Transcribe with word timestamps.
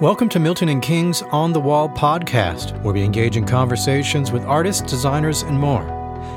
Welcome 0.00 0.30
to 0.30 0.38
Milton 0.38 0.70
and 0.70 0.80
King's 0.80 1.20
On 1.24 1.52
the 1.52 1.60
Wall 1.60 1.86
podcast, 1.86 2.82
where 2.82 2.94
we 2.94 3.02
engage 3.02 3.36
in 3.36 3.44
conversations 3.44 4.32
with 4.32 4.42
artists, 4.46 4.80
designers, 4.80 5.42
and 5.42 5.60
more. 5.60 5.84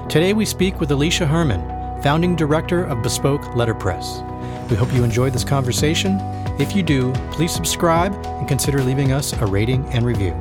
Today 0.10 0.34
we 0.34 0.44
speak 0.44 0.82
with 0.82 0.90
Alischa 0.90 1.26
Herrmann, 1.26 2.04
founding 2.04 2.36
director 2.36 2.84
of 2.84 3.02
Bespoke 3.02 3.56
Letterpress. 3.56 4.70
We 4.70 4.76
hope 4.76 4.92
you 4.92 5.06
enjoyed 5.06 5.32
this 5.32 5.46
conversation. 5.46 6.18
If 6.60 6.76
you 6.76 6.84
do, 6.84 7.14
please 7.32 7.54
subscribe 7.54 8.14
and 8.14 8.50
consider 8.50 8.84
leaving 8.84 9.14
us 9.14 9.32
a 9.32 9.46
rating 9.46 9.86
and 9.94 10.06
review. 10.06 10.34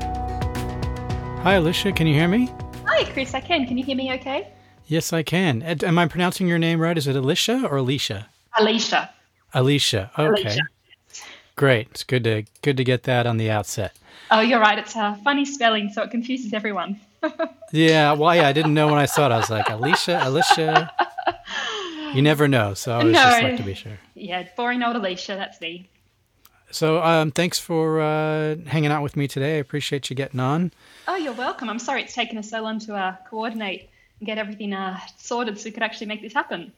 Hi, 1.43 1.55
Alischa. 1.55 1.95
Can 1.95 2.09
you 2.09 2.15
hear 2.15 2.27
me? 2.27 2.51
Hi, 2.87 3.05
Chris. 3.05 3.35
I 3.35 3.41
can. 3.41 3.69
Can 3.69 3.79
you 3.79 3.85
hear 3.85 3.97
me 3.97 4.13
okay? 4.15 4.49
Yes, 4.89 5.13
I 5.13 5.23
can. 5.23 5.63
Am 5.63 5.97
I 5.97 6.09
pronouncing 6.09 6.49
your 6.49 6.59
name 6.59 6.81
right? 6.81 6.99
Is 6.99 7.07
it 7.07 7.15
Alicia 7.15 7.69
or 7.71 7.77
Alicia? 7.77 8.27
Alicia. 8.59 9.11
Alicia. 9.55 10.11
Okay. 10.19 10.43
Alicia. 10.43 10.63
Great. 11.57 11.89
It's 11.91 12.05
good 12.05 12.25
to 12.25 12.45
good 12.63 12.77
to 12.77 12.85
get 12.85 13.03
that 13.05 13.27
on 13.27 13.37
the 13.37 13.51
outset. 13.51 13.95
Oh, 14.31 14.41
you're 14.41 14.61
right. 14.61 14.79
It's 14.79 14.97
a 14.97 15.19
funny 15.23 15.45
spelling, 15.45 15.91
so 15.93 16.03
it 16.03 16.11
confuses 16.11 16.53
everyone. 16.53 17.01
Yeah, 17.75 18.13
well, 18.13 18.35
yeah, 18.37 18.47
I 18.49 18.53
didn't 18.53 18.75
know 18.75 18.87
when 18.89 18.99
I 18.99 19.07
saw 19.07 19.25
it. 19.27 19.33
I 19.33 19.39
was 19.39 19.49
like, 19.49 19.71
Alicia, 19.71 20.21
Alicia. 20.25 20.93
You 22.15 22.21
never 22.21 22.47
know, 22.47 22.75
so 22.75 22.93
I 22.93 22.97
always 22.97 23.15
just 23.17 23.43
like 23.43 23.57
to 23.57 23.63
be 23.63 23.73
sure. 23.73 23.99
Yeah, 24.15 24.47
boring 24.59 24.83
old 24.83 24.95
Alicia. 24.97 25.37
That's 25.37 25.59
me. 25.59 25.89
So, 26.71 27.03
um, 27.03 27.31
thanks 27.31 27.59
for 27.59 28.03
uh, 28.03 28.57
hanging 28.67 28.91
out 28.91 29.03
with 29.03 29.17
me 29.17 29.27
today. 29.27 29.55
I 29.55 29.59
appreciate 29.61 30.11
you 30.11 30.17
getting 30.17 30.39
on. 30.41 30.71
Oh, 31.09 31.17
you're 31.17 31.33
welcome. 31.33 31.71
I'm 31.71 31.79
sorry 31.79 32.03
it's 32.03 32.13
taken 32.15 32.37
us 32.37 32.51
so 32.51 32.61
long 32.61 32.79
to 32.81 32.95
uh, 32.95 33.17
coordinate 33.31 33.89
and 34.21 34.27
get 34.27 34.37
everything 34.37 34.75
uh, 34.75 34.99
sorted 35.17 35.59
so 35.59 35.65
we 35.65 35.71
could 35.71 35.83
actually 35.83 36.09
make 36.09 36.21
this 36.21 36.35
happen. 36.35 36.73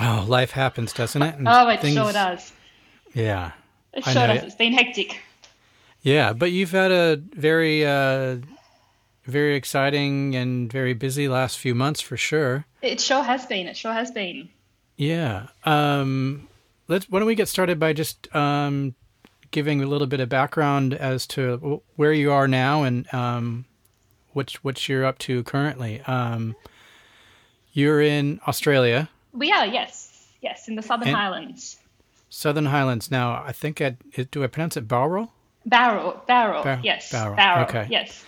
Oh, 0.00 0.24
life 0.26 0.52
happens, 0.52 0.94
doesn't 0.94 1.20
it? 1.20 1.34
And 1.34 1.46
Oh, 1.46 1.68
it 1.68 1.80
things- 1.80 1.94
sure 1.94 2.12
does. 2.12 2.52
Yeah, 3.12 3.52
It 3.92 4.06
I 4.06 4.12
sure 4.12 4.26
know. 4.26 4.34
does. 4.34 4.44
It's 4.44 4.54
been 4.54 4.72
hectic. 4.72 5.20
yeah. 6.02 6.32
But 6.32 6.52
you've 6.52 6.70
had 6.72 6.90
a 6.92 7.16
very, 7.16 7.84
uh, 7.86 8.36
very 9.24 9.54
exciting 9.56 10.34
and 10.36 10.70
very 10.70 10.94
busy 10.94 11.28
last 11.28 11.58
few 11.58 11.74
months 11.74 12.00
for 12.00 12.16
sure. 12.16 12.64
It 12.82 13.00
sure 13.00 13.22
has 13.22 13.46
been. 13.46 13.66
It 13.66 13.76
sure 13.76 13.92
has 13.92 14.10
been. 14.10 14.48
Yeah. 14.96 15.48
Um, 15.64 16.48
let's. 16.88 17.08
Why 17.10 17.18
don't 17.20 17.26
we 17.26 17.34
get 17.34 17.48
started 17.48 17.78
by 17.78 17.92
just 17.92 18.34
um, 18.34 18.94
giving 19.50 19.82
a 19.82 19.86
little 19.86 20.06
bit 20.06 20.20
of 20.20 20.28
background 20.28 20.94
as 20.94 21.26
to 21.28 21.82
where 21.96 22.12
you 22.12 22.30
are 22.32 22.46
now 22.48 22.82
and 22.84 23.12
um, 23.14 23.64
what 24.32 24.52
what 24.62 24.88
you're 24.88 25.04
up 25.06 25.18
to 25.20 25.42
currently. 25.44 26.00
Um, 26.02 26.54
you're 27.72 28.00
in 28.02 28.40
Australia, 28.46 29.08
We 29.32 29.52
are, 29.52 29.66
yes. 29.66 30.26
Yes, 30.40 30.68
in 30.68 30.74
the 30.74 30.82
Southern 30.82 31.08
And- 31.08 31.16
Highlands. 31.16 31.77
Southern 32.28 32.66
Highlands. 32.66 33.10
Now, 33.10 33.42
I 33.44 33.52
think 33.52 33.80
I 33.80 33.96
do 34.30 34.44
I 34.44 34.46
pronounce 34.46 34.76
it 34.76 34.88
Barrow? 34.88 35.30
Barrow, 35.66 36.22
barrel, 36.26 36.62
Bar- 36.62 36.80
yes. 36.82 37.10
Barrow. 37.12 37.36
Barrel, 37.36 37.64
okay. 37.64 37.86
yes. 37.90 38.24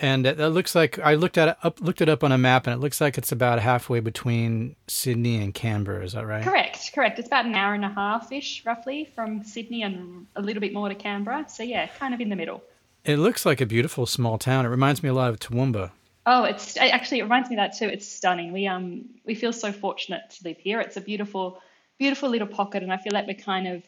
And 0.00 0.26
it, 0.26 0.38
it 0.38 0.48
looks 0.50 0.74
like 0.74 0.98
I 1.00 1.14
looked 1.14 1.36
at 1.36 1.48
it 1.48 1.56
up, 1.62 1.80
looked 1.80 2.00
it 2.00 2.08
up 2.08 2.22
on 2.22 2.30
a 2.30 2.38
map, 2.38 2.66
and 2.66 2.74
it 2.74 2.78
looks 2.78 3.00
like 3.00 3.18
it's 3.18 3.32
about 3.32 3.58
halfway 3.58 4.00
between 4.00 4.76
Sydney 4.86 5.42
and 5.42 5.52
Canberra. 5.52 6.04
Is 6.04 6.12
that 6.12 6.24
right? 6.26 6.44
Correct, 6.44 6.92
correct. 6.94 7.18
It's 7.18 7.26
about 7.26 7.46
an 7.46 7.54
hour 7.54 7.74
and 7.74 7.84
a 7.84 7.88
half 7.88 8.30
ish, 8.30 8.64
roughly, 8.64 9.10
from 9.14 9.42
Sydney 9.42 9.82
and 9.82 10.26
a 10.36 10.42
little 10.42 10.60
bit 10.60 10.72
more 10.72 10.88
to 10.88 10.94
Canberra. 10.94 11.46
So, 11.48 11.64
yeah, 11.64 11.88
kind 11.98 12.14
of 12.14 12.20
in 12.20 12.28
the 12.28 12.36
middle. 12.36 12.62
It 13.04 13.16
looks 13.16 13.44
like 13.44 13.60
a 13.60 13.66
beautiful 13.66 14.06
small 14.06 14.38
town. 14.38 14.66
It 14.66 14.68
reminds 14.68 15.02
me 15.02 15.08
a 15.08 15.14
lot 15.14 15.30
of 15.30 15.40
Toowoomba. 15.40 15.90
Oh, 16.26 16.44
it's 16.44 16.76
actually 16.76 17.20
it 17.20 17.22
reminds 17.22 17.48
me 17.48 17.56
of 17.56 17.60
that 17.60 17.76
too. 17.76 17.86
It's 17.86 18.06
stunning. 18.06 18.52
We 18.52 18.66
um 18.66 19.06
we 19.24 19.34
feel 19.34 19.52
so 19.52 19.72
fortunate 19.72 20.28
to 20.30 20.44
live 20.44 20.58
here. 20.58 20.78
It's 20.78 20.96
a 20.98 21.00
beautiful, 21.00 21.60
beautiful 21.98 22.30
little 22.30 22.46
pocket, 22.46 22.82
and 22.82 22.90
I 22.92 22.96
feel 22.96 23.12
like 23.12 23.26
we're 23.26 23.34
kind 23.34 23.68
of 23.68 23.82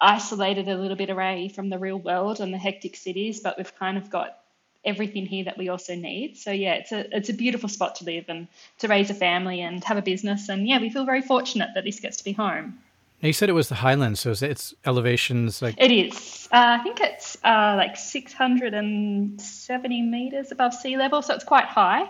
isolated 0.00 0.68
a 0.68 0.76
little 0.76 0.96
bit 0.96 1.10
away 1.10 1.48
from 1.54 1.68
the 1.68 1.78
real 1.78 1.98
world 1.98 2.40
and 2.40 2.54
the 2.54 2.58
hectic 2.58 2.96
cities, 2.96 3.40
but 3.40 3.58
we've 3.58 3.74
kind 3.76 3.98
of 3.98 4.08
got 4.10 4.38
everything 4.84 5.26
here 5.26 5.44
that 5.44 5.58
we 5.58 5.68
also 5.68 5.94
need. 5.94 6.38
So 6.38 6.50
yeah, 6.52 6.72
it's 6.74 6.92
a 6.92 7.14
it's 7.14 7.28
a 7.28 7.34
beautiful 7.34 7.68
spot 7.68 7.96
to 7.96 8.04
live 8.04 8.24
and 8.28 8.48
to 8.78 8.88
raise 8.88 9.10
a 9.10 9.14
family 9.14 9.60
and 9.60 9.84
have 9.84 9.98
a 9.98 10.02
business. 10.02 10.48
And 10.48 10.66
yeah, 10.66 10.80
we 10.80 10.88
feel 10.88 11.04
very 11.04 11.20
fortunate 11.20 11.68
that 11.74 11.84
this 11.84 12.00
gets 12.00 12.16
to 12.18 12.24
be 12.24 12.32
home. 12.32 12.78
Now, 13.22 13.26
you 13.26 13.34
said 13.34 13.50
it 13.50 13.52
was 13.52 13.68
the 13.68 13.74
Highlands, 13.74 14.20
so 14.20 14.30
is 14.30 14.42
it- 14.42 14.50
it's 14.50 14.72
elevations 14.86 15.60
like 15.60 15.74
It 15.76 15.90
is. 15.90 16.48
Uh, 16.50 16.78
I 16.80 16.82
think 16.82 17.02
it's 17.02 17.36
uh, 17.44 17.74
like 17.76 17.94
670 17.98 20.02
meters 20.02 20.50
above 20.52 20.72
sea 20.72 20.96
level, 20.96 21.20
so 21.20 21.34
it's 21.34 21.44
quite 21.44 21.66
high. 21.66 22.04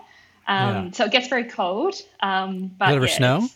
Um, 0.47 0.47
Yeah. 0.47 0.89
So 0.91 1.03
it 1.05 1.11
gets 1.11 1.27
very 1.27 1.43
cold. 1.43 1.95
Um, 2.21 2.71
but 2.77 2.93
ever 2.93 3.07
yeah, 3.07 3.17
snow? 3.17 3.49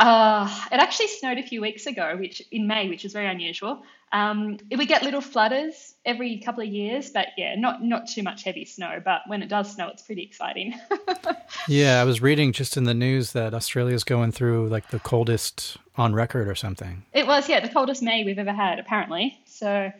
Uh, 0.00 0.48
it 0.72 0.80
actually 0.80 1.08
snowed 1.08 1.38
a 1.38 1.42
few 1.42 1.60
weeks 1.60 1.86
ago, 1.86 2.16
which 2.18 2.42
in 2.50 2.66
May, 2.66 2.88
which 2.88 3.04
is 3.04 3.12
very 3.12 3.26
unusual. 3.26 3.82
Um, 4.12 4.58
we 4.76 4.86
get 4.86 5.02
little 5.02 5.20
flutters 5.20 5.94
every 6.04 6.38
couple 6.38 6.62
of 6.62 6.68
years, 6.68 7.10
but 7.10 7.28
yeah, 7.36 7.54
not 7.54 7.84
not 7.84 8.08
too 8.08 8.22
much 8.22 8.42
heavy 8.42 8.64
snow. 8.64 9.00
But 9.04 9.22
when 9.28 9.42
it 9.42 9.48
does 9.48 9.72
snow, 9.74 9.88
it's 9.88 10.02
pretty 10.02 10.22
exciting. 10.22 10.74
Yeah, 11.68 12.00
I 12.00 12.04
was 12.04 12.20
reading 12.20 12.52
just 12.52 12.76
in 12.76 12.84
the 12.84 12.94
news 12.94 13.32
that 13.32 13.54
Australia's 13.54 14.04
going 14.04 14.32
through 14.32 14.68
like 14.68 14.88
the 14.90 14.98
coldest 14.98 15.76
on 15.96 16.14
record 16.14 16.48
or 16.48 16.54
something. 16.54 17.04
It 17.12 17.26
was, 17.26 17.48
yeah, 17.48 17.60
the 17.60 17.68
coldest 17.68 18.02
May 18.02 18.24
we've 18.24 18.38
ever 18.38 18.52
had, 18.52 18.78
apparently. 18.78 19.38
So, 19.46 19.92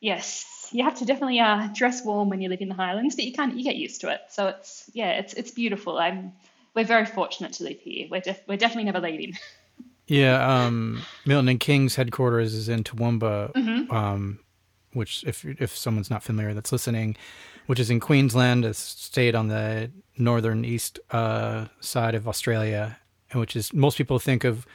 yes, 0.00 0.68
you 0.72 0.84
have 0.84 0.96
to 0.98 1.04
definitely 1.04 1.40
uh, 1.40 1.68
dress 1.74 2.04
warm 2.04 2.28
when 2.28 2.40
you 2.40 2.48
live 2.48 2.60
in 2.60 2.68
the 2.68 2.74
Highlands, 2.74 3.14
but 3.14 3.24
you 3.24 3.32
can't. 3.32 3.56
You 3.56 3.64
get 3.64 3.76
used 3.76 4.00
to 4.02 4.08
it. 4.10 4.20
So 4.30 4.48
it's, 4.48 4.90
yeah, 4.94 5.10
it's 5.10 5.34
it's 5.34 5.50
beautiful. 5.50 5.98
I'm, 5.98 6.32
we're 6.74 6.84
very 6.84 7.06
fortunate 7.06 7.52
to 7.54 7.64
live 7.64 7.80
here. 7.80 8.08
We're 8.10 8.20
def- 8.20 8.42
we're 8.48 8.56
definitely 8.56 8.84
never 8.84 9.00
leaving. 9.00 9.34
Yeah, 10.08 10.64
um, 10.64 11.02
Milton 11.24 11.48
and 11.48 11.60
King's 11.60 11.94
headquarters 11.94 12.54
is 12.54 12.68
in 12.68 12.82
Toowoomba, 12.82 13.52
Mm-hmm. 13.52 13.94
um, 13.94 14.40
which 14.92 15.22
if 15.24 15.44
if 15.44 15.74
someone's 15.76 16.10
not 16.10 16.24
familiar 16.24 16.52
that's 16.54 16.72
listening, 16.72 17.16
which 17.66 17.78
is 17.78 17.88
in 17.88 18.00
Queensland, 18.00 18.64
a 18.64 18.74
state 18.74 19.34
on 19.36 19.46
the 19.46 19.90
northern 20.18 20.64
east 20.64 20.98
uh, 21.12 21.66
side 21.80 22.16
of 22.16 22.26
Australia, 22.26 22.98
and 23.30 23.40
which 23.40 23.54
is 23.54 23.72
most 23.72 23.96
people 23.96 24.18
think 24.18 24.42
of 24.44 24.66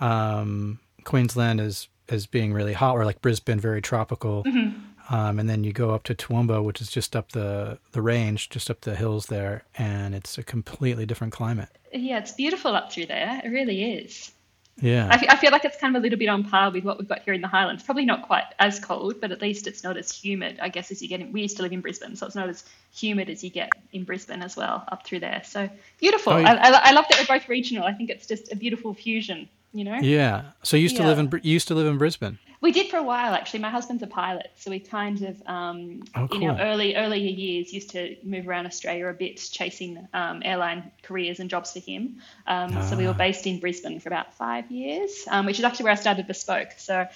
um, 0.00 0.78
Queensland 1.02 1.60
as 1.60 1.88
as 2.08 2.26
being 2.26 2.52
really 2.52 2.74
hot, 2.74 2.94
or 2.96 3.04
like 3.04 3.20
Brisbane, 3.22 3.58
very 3.58 3.82
tropical. 3.82 4.44
Mm-hmm. 4.44 4.78
Um, 5.10 5.38
and 5.38 5.48
then 5.48 5.64
you 5.64 5.72
go 5.72 5.90
up 5.90 6.04
to 6.04 6.14
Toowoomba, 6.14 6.64
which 6.64 6.80
is 6.80 6.90
just 6.90 7.14
up 7.14 7.32
the 7.32 7.78
the 7.92 8.00
range, 8.00 8.48
just 8.48 8.70
up 8.70 8.80
the 8.82 8.96
hills 8.96 9.26
there, 9.26 9.64
and 9.76 10.14
it's 10.14 10.38
a 10.38 10.42
completely 10.42 11.04
different 11.04 11.32
climate. 11.32 11.68
Yeah, 11.92 12.18
it's 12.18 12.32
beautiful 12.32 12.74
up 12.74 12.92
through 12.92 13.06
there. 13.06 13.40
It 13.44 13.48
really 13.48 13.98
is. 13.98 14.32
Yeah. 14.80 15.08
I 15.10 15.36
feel 15.36 15.52
like 15.52 15.64
it's 15.64 15.76
kind 15.76 15.94
of 15.94 16.00
a 16.00 16.02
little 16.02 16.18
bit 16.18 16.28
on 16.28 16.44
par 16.44 16.70
with 16.70 16.84
what 16.84 16.98
we've 16.98 17.08
got 17.08 17.22
here 17.22 17.32
in 17.32 17.40
the 17.40 17.48
Highlands. 17.48 17.82
Probably 17.82 18.04
not 18.04 18.26
quite 18.26 18.44
as 18.58 18.80
cold, 18.80 19.20
but 19.20 19.30
at 19.30 19.40
least 19.40 19.66
it's 19.66 19.84
not 19.84 19.96
as 19.96 20.10
humid, 20.10 20.58
I 20.60 20.68
guess, 20.68 20.90
as 20.90 21.00
you 21.00 21.08
get 21.08 21.20
in. 21.20 21.32
We 21.32 21.42
used 21.42 21.56
to 21.58 21.62
live 21.62 21.72
in 21.72 21.80
Brisbane, 21.80 22.16
so 22.16 22.26
it's 22.26 22.34
not 22.34 22.48
as 22.48 22.64
humid 22.92 23.30
as 23.30 23.44
you 23.44 23.50
get 23.50 23.70
in 23.92 24.04
Brisbane 24.04 24.42
as 24.42 24.56
well, 24.56 24.84
up 24.90 25.06
through 25.06 25.20
there. 25.20 25.42
So 25.44 25.68
beautiful. 26.00 26.32
Oh, 26.32 26.36
I, 26.36 26.40
yeah. 26.40 26.80
I, 26.84 26.90
I 26.90 26.92
love 26.92 27.04
that 27.08 27.20
we're 27.20 27.38
both 27.38 27.48
regional. 27.48 27.84
I 27.84 27.92
think 27.92 28.10
it's 28.10 28.26
just 28.26 28.50
a 28.52 28.56
beautiful 28.56 28.94
fusion, 28.94 29.48
you 29.72 29.84
know? 29.84 29.98
Yeah. 30.00 30.42
So 30.64 30.76
you 30.76 30.82
used 30.82 30.96
to 30.96 31.04
live 31.04 31.18
in 31.20 31.30
you 31.44 31.52
used 31.52 31.68
to 31.68 31.74
live 31.74 31.86
in 31.86 31.96
Brisbane. 31.96 32.38
We 32.64 32.72
did 32.72 32.88
for 32.88 32.96
a 32.96 33.02
while, 33.02 33.34
actually. 33.34 33.60
My 33.60 33.68
husband's 33.68 34.02
a 34.02 34.06
pilot, 34.06 34.50
so 34.56 34.70
we 34.70 34.80
kind 34.80 35.20
of, 35.30 35.36
um, 35.46 36.02
Oh, 36.14 36.26
in 36.34 36.42
our 36.48 36.56
cool. 36.56 36.60
early 36.68 36.96
earlier 36.96 37.30
years, 37.44 37.72
used 37.74 37.90
to 37.90 38.16
move 38.24 38.48
around 38.48 38.64
Australia 38.66 39.06
a 39.08 39.12
bit, 39.12 39.36
chasing 39.58 40.08
um, 40.14 40.40
airline 40.44 40.90
careers 41.02 41.40
and 41.40 41.50
jobs 41.50 41.72
for 41.72 41.80
him. 41.80 42.02
Um, 42.46 42.70
So 42.88 42.96
we 42.96 43.04
were 43.04 43.10
Ah. 43.18 43.26
based 43.26 43.46
in 43.46 43.60
Brisbane 43.60 44.00
for 44.00 44.08
about 44.08 44.32
five 44.34 44.70
years, 44.70 45.10
um, 45.28 45.44
which 45.46 45.58
is 45.58 45.64
actually 45.66 45.84
where 45.84 45.92
I 45.92 45.96
started 46.06 46.26
Bespoke. 46.26 46.72
So 46.78 47.06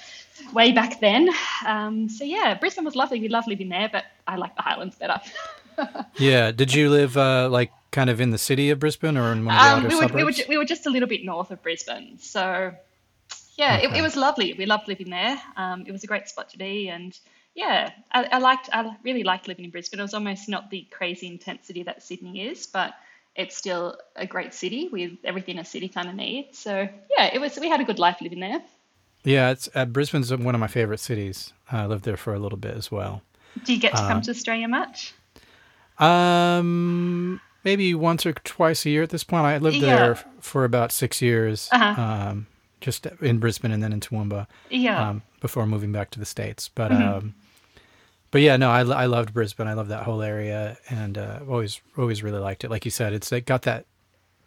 way 0.53 0.73
back 0.73 1.01
then. 1.01 1.31
Um, 1.67 2.11
so 2.11 2.25
yeah, 2.25 2.53
Brisbane 2.55 2.85
was 2.85 2.95
lovely. 2.95 3.19
We 3.19 3.29
loved 3.29 3.49
living 3.49 3.71
there, 3.71 3.89
but 3.91 4.05
I 4.27 4.37
like 4.37 4.55
the 4.55 4.63
Highlands 4.63 4.97
better. 4.97 5.19
Yeah. 6.19 6.51
Did 6.51 6.75
you 6.75 6.91
live 6.91 7.17
uh, 7.17 7.49
like 7.49 7.71
kind 7.93 8.11
of 8.11 8.21
in 8.21 8.31
the 8.31 8.39
city 8.39 8.71
of 8.71 8.81
Brisbane 8.81 9.17
or 9.17 9.31
in 9.33 9.45
one 9.47 9.55
of 9.55 9.63
the 9.63 9.69
Um, 9.69 9.79
outer 9.79 9.89
we, 9.89 9.95
were, 9.95 10.01
suburbs? 10.03 10.15
we, 10.17 10.25
were, 10.25 10.49
we 10.49 10.59
were 10.59 10.65
just 10.65 10.87
a 10.87 10.91
little 10.91 11.09
bit 11.09 11.25
north 11.25 11.51
of 11.53 11.63
Brisbane. 11.63 12.19
So, 12.19 12.73
yeah, 13.59 13.77
it, 13.77 13.87
Okay. 13.91 13.99
it 13.99 14.03
was 14.03 14.17
lovely. 14.17 14.55
We 14.55 14.65
loved 14.67 14.89
living 14.89 15.11
there. 15.11 15.39
Um, 15.57 15.85
it 15.87 15.93
was 15.93 16.05
a 16.05 16.07
great 16.07 16.29
spot 16.29 16.49
to 16.51 16.59
be. 16.59 16.89
And 16.89 17.19
yeah, 17.55 17.91
I, 18.13 18.25
I 18.33 18.39
liked, 18.39 18.71
I 18.73 18.97
really 19.03 19.25
liked 19.25 19.49
living 19.49 19.65
in 19.67 19.71
Brisbane. 19.71 20.01
It 20.01 20.03
was 20.05 20.15
almost 20.15 20.49
not 20.49 20.71
the 20.71 20.87
crazy 20.91 21.27
intense 21.27 21.67
city 21.67 21.83
that 21.83 22.03
Sydney 22.03 22.47
is, 22.49 22.67
but 22.67 22.95
it's 23.37 23.57
still 23.57 23.97
a 24.17 24.27
great 24.27 24.55
city 24.55 24.89
with 24.91 25.13
everything 25.25 25.59
a 25.59 25.65
city 25.65 25.89
kind 25.89 26.09
of 26.09 26.15
needs. 26.15 26.59
So, 26.59 26.89
yeah, 27.17 27.31
it 27.33 27.41
was, 27.41 27.59
we 27.61 27.69
had 27.69 27.81
a 27.81 27.85
good 27.85 27.99
life 27.99 28.19
living 28.21 28.41
there. 28.41 28.63
yeah, 29.25 29.51
it's 29.51 29.69
uh, 29.75 29.85
Brisbane's 29.85 30.35
one 30.35 30.55
of 30.55 30.61
my 30.61 30.67
favorite 30.69 31.01
cities. 31.01 31.53
I 31.71 31.87
lived 31.87 32.05
there 32.05 32.17
for 32.17 32.35
a 32.35 32.39
little 32.39 32.59
bit 32.59 32.77
as 32.77 32.91
well. 32.91 33.23
Do 33.65 33.73
you 33.75 33.81
get 33.81 33.93
to 33.93 34.03
Uh, 34.03 34.09
come 34.09 34.23
to 34.23 34.31
Australia 34.31 34.69
much? 34.69 35.15
Um, 35.99 37.41
maybe 37.65 37.95
once 37.95 38.25
or 38.25 38.33
twice 38.33 38.87
a 38.87 38.91
year 38.91 39.03
at 39.03 39.11
this 39.11 39.25
point. 39.25 39.45
I 39.47 39.59
lived 39.59 39.77
Yeah. 39.77 39.97
there 39.97 40.15
for 40.41 40.65
about 40.65 40.93
six 40.93 41.21
years, 41.21 41.69
Uh-huh. 41.73 42.01
um, 42.01 42.47
just 42.81 43.07
in 43.21 43.39
Brisbane 43.39 43.73
and 43.73 43.83
then 43.83 43.93
in 43.93 44.01
Toowoomba 44.01 44.47
Yeah. 44.71 45.09
um, 45.11 45.23
before 45.41 45.67
moving 45.67 45.93
back 45.93 46.11
to 46.11 46.19
the 46.19 46.25
states. 46.27 46.69
But 46.69 46.91
Mhm. 46.91 47.01
um, 47.19 47.35
but 48.31 48.41
yeah, 48.43 48.57
no, 48.57 48.71
I, 48.71 48.81
I 48.81 49.07
loved 49.07 49.33
Brisbane. 49.33 49.67
I 49.67 49.73
love 49.73 49.89
that 49.89 50.03
whole 50.05 50.21
area, 50.23 50.77
and 50.91 51.17
uh, 51.17 51.41
always 51.49 51.81
always 51.97 52.23
really 52.23 52.39
liked 52.41 52.63
it. 52.65 52.71
Like 52.71 52.85
you 52.85 52.91
said, 52.91 53.13
it's 53.13 53.33
it 53.33 53.47
got 53.47 53.63
that 53.63 53.87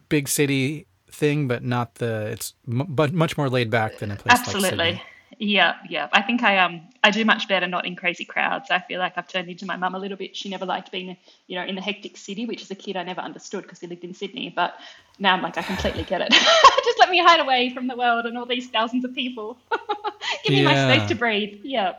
big 0.10 0.28
city 0.28 0.86
thing, 1.10 1.48
but 1.48 1.64
not 1.64 1.96
the. 1.96 2.28
It's 2.28 2.54
m- 2.68 2.86
but 2.90 3.12
much 3.14 3.38
more 3.38 3.50
laid 3.50 3.70
back 3.70 3.98
than 3.98 4.12
a 4.12 4.16
place 4.16 4.38
like 4.38 4.40
Absolutely. 4.48 4.70
Sydney. 4.70 5.04
Yeah, 5.40 5.76
yeah. 5.90 6.08
I 6.14 6.22
think 6.22 6.44
I 6.44 6.58
um 6.60 6.82
I 7.04 7.12
do 7.12 7.24
much 7.26 7.48
better 7.48 7.68
not 7.68 7.86
in 7.86 7.96
crazy 7.96 8.26
crowds. 8.26 8.70
I 8.70 8.80
feel 8.80 9.00
like 9.00 9.14
I've 9.18 9.28
turned 9.28 9.50
into 9.50 9.66
my 9.66 9.76
mum 9.76 9.96
a 9.96 10.00
little 10.00 10.18
bit. 10.18 10.36
She 10.36 10.50
never 10.50 10.66
liked 10.66 10.92
being, 10.92 11.18
you 11.48 11.56
know, 11.56 11.64
in 11.66 11.76
the 11.76 11.82
hectic 11.82 12.18
city, 12.18 12.46
which 12.46 12.62
as 12.62 12.70
a 12.72 12.76
kid 12.76 12.96
I 12.98 13.04
never 13.04 13.22
understood 13.22 13.64
because 13.64 13.82
we 13.82 13.88
lived 13.88 14.04
in 14.04 14.14
Sydney. 14.14 14.50
But 14.56 14.76
now 15.20 15.34
I'm 15.34 15.42
like 15.42 15.58
I 15.58 15.64
completely 15.64 16.04
get 16.04 16.22
it. 16.22 16.32
Just 16.86 17.00
let 17.00 17.10
me 17.10 17.20
hide 17.20 17.40
away 17.40 17.70
from 17.74 17.88
the 17.88 17.96
world 17.96 18.26
and 18.26 18.38
all 18.38 18.46
these 18.46 18.70
thousands 18.70 19.06
of 19.06 19.14
people. 19.16 19.58
Give 20.44 20.54
me 20.54 20.64
my 20.64 20.76
space 20.96 21.08
to 21.10 21.16
breathe. 21.16 21.60
Yeah. 21.64 21.94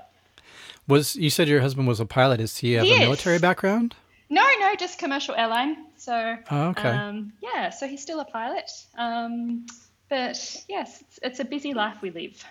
Was 0.88 1.16
you 1.16 1.30
said 1.30 1.48
your 1.48 1.60
husband 1.60 1.86
was 1.88 2.00
a 2.00 2.06
pilot? 2.06 2.40
Is 2.40 2.58
he 2.58 2.72
have 2.74 2.84
He 2.84 2.92
a 2.92 2.94
is. 2.96 3.00
military 3.00 3.38
background? 3.38 3.94
No, 4.28 4.46
no, 4.60 4.74
just 4.76 4.98
commercial 4.98 5.34
airline. 5.34 5.76
So 5.96 6.36
Oh, 6.50 6.68
okay. 6.68 6.88
um, 6.88 7.32
yeah, 7.42 7.70
so 7.70 7.86
he's 7.86 8.02
still 8.02 8.20
a 8.20 8.24
pilot. 8.24 8.70
Um, 8.96 9.66
but 10.08 10.64
yes, 10.68 11.00
it's, 11.02 11.18
it's 11.22 11.40
a 11.40 11.44
busy 11.44 11.74
life 11.74 11.96
we 12.02 12.10
live. 12.10 12.42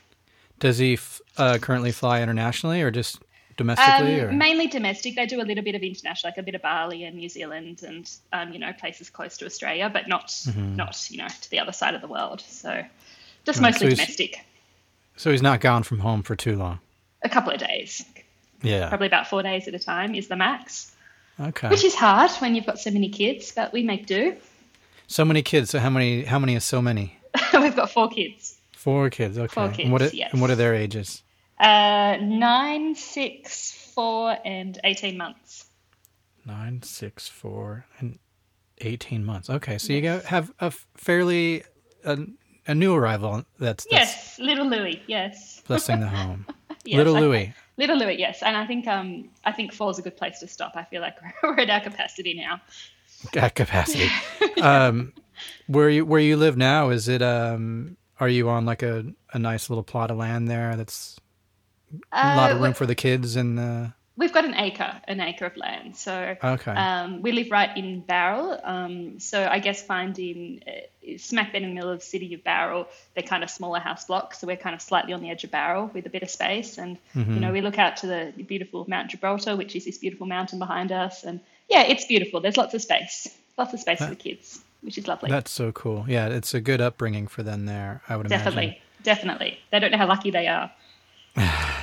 Does 0.61 0.77
he 0.77 0.93
f- 0.93 1.19
uh, 1.37 1.57
currently 1.61 1.91
fly 1.91 2.21
internationally 2.21 2.81
or 2.81 2.89
just 2.91 3.19
domestically? 3.57 4.19
or? 4.21 4.29
Um, 4.29 4.37
mainly 4.37 4.67
domestic. 4.67 5.15
They 5.15 5.25
do 5.25 5.41
a 5.41 5.43
little 5.43 5.63
bit 5.63 5.75
of 5.75 5.81
international, 5.81 6.29
like 6.31 6.37
a 6.37 6.43
bit 6.43 6.55
of 6.55 6.61
Bali 6.61 7.03
and 7.03 7.17
New 7.17 7.27
Zealand, 7.27 7.83
and 7.83 8.09
um, 8.31 8.53
you 8.53 8.59
know 8.59 8.71
places 8.73 9.09
close 9.09 9.35
to 9.37 9.45
Australia, 9.45 9.89
but 9.91 10.07
not 10.07 10.33
not 10.55 11.07
you 11.11 11.17
know 11.17 11.27
to 11.27 11.49
the 11.51 11.59
other 11.59 11.73
side 11.73 11.93
of 11.95 12.01
the 12.01 12.07
world. 12.07 12.39
So 12.41 12.83
just 13.45 13.59
Right, 13.59 13.73
mostly 13.73 13.89
so 13.89 13.95
domestic. 13.95 14.39
so 15.17 15.31
he's 15.31 15.41
not 15.41 15.59
gone 15.59 15.83
from 15.83 15.99
home 15.99 16.23
for 16.23 16.35
too 16.35 16.55
long. 16.55 16.79
A 17.23 17.29
couple 17.29 17.51
of 17.51 17.59
days, 17.59 18.03
Yeah. 18.63 18.87
probably 18.89 19.07
about 19.07 19.27
four 19.27 19.43
days 19.43 19.67
at 19.67 19.73
a 19.75 19.79
time 19.79 20.15
is 20.15 20.27
the 20.27 20.35
max, 20.35 20.91
Okay. 21.39 21.69
which 21.69 21.83
is 21.83 21.93
hard 21.95 22.31
when 22.39 22.55
you've 22.55 22.65
got 22.65 22.79
so 22.79 22.89
many 22.91 23.09
kids, 23.09 23.51
but 23.51 23.73
we 23.73 23.83
make 23.83 24.05
do. 24.07 24.35
So 25.07 25.25
many 25.25 25.41
kids. 25.41 25.71
So 25.71 25.79
how 25.79 25.89
many? 25.89 26.23
How 26.23 26.39
many 26.39 26.55
is 26.55 26.63
so 26.63 26.81
many? 26.81 27.17
We've 27.53 27.75
got 27.75 27.89
four 27.91 28.09
kids. 28.09 28.57
Four 28.81 29.09
kids. 29.11 29.37
Okay. 29.37 29.53
Four 29.53 29.73
and 29.79 29.91
what? 29.91 30.01
are- 30.01 30.07
yes. 30.07 30.29
And 30.31 30.41
what 30.41 30.49
are 30.49 30.55
their 30.55 30.73
ages? 30.73 31.21
Uh, 31.59 32.17
nine, 32.19 32.95
six, 32.95 33.71
four, 33.93 34.35
and 34.43 34.79
18 34.83 35.15
months. 35.17 35.65
Nine, 36.47 36.81
six, 36.81 37.27
four, 37.27 37.85
and 37.99 38.17
eighteen 38.79 39.23
months. 39.23 39.47
Okay. 39.51 39.77
So 39.77 39.93
you 39.93 40.01
got, 40.01 40.23
have 40.25 40.51
a 40.59 40.71
fairly 40.97 41.63
a, 42.03 42.17
a 42.65 42.73
new 42.73 42.95
arrival. 42.95 43.45
That's, 43.59 43.85
that's 43.91 43.91
Yes, 43.91 44.39
little 44.39 44.67
Louis, 44.67 44.99
yes. 45.05 45.61
blessing 45.67 45.99
the 45.99 46.07
home. 46.07 46.47
Yes, 46.83 46.97
Little 46.97 47.13
Louis. 47.13 47.53
Little 47.77 47.95
Louis, 47.95 48.17
yes. 48.17 48.41
And 48.41 48.57
I 48.57 48.65
think 48.65 48.87
um 48.87 49.29
I 49.45 49.51
think 49.51 49.71
four 49.71 49.91
is 49.91 49.99
a 49.99 50.01
good 50.01 50.17
place 50.17 50.39
to 50.39 50.47
stop. 50.47 50.71
I 50.75 50.83
feel 50.85 50.99
like 50.99 51.15
we're 51.43 51.59
at 51.59 51.69
our 51.69 51.79
capacity 51.79 52.33
now. 52.33 52.59
at 53.39 53.53
capacity. 53.53 54.09
um, 54.63 55.13
where 55.67 55.91
you 55.91 56.03
where 56.07 56.19
you 56.19 56.37
live 56.37 56.57
now 56.57 56.89
is 56.89 57.07
it? 57.07 57.21
Um, 57.21 57.97
are 58.21 58.29
you 58.29 58.47
on 58.49 58.65
like 58.65 58.83
a, 58.83 59.05
a 59.33 59.39
nice 59.39 59.69
little 59.69 59.83
plot 59.83 60.11
of 60.11 60.17
land 60.17 60.47
there? 60.47 60.75
That's 60.77 61.17
a 62.13 62.35
lot 62.35 62.51
Uh, 62.51 62.55
of 62.55 62.61
room 62.61 62.73
for 62.73 62.85
the 62.85 62.95
kids 62.95 63.35
and 63.35 63.57
the. 63.57 63.93
We've 64.17 64.31
got 64.33 64.45
an 64.45 64.53
acre, 64.53 65.01
an 65.07 65.19
acre 65.19 65.45
of 65.45 65.57
land. 65.57 65.95
So 65.97 66.35
Okay. 66.43 66.71
um, 66.71 67.23
we 67.23 67.31
live 67.31 67.49
right 67.49 67.75
in 67.75 68.01
Bowral. 68.01 68.59
Um, 68.63 69.19
so 69.19 69.47
I 69.49 69.57
guess 69.59 69.81
finding 69.81 70.61
uh, 70.67 71.17
smack 71.17 71.51
bang 71.53 71.63
in 71.63 71.69
the 71.69 71.75
middle 71.75 71.89
of 71.89 71.99
the 71.99 72.05
city 72.05 72.31
of 72.35 72.43
Bowral, 72.43 72.87
they're 73.15 73.23
kind 73.23 73.43
of 73.43 73.49
smaller 73.49 73.79
house 73.79 74.05
blocks. 74.05 74.39
So 74.39 74.45
we're 74.47 74.57
kind 74.57 74.75
of 74.75 74.81
slightly 74.81 75.13
on 75.13 75.21
the 75.21 75.31
edge 75.31 75.43
of 75.43 75.49
Bowral 75.49 75.89
with 75.91 76.05
a 76.05 76.09
bit 76.09 76.21
of 76.21 76.29
space. 76.29 76.77
And, 76.77 76.97
you 77.15 77.23
know, 77.39 77.51
we 77.51 77.61
look 77.61 77.79
out 77.79 77.97
to 77.97 78.07
the 78.07 78.43
beautiful 78.43 78.85
Mount 78.87 79.09
Gibraltar, 79.09 79.55
which 79.55 79.75
is 79.75 79.85
this 79.85 79.97
beautiful 79.97 80.27
mountain 80.27 80.59
behind 80.59 80.91
us. 80.91 81.23
And 81.23 81.39
yeah, 81.67 81.83
it's 81.83 82.05
beautiful. 82.05 82.41
There's 82.41 82.57
lots 82.57 82.75
of 82.75 82.81
space, 82.83 83.27
lots 83.57 83.73
of 83.73 83.79
space 83.79 83.99
for 83.99 84.05
the 84.07 84.15
kids, 84.15 84.59
which 84.81 84.97
is 84.97 85.07
lovely. 85.07 85.29
That's 85.29 85.51
so 85.51 85.71
cool. 85.71 86.05
Yeah, 86.07 86.27
it's 86.27 86.53
a 86.53 86.61
good 86.61 86.81
upbringing 86.81 87.27
for 87.27 87.43
them 87.43 87.65
there. 87.65 88.01
I 88.09 88.15
would 88.17 88.27
Definitely, 88.27 88.63
imagine. 88.63 88.81
definitely. 89.03 89.49
definitely. 89.49 89.59
They 89.71 89.79
don't 89.79 89.91
know 89.91 89.97
how 89.97 90.07
lucky 90.07 90.31
they 90.31 90.47
are. 90.47 90.71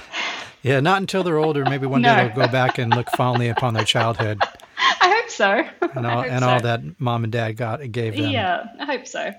Yeah, 0.60 0.80
not 0.80 1.00
until 1.00 1.22
they're 1.22 1.38
older. 1.38 1.64
Maybe 1.64 1.86
one 1.86 2.02
No. 2.02 2.16
day 2.16 2.22
they'll 2.24 2.34
go 2.34 2.48
back 2.48 2.78
and 2.78 2.92
look 2.92 3.08
fondly 3.10 3.48
upon 3.48 3.74
their 3.74 3.84
childhood 3.84 4.38
I 5.00 5.08
hope 5.20 5.30
so. 5.30 5.64
and 5.94 6.04
all 6.04 6.22
and 6.28 6.44
all 6.44 6.60
that 6.60 7.00
mom 7.00 7.22
and 7.22 7.32
dad 7.32 7.52
got 7.56 7.90
gave 7.92 8.16
them. 8.16 8.32
Yeah, 8.32 8.64
I 8.80 8.84
hope 8.84 9.06
so. 9.06 9.32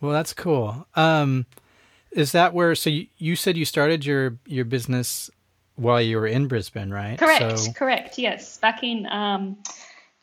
Well, 0.00 0.10
that's 0.12 0.34
cool. 0.34 0.86
Um, 0.96 1.46
is 2.10 2.32
that 2.32 2.52
where? 2.52 2.74
So 2.74 2.90
you, 2.90 3.06
you 3.16 3.36
said 3.36 3.56
you 3.56 3.64
started 3.64 4.04
your 4.04 4.36
your 4.46 4.64
business 4.64 5.30
while 5.76 6.02
you 6.02 6.16
were 6.18 6.26
in 6.26 6.48
Brisbane, 6.48 6.90
right? 6.90 7.16
Correct, 7.18 7.58
So, 7.58 7.72
correct. 7.72 8.18
Yes, 8.18 8.58
back 8.58 8.82
in 8.82 9.06
um, 9.06 9.56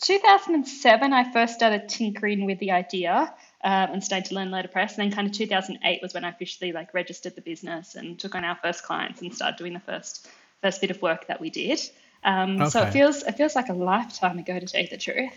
2007, 0.01 1.13
I 1.13 1.31
first 1.31 1.53
started 1.53 1.87
tinkering 1.87 2.45
with 2.45 2.59
the 2.59 2.71
idea 2.71 3.33
um, 3.63 3.91
and 3.93 4.03
started 4.03 4.25
to 4.29 4.35
learn 4.35 4.51
letterpress. 4.51 4.97
And 4.97 5.03
then, 5.03 5.15
kind 5.15 5.27
of 5.27 5.33
2008 5.33 6.01
was 6.01 6.13
when 6.13 6.25
I 6.25 6.29
officially 6.29 6.71
like 6.71 6.93
registered 6.93 7.35
the 7.35 7.41
business 7.41 7.95
and 7.95 8.19
took 8.19 8.35
on 8.35 8.43
our 8.43 8.57
first 8.61 8.83
clients 8.83 9.21
and 9.21 9.33
started 9.33 9.57
doing 9.57 9.73
the 9.73 9.79
first 9.79 10.27
first 10.61 10.81
bit 10.81 10.91
of 10.91 11.01
work 11.01 11.27
that 11.27 11.39
we 11.39 11.49
did. 11.49 11.79
Um, 12.23 12.69
So 12.69 12.83
it 12.83 12.91
feels 12.91 13.23
it 13.23 13.33
feels 13.37 13.55
like 13.55 13.69
a 13.69 13.73
lifetime 13.73 14.37
ago 14.39 14.59
to 14.59 14.65
tell 14.65 14.81
you 14.81 14.87
the 14.87 14.97
truth. 14.97 15.33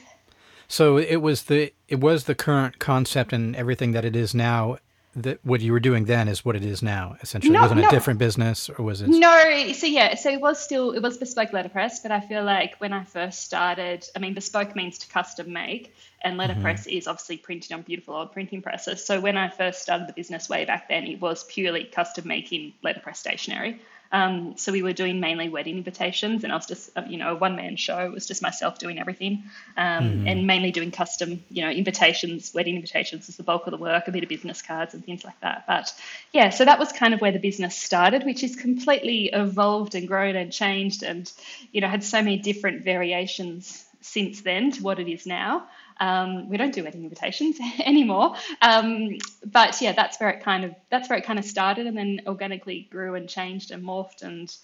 so 0.68 0.96
it 0.98 1.16
was 1.16 1.44
the 1.44 1.72
it 1.88 2.00
was 2.00 2.24
the 2.24 2.34
current 2.34 2.78
concept 2.78 3.32
and 3.32 3.54
everything 3.56 3.92
that 3.92 4.04
it 4.04 4.16
is 4.16 4.34
now. 4.34 4.78
That 5.16 5.38
what 5.44 5.60
you 5.60 5.72
were 5.72 5.80
doing 5.80 6.06
then 6.06 6.28
is 6.28 6.44
what 6.44 6.56
it 6.56 6.64
is 6.64 6.82
now. 6.82 7.16
Essentially, 7.22 7.52
No, 7.52 7.62
wasn't 7.62 7.80
it 7.80 7.82
no. 7.84 7.88
a 7.88 7.92
different 7.92 8.18
business 8.18 8.68
or 8.68 8.84
was 8.84 9.00
it? 9.00 9.08
No, 9.08 9.72
so 9.72 9.86
yeah, 9.86 10.14
so 10.16 10.30
it 10.30 10.40
was 10.40 10.58
still 10.58 10.92
it 10.92 11.02
was 11.02 11.18
bespoke 11.18 11.52
letterpress, 11.52 12.00
but 12.00 12.10
I 12.10 12.20
feel 12.20 12.42
like 12.42 12.76
when 12.78 12.92
I 12.92 13.04
first 13.04 13.42
started, 13.42 14.06
I 14.16 14.18
mean, 14.18 14.34
bespoke 14.34 14.74
means 14.74 14.98
to 14.98 15.08
custom 15.08 15.52
make, 15.52 15.94
and 16.22 16.32
mm-hmm. 16.32 16.40
letterpress 16.40 16.86
is 16.86 17.06
obviously 17.06 17.36
printed 17.36 17.72
on 17.72 17.82
beautiful 17.82 18.14
old 18.14 18.32
printing 18.32 18.60
presses. 18.60 19.04
So 19.04 19.20
when 19.20 19.36
I 19.36 19.48
first 19.48 19.82
started 19.82 20.08
the 20.08 20.14
business 20.14 20.48
way 20.48 20.64
back 20.64 20.88
then, 20.88 21.04
it 21.04 21.20
was 21.20 21.44
purely 21.44 21.84
custom 21.84 22.26
making 22.26 22.72
letterpress 22.82 23.20
stationery. 23.20 23.80
Um, 24.14 24.56
so 24.56 24.70
we 24.70 24.82
were 24.82 24.92
doing 24.92 25.18
mainly 25.18 25.48
wedding 25.48 25.76
invitations, 25.76 26.44
and 26.44 26.52
I 26.52 26.56
was 26.56 26.66
just, 26.66 26.88
you 27.08 27.18
know, 27.18 27.32
a 27.32 27.34
one 27.34 27.56
man 27.56 27.74
show. 27.74 27.98
It 27.98 28.12
was 28.12 28.28
just 28.28 28.42
myself 28.42 28.78
doing 28.78 29.00
everything, 29.00 29.42
um, 29.76 30.28
and 30.28 30.46
mainly 30.46 30.70
doing 30.70 30.92
custom, 30.92 31.42
you 31.50 31.62
know, 31.62 31.70
invitations, 31.70 32.54
wedding 32.54 32.76
invitations 32.76 33.26
was 33.26 33.36
the 33.36 33.42
bulk 33.42 33.66
of 33.66 33.72
the 33.72 33.76
work, 33.76 34.06
a 34.06 34.12
bit 34.12 34.22
of 34.22 34.28
business 34.28 34.62
cards 34.62 34.94
and 34.94 35.04
things 35.04 35.24
like 35.24 35.40
that. 35.40 35.64
But 35.66 35.92
yeah, 36.32 36.50
so 36.50 36.64
that 36.64 36.78
was 36.78 36.92
kind 36.92 37.12
of 37.12 37.20
where 37.20 37.32
the 37.32 37.40
business 37.40 37.76
started, 37.76 38.22
which 38.24 38.44
is 38.44 38.54
completely 38.54 39.30
evolved 39.32 39.96
and 39.96 40.06
grown 40.06 40.36
and 40.36 40.52
changed, 40.52 41.02
and 41.02 41.30
you 41.72 41.80
know, 41.80 41.88
had 41.88 42.04
so 42.04 42.22
many 42.22 42.38
different 42.38 42.84
variations 42.84 43.84
since 44.00 44.42
then 44.42 44.70
to 44.70 44.82
what 44.84 45.00
it 45.00 45.08
is 45.08 45.26
now. 45.26 45.66
Um, 46.00 46.48
we 46.48 46.56
don't 46.56 46.74
do 46.74 46.82
wedding 46.84 47.04
invitations 47.04 47.58
anymore, 47.84 48.34
um, 48.60 49.18
but 49.44 49.80
yeah, 49.80 49.92
that's 49.92 50.18
where 50.18 50.30
it 50.30 50.42
kind 50.42 50.64
of 50.64 50.74
that's 50.90 51.08
where 51.08 51.18
it 51.18 51.24
kind 51.24 51.38
of 51.38 51.44
started, 51.44 51.86
and 51.86 51.96
then 51.96 52.22
organically 52.26 52.88
grew 52.90 53.14
and 53.14 53.28
changed 53.28 53.70
and 53.70 53.82
morphed 53.82 54.22
and 54.22 54.54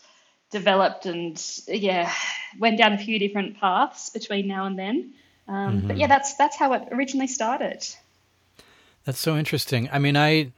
developed, 0.50 1.06
and 1.06 1.40
yeah, 1.68 2.12
went 2.58 2.78
down 2.78 2.92
a 2.92 2.98
few 2.98 3.18
different 3.18 3.60
paths 3.60 4.10
between 4.10 4.48
now 4.48 4.66
and 4.66 4.78
then. 4.78 5.14
Um, 5.46 5.86
But 5.86 5.96
yeah, 5.96 6.06
that's 6.06 6.34
that's 6.34 6.56
how 6.56 6.72
it 6.74 6.88
originally 6.92 7.26
started. 7.26 7.86
That's 9.04 9.18
so 9.18 9.36
interesting. 9.36 9.88
I 9.92 9.98
mean, 9.98 10.16
I 10.16 10.52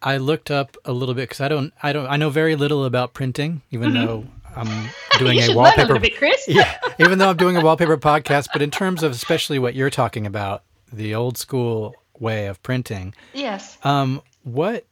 I 0.00 0.16
looked 0.16 0.50
up 0.50 0.76
a 0.84 0.92
little 0.92 1.14
bit 1.14 1.28
because 1.28 1.40
I 1.40 1.48
don't 1.48 1.72
I 1.82 1.92
don't 1.92 2.06
I 2.06 2.16
know 2.16 2.30
very 2.30 2.56
little 2.56 2.84
about 2.84 3.12
printing, 3.12 3.62
even 3.70 3.94
though 3.94 4.26
I'm 4.56 4.88
doing 5.18 5.38
a 5.40 5.50
a 5.50 5.54
wallpaper. 5.54 5.98
bit, 5.98 6.16
Chris. 6.16 6.44
yeah, 6.48 6.78
even 6.98 7.18
though 7.18 7.30
I'm 7.30 7.36
doing 7.36 7.56
a 7.56 7.60
wallpaper 7.62 7.96
podcast, 7.96 8.48
but 8.52 8.62
in 8.62 8.70
terms 8.70 9.02
of 9.02 9.12
especially 9.12 9.58
what 9.58 9.74
you're 9.74 9.90
talking 9.90 10.26
about, 10.26 10.62
the 10.92 11.14
old 11.14 11.38
school 11.38 11.94
way 12.18 12.46
of 12.46 12.62
printing, 12.62 13.14
Yes. 13.32 13.78
um, 13.84 14.22
what 14.44 14.84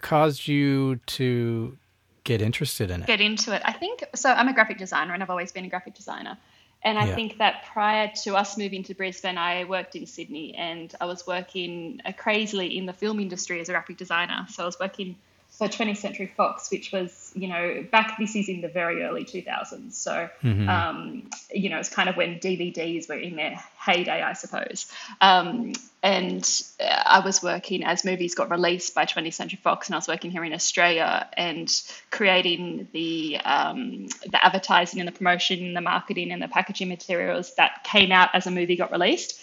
caused 0.00 0.46
you 0.48 0.96
to 1.06 1.76
get 2.24 2.40
interested 2.42 2.90
in 2.90 3.02
it? 3.02 3.06
get 3.06 3.20
into 3.20 3.54
it. 3.54 3.62
I 3.64 3.72
think 3.72 4.04
so. 4.14 4.30
I'm 4.30 4.48
a 4.48 4.52
graphic 4.52 4.78
designer, 4.78 5.14
and 5.14 5.22
I've 5.22 5.30
always 5.30 5.52
been 5.52 5.64
a 5.64 5.68
graphic 5.68 5.94
designer. 5.94 6.36
And 6.82 6.98
I 6.98 7.06
Yeah. 7.06 7.14
think 7.14 7.38
that 7.38 7.64
prior 7.72 8.10
to 8.24 8.36
us 8.36 8.56
moving 8.56 8.82
to 8.84 8.94
Brisbane, 8.94 9.38
I 9.38 9.64
worked 9.64 9.96
in 9.96 10.06
Sydney, 10.06 10.54
and 10.54 10.94
I 11.00 11.06
was 11.06 11.26
working 11.26 12.00
uh, 12.04 12.12
crazily 12.12 12.76
in 12.78 12.86
the 12.86 12.92
film 12.92 13.18
industry 13.20 13.60
as 13.60 13.68
a 13.68 13.72
graphic 13.72 13.96
designer. 13.96 14.46
So 14.50 14.62
I 14.62 14.66
was 14.66 14.78
working 14.78 15.16
for 15.58 15.68
20th 15.68 15.96
Century 15.96 16.30
Fox, 16.36 16.70
which 16.70 16.92
was, 16.92 17.32
you 17.34 17.48
know, 17.48 17.82
back. 17.90 18.18
This 18.18 18.36
is 18.36 18.50
in 18.50 18.60
the 18.60 18.68
very 18.68 19.02
early 19.02 19.24
2000s. 19.24 19.92
So, 19.92 20.28
um, 20.68 21.30
you 21.50 21.70
know, 21.70 21.78
it's 21.78 21.88
kind 21.88 22.10
of 22.10 22.16
when 22.16 22.38
DVDs 22.38 23.08
were 23.08 23.14
in 23.16 23.36
their 23.36 23.58
heyday, 23.78 24.20
I 24.20 24.34
suppose. 24.34 24.92
Um, 25.22 25.72
and 26.02 26.46
uh, 26.78 27.02
I 27.06 27.20
was 27.20 27.42
working 27.42 27.84
as 27.84 28.04
movies 28.04 28.34
got 28.34 28.50
released 28.50 28.94
by 28.94 29.06
20th 29.06 29.32
Century 29.32 29.58
Fox, 29.62 29.88
and 29.88 29.94
I 29.94 29.98
was 29.98 30.08
working 30.08 30.30
here 30.30 30.44
in 30.44 30.52
Australia 30.52 31.26
and 31.32 31.72
creating 32.10 32.88
the 32.92 33.38
um, 33.42 34.08
the 34.30 34.44
advertising 34.44 35.00
and 35.00 35.08
the 35.08 35.12
promotion, 35.12 35.64
and 35.64 35.76
the 35.76 35.80
marketing 35.80 36.32
and 36.32 36.42
the 36.42 36.48
packaging 36.48 36.88
materials 36.88 37.54
that 37.54 37.82
came 37.82 38.12
out 38.12 38.28
as 38.34 38.46
a 38.46 38.50
movie 38.50 38.76
got 38.76 38.92
released. 38.92 39.40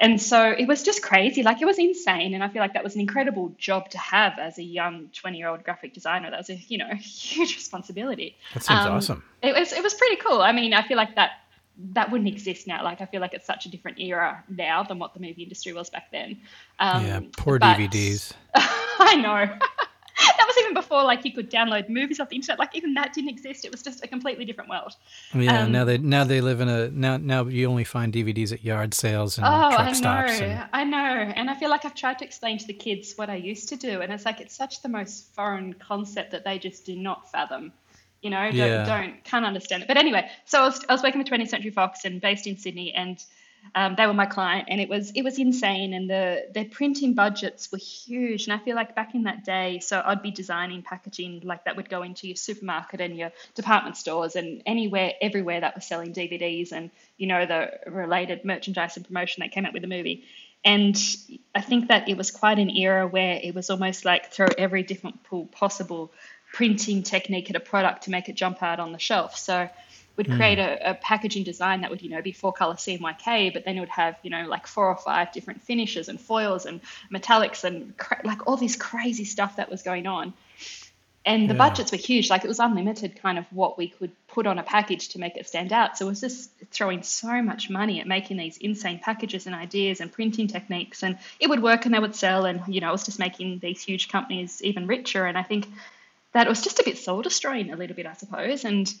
And 0.00 0.20
so 0.22 0.50
it 0.50 0.68
was 0.68 0.82
just 0.84 1.02
crazy. 1.02 1.42
Like 1.42 1.60
it 1.60 1.64
was 1.64 1.78
insane. 1.78 2.34
And 2.34 2.44
I 2.44 2.48
feel 2.48 2.62
like 2.62 2.74
that 2.74 2.84
was 2.84 2.94
an 2.94 3.00
incredible 3.00 3.52
job 3.58 3.90
to 3.90 3.98
have 3.98 4.38
as 4.38 4.58
a 4.58 4.62
young 4.62 5.08
20 5.12 5.36
year 5.38 5.48
old 5.48 5.64
graphic 5.64 5.92
designer. 5.92 6.30
That 6.30 6.38
was 6.38 6.50
a, 6.50 6.54
you 6.68 6.78
know, 6.78 6.88
huge 7.00 7.56
responsibility. 7.56 8.36
That 8.54 8.62
seems 8.62 8.80
Um, 8.80 8.92
awesome. 8.92 9.24
It 9.42 9.54
was, 9.54 9.72
it 9.72 9.82
was 9.82 9.94
pretty 9.94 10.16
cool. 10.16 10.40
I 10.40 10.52
mean, 10.52 10.72
I 10.72 10.86
feel 10.86 10.96
like 10.96 11.16
that, 11.16 11.32
that 11.92 12.10
wouldn't 12.12 12.28
exist 12.28 12.66
now. 12.66 12.84
Like 12.84 13.00
I 13.00 13.06
feel 13.06 13.20
like 13.20 13.34
it's 13.34 13.46
such 13.46 13.66
a 13.66 13.68
different 13.70 13.98
era 14.00 14.44
now 14.48 14.82
than 14.84 14.98
what 14.98 15.14
the 15.14 15.20
movie 15.20 15.42
industry 15.42 15.72
was 15.72 15.90
back 15.90 16.10
then. 16.12 16.38
Um, 16.78 17.04
yeah, 17.04 17.20
poor 17.36 17.58
but- 17.58 17.76
DVDs. 17.76 18.32
I 18.54 19.14
know. 19.16 19.58
that 20.38 20.44
was 20.46 20.56
even 20.58 20.74
before 20.74 21.04
like 21.04 21.24
you 21.24 21.32
could 21.32 21.50
download 21.50 21.88
movies 21.88 22.18
off 22.18 22.28
the 22.28 22.36
internet. 22.36 22.58
Like 22.58 22.74
even 22.74 22.94
that 22.94 23.12
didn't 23.12 23.30
exist. 23.30 23.64
It 23.64 23.70
was 23.70 23.82
just 23.82 24.04
a 24.04 24.08
completely 24.08 24.44
different 24.44 24.68
world. 24.68 24.94
Yeah, 25.32 25.62
um, 25.62 25.72
now 25.72 25.84
they 25.84 25.98
now 25.98 26.24
they 26.24 26.40
live 26.40 26.60
in 26.60 26.68
a 26.68 26.88
now 26.90 27.16
now 27.16 27.44
you 27.44 27.68
only 27.68 27.84
find 27.84 28.12
DVDs 28.12 28.52
at 28.52 28.64
yard 28.64 28.94
sales 28.94 29.38
and 29.38 29.46
oh, 29.46 29.70
truck 29.70 29.80
I 29.80 29.92
stops. 29.92 30.40
know, 30.40 30.46
and... 30.46 30.68
I 30.72 30.84
know, 30.84 31.32
and 31.36 31.48
I 31.48 31.54
feel 31.54 31.70
like 31.70 31.84
I've 31.84 31.94
tried 31.94 32.18
to 32.18 32.24
explain 32.24 32.58
to 32.58 32.66
the 32.66 32.72
kids 32.72 33.14
what 33.16 33.30
I 33.30 33.36
used 33.36 33.68
to 33.68 33.76
do, 33.76 34.00
and 34.00 34.12
it's 34.12 34.24
like 34.24 34.40
it's 34.40 34.56
such 34.56 34.82
the 34.82 34.88
most 34.88 35.32
foreign 35.34 35.74
concept 35.74 36.32
that 36.32 36.44
they 36.44 36.58
just 36.58 36.84
do 36.84 36.96
not 36.96 37.30
fathom. 37.30 37.72
You 38.22 38.30
know, 38.30 38.42
don't, 38.50 38.56
yeah. 38.56 38.84
don't 38.84 39.22
can't 39.22 39.44
understand 39.44 39.84
it. 39.84 39.88
But 39.88 39.96
anyway, 39.96 40.28
so 40.44 40.62
I 40.62 40.64
was 40.64 40.84
I 40.88 40.92
was 40.92 41.02
working 41.02 41.20
with 41.20 41.28
20th 41.28 41.48
Century 41.48 41.70
Fox 41.70 42.04
and 42.04 42.20
based 42.20 42.48
in 42.48 42.56
Sydney, 42.56 42.92
and 42.92 43.22
um, 43.74 43.94
they 43.96 44.06
were 44.06 44.14
my 44.14 44.26
client, 44.26 44.68
and 44.68 44.80
it 44.80 44.88
was 44.88 45.10
it 45.12 45.22
was 45.22 45.38
insane. 45.38 45.92
And 45.92 46.08
the 46.08 46.46
their 46.52 46.64
printing 46.64 47.14
budgets 47.14 47.70
were 47.70 47.78
huge. 47.78 48.46
And 48.46 48.52
I 48.52 48.58
feel 48.64 48.74
like 48.74 48.94
back 48.94 49.14
in 49.14 49.24
that 49.24 49.44
day, 49.44 49.80
so 49.80 50.02
I'd 50.04 50.22
be 50.22 50.30
designing 50.30 50.82
packaging 50.82 51.42
like 51.44 51.64
that 51.64 51.76
would 51.76 51.88
go 51.88 52.02
into 52.02 52.26
your 52.26 52.36
supermarket 52.36 53.00
and 53.00 53.16
your 53.16 53.30
department 53.54 53.96
stores 53.96 54.36
and 54.36 54.62
anywhere, 54.66 55.12
everywhere 55.20 55.60
that 55.60 55.74
was 55.74 55.84
selling 55.84 56.12
DVDs 56.12 56.72
and 56.72 56.90
you 57.16 57.26
know 57.26 57.46
the 57.46 57.70
related 57.90 58.44
merchandise 58.44 58.96
and 58.96 59.06
promotion 59.06 59.42
that 59.42 59.52
came 59.52 59.66
out 59.66 59.72
with 59.72 59.82
the 59.82 59.88
movie. 59.88 60.24
And 60.64 60.96
I 61.54 61.60
think 61.60 61.88
that 61.88 62.08
it 62.08 62.16
was 62.16 62.30
quite 62.30 62.58
an 62.58 62.70
era 62.70 63.06
where 63.06 63.38
it 63.42 63.54
was 63.54 63.70
almost 63.70 64.04
like 64.04 64.32
throw 64.32 64.48
every 64.58 64.82
different 64.82 65.22
pool 65.22 65.46
possible 65.46 66.12
printing 66.52 67.02
technique 67.02 67.50
at 67.50 67.56
a 67.56 67.60
product 67.60 68.04
to 68.04 68.10
make 68.10 68.28
it 68.28 68.34
jump 68.34 68.62
out 68.62 68.80
on 68.80 68.92
the 68.92 68.98
shelf. 68.98 69.36
So 69.36 69.68
would 70.18 70.26
hmm. 70.26 70.36
create 70.36 70.58
mm. 70.58 70.66
a, 70.66 70.90
a, 70.90 70.94
packaging 70.94 71.44
design 71.44 71.80
that 71.80 71.90
would, 71.90 72.02
you 72.02 72.10
know, 72.10 72.20
be 72.20 72.32
four 72.32 72.52
color 72.52 72.74
CMYK, 72.74 73.54
but 73.54 73.64
then 73.64 73.78
it 73.78 73.80
would 73.80 73.88
have, 73.88 74.18
you 74.22 74.28
know, 74.28 74.46
like 74.46 74.66
four 74.66 74.88
or 74.88 74.96
five 74.96 75.32
different 75.32 75.62
finishes 75.62 76.08
and 76.08 76.20
foils 76.20 76.66
and 76.66 76.80
metallics 77.10 77.64
and 77.64 77.96
cra- 77.96 78.20
like 78.24 78.46
all 78.46 78.56
this 78.58 78.76
crazy 78.76 79.24
stuff 79.24 79.56
that 79.56 79.70
was 79.70 79.82
going 79.82 80.06
on. 80.06 80.34
And 81.24 81.48
the 81.48 81.54
yeah. 81.54 81.58
budgets 81.58 81.92
were 81.92 81.98
huge. 81.98 82.30
Like 82.30 82.44
it 82.44 82.48
was 82.48 82.58
unlimited 82.58 83.20
kind 83.20 83.38
of 83.38 83.44
what 83.52 83.78
we 83.78 83.88
could 83.88 84.10
put 84.28 84.46
on 84.46 84.58
a 84.58 84.62
package 84.62 85.10
to 85.10 85.20
make 85.20 85.36
it 85.36 85.46
stand 85.46 85.72
out. 85.72 85.96
So 85.96 86.06
it 86.06 86.08
was 86.08 86.20
just 86.20 86.50
throwing 86.70 87.02
so 87.02 87.42
much 87.42 87.70
money 87.70 88.00
at 88.00 88.06
making 88.06 88.38
these 88.38 88.56
insane 88.56 88.98
packages 88.98 89.46
and 89.46 89.54
ideas 89.54 90.00
and 90.00 90.10
printing 90.10 90.48
techniques. 90.48 91.02
And 91.02 91.18
it 91.38 91.48
would 91.48 91.62
work 91.62 91.84
and 91.84 91.94
they 91.94 91.98
would 91.98 92.16
sell. 92.16 92.44
And, 92.44 92.62
you 92.66 92.80
know, 92.80 92.88
it 92.88 92.92
was 92.92 93.04
just 93.04 93.18
making 93.18 93.58
these 93.58 93.82
huge 93.82 94.08
companies 94.08 94.62
even 94.62 94.86
richer. 94.86 95.26
And 95.26 95.36
I 95.36 95.42
think 95.42 95.68
that 96.32 96.48
was 96.48 96.62
just 96.62 96.80
a 96.80 96.84
bit 96.84 96.98
soul 96.98 97.22
destroying 97.22 97.72
a 97.72 97.76
little 97.76 97.94
bit, 97.94 98.06
I 98.06 98.14
suppose. 98.14 98.64
And 98.64 98.92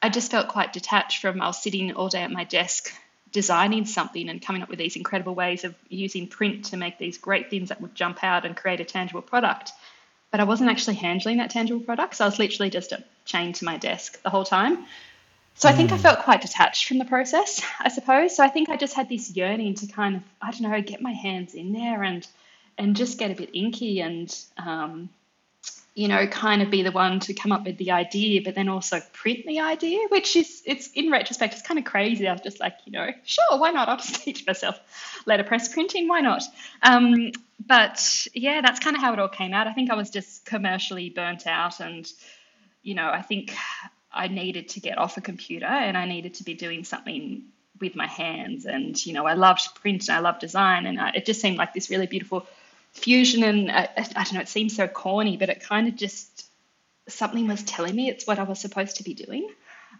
I 0.00 0.08
just 0.08 0.30
felt 0.30 0.48
quite 0.48 0.72
detached 0.72 1.20
from 1.20 1.40
I 1.40 1.46
was 1.46 1.62
sitting 1.62 1.92
all 1.92 2.08
day 2.08 2.22
at 2.22 2.30
my 2.30 2.44
desk 2.44 2.92
designing 3.30 3.84
something 3.84 4.28
and 4.28 4.40
coming 4.40 4.62
up 4.62 4.70
with 4.70 4.78
these 4.78 4.96
incredible 4.96 5.34
ways 5.34 5.64
of 5.64 5.74
using 5.88 6.26
print 6.26 6.66
to 6.66 6.76
make 6.76 6.98
these 6.98 7.18
great 7.18 7.50
things 7.50 7.68
that 7.68 7.80
would 7.80 7.94
jump 7.94 8.22
out 8.24 8.46
and 8.46 8.56
create 8.56 8.80
a 8.80 8.84
tangible 8.84 9.22
product. 9.22 9.72
But 10.30 10.40
I 10.40 10.44
wasn't 10.44 10.70
actually 10.70 10.96
handling 10.96 11.38
that 11.38 11.50
tangible 11.50 11.80
product. 11.80 12.16
So 12.16 12.24
I 12.24 12.28
was 12.28 12.38
literally 12.38 12.70
just 12.70 12.92
chained 13.24 13.56
to 13.56 13.64
my 13.64 13.76
desk 13.76 14.22
the 14.22 14.30
whole 14.30 14.44
time. 14.44 14.86
So 15.54 15.68
I 15.68 15.72
think 15.72 15.90
I 15.90 15.96
hmm. 15.96 16.02
felt 16.02 16.20
quite 16.20 16.40
detached 16.40 16.86
from 16.86 16.98
the 16.98 17.04
process, 17.04 17.60
I 17.80 17.88
suppose. 17.88 18.36
So 18.36 18.44
I 18.44 18.48
think 18.48 18.68
I 18.68 18.76
just 18.76 18.94
had 18.94 19.08
this 19.08 19.30
yearning 19.34 19.74
to 19.76 19.86
kind 19.86 20.16
of, 20.16 20.22
I 20.40 20.52
don't 20.52 20.62
know, 20.62 20.80
get 20.80 21.02
my 21.02 21.12
hands 21.12 21.54
in 21.54 21.72
there 21.72 22.02
and 22.02 22.26
and 22.78 22.94
just 22.94 23.18
get 23.18 23.32
a 23.32 23.34
bit 23.34 23.50
inky 23.52 24.00
and 24.00 24.32
um, 24.56 25.08
you 25.98 26.06
know, 26.06 26.28
kind 26.28 26.62
of 26.62 26.70
be 26.70 26.82
the 26.82 26.92
one 26.92 27.18
to 27.18 27.34
come 27.34 27.50
up 27.50 27.64
with 27.64 27.76
the 27.76 27.90
idea, 27.90 28.40
but 28.40 28.54
then 28.54 28.68
also 28.68 29.00
print 29.12 29.44
the 29.44 29.58
idea, 29.58 29.98
which 30.10 30.36
is, 30.36 30.62
it's 30.64 30.92
in 30.92 31.10
retrospect, 31.10 31.54
it's 31.54 31.62
kind 31.62 31.76
of 31.76 31.84
crazy. 31.84 32.28
I 32.28 32.32
was 32.32 32.40
just 32.40 32.60
like, 32.60 32.74
you 32.84 32.92
know, 32.92 33.08
sure, 33.24 33.58
why 33.58 33.72
not? 33.72 33.88
I'll 33.88 33.96
just 33.96 34.14
teach 34.22 34.46
myself 34.46 34.78
letterpress 35.26 35.70
printing. 35.70 36.06
Why 36.06 36.20
not? 36.20 36.44
Um, 36.84 37.32
but 37.66 38.28
yeah, 38.32 38.60
that's 38.60 38.78
kind 38.78 38.94
of 38.94 39.02
how 39.02 39.12
it 39.12 39.18
all 39.18 39.28
came 39.28 39.52
out. 39.52 39.66
I 39.66 39.72
think 39.72 39.90
I 39.90 39.96
was 39.96 40.10
just 40.10 40.44
commercially 40.44 41.10
burnt 41.10 41.48
out, 41.48 41.80
and 41.80 42.08
you 42.84 42.94
know, 42.94 43.10
I 43.10 43.22
think 43.22 43.52
I 44.12 44.28
needed 44.28 44.68
to 44.70 44.80
get 44.80 44.98
off 44.98 45.16
a 45.16 45.20
computer 45.20 45.66
and 45.66 45.98
I 45.98 46.06
needed 46.06 46.34
to 46.34 46.44
be 46.44 46.54
doing 46.54 46.84
something 46.84 47.42
with 47.80 47.96
my 47.96 48.06
hands. 48.06 48.66
And 48.66 49.04
you 49.04 49.14
know, 49.14 49.26
I 49.26 49.34
loved 49.34 49.74
print 49.74 50.08
and 50.08 50.16
I 50.16 50.20
loved 50.20 50.42
design, 50.42 50.86
and 50.86 51.00
I, 51.00 51.10
it 51.16 51.26
just 51.26 51.40
seemed 51.40 51.58
like 51.58 51.74
this 51.74 51.90
really 51.90 52.06
beautiful 52.06 52.46
fusion 52.92 53.42
and 53.42 53.70
uh, 53.70 53.86
I 53.96 54.24
don't 54.24 54.34
know, 54.34 54.40
it 54.40 54.48
seems 54.48 54.76
so 54.76 54.88
corny, 54.88 55.36
but 55.36 55.48
it 55.48 55.60
kind 55.60 55.88
of 55.88 55.96
just 55.96 56.46
something 57.08 57.46
was 57.46 57.62
telling 57.62 57.94
me 57.94 58.08
it's 58.08 58.26
what 58.26 58.38
I 58.38 58.42
was 58.42 58.60
supposed 58.60 58.96
to 58.96 59.02
be 59.02 59.14
doing. 59.14 59.48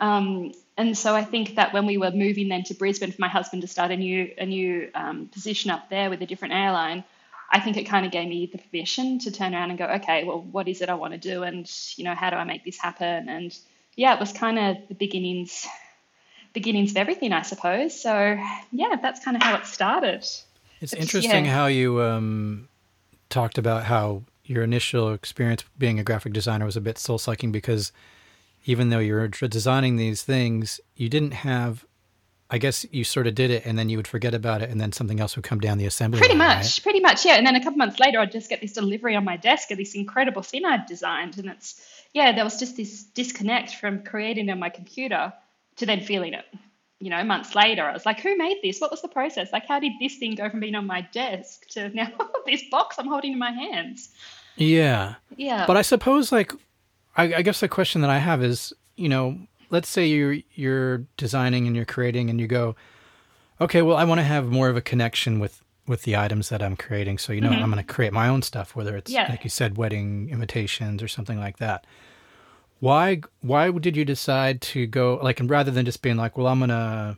Um, 0.01 0.53
and 0.77 0.97
so 0.97 1.15
I 1.15 1.25
think 1.25 1.57
that 1.57 1.73
when 1.73 1.87
we 1.87 1.99
were 1.99 2.11
moving 2.11 2.49
then 2.49 2.63
to 2.65 2.75
Brisbane 2.75 3.11
for 3.11 3.21
my 3.21 3.29
husband 3.29 3.63
to 3.63 3.69
start 3.69 3.91
a 3.91 3.97
new 3.97 4.33
a 4.39 4.47
new 4.47 4.91
um, 4.95 5.27
position 5.27 5.71
up 5.71 5.89
there 5.91 6.11
with 6.11 6.23
a 6.23 6.27
different 6.27 6.55
airline, 6.55 7.05
I 7.51 7.61
think 7.61 7.77
it 7.77 7.85
kind 7.85 8.07
of 8.07 8.13
gave 8.13 8.29
me 8.29 8.47
the 8.47 8.59
permission 8.59 9.19
to 9.21 9.33
turn 9.33 9.55
around 9.55 9.71
and 9.71 9.79
go, 9.79 9.87
okay, 9.87 10.25
well, 10.25 10.41
what 10.41 10.69
is 10.69 10.83
it 10.83 10.89
I 10.89 10.95
want 10.95 11.15
to 11.15 11.19
do, 11.19 11.43
and 11.43 11.69
you 11.97 12.05
know, 12.05 12.15
how 12.15 12.31
do 12.31 12.37
I 12.37 12.45
make 12.45 12.65
this 12.65 12.79
happen? 12.79 13.29
And 13.29 13.57
yeah, 13.97 14.15
it 14.15 14.21
was 14.21 14.33
kind 14.33 14.59
of 14.59 14.77
the 14.89 14.95
beginnings 14.95 15.67
beginnings 16.53 16.93
of 16.93 16.97
everything, 16.97 17.33
I 17.33 17.43
suppose. 17.43 18.01
So 18.01 18.39
yeah, 18.71 18.97
that's 19.03 19.25
kind 19.25 19.37
of 19.37 19.43
how 19.43 19.57
it 19.57 19.67
started. 19.67 20.25
It's, 20.81 20.93
it's 20.93 20.95
interesting 20.95 21.47
yeah. 21.47 21.55
how 21.55 21.67
you 21.67 22.01
um, 22.03 22.69
talked 23.31 23.59
about 23.59 23.85
how 23.85 24.23
your 24.45 24.65
initial 24.65 25.13
experience 25.13 25.65
being 25.79 25.99
a 25.99 26.05
graphic 26.05 26.33
designer 26.33 26.65
was 26.65 26.77
a 26.77 26.81
bit 26.81 26.99
soul 26.99 27.19
sucking 27.19 27.53
because 27.53 27.93
even 28.65 28.89
though 28.89 28.99
you 28.99 29.15
were 29.15 29.29
designing 29.29 29.97
these 29.97 30.23
things, 30.23 30.81
you 30.97 31.09
didn't 31.09 31.33
have. 31.33 31.85
I 32.51 32.57
guess 32.57 32.87
you 32.91 33.05
sort 33.05 33.27
of 33.27 33.35
did 33.35 33.51
it, 33.51 33.67
and 33.67 33.79
then 33.79 33.91
you 33.91 33.99
would 33.99 34.09
forget 34.09 34.33
about 34.33 34.63
it, 34.63 34.71
and 34.71 34.81
then 34.81 34.91
something 34.91 35.21
else 35.21 35.37
would 35.37 35.45
come 35.45 35.61
down 35.61 35.77
the 35.77 35.85
assembly. 35.85 36.19
Pretty 36.19 36.33
line, 36.35 36.49
much, 36.49 36.65
right? 36.65 36.81
pretty 36.83 37.01
much, 37.01 37.27
yeah. 37.27 37.35
And 37.35 37.47
then 37.47 37.57
a 37.57 37.63
couple 37.63 37.77
months 37.77 38.01
later, 38.01 38.21
I'd 38.21 38.33
just 38.33 38.49
get 38.49 38.63
this 38.63 38.73
delivery 38.73 39.15
on 39.17 39.25
my 39.25 39.37
desk 39.37 39.71
of 39.71 39.77
this 39.77 39.95
incredible 39.95 40.41
thing 40.41 40.65
I'd 40.65 40.87
designed, 40.87 41.37
and 41.37 41.51
it's 41.51 41.79
yeah, 42.15 42.33
there 42.33 42.45
was 42.45 42.59
just 42.59 42.77
this 42.79 43.05
disconnect 43.05 43.75
from 43.75 44.03
creating 44.03 44.49
on 44.49 44.59
my 44.59 44.71
computer 44.71 45.35
to 45.77 45.87
then 45.87 46.01
feeling 46.01 46.33
it 46.33 46.47
you 47.01 47.11
know, 47.11 47.23
months 47.23 47.55
later, 47.55 47.85
I 47.85 47.93
was 47.93 48.05
like, 48.05 48.21
who 48.21 48.37
made 48.37 48.59
this? 48.63 48.81
What 48.81 48.91
was 48.91 49.03
the 49.03 49.09
process? 49.09 49.53
Like, 49.53 49.67
how 49.67 49.79
did 49.79 49.93
this 50.01 50.17
thing 50.17 50.35
go 50.35 50.51
from 50.51 50.61
being 50.61 50.75
on 50.75 50.87
my 50.87 51.03
desk 51.13 51.67
to 51.71 51.89
now 51.95 52.11
this 52.47 52.63
box 52.71 52.97
I'm 52.99 53.07
holding 53.07 53.33
in 53.33 53.39
my 53.39 53.53
hands? 53.53 54.11
Yeah. 54.57 55.15
Yeah. 55.37 55.67
But 55.67 55.77
I 55.77 55.83
suppose, 55.83 56.33
like, 56.33 56.53
I, 57.17 57.35
I 57.35 57.43
guess 57.43 57.61
the 57.61 57.69
question 57.69 58.01
that 58.01 58.11
I 58.11 58.19
have 58.19 58.43
is, 58.43 58.73
you 58.97 59.09
know, 59.09 59.39
let's 59.71 59.89
say 59.89 60.07
you're 60.07 60.39
you're 60.55 60.99
designing 61.17 61.67
and 61.67 61.77
you're 61.77 61.85
creating, 61.85 62.31
and 62.31 62.41
you 62.41 62.49
go, 62.49 62.75
okay, 63.61 63.83
well, 63.83 63.97
I 63.97 64.05
want 64.05 64.19
to 64.19 64.25
have 64.25 64.47
more 64.47 64.69
of 64.69 64.77
a 64.77 64.81
connection 64.81 65.39
with 65.39 65.63
with 65.87 66.03
the 66.03 66.17
items 66.17 66.49
that 66.49 66.63
I'm 66.63 66.77
creating. 66.77 67.19
So, 67.19 67.33
you 67.33 67.41
know, 67.41 67.51
mm-hmm. 67.51 67.63
I'm 67.63 67.71
going 67.71 67.83
to 67.83 67.93
create 67.93 68.13
my 68.13 68.29
own 68.29 68.43
stuff, 68.43 68.77
whether 68.77 68.97
it's 68.97 69.11
yeah. 69.11 69.29
like 69.31 69.45
you 69.45 69.51
said, 69.51 69.79
wedding 69.79 70.29
invitations 70.31 71.03
or 71.03 71.09
something 71.09 71.39
like 71.39 71.59
that 71.59 71.87
why 72.81 73.21
why 73.41 73.71
did 73.71 73.97
you 73.97 74.05
decide 74.05 74.61
to 74.61 74.87
go 74.87 75.19
like 75.23 75.41
and 75.41 75.51
rather 75.51 75.71
than 75.71 75.85
just 75.85 76.03
being 76.03 76.17
like 76.17 76.37
well 76.37 76.47
i'm 76.47 76.61
gonna 76.61 77.17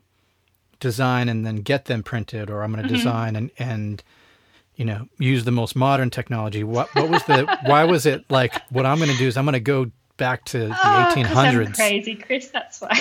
design 0.78 1.28
and 1.28 1.46
then 1.46 1.56
get 1.56 1.84
them 1.84 2.02
printed 2.02 2.50
or 2.50 2.62
i'm 2.62 2.70
gonna 2.70 2.82
mm-hmm. 2.84 2.94
design 2.94 3.36
and 3.36 3.50
and 3.58 4.02
you 4.76 4.84
know 4.84 5.06
use 5.18 5.44
the 5.44 5.50
most 5.50 5.76
modern 5.76 6.10
technology 6.10 6.64
what 6.64 6.94
what 6.94 7.10
was 7.10 7.22
the 7.24 7.58
why 7.66 7.84
was 7.84 8.06
it 8.06 8.24
like 8.30 8.54
what 8.70 8.86
i'm 8.86 8.98
gonna 8.98 9.16
do 9.16 9.26
is 9.26 9.36
i'm 9.36 9.44
gonna 9.44 9.60
go 9.60 9.90
back 10.16 10.44
to 10.44 10.58
the 10.58 10.70
oh, 10.70 11.12
1800s 11.14 11.74
crazy 11.74 12.14
chris 12.14 12.48
that's 12.48 12.80
why 12.80 12.98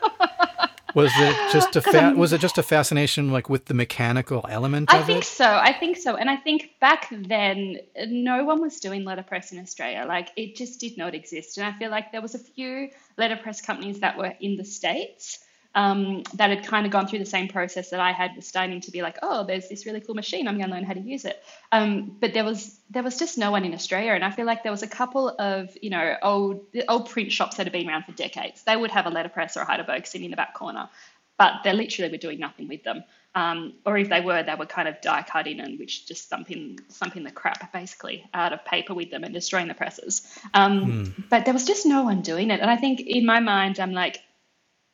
was 0.96 1.12
it 1.14 1.52
just 1.52 1.76
a 1.76 1.82
fa- 1.82 2.14
was 2.16 2.32
it 2.32 2.40
just 2.40 2.56
a 2.56 2.62
fascination 2.62 3.30
like 3.30 3.50
with 3.50 3.66
the 3.66 3.74
mechanical 3.74 4.46
element 4.48 4.92
I 4.92 5.02
think 5.02 5.24
it? 5.24 5.26
so. 5.26 5.44
I 5.44 5.74
think 5.74 5.98
so. 5.98 6.16
And 6.16 6.30
I 6.30 6.36
think 6.36 6.70
back 6.80 7.08
then 7.10 7.76
no 8.06 8.44
one 8.44 8.62
was 8.62 8.80
doing 8.80 9.04
letterpress 9.04 9.52
in 9.52 9.58
Australia. 9.58 10.06
Like 10.08 10.30
it 10.36 10.56
just 10.56 10.80
did 10.80 10.96
not 10.96 11.14
exist. 11.14 11.58
And 11.58 11.66
I 11.66 11.78
feel 11.78 11.90
like 11.90 12.12
there 12.12 12.22
was 12.22 12.34
a 12.34 12.38
few 12.38 12.88
letterpress 13.18 13.60
companies 13.60 14.00
that 14.00 14.16
were 14.16 14.32
in 14.40 14.56
the 14.56 14.64
States 14.64 15.38
um, 15.76 16.22
that 16.34 16.48
had 16.48 16.64
kind 16.64 16.86
of 16.86 16.90
gone 16.90 17.06
through 17.06 17.18
the 17.18 17.26
same 17.26 17.48
process 17.48 17.90
that 17.90 18.00
I 18.00 18.10
had 18.10 18.34
was 18.34 18.46
starting 18.48 18.80
to 18.80 18.90
be 18.90 19.02
like, 19.02 19.18
oh, 19.22 19.44
there's 19.44 19.68
this 19.68 19.84
really 19.84 20.00
cool 20.00 20.14
machine. 20.14 20.48
I'm 20.48 20.56
going 20.56 20.70
to 20.70 20.74
learn 20.74 20.84
how 20.84 20.94
to 20.94 21.00
use 21.00 21.26
it. 21.26 21.40
Um, 21.70 22.16
but 22.18 22.32
there 22.32 22.44
was 22.44 22.80
there 22.88 23.02
was 23.02 23.18
just 23.18 23.36
no 23.36 23.50
one 23.50 23.64
in 23.64 23.74
Australia, 23.74 24.12
and 24.12 24.24
I 24.24 24.30
feel 24.30 24.46
like 24.46 24.62
there 24.62 24.72
was 24.72 24.82
a 24.82 24.88
couple 24.88 25.28
of 25.38 25.76
you 25.82 25.90
know 25.90 26.16
old 26.22 26.64
old 26.88 27.10
print 27.10 27.30
shops 27.30 27.58
that 27.58 27.66
had 27.66 27.72
been 27.72 27.88
around 27.88 28.04
for 28.04 28.12
decades. 28.12 28.62
They 28.62 28.74
would 28.74 28.90
have 28.90 29.04
a 29.04 29.10
letterpress 29.10 29.58
or 29.58 29.60
a 29.60 29.64
Heidelberg 29.66 30.06
sitting 30.06 30.24
in 30.24 30.30
the 30.30 30.36
back 30.38 30.54
corner, 30.54 30.88
but 31.36 31.56
they 31.62 31.74
literally 31.74 32.10
were 32.10 32.16
doing 32.16 32.40
nothing 32.40 32.68
with 32.68 32.82
them. 32.82 33.04
Um, 33.34 33.74
or 33.84 33.98
if 33.98 34.08
they 34.08 34.22
were, 34.22 34.42
they 34.42 34.54
were 34.54 34.64
kind 34.64 34.88
of 34.88 35.02
die 35.02 35.26
cutting 35.28 35.60
and 35.60 35.78
which 35.78 36.06
just 36.06 36.30
thumping 36.30 36.78
thumping 36.88 37.22
the 37.22 37.30
crap 37.30 37.70
basically 37.70 38.24
out 38.32 38.54
of 38.54 38.64
paper 38.64 38.94
with 38.94 39.10
them 39.10 39.24
and 39.24 39.34
destroying 39.34 39.68
the 39.68 39.74
presses. 39.74 40.26
Um, 40.54 41.04
hmm. 41.04 41.22
But 41.28 41.44
there 41.44 41.52
was 41.52 41.66
just 41.66 41.84
no 41.84 42.02
one 42.02 42.22
doing 42.22 42.50
it, 42.50 42.60
and 42.60 42.70
I 42.70 42.76
think 42.76 43.00
in 43.00 43.26
my 43.26 43.40
mind, 43.40 43.78
I'm 43.78 43.92
like, 43.92 44.22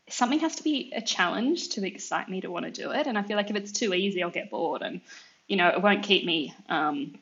something 0.09 0.41
has 0.41 0.57
to 0.57 0.63
be 0.63 0.93
a 0.95 1.01
challenge 1.01 1.71
to 1.71 1.87
excite 1.87 2.29
me 2.29 2.41
to 2.41 2.51
want 2.51 2.67
to 2.67 2.71
do 2.71 2.91
it. 2.91 3.07
And 3.07 3.17
I 3.17 3.23
feel 3.23 3.37
like 3.37 3.51
if 3.51 3.57
it's 3.57 3.73
too 3.73 3.95
easy, 3.95 4.23
I'll 4.23 4.31
get 4.31 4.51
bored, 4.51 4.83
and 4.83 5.01
you 5.49 5.57
know, 5.57 5.69
it 5.69 5.83
won't 5.83 6.03
keep 6.03 6.25
me. 6.25 6.55
Um, 6.69 7.19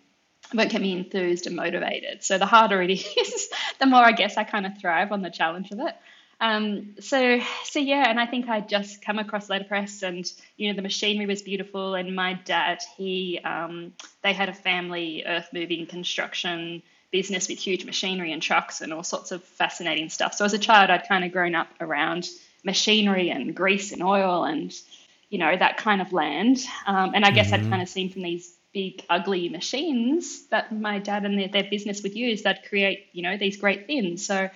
it 0.52 0.56
won't 0.56 0.70
get 0.70 0.80
me 0.80 0.92
enthused 0.92 1.46
and 1.46 1.56
motivated. 1.56 2.25
So 2.25 2.38
the 2.38 2.46
harder 2.46 2.82
it 2.82 2.90
is, 3.16 3.49
the 3.78 3.87
more 3.87 4.02
I 4.02 4.12
guess 4.12 4.37
I 4.37 4.44
kind 4.44 4.66
of 4.66 4.78
thrive 4.78 5.12
on 5.12 5.22
the 5.22 5.30
challenge 5.30 5.70
of 5.70 5.80
it. 5.80 5.94
Um, 6.40 6.94
so 7.00 7.40
so 7.64 7.78
yeah, 7.78 8.08
and 8.08 8.18
I 8.18 8.26
think 8.26 8.49
I 8.49 8.60
just 8.60 9.04
come 9.04 9.18
across 9.18 9.50
letterpress, 9.50 10.02
and 10.02 10.30
you 10.56 10.68
know 10.68 10.76
the 10.76 10.82
machinery 10.82 11.26
was 11.26 11.42
beautiful. 11.42 11.94
And 11.94 12.16
my 12.16 12.32
dad, 12.32 12.82
he 12.96 13.40
um, 13.44 13.92
they 14.22 14.32
had 14.32 14.49
a 14.49 14.54
family 14.54 15.22
earth 15.26 15.49
moving 15.52 15.87
construction 15.87 16.82
business 17.10 17.49
with 17.49 17.58
huge 17.58 17.84
machinery 17.84 18.32
and 18.32 18.40
trucks 18.40 18.80
and 18.80 18.92
all 18.92 19.02
sorts 19.02 19.32
of 19.32 19.42
fascinating 19.42 20.08
stuff. 20.08 20.32
So 20.34 20.44
as 20.44 20.54
a 20.54 20.58
child, 20.58 20.90
I'd 20.90 21.08
kind 21.08 21.25
of 21.25 21.32
grown 21.32 21.54
up 21.54 21.68
around 21.80 22.28
machinery 22.64 23.30
and 23.30 23.54
grease 23.54 23.92
and 23.92 24.02
oil 24.02 24.44
and 24.44 24.72
you 25.28 25.38
know 25.38 25.56
that 25.56 25.76
kind 25.76 26.00
of 26.00 26.12
land. 26.12 26.58
Um, 26.86 27.12
and 27.14 27.24
I 27.24 27.30
guess 27.30 27.50
mm-hmm. 27.50 27.66
I'd 27.66 27.70
kind 27.70 27.82
of 27.82 27.88
seen 27.88 28.10
from 28.10 28.22
these 28.22 28.52
big 28.72 29.04
ugly 29.10 29.48
machines 29.48 30.46
that 30.48 30.72
my 30.72 30.98
dad 30.98 31.24
and 31.24 31.38
their, 31.38 31.48
their 31.48 31.64
business 31.64 32.02
would 32.02 32.14
use 32.14 32.42
that 32.42 32.68
create 32.68 33.06
you 33.12 33.22
know 33.22 33.36
these 33.36 33.56
great 33.56 33.86
things. 33.86 34.26
So 34.26 34.48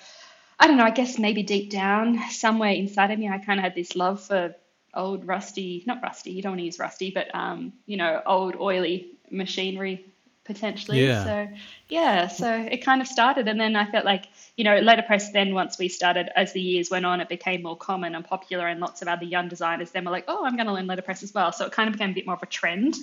I 0.58 0.66
don't 0.66 0.76
know. 0.76 0.84
I 0.84 0.90
guess 0.90 1.18
maybe 1.18 1.42
deep 1.42 1.70
down 1.70 2.18
somewhere 2.30 2.72
inside 2.72 3.10
of 3.10 3.18
me, 3.18 3.28
I 3.28 3.38
kind 3.38 3.58
of 3.58 3.64
had 3.64 3.74
this 3.74 3.96
love 3.96 4.22
for 4.22 4.54
old 4.94 5.26
rusty, 5.26 5.82
not 5.86 6.02
rusty. 6.02 6.32
You 6.32 6.42
don't 6.42 6.52
want 6.52 6.60
to 6.60 6.66
use 6.66 6.78
rusty, 6.78 7.10
but 7.10 7.34
um, 7.34 7.72
you 7.86 7.96
know, 7.96 8.20
old 8.24 8.56
oily 8.56 9.08
machinery 9.30 10.13
potentially. 10.44 11.04
Yeah. 11.04 11.24
So 11.24 11.48
yeah, 11.88 12.28
so 12.28 12.52
it 12.52 12.84
kind 12.84 13.00
of 13.00 13.06
started, 13.06 13.48
and 13.48 13.60
then 13.60 13.76
I 13.76 13.90
felt 13.90 14.04
like 14.04 14.26
you 14.56 14.64
know, 14.64 14.78
letterpress. 14.78 15.30
Then 15.32 15.54
once 15.54 15.78
we 15.78 15.88
started, 15.88 16.30
as 16.36 16.52
the 16.52 16.60
years 16.60 16.90
went 16.90 17.04
on, 17.04 17.20
it 17.20 17.28
became 17.28 17.62
more 17.62 17.76
common 17.76 18.14
and 18.14 18.24
popular, 18.24 18.66
and 18.66 18.80
lots 18.80 19.02
of 19.02 19.08
other 19.08 19.24
young 19.24 19.48
designers 19.48 19.90
then 19.90 20.04
were 20.04 20.10
like, 20.10 20.24
oh, 20.28 20.44
I'm 20.44 20.56
going 20.56 20.66
to 20.66 20.72
learn 20.72 20.86
letterpress 20.86 21.22
as 21.22 21.34
well. 21.34 21.52
So 21.52 21.66
it 21.66 21.72
kind 21.72 21.88
of 21.88 21.94
became 21.94 22.10
a 22.10 22.14
bit 22.14 22.26
more 22.26 22.36
of 22.36 22.42
a 22.42 22.46
trend. 22.46 22.94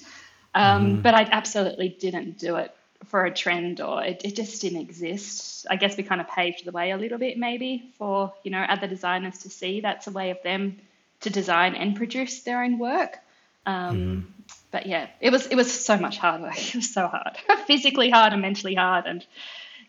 Um, 0.54 0.98
mm. 0.98 1.04
But 1.04 1.14
I 1.14 1.24
absolutely 1.24 1.90
didn't 1.90 2.38
do 2.38 2.56
it 2.56 2.74
for 3.06 3.26
a 3.26 3.34
trend, 3.34 3.82
or 3.82 4.04
it, 4.04 4.22
it 4.24 4.36
just 4.36 4.62
didn't 4.62 4.82
exist. 4.82 5.66
I 5.70 5.76
guess 5.76 5.98
we 5.98 6.04
kind 6.04 6.22
of 6.22 6.28
paved 6.28 6.66
the 6.66 6.72
way 6.72 6.92
a 6.92 6.98
little 6.98 7.18
bit, 7.18 7.38
maybe 7.38 7.92
for 7.98 8.34
you 8.44 8.52
know 8.52 8.62
other 8.62 8.88
designers 8.88 9.40
to 9.40 9.50
see 9.50 9.82
that's 9.82 10.08
a 10.08 10.12
way 10.12 10.32
of 10.32 10.42
them 10.44 10.78
to 11.22 11.30
design 11.30 11.76
and 11.76 11.96
produce 11.96 12.42
their 12.44 12.64
own 12.64 12.80
work. 12.80 13.18
Um, 13.66 13.98
mm 13.98 14.42
but 14.72 14.86
yeah, 14.86 15.08
it 15.20 15.32
was 15.32 15.48
it 15.48 15.56
was 15.56 15.72
so 15.72 15.98
much 15.98 16.18
hard 16.18 16.42
work. 16.42 16.58
It 16.70 16.76
was 16.76 16.94
so 16.94 17.08
hard, 17.08 17.38
physically 17.68 18.10
hard 18.10 18.34
and 18.34 18.42
mentally 18.42 18.76
hard, 18.76 19.06
and 19.06 19.26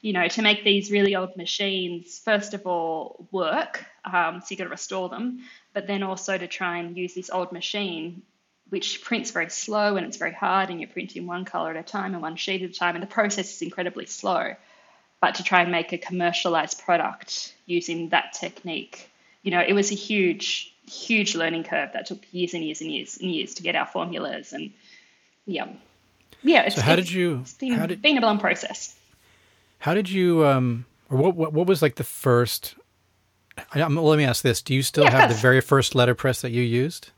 you 0.01 0.12
know 0.12 0.29
to 0.29 0.43
make 0.43 0.65
these 0.65 0.91
really 0.91 1.15
old 1.17 1.37
machines 1.37 2.19
first 2.19 2.55
of 2.55 2.67
all 2.67 3.29
work. 3.31 3.85
Um, 4.05 4.41
so 4.41 4.47
you 4.51 4.57
got 4.57 4.65
to 4.65 4.71
restore 4.71 5.09
them, 5.09 5.41
but 5.73 5.87
then 5.87 6.03
also 6.03 6.37
to 6.37 6.49
try 6.49 6.79
and 6.79 6.97
use 6.97 7.15
this 7.15 7.31
old 7.31 7.53
machine 7.53 8.23
which 8.73 9.05
prints 9.05 9.33
very 9.33 9.51
slow 9.51 9.97
and 9.97 10.07
it's 10.07 10.17
very 10.17 10.33
hard 10.33 10.71
and 10.71 10.81
you're 10.81 10.89
printing 10.89 11.27
one 11.27 11.45
color 11.45 11.73
at 11.73 11.77
a 11.77 11.83
time 11.83 12.15
and 12.15 12.23
one 12.23 12.37
sheet 12.37 12.62
at 12.62 12.71
a 12.71 12.73
time 12.73 12.97
and 12.97 13.03
the 13.03 13.07
process 13.07 13.55
is 13.55 13.61
incredibly 13.61 14.07
slow 14.07 14.55
but 15.21 15.35
to 15.35 15.43
try 15.43 15.61
and 15.61 15.71
make 15.71 15.93
a 15.93 15.99
commercialized 15.99 16.83
product 16.83 17.55
using 17.67 18.09
that 18.09 18.33
technique 18.33 19.11
you 19.43 19.51
know 19.51 19.61
it 19.61 19.75
was 19.75 19.93
a 19.93 19.95
huge 19.95 20.75
huge 20.87 21.35
learning 21.35 21.65
curve 21.65 21.91
that 21.93 22.07
took 22.07 22.23
years 22.33 22.55
and 22.55 22.65
years 22.65 22.81
and 22.81 22.91
years 22.91 23.19
and 23.19 23.31
years 23.31 23.55
to 23.55 23.62
get 23.62 23.77
our 23.77 23.87
formulas 23.87 24.53
and 24.53 24.73
yeah 25.47 25.67
yeah 26.43 26.62
it's, 26.62 26.77
so 26.77 26.83
how 26.83 26.97
did 26.97 27.11
you 27.11 27.41
it's 27.41 27.55
been, 27.55 27.73
how 27.73 27.87
did, 27.87 28.03
been 28.03 28.19
a 28.19 28.21
long 28.21 28.39
process 28.39 28.97
how 29.79 29.95
did 29.95 30.11
you 30.11 30.45
um 30.47 30.85
or 31.09 31.19
what 31.19 31.37
what, 31.37 31.53
what 31.53 31.67
was 31.67 31.83
like 31.83 31.97
the 31.97 32.05
first 32.05 32.75
let 33.75 33.91
me 33.91 34.25
ask 34.25 34.43
this 34.43 34.61
do 34.61 34.75
you 34.75 34.83
still 34.83 35.05
yeah, 35.05 35.11
have 35.11 35.29
the 35.29 35.37
very 35.37 35.61
first 35.61 35.95
letterpress 35.95 36.43
that 36.43 36.51
you 36.51 36.62
used 36.62 37.11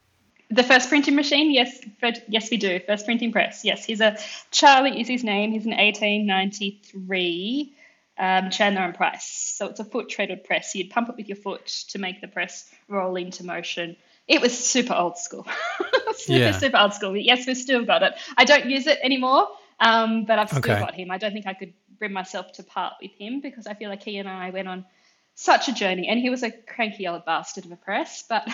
the 0.50 0.62
first 0.62 0.88
printing 0.88 1.16
machine, 1.16 1.52
yes, 1.52 1.80
yes, 2.28 2.50
we 2.50 2.59
do. 2.59 2.78
First 2.87 3.06
printing 3.06 3.33
press, 3.33 3.64
yes. 3.64 3.85
He's 3.85 4.00
a 4.00 4.16
Charlie 4.50 5.00
is 5.00 5.09
his 5.09 5.25
name. 5.25 5.52
He's 5.52 5.64
an 5.64 5.73
1893 5.73 7.73
um, 8.18 8.50
Chandler 8.50 8.83
and 8.83 8.94
Price. 8.94 9.26
So 9.56 9.66
it's 9.66 9.80
a 9.80 9.85
foot 9.85 10.09
treaded 10.09 10.44
press. 10.44 10.75
You'd 10.75 10.90
pump 10.90 11.09
it 11.09 11.16
with 11.16 11.28
your 11.28 11.37
foot 11.37 11.66
to 11.90 11.99
make 11.99 12.21
the 12.21 12.28
press 12.28 12.71
roll 12.88 13.16
into 13.16 13.44
motion. 13.44 13.97
It 14.26 14.40
was 14.40 14.56
super 14.56 14.94
old 14.94 15.18
school, 15.18 15.47
super 16.14 16.38
yeah. 16.38 16.59
super 16.59 16.78
old 16.78 16.94
school. 16.94 17.16
Yes, 17.16 17.47
we've 17.47 17.56
still 17.56 17.85
got 17.85 18.02
it. 18.02 18.14
I 18.37 18.44
don't 18.44 18.71
use 18.71 18.87
it 18.87 18.99
anymore, 19.02 19.49
um, 19.80 20.25
but 20.25 20.38
I've 20.38 20.49
still 20.49 20.61
okay. 20.61 20.78
got 20.78 20.94
him. 20.94 21.11
I 21.11 21.18
don't 21.18 21.33
think 21.33 21.47
I 21.47 21.52
could 21.52 21.75
bring 21.99 22.12
myself 22.12 22.52
to 22.52 22.62
part 22.62 22.94
with 23.02 23.12
him 23.12 23.40
because 23.40 23.66
I 23.66 23.75
feel 23.75 23.90
like 23.90 24.02
he 24.02 24.16
and 24.18 24.28
I 24.28 24.50
went 24.50 24.68
on 24.68 24.87
such 25.35 25.68
a 25.68 25.73
journey, 25.73 26.09
and 26.09 26.18
he 26.21 26.30
was 26.30 26.42
a 26.42 26.50
cranky 26.50 27.06
old 27.06 27.25
bastard 27.25 27.66
of 27.66 27.73
a 27.73 27.76
press, 27.76 28.25
but 28.28 28.49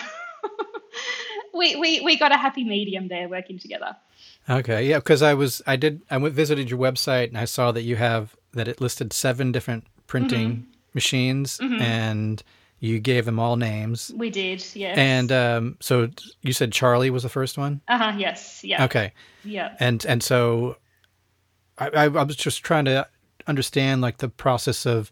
we, 1.53 1.75
we 1.75 2.01
we 2.01 2.17
got 2.17 2.33
a 2.33 2.37
happy 2.37 2.63
medium 2.63 3.07
there 3.07 3.29
working 3.29 3.59
together. 3.59 3.95
Okay, 4.49 4.87
yeah, 4.87 4.97
because 4.97 5.21
I 5.21 5.35
was 5.35 5.61
I 5.65 5.75
did 5.75 6.01
I 6.09 6.17
went 6.17 6.33
visited 6.33 6.69
your 6.69 6.79
website 6.79 7.29
and 7.29 7.37
I 7.37 7.45
saw 7.45 7.71
that 7.71 7.83
you 7.83 7.95
have 7.95 8.35
that 8.53 8.67
it 8.67 8.81
listed 8.81 9.13
seven 9.13 9.51
different 9.51 9.85
printing 10.07 10.49
mm-hmm. 10.49 10.71
machines 10.93 11.57
mm-hmm. 11.57 11.81
and 11.81 12.43
you 12.79 12.99
gave 12.99 13.25
them 13.25 13.39
all 13.39 13.57
names. 13.57 14.11
We 14.15 14.29
did, 14.29 14.65
yes. 14.73 14.97
And 14.97 15.31
um, 15.31 15.77
so 15.79 16.09
you 16.41 16.51
said 16.51 16.71
Charlie 16.71 17.11
was 17.11 17.23
the 17.23 17.29
first 17.29 17.57
one. 17.57 17.81
Uh 17.87 17.97
huh. 17.97 18.13
Yes. 18.17 18.63
Yeah. 18.63 18.85
Okay. 18.85 19.13
Yeah. 19.43 19.75
And 19.79 20.03
and 20.05 20.23
so 20.23 20.77
I, 21.77 21.89
I, 21.89 22.03
I 22.05 22.23
was 22.23 22.35
just 22.35 22.63
trying 22.63 22.85
to 22.85 23.07
understand 23.47 24.01
like 24.01 24.17
the 24.17 24.29
process 24.29 24.85
of 24.85 25.11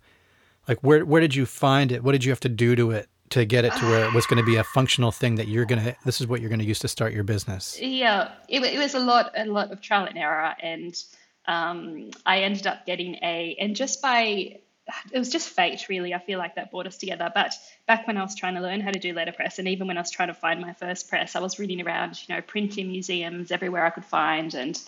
like 0.67 0.79
where 0.79 1.05
where 1.05 1.21
did 1.21 1.35
you 1.35 1.45
find 1.45 1.91
it? 1.91 2.03
What 2.03 2.13
did 2.13 2.25
you 2.25 2.31
have 2.31 2.39
to 2.41 2.49
do 2.49 2.75
to 2.75 2.91
it 2.91 3.07
to 3.29 3.45
get 3.45 3.65
it 3.65 3.73
to 3.73 3.85
where 3.85 4.05
it 4.05 4.13
was 4.13 4.25
going 4.25 4.43
to 4.43 4.45
be 4.45 4.55
a 4.55 4.63
functional 4.63 5.11
thing 5.11 5.35
that 5.35 5.47
you're 5.47 5.65
going 5.65 5.83
to 5.83 5.95
this 6.05 6.19
is 6.19 6.27
what 6.27 6.41
you're 6.41 6.49
going 6.49 6.59
to 6.59 6.65
use 6.65 6.79
to 6.79 6.87
start 6.87 7.13
your 7.13 7.23
business 7.23 7.79
yeah 7.79 8.31
it, 8.47 8.63
it 8.63 8.77
was 8.77 8.95
a 8.95 8.99
lot 8.99 9.31
a 9.35 9.45
lot 9.45 9.71
of 9.71 9.81
trial 9.81 10.05
and 10.05 10.17
error 10.17 10.55
and 10.61 11.03
um, 11.49 12.11
i 12.25 12.41
ended 12.41 12.67
up 12.67 12.85
getting 12.85 13.15
a 13.15 13.57
and 13.59 13.75
just 13.75 14.01
by 14.01 14.59
it 15.11 15.19
was 15.19 15.29
just 15.29 15.49
fate 15.49 15.87
really 15.89 16.13
i 16.13 16.19
feel 16.19 16.39
like 16.39 16.55
that 16.55 16.71
brought 16.71 16.87
us 16.87 16.97
together. 16.97 17.31
But 17.33 17.53
back 17.87 18.07
when 18.07 18.17
i 18.17 18.21
was 18.21 18.35
trying 18.35 18.55
to 18.55 18.61
learn 18.61 18.81
how 18.81 18.91
to 18.91 18.99
do 18.99 19.13
letterpress 19.13 19.59
and 19.59 19.67
even 19.67 19.87
when 19.87 19.97
i 19.97 20.01
was 20.01 20.11
trying 20.11 20.29
to 20.29 20.33
find 20.33 20.61
my 20.61 20.73
first 20.73 21.09
press 21.09 21.35
i 21.35 21.39
was 21.39 21.59
reading 21.59 21.81
around 21.81 22.19
you 22.27 22.35
know 22.35 22.41
printing 22.41 22.87
museums 22.87 23.51
everywhere 23.51 23.85
i 23.85 23.89
could 23.89 24.05
find 24.05 24.53
and 24.53 24.81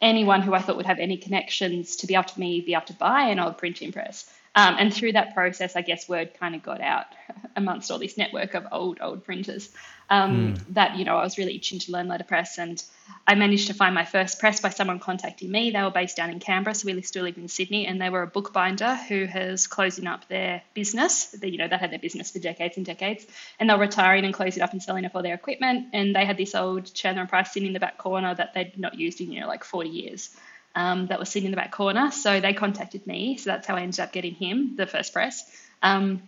anyone 0.00 0.42
who 0.42 0.54
i 0.54 0.60
thought 0.60 0.76
would 0.76 0.86
have 0.86 0.98
any 0.98 1.16
connections 1.16 1.96
to 1.96 2.06
be 2.06 2.14
able 2.14 2.24
to 2.24 2.40
me 2.40 2.60
be 2.60 2.74
able 2.74 2.86
to 2.86 2.92
buy 2.94 3.28
an 3.28 3.38
old 3.38 3.58
printing 3.58 3.92
press 3.92 4.30
um, 4.56 4.76
and 4.78 4.92
through 4.92 5.12
that 5.12 5.34
process, 5.34 5.76
I 5.76 5.82
guess 5.82 6.08
word 6.08 6.32
kind 6.40 6.54
of 6.54 6.62
got 6.62 6.80
out 6.80 7.04
amongst 7.56 7.90
all 7.90 7.98
this 7.98 8.16
network 8.16 8.54
of 8.54 8.66
old, 8.72 8.98
old 9.02 9.22
printers 9.22 9.68
um, 10.08 10.54
mm. 10.54 10.64
that, 10.70 10.96
you 10.96 11.04
know, 11.04 11.14
I 11.18 11.22
was 11.22 11.36
really 11.36 11.56
itching 11.56 11.78
to 11.80 11.92
learn 11.92 12.08
letterpress. 12.08 12.56
And 12.56 12.82
I 13.26 13.34
managed 13.34 13.66
to 13.66 13.74
find 13.74 13.94
my 13.94 14.06
first 14.06 14.38
press 14.40 14.60
by 14.60 14.70
someone 14.70 14.98
contacting 14.98 15.50
me. 15.50 15.72
They 15.72 15.82
were 15.82 15.90
based 15.90 16.16
down 16.16 16.30
in 16.30 16.40
Canberra, 16.40 16.74
so 16.74 16.86
we 16.86 17.02
still 17.02 17.24
live 17.24 17.36
in 17.36 17.48
Sydney, 17.48 17.86
and 17.86 18.00
they 18.00 18.08
were 18.08 18.22
a 18.22 18.26
bookbinder 18.26 18.94
who 18.94 19.26
has 19.26 19.66
closing 19.66 20.06
up 20.06 20.26
their 20.28 20.62
business. 20.72 21.26
They, 21.26 21.48
you 21.48 21.58
know, 21.58 21.68
they 21.68 21.76
had 21.76 21.92
their 21.92 21.98
business 21.98 22.30
for 22.30 22.38
decades 22.38 22.78
and 22.78 22.86
decades, 22.86 23.26
and 23.60 23.68
they're 23.68 23.78
retiring 23.78 24.24
and 24.24 24.32
closing 24.32 24.62
up 24.62 24.72
and 24.72 24.82
selling 24.82 25.04
off 25.04 25.14
all 25.14 25.22
their 25.22 25.34
equipment. 25.34 25.88
And 25.92 26.16
they 26.16 26.24
had 26.24 26.38
this 26.38 26.54
old 26.54 26.94
Chandler 26.94 27.20
and 27.20 27.28
Price 27.28 27.52
sitting 27.52 27.66
in 27.66 27.72
the 27.74 27.80
back 27.80 27.98
corner 27.98 28.34
that 28.34 28.54
they'd 28.54 28.78
not 28.78 28.94
used 28.94 29.20
in, 29.20 29.32
you 29.32 29.40
know, 29.40 29.48
like 29.48 29.64
40 29.64 29.90
years 29.90 30.34
um, 30.76 31.06
that 31.06 31.18
was 31.18 31.30
sitting 31.30 31.46
in 31.46 31.50
the 31.50 31.56
back 31.56 31.72
corner. 31.72 32.12
So 32.12 32.38
they 32.40 32.52
contacted 32.52 33.06
me. 33.06 33.38
So 33.38 33.50
that's 33.50 33.66
how 33.66 33.74
I 33.74 33.82
ended 33.82 33.98
up 33.98 34.12
getting 34.12 34.34
him, 34.34 34.76
the 34.76 34.86
first 34.86 35.12
press. 35.12 35.42
Um, 35.82 36.22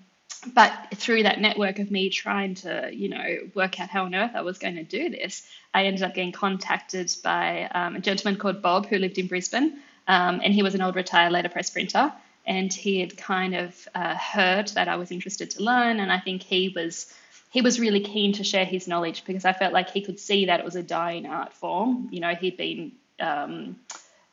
but 0.54 0.72
through 0.94 1.24
that 1.24 1.40
network 1.40 1.78
of 1.78 1.90
me 1.90 2.10
trying 2.10 2.54
to, 2.56 2.90
you 2.92 3.08
know, 3.08 3.38
work 3.54 3.78
out 3.80 3.90
how 3.90 4.04
on 4.04 4.14
earth 4.14 4.32
I 4.34 4.42
was 4.42 4.58
going 4.58 4.76
to 4.76 4.84
do 4.84 5.10
this, 5.10 5.46
I 5.74 5.84
ended 5.84 6.02
up 6.02 6.14
getting 6.14 6.32
contacted 6.32 7.12
by 7.22 7.68
um, 7.74 7.96
a 7.96 8.00
gentleman 8.00 8.38
called 8.40 8.62
Bob 8.62 8.86
who 8.86 8.98
lived 8.98 9.18
in 9.18 9.26
Brisbane. 9.26 9.78
Um, 10.06 10.40
and 10.42 10.54
he 10.54 10.62
was 10.62 10.74
an 10.74 10.80
old 10.80 10.96
retired 10.96 11.32
letterpress 11.32 11.70
printer. 11.70 12.12
And 12.46 12.72
he 12.72 13.00
had 13.00 13.16
kind 13.18 13.54
of 13.54 13.88
uh, 13.94 14.14
heard 14.14 14.68
that 14.68 14.88
I 14.88 14.96
was 14.96 15.10
interested 15.10 15.50
to 15.50 15.62
learn. 15.62 16.00
And 16.00 16.10
I 16.10 16.18
think 16.18 16.42
he 16.42 16.72
was 16.74 17.12
he 17.50 17.62
was 17.62 17.80
really 17.80 18.00
keen 18.00 18.34
to 18.34 18.44
share 18.44 18.66
his 18.66 18.86
knowledge 18.86 19.24
because 19.24 19.46
I 19.46 19.54
felt 19.54 19.72
like 19.72 19.88
he 19.90 20.02
could 20.02 20.20
see 20.20 20.46
that 20.46 20.60
it 20.60 20.64
was 20.64 20.76
a 20.76 20.82
dying 20.82 21.26
art 21.26 21.54
form. 21.54 22.08
You 22.10 22.20
know, 22.20 22.34
he'd 22.34 22.58
been 22.58 22.92
um, 23.20 23.76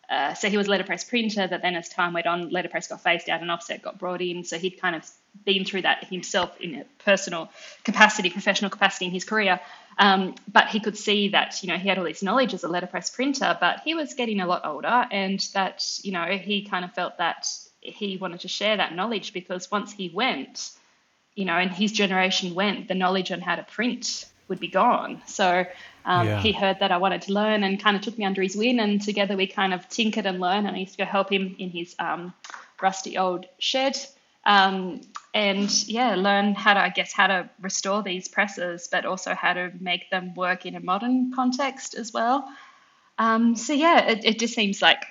uh, 0.09 0.33
so 0.33 0.49
he 0.49 0.57
was 0.57 0.67
a 0.67 0.69
letterpress 0.69 1.03
printer 1.03 1.47
that 1.47 1.61
then 1.61 1.75
as 1.75 1.89
time 1.89 2.13
went 2.13 2.27
on 2.27 2.49
letterpress 2.49 2.87
got 2.87 3.01
phased 3.01 3.29
out 3.29 3.41
and 3.41 3.49
offset 3.49 3.81
got 3.81 3.97
brought 3.97 4.21
in. 4.21 4.43
So 4.43 4.57
he'd 4.57 4.79
kind 4.79 4.95
of 4.95 5.09
been 5.43 5.65
through 5.65 5.81
that 5.81 6.05
himself 6.05 6.59
in 6.61 6.75
a 6.75 6.85
personal 7.03 7.49
capacity 7.83 8.29
professional 8.29 8.69
capacity 8.69 9.05
in 9.05 9.11
his 9.11 9.25
career. 9.25 9.59
Um, 9.97 10.35
but 10.51 10.67
he 10.67 10.79
could 10.79 10.97
see 10.97 11.29
that 11.29 11.63
you 11.63 11.69
know 11.69 11.77
he 11.77 11.89
had 11.89 11.97
all 11.97 12.03
this 12.03 12.21
knowledge 12.21 12.53
as 12.53 12.63
a 12.63 12.67
letterpress 12.67 13.09
printer 13.09 13.57
but 13.61 13.79
he 13.85 13.93
was 13.93 14.13
getting 14.13 14.41
a 14.41 14.45
lot 14.45 14.65
older 14.65 15.05
and 15.09 15.39
that 15.53 15.85
you 16.03 16.11
know 16.11 16.25
he 16.25 16.63
kind 16.63 16.83
of 16.83 16.91
felt 16.91 17.17
that 17.17 17.47
he 17.79 18.17
wanted 18.17 18.41
to 18.41 18.49
share 18.49 18.75
that 18.75 18.93
knowledge 18.93 19.31
because 19.31 19.71
once 19.71 19.93
he 19.93 20.09
went 20.09 20.71
you 21.33 21.45
know 21.45 21.53
and 21.53 21.71
his 21.71 21.93
generation 21.93 22.53
went 22.53 22.89
the 22.89 22.93
knowledge 22.93 23.31
on 23.31 23.39
how 23.39 23.55
to 23.55 23.63
print 23.63 24.25
would 24.47 24.59
be 24.59 24.67
gone 24.67 25.21
so 25.25 25.65
um, 26.05 26.27
yeah. 26.27 26.39
He 26.39 26.51
heard 26.51 26.79
that 26.79 26.91
I 26.91 26.97
wanted 26.97 27.23
to 27.23 27.33
learn 27.33 27.63
and 27.63 27.81
kind 27.81 27.95
of 27.95 28.03
took 28.03 28.17
me 28.17 28.25
under 28.25 28.41
his 28.41 28.55
wing, 28.55 28.79
and 28.79 29.01
together 29.01 29.35
we 29.35 29.47
kind 29.47 29.73
of 29.73 29.89
tinkered 29.89 30.25
and 30.25 30.39
learned. 30.39 30.67
And 30.67 30.75
I 30.75 30.79
used 30.79 30.93
to 30.93 30.97
go 30.99 31.05
help 31.05 31.31
him 31.31 31.55
in 31.57 31.69
his 31.71 31.95
um, 31.97 32.33
rusty 32.81 33.17
old 33.17 33.47
shed, 33.57 33.97
um, 34.45 35.01
and 35.33 35.71
yeah, 35.87 36.13
learn 36.15 36.53
how 36.53 36.75
to, 36.75 36.79
I 36.79 36.89
guess, 36.89 37.11
how 37.11 37.27
to 37.27 37.49
restore 37.59 38.03
these 38.03 38.27
presses, 38.27 38.87
but 38.87 39.05
also 39.05 39.33
how 39.33 39.53
to 39.53 39.71
make 39.79 40.09
them 40.11 40.35
work 40.35 40.65
in 40.65 40.75
a 40.75 40.79
modern 40.79 41.33
context 41.33 41.95
as 41.95 42.13
well. 42.13 42.47
Um, 43.17 43.55
so 43.55 43.73
yeah, 43.73 44.07
it, 44.09 44.25
it 44.25 44.39
just 44.39 44.53
seems 44.53 44.81
like 44.81 45.03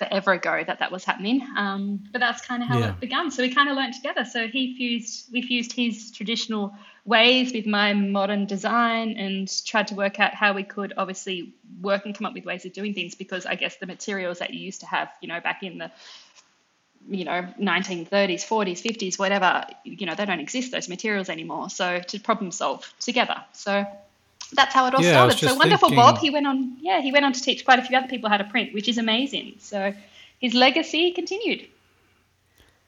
forever 0.00 0.32
ago 0.32 0.64
that 0.66 0.78
that 0.78 0.90
was 0.90 1.04
happening. 1.04 1.46
Um, 1.56 2.02
but 2.10 2.20
that's 2.20 2.44
kind 2.44 2.62
of 2.62 2.68
how 2.68 2.78
yeah. 2.78 2.88
it 2.88 3.00
began. 3.00 3.30
So 3.30 3.42
we 3.42 3.54
kind 3.54 3.68
of 3.68 3.76
learned 3.76 3.92
together. 3.92 4.24
So 4.24 4.48
he 4.48 4.74
fused, 4.76 5.30
we 5.30 5.42
fused 5.42 5.72
his 5.72 6.10
traditional 6.10 6.74
ways 7.04 7.52
with 7.52 7.66
my 7.66 7.92
modern 7.92 8.46
design 8.46 9.16
and 9.18 9.46
tried 9.66 9.88
to 9.88 9.94
work 9.94 10.18
out 10.18 10.32
how 10.32 10.54
we 10.54 10.62
could 10.62 10.94
obviously 10.96 11.52
work 11.82 12.06
and 12.06 12.16
come 12.16 12.24
up 12.24 12.32
with 12.32 12.46
ways 12.46 12.64
of 12.64 12.72
doing 12.72 12.94
things 12.94 13.14
because 13.14 13.44
I 13.44 13.56
guess 13.56 13.76
the 13.76 13.86
materials 13.86 14.38
that 14.38 14.54
you 14.54 14.60
used 14.60 14.80
to 14.80 14.86
have, 14.86 15.10
you 15.20 15.28
know, 15.28 15.40
back 15.40 15.62
in 15.62 15.78
the 15.78 15.90
you 17.08 17.24
know 17.24 17.48
1930s 17.58 18.44
40s 18.46 18.82
50s 18.82 19.18
whatever 19.18 19.64
you 19.84 20.04
know 20.04 20.14
they 20.14 20.26
don't 20.26 20.38
exist 20.38 20.70
those 20.70 20.86
materials 20.86 21.30
anymore 21.30 21.70
so 21.70 21.98
to 21.98 22.20
problem 22.20 22.50
solve 22.50 22.92
together 23.00 23.36
so 23.52 23.86
that's 24.56 24.74
how 24.74 24.86
it 24.86 24.94
all 24.94 25.02
Yeah, 25.02 25.12
started 25.28 25.38
so 25.38 25.54
wonderful 25.54 25.88
thinking- 25.88 25.96
bob 26.04 26.18
he 26.18 26.30
went 26.30 26.46
on 26.46 26.76
yeah 26.80 27.00
he 27.00 27.10
went 27.12 27.24
on 27.24 27.32
to 27.32 27.40
teach 27.40 27.64
quite 27.64 27.78
a 27.78 27.82
few 27.82 27.96
other 27.96 28.08
people 28.08 28.28
how 28.30 28.36
to 28.36 28.44
print 28.44 28.72
which 28.74 28.88
is 28.88 28.98
amazing 28.98 29.54
so 29.58 29.94
his 30.38 30.54
legacy 30.54 31.12
continued 31.12 31.66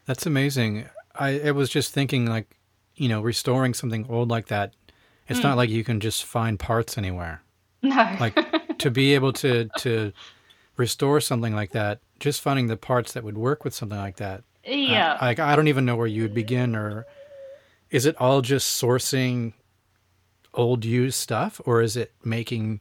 That's 0.07 0.27
amazing. 0.27 0.87
I, 1.15 1.41
I 1.41 1.51
was 1.53 1.69
just 1.71 1.93
thinking, 1.93 2.27
like, 2.27 2.57
you 2.97 3.09
know, 3.09 3.21
restoring 3.21 3.75
something 3.75 4.07
old 4.09 4.31
like 4.31 4.47
that, 4.49 4.73
it's 5.29 5.39
Hmm. 5.41 5.49
not 5.49 5.57
like 5.57 5.71
you 5.71 5.85
can 5.85 6.01
just 6.01 6.25
find 6.25 6.59
parts 6.59 6.97
anywhere. 6.99 7.43
no 7.83 8.17
Like, 8.19 8.35
to 8.79 8.91
be 8.91 9.15
able 9.19 9.33
to, 9.35 9.69
to 9.79 10.13
restore 10.77 11.21
something 11.21 11.55
like 11.55 11.71
that, 11.73 12.01
just 12.19 12.41
finding 12.41 12.67
the 12.69 12.77
parts 12.77 13.13
that 13.13 13.23
would 13.23 13.37
work 13.39 13.65
with 13.65 13.75
something 13.75 13.99
like 13.99 14.17
that. 14.17 14.43
yeah 14.65 15.19
Like, 15.21 15.39
I 15.39 15.55
don't 15.55 15.69
even 15.69 15.85
know 15.85 15.97
where 15.97 16.07
you 16.09 16.23
would 16.23 16.35
begin, 16.35 16.75
or 16.75 17.07
is 17.91 18.07
it 18.07 18.17
all 18.19 18.41
just 18.41 18.83
sourcing 18.83 19.53
old 20.55 20.85
used 20.85 21.19
stuff, 21.19 21.61
or 21.65 21.83
is 21.83 21.97
it 21.97 22.13
making 22.25 22.81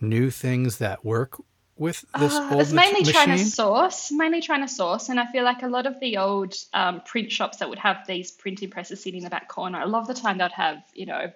new 0.00 0.30
things 0.30 0.78
that 0.78 1.04
work 1.04 1.40
with 1.76 2.04
this 2.18 2.34
Uh, 2.34 2.48
old 2.52 2.60
it's 2.62 2.72
mainly 2.72 3.02
mach- 3.02 3.12
trying 3.12 3.38
to 3.38 3.44
source, 3.44 4.10
mainly 4.10 4.40
trying 4.40 4.62
to 4.62 4.68
source, 4.68 5.08
and 5.08 5.20
I 5.20 5.26
feel 5.26 5.44
like 5.44 5.62
a 5.62 5.68
lot 5.68 5.86
of 5.86 6.00
the 6.00 6.16
old 6.18 6.54
um, 6.72 7.00
print 7.02 7.30
shops 7.30 7.58
that 7.58 7.68
would 7.68 7.78
have 7.78 8.06
these 8.06 8.30
printing 8.30 8.70
presses 8.70 9.02
sitting 9.02 9.18
in 9.18 9.24
the 9.24 9.30
back 9.30 9.48
corner, 9.48 9.80
a 9.80 9.86
lot 9.86 10.00
of 10.00 10.08
the 10.08 10.14
time 10.14 10.38
they'd 10.38 10.52
have 10.52 10.82
you 10.94 11.06
know 11.06 11.32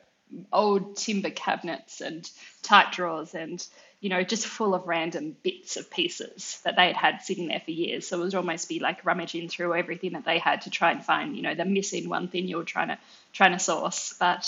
old 0.52 0.96
timber 0.96 1.30
cabinets 1.30 2.00
and 2.00 2.30
tight 2.62 2.90
drawers 2.92 3.34
and 3.34 3.66
you 4.00 4.08
know 4.08 4.22
just 4.22 4.46
full 4.46 4.74
of 4.74 4.88
random 4.88 5.36
bits 5.42 5.76
of 5.76 5.90
pieces 5.90 6.58
that 6.64 6.74
they 6.74 6.86
had 6.86 6.96
had 6.96 7.22
sitting 7.22 7.48
there 7.48 7.60
for 7.60 7.70
years. 7.70 8.08
So 8.08 8.20
it 8.20 8.24
would 8.24 8.34
almost 8.34 8.68
be 8.68 8.80
like 8.80 9.04
rummaging 9.04 9.48
through 9.48 9.74
everything 9.74 10.12
that 10.14 10.24
they 10.24 10.38
had 10.38 10.62
to 10.62 10.70
try 10.70 10.90
and 10.90 11.04
find 11.04 11.36
you 11.36 11.42
know 11.42 11.54
the 11.54 11.64
missing 11.64 12.08
one 12.08 12.28
thing 12.28 12.48
you 12.48 12.56
were 12.56 12.64
trying 12.64 12.88
to 12.88 12.98
trying 13.32 13.52
to 13.52 13.58
source, 13.58 14.14
but 14.18 14.44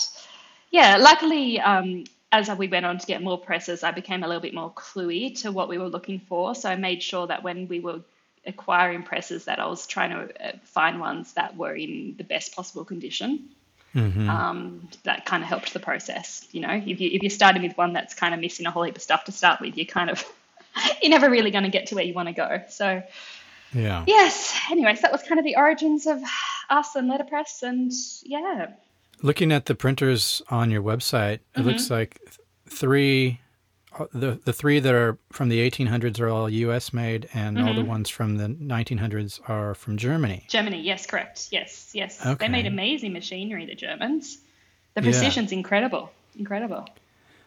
yeah, 0.75 0.97
luckily, 0.97 1.61
um, 1.61 2.03
as 2.33 2.51
we 2.51 2.67
went 2.67 2.85
on 2.85 2.99
to 2.99 3.07
get 3.07 3.23
more 3.23 3.39
presses, 3.39 3.85
I 3.85 3.93
became 3.93 4.25
a 4.25 4.27
little 4.27 4.43
bit 4.43 4.55
more 4.55 4.73
cluey 4.73 5.41
to 5.43 5.53
what 5.53 5.69
we 5.69 5.79
were 5.79 5.87
looking 5.89 6.19
for. 6.19 6.57
So 6.57 6.69
I 6.69 6.75
made 6.75 7.01
sure 7.01 7.29
that 7.29 7.45
when 7.45 7.69
we 7.69 7.79
were 7.79 8.01
acquiring 8.45 9.05
presses, 9.05 9.45
that 9.45 9.61
I 9.61 9.69
was 9.69 9.87
trying 9.87 10.11
to 10.11 10.49
uh, 10.49 10.53
find 10.65 10.99
ones 10.99 11.33
that 11.35 11.57
were 11.57 11.77
in 11.77 12.17
the 12.19 12.25
best 12.25 12.57
possible 12.57 12.85
condition. 12.85 13.51
Mhm. 13.95 14.29
Um, 14.29 14.89
that 15.05 15.25
kind 15.25 15.45
of 15.45 15.49
helped 15.49 15.73
the 15.73 15.79
process. 15.79 16.45
You 16.51 16.63
know, 16.63 16.73
if 16.73 17.01
you 17.01 17.09
if 17.13 17.23
you're 17.23 17.31
starting 17.31 17.63
with 17.63 17.79
one 17.79 17.93
that's 17.93 18.15
kind 18.15 18.35
of 18.35 18.41
missing 18.41 18.67
a 18.67 18.73
whole 18.73 18.83
heap 18.83 18.97
of 18.97 19.03
stuff 19.03 19.27
to 19.27 19.33
start 19.33 19.61
with, 19.61 19.77
you're 19.77 19.87
kind 19.87 20.11
of 20.11 20.25
you're 21.03 21.11
never 21.11 21.31
really 21.31 21.53
going 21.53 21.63
to 21.63 21.71
get 21.71 21.87
to 21.87 21.95
where 21.95 22.03
you 22.03 22.15
want 22.15 22.27
to 22.27 22.35
go. 22.35 22.63
So 22.69 23.01
yeah. 23.73 24.03
yes. 24.09 24.59
Anyways, 24.73 25.03
that 25.03 25.13
was 25.13 25.23
kind 25.23 25.39
of 25.39 25.45
the 25.45 25.55
origins 25.55 26.09
of 26.09 26.21
us 26.69 26.97
and 26.97 27.07
letterpress, 27.07 27.63
and 27.63 27.93
yeah. 28.25 28.73
Looking 29.25 29.53
at 29.53 29.65
the 29.65 29.75
printers 29.75 30.43
on 30.51 30.71
your 30.71 30.83
website, 30.83 31.39
it 31.57 31.61
looks 31.65 31.85
Mm-hmm. 31.85 31.95
like 31.95 32.21
three, 32.69 33.41
uh, 33.99 34.05
the 34.13 34.39
the 34.45 34.53
three 34.53 34.81
that 34.81 34.95
are 34.95 35.17
from 35.33 35.49
the 35.49 35.59
1800s 35.71 36.21
are 36.21 36.29
all 36.29 36.51
U.S. 36.51 36.93
made, 36.93 37.29
and 37.33 37.59
all 37.59 37.69
Mm-hmm. 37.69 37.79
the 37.79 37.85
ones 37.87 38.11
from 38.11 38.37
the 38.37 38.49
1900s 38.49 39.41
are 39.49 39.75
from 39.75 39.97
Germany. 39.97 40.45
Germany, 40.49 40.81
yes, 40.83 41.07
correct. 41.07 41.49
Yes, 41.51 41.91
yes. 41.95 42.21
Okay. 42.25 42.45
They 42.45 42.53
made 42.53 42.67
amazing 42.67 43.15
machinery, 43.15 43.65
the 43.65 43.75
Germans. 43.75 44.39
The 44.95 45.01
Yeah. 45.01 45.07
precision's 45.11 45.53
incredible. 45.53 46.13
Incredible. 46.39 46.87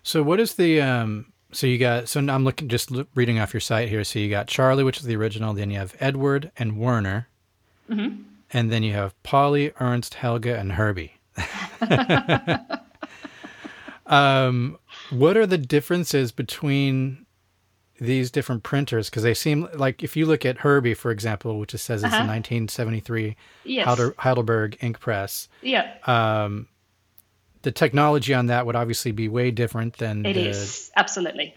So 0.02 0.24
what 0.24 0.40
is 0.40 0.56
the 0.56 0.82
um? 0.82 1.32
So 1.52 1.68
you 1.68 1.78
got 1.78 2.10
so 2.10 2.20
I'm 2.20 2.44
looking 2.44 2.70
just 2.70 2.90
reading 3.14 3.38
off 3.40 3.54
your 3.54 3.62
site 3.62 3.88
here. 3.88 4.04
So 4.04 4.18
you 4.18 4.30
got 4.32 4.48
Charlie, 4.48 4.84
which 4.84 4.98
is 4.98 5.04
the 5.06 5.16
original. 5.16 5.54
Then 5.54 5.70
you 5.70 5.78
have 5.78 5.96
Edward 6.00 6.52
and 6.58 6.78
Werner, 6.80 7.28
Mm-hmm. 7.90 8.24
and 8.52 8.72
then 8.72 8.82
you 8.84 8.94
have 8.94 9.14
Polly, 9.22 9.72
Ernst, 9.80 10.16
Helga, 10.16 10.58
and 10.58 10.72
Herbie. 10.74 11.14
um, 14.06 14.78
what 15.10 15.38
are 15.38 15.46
the 15.46 15.58
differences 15.58 16.32
between 16.32 17.26
these 18.00 18.32
different 18.32 18.64
printers? 18.64 19.10
Because 19.10 19.24
they 19.24 19.34
seem 19.34 19.68
like 19.74 20.04
if 20.04 20.16
you 20.16 20.26
look 20.26 20.46
at 20.46 20.60
Herbie, 20.60 20.94
for 20.94 21.12
example, 21.12 21.60
which 21.60 21.74
it 21.74 21.80
says 21.80 22.04
it's 22.04 22.14
a 22.14 22.18
Uh-huh. 22.18 22.28
1973 22.28 23.36
Yes. 23.64 23.86
Heidelberg, 23.86 24.16
Heidelberg 24.18 24.78
ink 24.82 25.00
press. 25.00 25.50
Yeah, 25.62 25.92
Um, 26.06 26.68
the 27.64 27.72
technology 27.72 28.34
on 28.34 28.46
that 28.48 28.66
would 28.66 28.76
obviously 28.76 29.12
be 29.12 29.28
way 29.28 29.52
different 29.52 29.98
than 29.98 30.26
it 30.26 30.34
the, 30.34 30.50
is 30.50 30.92
absolutely. 30.96 31.54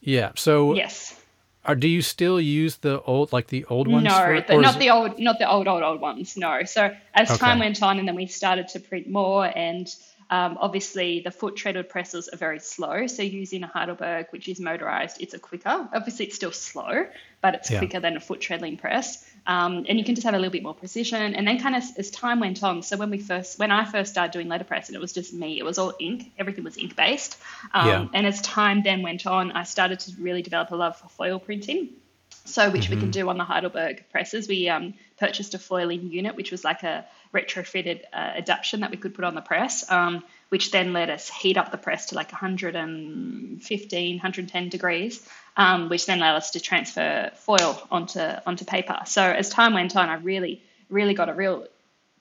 Yeah. 0.00 0.30
So, 0.36 0.74
Yes. 0.74 1.20
Are, 1.66 1.74
do 1.74 1.88
you 1.88 2.02
still 2.02 2.40
use 2.40 2.76
the 2.76 3.02
old, 3.02 3.32
like 3.32 3.48
the 3.48 3.64
old 3.66 3.88
ones? 3.88 4.04
No, 4.04 4.12
for, 4.12 4.40
the, 4.40 4.60
not 4.60 4.78
the 4.78 4.90
old, 4.90 5.18
not 5.18 5.38
the 5.38 5.50
old, 5.50 5.68
old, 5.68 5.82
old 5.82 6.00
ones. 6.00 6.36
No. 6.36 6.64
So 6.64 6.94
as 7.14 7.36
time 7.38 7.58
went 7.58 7.82
on, 7.82 7.98
and 7.98 8.06
then 8.06 8.14
we 8.14 8.26
started 8.26 8.68
to 8.68 8.80
print 8.80 9.08
more, 9.08 9.46
and 9.46 9.92
um, 10.28 10.58
obviously 10.60 11.20
the 11.20 11.30
foot 11.30 11.56
treaded 11.56 11.88
presses 11.88 12.28
are 12.28 12.36
very 12.36 12.58
slow. 12.58 13.06
So 13.06 13.22
using 13.22 13.62
a 13.62 13.68
Heidelberg, 13.68 14.26
which 14.30 14.48
is 14.48 14.58
motorized, 14.58 15.20
it's 15.20 15.34
a 15.34 15.38
quicker. 15.38 15.88
Obviously, 15.94 16.26
it's 16.26 16.34
still 16.34 16.52
slow, 16.52 17.06
but 17.40 17.54
it's 17.54 17.70
Yeah. 17.70 17.78
quicker 17.78 18.00
than 18.00 18.16
a 18.16 18.20
foot 18.20 18.40
treadling 18.40 18.76
press. 18.76 19.24
Um, 19.46 19.86
and 19.88 19.98
you 19.98 20.04
can 20.04 20.16
just 20.16 20.24
have 20.24 20.34
a 20.34 20.38
little 20.38 20.50
bit 20.50 20.64
more 20.64 20.74
precision. 20.74 21.34
And 21.36 21.46
then, 21.46 21.60
kind 21.60 21.76
of 21.76 21.84
as 21.96 22.10
time 22.10 22.40
went 22.40 22.62
on, 22.64 22.82
so 22.82 22.96
when 22.96 23.10
we 23.10 23.18
first, 23.18 23.58
when 23.58 23.70
I 23.70 23.84
first 23.84 24.10
started 24.10 24.32
doing 24.32 24.48
letterpress, 24.48 24.88
and 24.88 24.96
it 24.96 25.00
was 25.00 25.12
just 25.12 25.32
me, 25.32 25.58
it 25.58 25.64
was 25.64 25.78
all 25.78 25.94
ink. 26.00 26.32
Everything 26.38 26.64
was 26.64 26.76
ink 26.76 26.96
based. 26.96 27.38
Um, 27.72 27.88
Yeah. 27.88 28.08
And 28.12 28.26
as 28.26 28.40
time 28.42 28.82
then 28.82 29.02
went 29.02 29.26
on, 29.26 29.52
I 29.52 29.62
started 29.62 30.00
to 30.00 30.12
really 30.20 30.42
develop 30.42 30.72
a 30.72 30.76
love 30.76 30.96
for 30.96 31.08
foil 31.08 31.38
printing 31.38 31.90
so 32.46 32.70
which 32.70 32.88
we 32.88 32.96
can 32.96 33.10
do 33.10 33.28
on 33.28 33.38
the 33.38 33.44
Heidelberg 33.44 34.04
presses. 34.10 34.48
We 34.48 34.68
um, 34.68 34.94
purchased 35.18 35.54
a 35.54 35.58
foiling 35.58 36.10
unit, 36.10 36.36
which 36.36 36.50
was 36.52 36.64
like 36.64 36.82
a 36.84 37.04
retrofitted 37.36 38.02
uh, 38.12 38.16
adaptation 38.40 38.80
that 38.80 38.90
we 38.90 38.96
could 38.96 39.14
put 39.14 39.24
on 39.24 39.34
the 39.34 39.40
press, 39.40 39.90
um, 39.90 40.24
which 40.48 40.70
then 40.70 40.92
let 40.92 41.10
us 41.10 41.28
heat 41.28 41.56
up 41.56 41.70
the 41.70 41.78
press 41.78 42.06
to 42.06 42.14
like 42.14 42.32
115, 42.32 44.16
110 44.16 44.68
degrees, 44.68 45.28
um, 45.56 45.88
which 45.88 46.06
then 46.06 46.18
allowed 46.18 46.36
us 46.36 46.52
to 46.52 46.60
transfer 46.60 47.30
foil 47.34 47.80
onto 47.90 48.20
onto 48.20 48.64
paper. 48.64 49.00
So 49.06 49.22
as 49.22 49.50
time 49.50 49.74
went 49.74 49.96
on, 49.96 50.08
I 50.08 50.14
really, 50.14 50.62
really 50.88 51.14
got 51.14 51.28
a 51.28 51.34
real 51.34 51.66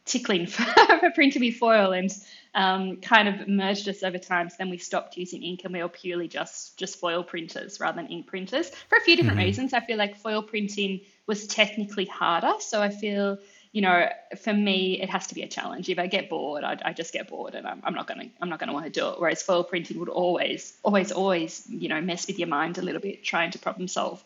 tickling 0.06 0.48
for, 0.54 0.64
for 1.00 1.12
printing 1.12 1.42
with 1.42 1.56
foil 1.56 1.92
and 1.92 2.12
um, 2.54 2.98
kind 2.98 3.28
of 3.28 3.48
merged 3.48 3.90
us 3.90 4.04
over 4.04 4.18
time. 4.18 4.50
So 4.50 4.56
then 4.60 4.70
we 4.70 4.78
stopped 4.78 5.18
using 5.18 5.44
ink 5.44 5.62
and 5.64 5.74
we 5.74 5.82
were 5.82 5.90
purely 5.90 6.28
just 6.28 6.78
just 6.78 7.00
foil 7.00 7.24
printers 7.24 7.80
rather 7.80 8.02
than 8.02 8.12
ink 8.12 8.28
printers 8.28 8.70
for 8.90 8.98
a 8.98 9.02
few 9.02 9.16
different 9.18 9.40
reasons. 9.40 9.74
I 9.74 9.82
feel 9.82 9.98
like 9.98 10.16
foil 10.18 10.42
printing 10.42 11.02
was 11.28 11.48
technically 11.48 12.06
harder. 12.06 12.54
So 12.60 12.82
I 12.82 12.90
feel, 12.90 13.40
you 13.76 13.82
know, 13.82 14.08
for 14.42 14.54
me, 14.54 15.02
it 15.02 15.10
has 15.10 15.28
to 15.28 15.36
be 15.36 15.42
a 15.42 15.50
challenge. 15.50 15.90
If 15.90 16.00
I 16.00 16.08
get 16.08 16.30
bored, 16.30 16.64
I, 16.64 16.78
I 16.82 16.94
just 16.94 17.12
get 17.12 17.28
bored 17.28 17.56
and 17.56 17.68
I'm, 17.68 17.82
I'm 17.84 17.94
not 17.94 18.08
going 18.08 18.22
to 18.22 18.28
I'm 18.42 18.48
not 18.48 18.58
going 18.58 18.70
to 18.70 18.74
want 18.74 18.86
to 18.86 18.90
do 18.90 19.10
it. 19.10 19.20
Whereas 19.20 19.44
foil 19.44 19.66
printing 19.66 20.00
would 20.00 20.08
always, 20.08 20.78
always, 20.82 21.12
always, 21.12 21.68
you 21.68 21.90
know, 21.90 22.00
mess 22.00 22.26
with 22.26 22.40
your 22.40 22.48
mind 22.48 22.78
a 22.78 22.82
little 22.82 23.02
bit 23.02 23.26
trying 23.26 23.52
to 23.52 23.60
problem 23.60 23.90
solve. 23.90 24.24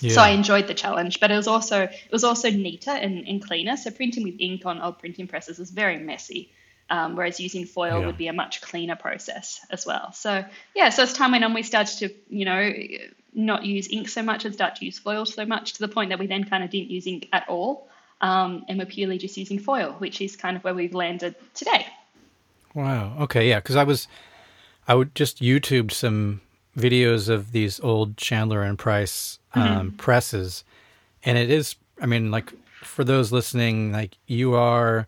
Yeah. 0.00 0.14
So 0.14 0.22
I 0.22 0.28
enjoyed 0.28 0.68
the 0.68 0.74
challenge, 0.74 1.18
but 1.18 1.32
it 1.32 1.36
was 1.36 1.48
also 1.48 1.82
it 1.82 2.12
was 2.12 2.22
also 2.22 2.48
neater 2.48 2.92
and, 2.92 3.26
and 3.26 3.44
cleaner. 3.44 3.76
So 3.76 3.90
printing 3.90 4.22
with 4.22 4.36
ink 4.38 4.64
on 4.66 4.80
old 4.80 5.00
printing 5.00 5.26
presses 5.26 5.58
is 5.58 5.72
very 5.72 5.98
messy, 5.98 6.52
um, 6.88 7.16
whereas 7.16 7.40
using 7.40 7.64
foil 7.66 7.98
Yeah. 7.98 8.06
would 8.06 8.16
be 8.16 8.28
a 8.28 8.32
much 8.32 8.60
cleaner 8.60 8.94
process 8.94 9.58
as 9.68 9.84
well. 9.84 10.12
So 10.12 10.44
yeah, 10.76 10.90
so 10.90 11.02
as 11.02 11.12
time 11.12 11.32
went 11.32 11.42
on, 11.42 11.54
we 11.54 11.64
started 11.64 11.98
to 11.98 12.14
you 12.28 12.44
know 12.44 12.72
not 13.34 13.64
use 13.64 13.88
ink 13.90 14.08
so 14.08 14.22
much 14.22 14.44
and 14.44 14.54
start 14.54 14.76
to 14.76 14.84
use 14.84 15.00
foil 15.00 15.26
so 15.26 15.44
much 15.44 15.72
to 15.72 15.80
the 15.80 15.88
point 15.88 16.10
that 16.10 16.20
we 16.20 16.28
then 16.28 16.44
kind 16.44 16.62
of 16.62 16.70
didn't 16.70 16.90
use 16.92 17.08
ink 17.08 17.28
at 17.32 17.48
all, 17.48 17.88
um, 18.20 18.64
and 18.68 18.78
we're 18.78 18.86
purely 18.86 19.18
just 19.18 19.36
using 19.36 19.58
foil, 19.58 19.92
which 19.98 20.20
is 20.20 20.36
kind 20.36 20.56
of 20.56 20.64
where 20.64 20.74
we've 20.74 20.94
landed 20.94 21.34
today. 21.54 21.86
Wow. 22.74 23.16
Okay. 23.20 23.48
Yeah. 23.48 23.60
Because 23.60 23.76
I 23.76 23.84
was, 23.84 24.08
I 24.86 24.94
would 24.94 25.14
just 25.14 25.40
YouTubed 25.40 25.92
some 25.92 26.40
videos 26.76 27.28
of 27.28 27.52
these 27.52 27.80
old 27.80 28.16
Chandler 28.16 28.62
and 28.62 28.78
Price 28.78 29.38
um, 29.54 29.92
presses, 29.92 30.64
and 31.24 31.38
it 31.38 31.50
is. 31.50 31.76
I 32.00 32.04
mean, 32.06 32.30
like 32.30 32.52
for 32.82 33.04
those 33.04 33.32
listening, 33.32 33.92
like 33.92 34.18
you 34.26 34.54
are 34.54 35.06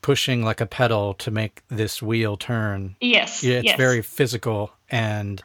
pushing 0.00 0.42
like 0.42 0.62
a 0.62 0.66
pedal 0.66 1.12
to 1.14 1.30
make 1.30 1.62
this 1.68 2.00
wheel 2.00 2.38
turn. 2.38 2.96
Yes, 3.00 3.44
Yeah, 3.44 3.56
it's 3.58 3.66
yes. 3.66 3.76
very 3.76 4.00
physical, 4.02 4.72
and 4.90 5.42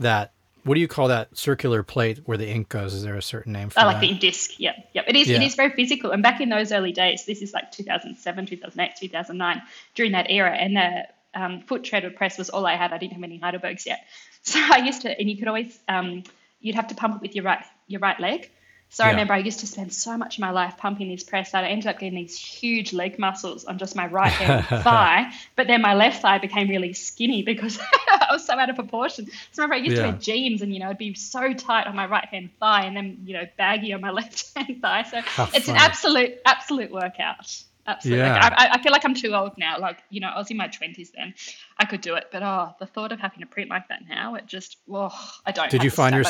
that. 0.00 0.32
What 0.64 0.74
do 0.74 0.80
you 0.80 0.88
call 0.88 1.08
that 1.08 1.36
circular 1.36 1.82
plate 1.82 2.20
where 2.26 2.36
the 2.36 2.48
ink 2.48 2.68
goes? 2.68 2.94
Is 2.94 3.02
there 3.02 3.16
a 3.16 3.22
certain 3.22 3.52
name 3.52 3.70
for 3.70 3.80
it? 3.80 3.82
I 3.82 3.86
like 3.86 3.96
that? 3.96 4.00
the 4.02 4.08
ink 4.08 4.20
disc. 4.20 4.58
Yeah, 4.58 4.72
yeah. 4.92 5.02
It 5.06 5.16
is. 5.16 5.28
It 5.28 5.40
Yeah. 5.40 5.46
is 5.46 5.54
very 5.54 5.70
physical. 5.70 6.10
And 6.10 6.22
back 6.22 6.40
in 6.40 6.48
those 6.48 6.72
early 6.72 6.92
days, 6.92 7.24
this 7.24 7.42
is 7.42 7.52
like 7.52 7.72
2007, 7.72 8.46
2008, 8.46 8.96
2009, 8.96 9.62
during 9.94 10.12
that 10.12 10.30
era, 10.30 10.50
and 10.54 10.76
the 10.76 11.06
um, 11.34 11.62
foot 11.62 11.84
treaded 11.84 12.16
press 12.16 12.36
was 12.36 12.50
all 12.50 12.66
I 12.66 12.76
had. 12.76 12.92
I 12.92 12.98
didn't 12.98 13.14
have 13.14 13.22
any 13.22 13.38
Heidelbergs 13.38 13.86
yet, 13.86 14.04
so 14.42 14.58
I 14.58 14.78
used 14.78 15.02
to. 15.02 15.18
And 15.18 15.30
you 15.30 15.36
could 15.36 15.48
always, 15.48 15.78
um, 15.88 16.24
you'd 16.60 16.74
have 16.74 16.88
to 16.88 16.94
pump 16.94 17.16
it 17.16 17.22
with 17.22 17.34
your 17.34 17.44
right 17.44 17.64
your 17.86 18.00
right 18.00 18.18
leg. 18.20 18.50
So 18.92 19.04
I 19.04 19.10
remember 19.10 19.34
I 19.34 19.38
used 19.38 19.60
to 19.60 19.68
spend 19.68 19.92
so 19.92 20.16
much 20.18 20.36
of 20.36 20.40
my 20.40 20.50
life 20.50 20.76
pumping 20.76 21.08
this 21.08 21.22
press 21.22 21.52
that 21.52 21.62
I 21.62 21.68
ended 21.68 21.86
up 21.86 22.00
getting 22.00 22.16
these 22.16 22.36
huge 22.36 22.92
leg 22.92 23.20
muscles 23.20 23.64
on 23.64 23.78
just 23.78 23.94
my 23.94 24.06
right 24.08 24.32
hand 24.32 24.66
thigh. 24.82 25.30
But 25.54 25.68
then 25.68 25.80
my 25.80 25.94
left 25.94 26.22
thigh 26.22 26.38
became 26.38 26.68
really 26.68 26.92
skinny 26.92 27.42
because 27.44 27.78
I 28.08 28.26
was 28.32 28.44
so 28.44 28.54
out 28.58 28.68
of 28.68 28.74
proportion. 28.74 29.26
So 29.52 29.62
I 29.62 29.66
remember 29.66 29.74
I 29.76 29.78
used 29.86 29.96
to 29.96 30.02
wear 30.02 30.12
jeans 30.20 30.60
and, 30.60 30.74
you 30.74 30.80
know, 30.80 30.86
it'd 30.86 30.98
be 30.98 31.14
so 31.14 31.52
tight 31.52 31.86
on 31.86 31.94
my 31.94 32.06
right 32.06 32.24
hand 32.24 32.50
thigh 32.58 32.84
and 32.84 32.96
then, 32.96 33.18
you 33.26 33.34
know, 33.34 33.44
baggy 33.56 33.92
on 33.92 34.00
my 34.00 34.10
left 34.20 34.50
hand 34.56 34.82
thigh. 34.82 35.04
So 35.04 35.20
How 35.20 35.48
it's 35.54 35.68
an 35.68 35.76
absolute, 35.76 36.38
absolute 36.44 36.90
workout. 36.90 37.62
Absolutely. 37.86 38.24
Yeah. 38.24 38.34
Like, 38.42 38.52
I, 38.56 38.68
I- 38.72 38.82
feel 38.82 38.90
like 38.92 39.04
I'm 39.04 39.14
too 39.14 39.34
old 39.34 39.56
now. 39.56 39.78
Like, 39.78 40.02
you 40.10 40.18
know, 40.20 40.28
I 40.28 40.38
was 40.38 40.50
in 40.50 40.56
my 40.56 40.66
20s 40.68 41.12
then. 41.12 41.34
I 41.78 41.84
could 41.84 42.00
do 42.00 42.16
it. 42.16 42.24
But 42.32 42.42
oh, 42.42 42.74
the 42.80 42.86
thought 42.86 43.12
of 43.12 43.20
having 43.20 43.38
to 43.38 43.46
print 43.46 43.70
like 43.70 43.86
that 43.88 44.02
now, 44.08 44.34
it 44.34 44.46
just, 44.46 44.78
oh, 44.90 45.10
I 45.46 45.52
don't 45.52 45.70
Did 45.70 45.84
you 45.84 45.90
find 45.90 46.14
your- 46.14 46.24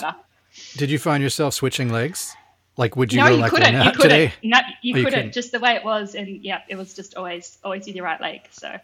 Did 0.77 0.91
you 0.91 0.99
find 0.99 1.23
yourself 1.23 1.55
switching 1.55 1.89
legs? 1.91 2.37
Like, 2.81 2.97
would 2.97 3.13
you 3.13 3.21
no, 3.21 3.27
go 3.29 3.35
you 3.35 3.41
like 3.43 3.51
couldn't. 3.51 3.75
You 3.75 3.93
couldn't. 3.93 4.01
today? 4.01 4.33
No, 4.43 4.59
you 4.83 4.95
Oh, 4.95 4.99
you 4.99 5.05
couldn't. 5.05 5.19
couldn't. 5.19 5.33
Just 5.35 5.53
the 5.53 5.61
way 5.61 5.73
it 5.75 5.85
was, 5.85 6.15
and 6.15 6.27
yeah, 6.43 6.63
it 6.67 6.77
was 6.77 6.95
just 6.95 7.15
always, 7.15 7.59
always 7.63 7.87
with 7.87 7.95
your 7.95 8.07
right 8.07 8.21
leg. 8.21 8.41
So 8.51 8.75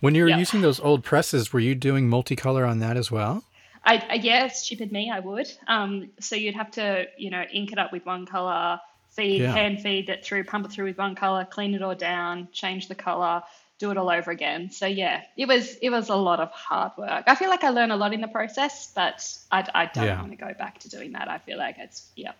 When 0.00 0.14
you 0.14 0.24
were 0.24 0.28
Yeah. 0.28 0.36
using 0.38 0.60
those 0.60 0.80
old 0.80 1.02
presses, 1.02 1.52
were 1.52 1.60
you 1.60 1.74
doing 1.74 2.10
multicolor 2.10 2.68
on 2.68 2.80
that 2.80 2.96
as 2.96 3.10
well? 3.10 3.42
I, 3.84 4.04
I 4.10 4.14
yeah, 4.14 4.48
stupid 4.48 4.92
me, 4.92 5.10
I 5.10 5.20
would. 5.20 5.48
Um, 5.66 6.10
so 6.20 6.36
you'd 6.36 6.54
have 6.56 6.70
to, 6.72 7.06
you 7.16 7.30
know, 7.30 7.42
ink 7.52 7.72
it 7.72 7.78
up 7.78 7.90
with 7.92 8.04
one 8.04 8.26
color, 8.26 8.80
feed, 9.10 9.40
Yeah. 9.40 9.52
hand 9.52 9.80
feed 9.80 10.08
it 10.10 10.24
through, 10.24 10.44
pump 10.44 10.66
it 10.66 10.72
through 10.72 10.84
with 10.86 10.98
one 10.98 11.14
color, 11.14 11.44
clean 11.46 11.74
it 11.74 11.82
all 11.82 11.94
down, 11.94 12.48
change 12.52 12.88
the 12.88 12.94
color, 12.94 13.42
do 13.78 13.90
it 13.92 13.96
all 13.96 14.10
over 14.10 14.30
again. 14.30 14.70
So 14.70 14.86
yeah, 14.86 15.22
it 15.36 15.48
was 15.48 15.76
it 15.80 15.90
was 15.90 16.10
a 16.10 16.16
lot 16.16 16.38
of 16.38 16.50
hard 16.50 16.92
work. 16.98 17.24
I 17.28 17.34
feel 17.34 17.48
like 17.48 17.64
I 17.64 17.70
learned 17.70 17.92
a 17.92 17.96
lot 17.96 18.12
in 18.12 18.20
the 18.20 18.28
process, 18.28 18.92
but 18.94 19.26
I, 19.50 19.66
I 19.74 19.86
don't 19.86 20.04
Yeah. 20.04 20.20
want 20.20 20.32
to 20.32 20.36
go 20.36 20.52
back 20.54 20.80
to 20.80 20.88
doing 20.90 21.12
that. 21.12 21.28
I 21.28 21.38
feel 21.38 21.58
like 21.58 21.76
it's 21.78 22.10
yeah. 22.14 22.32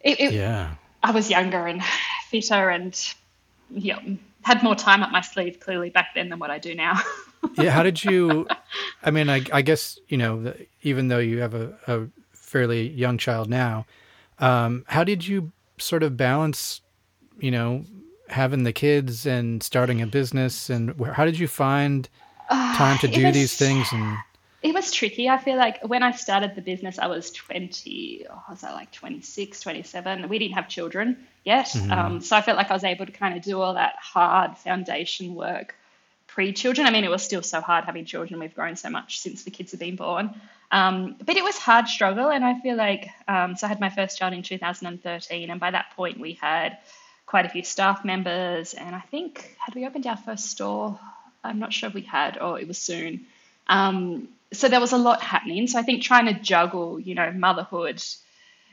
It, 0.00 0.20
it, 0.20 0.32
Yeah. 0.32 0.74
I 1.02 1.10
was 1.12 1.30
younger 1.30 1.66
and 1.66 1.82
fitter 2.28 2.68
and 2.70 3.14
yeah, 3.70 3.98
had 4.42 4.62
more 4.62 4.74
time 4.74 5.02
up 5.02 5.10
my 5.10 5.20
sleeve 5.20 5.60
clearly 5.60 5.90
back 5.90 6.08
then 6.14 6.28
than 6.28 6.38
what 6.38 6.50
I 6.50 6.58
do 6.58 6.74
now. 6.74 7.00
yeah 7.56 7.70
how 7.70 7.84
did 7.84 8.02
you 8.04 8.48
i 9.04 9.12
mean 9.12 9.30
i, 9.30 9.40
I 9.52 9.62
guess 9.62 9.96
you 10.08 10.16
know 10.16 10.52
even 10.82 11.06
though 11.06 11.20
you 11.20 11.38
have 11.38 11.54
a, 11.54 11.72
a 11.86 12.08
fairly 12.32 12.88
young 12.88 13.16
child 13.16 13.48
now 13.48 13.86
um, 14.40 14.84
how 14.88 15.04
did 15.04 15.26
you 15.26 15.52
sort 15.78 16.02
of 16.02 16.16
balance 16.16 16.80
you 17.38 17.52
know 17.52 17.84
having 18.28 18.64
the 18.64 18.72
kids 18.72 19.24
and 19.24 19.62
starting 19.62 20.02
a 20.02 20.06
business 20.06 20.68
and 20.68 20.98
how 21.12 21.24
did 21.24 21.38
you 21.38 21.46
find 21.46 22.08
time 22.50 22.98
to 22.98 23.08
do 23.08 23.24
was- 23.26 23.34
these 23.34 23.54
things 23.56 23.86
and 23.92 24.18
It 24.60 24.74
was 24.74 24.90
tricky. 24.90 25.28
I 25.28 25.38
feel 25.38 25.56
like 25.56 25.84
when 25.84 26.02
I 26.02 26.10
started 26.10 26.56
the 26.56 26.62
business, 26.62 26.98
I 26.98 27.06
was 27.06 27.30
20, 27.30 28.26
oh, 28.28 28.42
was 28.50 28.64
I 28.64 28.72
like 28.72 28.90
26, 28.90 29.60
27? 29.60 30.28
We 30.28 30.38
didn't 30.40 30.54
have 30.54 30.68
children 30.68 31.28
yet. 31.44 31.74
Um, 31.90 32.20
so 32.20 32.36
I 32.36 32.42
felt 32.42 32.56
like 32.56 32.70
I 32.70 32.74
was 32.74 32.82
able 32.84 33.06
to 33.06 33.12
kind 33.12 33.36
of 33.36 33.42
do 33.42 33.60
all 33.60 33.74
that 33.74 33.94
hard 34.00 34.58
foundation 34.58 35.34
work 35.36 35.76
pre 36.26 36.52
children. 36.52 36.86
I 36.86 36.90
mean, 36.90 37.04
it 37.04 37.10
was 37.10 37.22
still 37.22 37.42
so 37.42 37.60
hard 37.60 37.84
having 37.84 38.04
children. 38.04 38.40
We've 38.40 38.54
grown 38.54 38.76
so 38.76 38.90
much 38.90 39.20
since 39.20 39.44
the 39.44 39.50
kids 39.50 39.70
have 39.72 39.80
been 39.80 39.96
born. 39.96 40.34
Um, 40.70 41.16
but 41.24 41.36
it 41.36 41.44
was 41.44 41.56
hard 41.56 41.88
struggle. 41.88 42.28
And 42.28 42.44
I 42.44 42.60
feel 42.60 42.76
like, 42.76 43.08
um, 43.28 43.56
so 43.56 43.66
I 43.66 43.68
had 43.68 43.80
my 43.80 43.90
first 43.90 44.18
child 44.18 44.34
in 44.34 44.42
2013. 44.42 45.50
And 45.50 45.60
by 45.60 45.70
that 45.70 45.92
point, 45.96 46.18
we 46.20 46.32
had 46.34 46.78
quite 47.26 47.46
a 47.46 47.48
few 47.48 47.62
staff 47.62 48.04
members. 48.04 48.74
And 48.74 48.94
I 48.94 49.00
think, 49.00 49.56
had 49.58 49.74
we 49.74 49.86
opened 49.86 50.06
our 50.06 50.16
first 50.16 50.46
store? 50.46 50.98
I'm 51.44 51.58
not 51.58 51.72
sure 51.72 51.88
if 51.88 51.94
we 51.94 52.02
had, 52.02 52.38
or 52.38 52.60
it 52.60 52.66
was 52.66 52.78
soon. 52.78 53.26
Um, 53.68 54.28
so 54.52 54.68
there 54.68 54.80
was 54.80 54.92
a 54.92 54.98
lot 54.98 55.22
happening. 55.22 55.66
So 55.66 55.78
I 55.78 55.82
think 55.82 56.02
trying 56.02 56.26
to 56.26 56.34
juggle, 56.34 56.98
you 57.00 57.14
know, 57.14 57.30
motherhood 57.32 58.02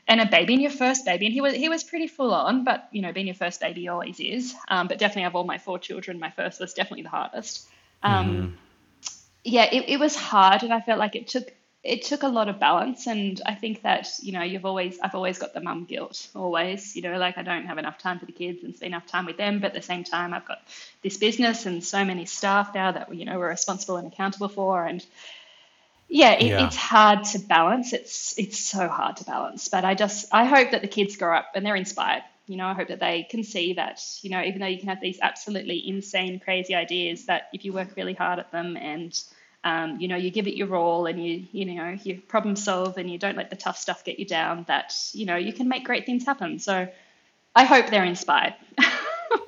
and 0.08 0.20
a 0.20 0.26
baby 0.26 0.54
and 0.54 0.62
your 0.62 0.70
first 0.70 1.04
baby, 1.04 1.26
and 1.26 1.32
he 1.32 1.40
was 1.40 1.54
he 1.54 1.68
was 1.68 1.82
pretty 1.84 2.06
full 2.06 2.32
on, 2.32 2.64
but 2.64 2.88
you 2.92 3.02
know, 3.02 3.12
being 3.12 3.26
your 3.26 3.34
first 3.34 3.60
baby 3.60 3.88
always 3.88 4.20
is. 4.20 4.54
Um, 4.68 4.88
but 4.88 4.98
definitely 4.98 5.24
of 5.24 5.34
all 5.36 5.44
my 5.44 5.58
four 5.58 5.78
children, 5.78 6.18
my 6.20 6.30
first 6.30 6.60
was 6.60 6.74
definitely 6.74 7.02
the 7.02 7.10
hardest. 7.10 7.66
Um, 8.02 8.58
Yeah, 9.44 9.64
it, 9.70 9.84
it 9.88 10.00
was 10.00 10.16
hard, 10.16 10.62
and 10.62 10.72
I 10.72 10.80
felt 10.80 10.98
like 10.98 11.14
it 11.16 11.28
took 11.28 11.52
it 11.84 12.02
took 12.02 12.24
a 12.24 12.28
lot 12.28 12.48
of 12.48 12.58
balance. 12.58 13.06
And 13.06 13.40
I 13.46 13.54
think 13.54 13.82
that 13.82 14.08
you 14.20 14.32
know, 14.32 14.42
you've 14.42 14.64
always 14.64 14.98
I've 15.00 15.14
always 15.14 15.38
got 15.38 15.54
the 15.54 15.60
mum 15.60 15.84
guilt, 15.84 16.28
always. 16.34 16.96
You 16.96 17.02
know, 17.02 17.16
like 17.18 17.38
I 17.38 17.42
don't 17.42 17.66
have 17.66 17.78
enough 17.78 17.98
time 17.98 18.18
for 18.18 18.26
the 18.26 18.32
kids 18.32 18.64
and 18.64 18.74
spend 18.74 18.92
enough 18.92 19.06
time 19.06 19.26
with 19.26 19.36
them, 19.36 19.60
but 19.60 19.68
at 19.68 19.74
the 19.74 19.82
same 19.82 20.04
time, 20.04 20.34
I've 20.34 20.46
got 20.46 20.58
this 21.02 21.16
business 21.16 21.66
and 21.66 21.84
so 21.84 22.04
many 22.04 22.26
staff 22.26 22.74
now 22.74 22.90
that 22.92 23.14
you 23.14 23.24
know 23.24 23.38
we're 23.38 23.50
responsible 23.50 23.98
and 23.98 24.12
accountable 24.12 24.48
for, 24.48 24.84
and 24.84 25.04
yeah, 26.08 26.32
it, 26.32 26.52
Yeah. 26.52 26.66
it's 26.66 26.76
hard 26.76 27.24
to 27.24 27.38
balance. 27.40 27.92
It's 27.92 28.38
it's 28.38 28.58
so 28.58 28.88
hard 28.88 29.16
to 29.18 29.24
balance. 29.24 29.68
But 29.68 29.84
I 29.84 29.94
just 29.94 30.26
I 30.32 30.44
hope 30.44 30.70
that 30.72 30.82
the 30.82 30.88
kids 30.88 31.16
grow 31.16 31.36
up 31.36 31.52
and 31.54 31.64
they're 31.64 31.76
inspired. 31.76 32.22
You 32.46 32.56
know, 32.56 32.66
I 32.66 32.74
hope 32.74 32.88
that 32.88 33.00
they 33.00 33.24
can 33.28 33.42
see 33.42 33.74
that 33.74 34.00
you 34.22 34.30
know 34.30 34.42
even 34.42 34.60
though 34.60 34.66
you 34.66 34.78
can 34.78 34.88
have 34.88 35.00
these 35.00 35.18
absolutely 35.20 35.82
insane, 35.88 36.40
crazy 36.40 36.74
ideas, 36.74 37.26
that 37.26 37.48
if 37.52 37.64
you 37.64 37.72
work 37.72 37.88
really 37.96 38.14
hard 38.14 38.38
at 38.38 38.52
them 38.52 38.76
and 38.76 39.18
um, 39.64 39.98
you 40.00 40.06
know 40.06 40.16
you 40.16 40.30
give 40.30 40.46
it 40.46 40.54
your 40.54 40.74
all 40.76 41.06
and 41.06 41.24
you 41.24 41.46
you 41.50 41.64
know 41.74 41.96
you 42.04 42.20
problem 42.28 42.54
solve 42.54 42.98
and 42.98 43.10
you 43.10 43.18
don't 43.18 43.36
let 43.36 43.50
the 43.50 43.56
tough 43.56 43.76
stuff 43.78 44.04
get 44.04 44.18
you 44.20 44.26
down, 44.26 44.64
that 44.68 44.94
you 45.12 45.26
know 45.26 45.36
you 45.36 45.52
can 45.52 45.68
make 45.68 45.84
great 45.84 46.06
things 46.06 46.24
happen. 46.24 46.60
So 46.60 46.86
I 47.54 47.64
hope 47.64 47.88
they're 47.90 48.04
inspired. 48.04 48.54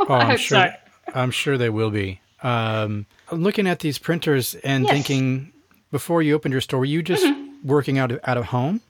Oh, 0.08 0.14
I 0.14 0.20
I'm 0.20 0.30
hope 0.30 0.38
sure. 0.38 0.58
so. 0.58 0.72
I'm 1.14 1.30
sure 1.30 1.56
they 1.58 1.70
will 1.70 1.90
be. 1.90 2.20
Um, 2.42 3.06
looking 3.32 3.66
at 3.66 3.80
these 3.80 3.98
printers 3.98 4.54
and 4.56 4.86
Yes. 4.86 4.94
thinking, 4.94 5.52
before 5.90 6.22
you 6.22 6.34
opened 6.34 6.52
your 6.52 6.60
store, 6.60 6.80
were 6.80 6.84
you 6.86 7.02
just 7.02 7.24
Mm-hmm. 7.24 7.66
working 7.68 7.98
out 7.98 8.12
of 8.12 8.20
out 8.24 8.36
of 8.36 8.44
home? 8.46 8.80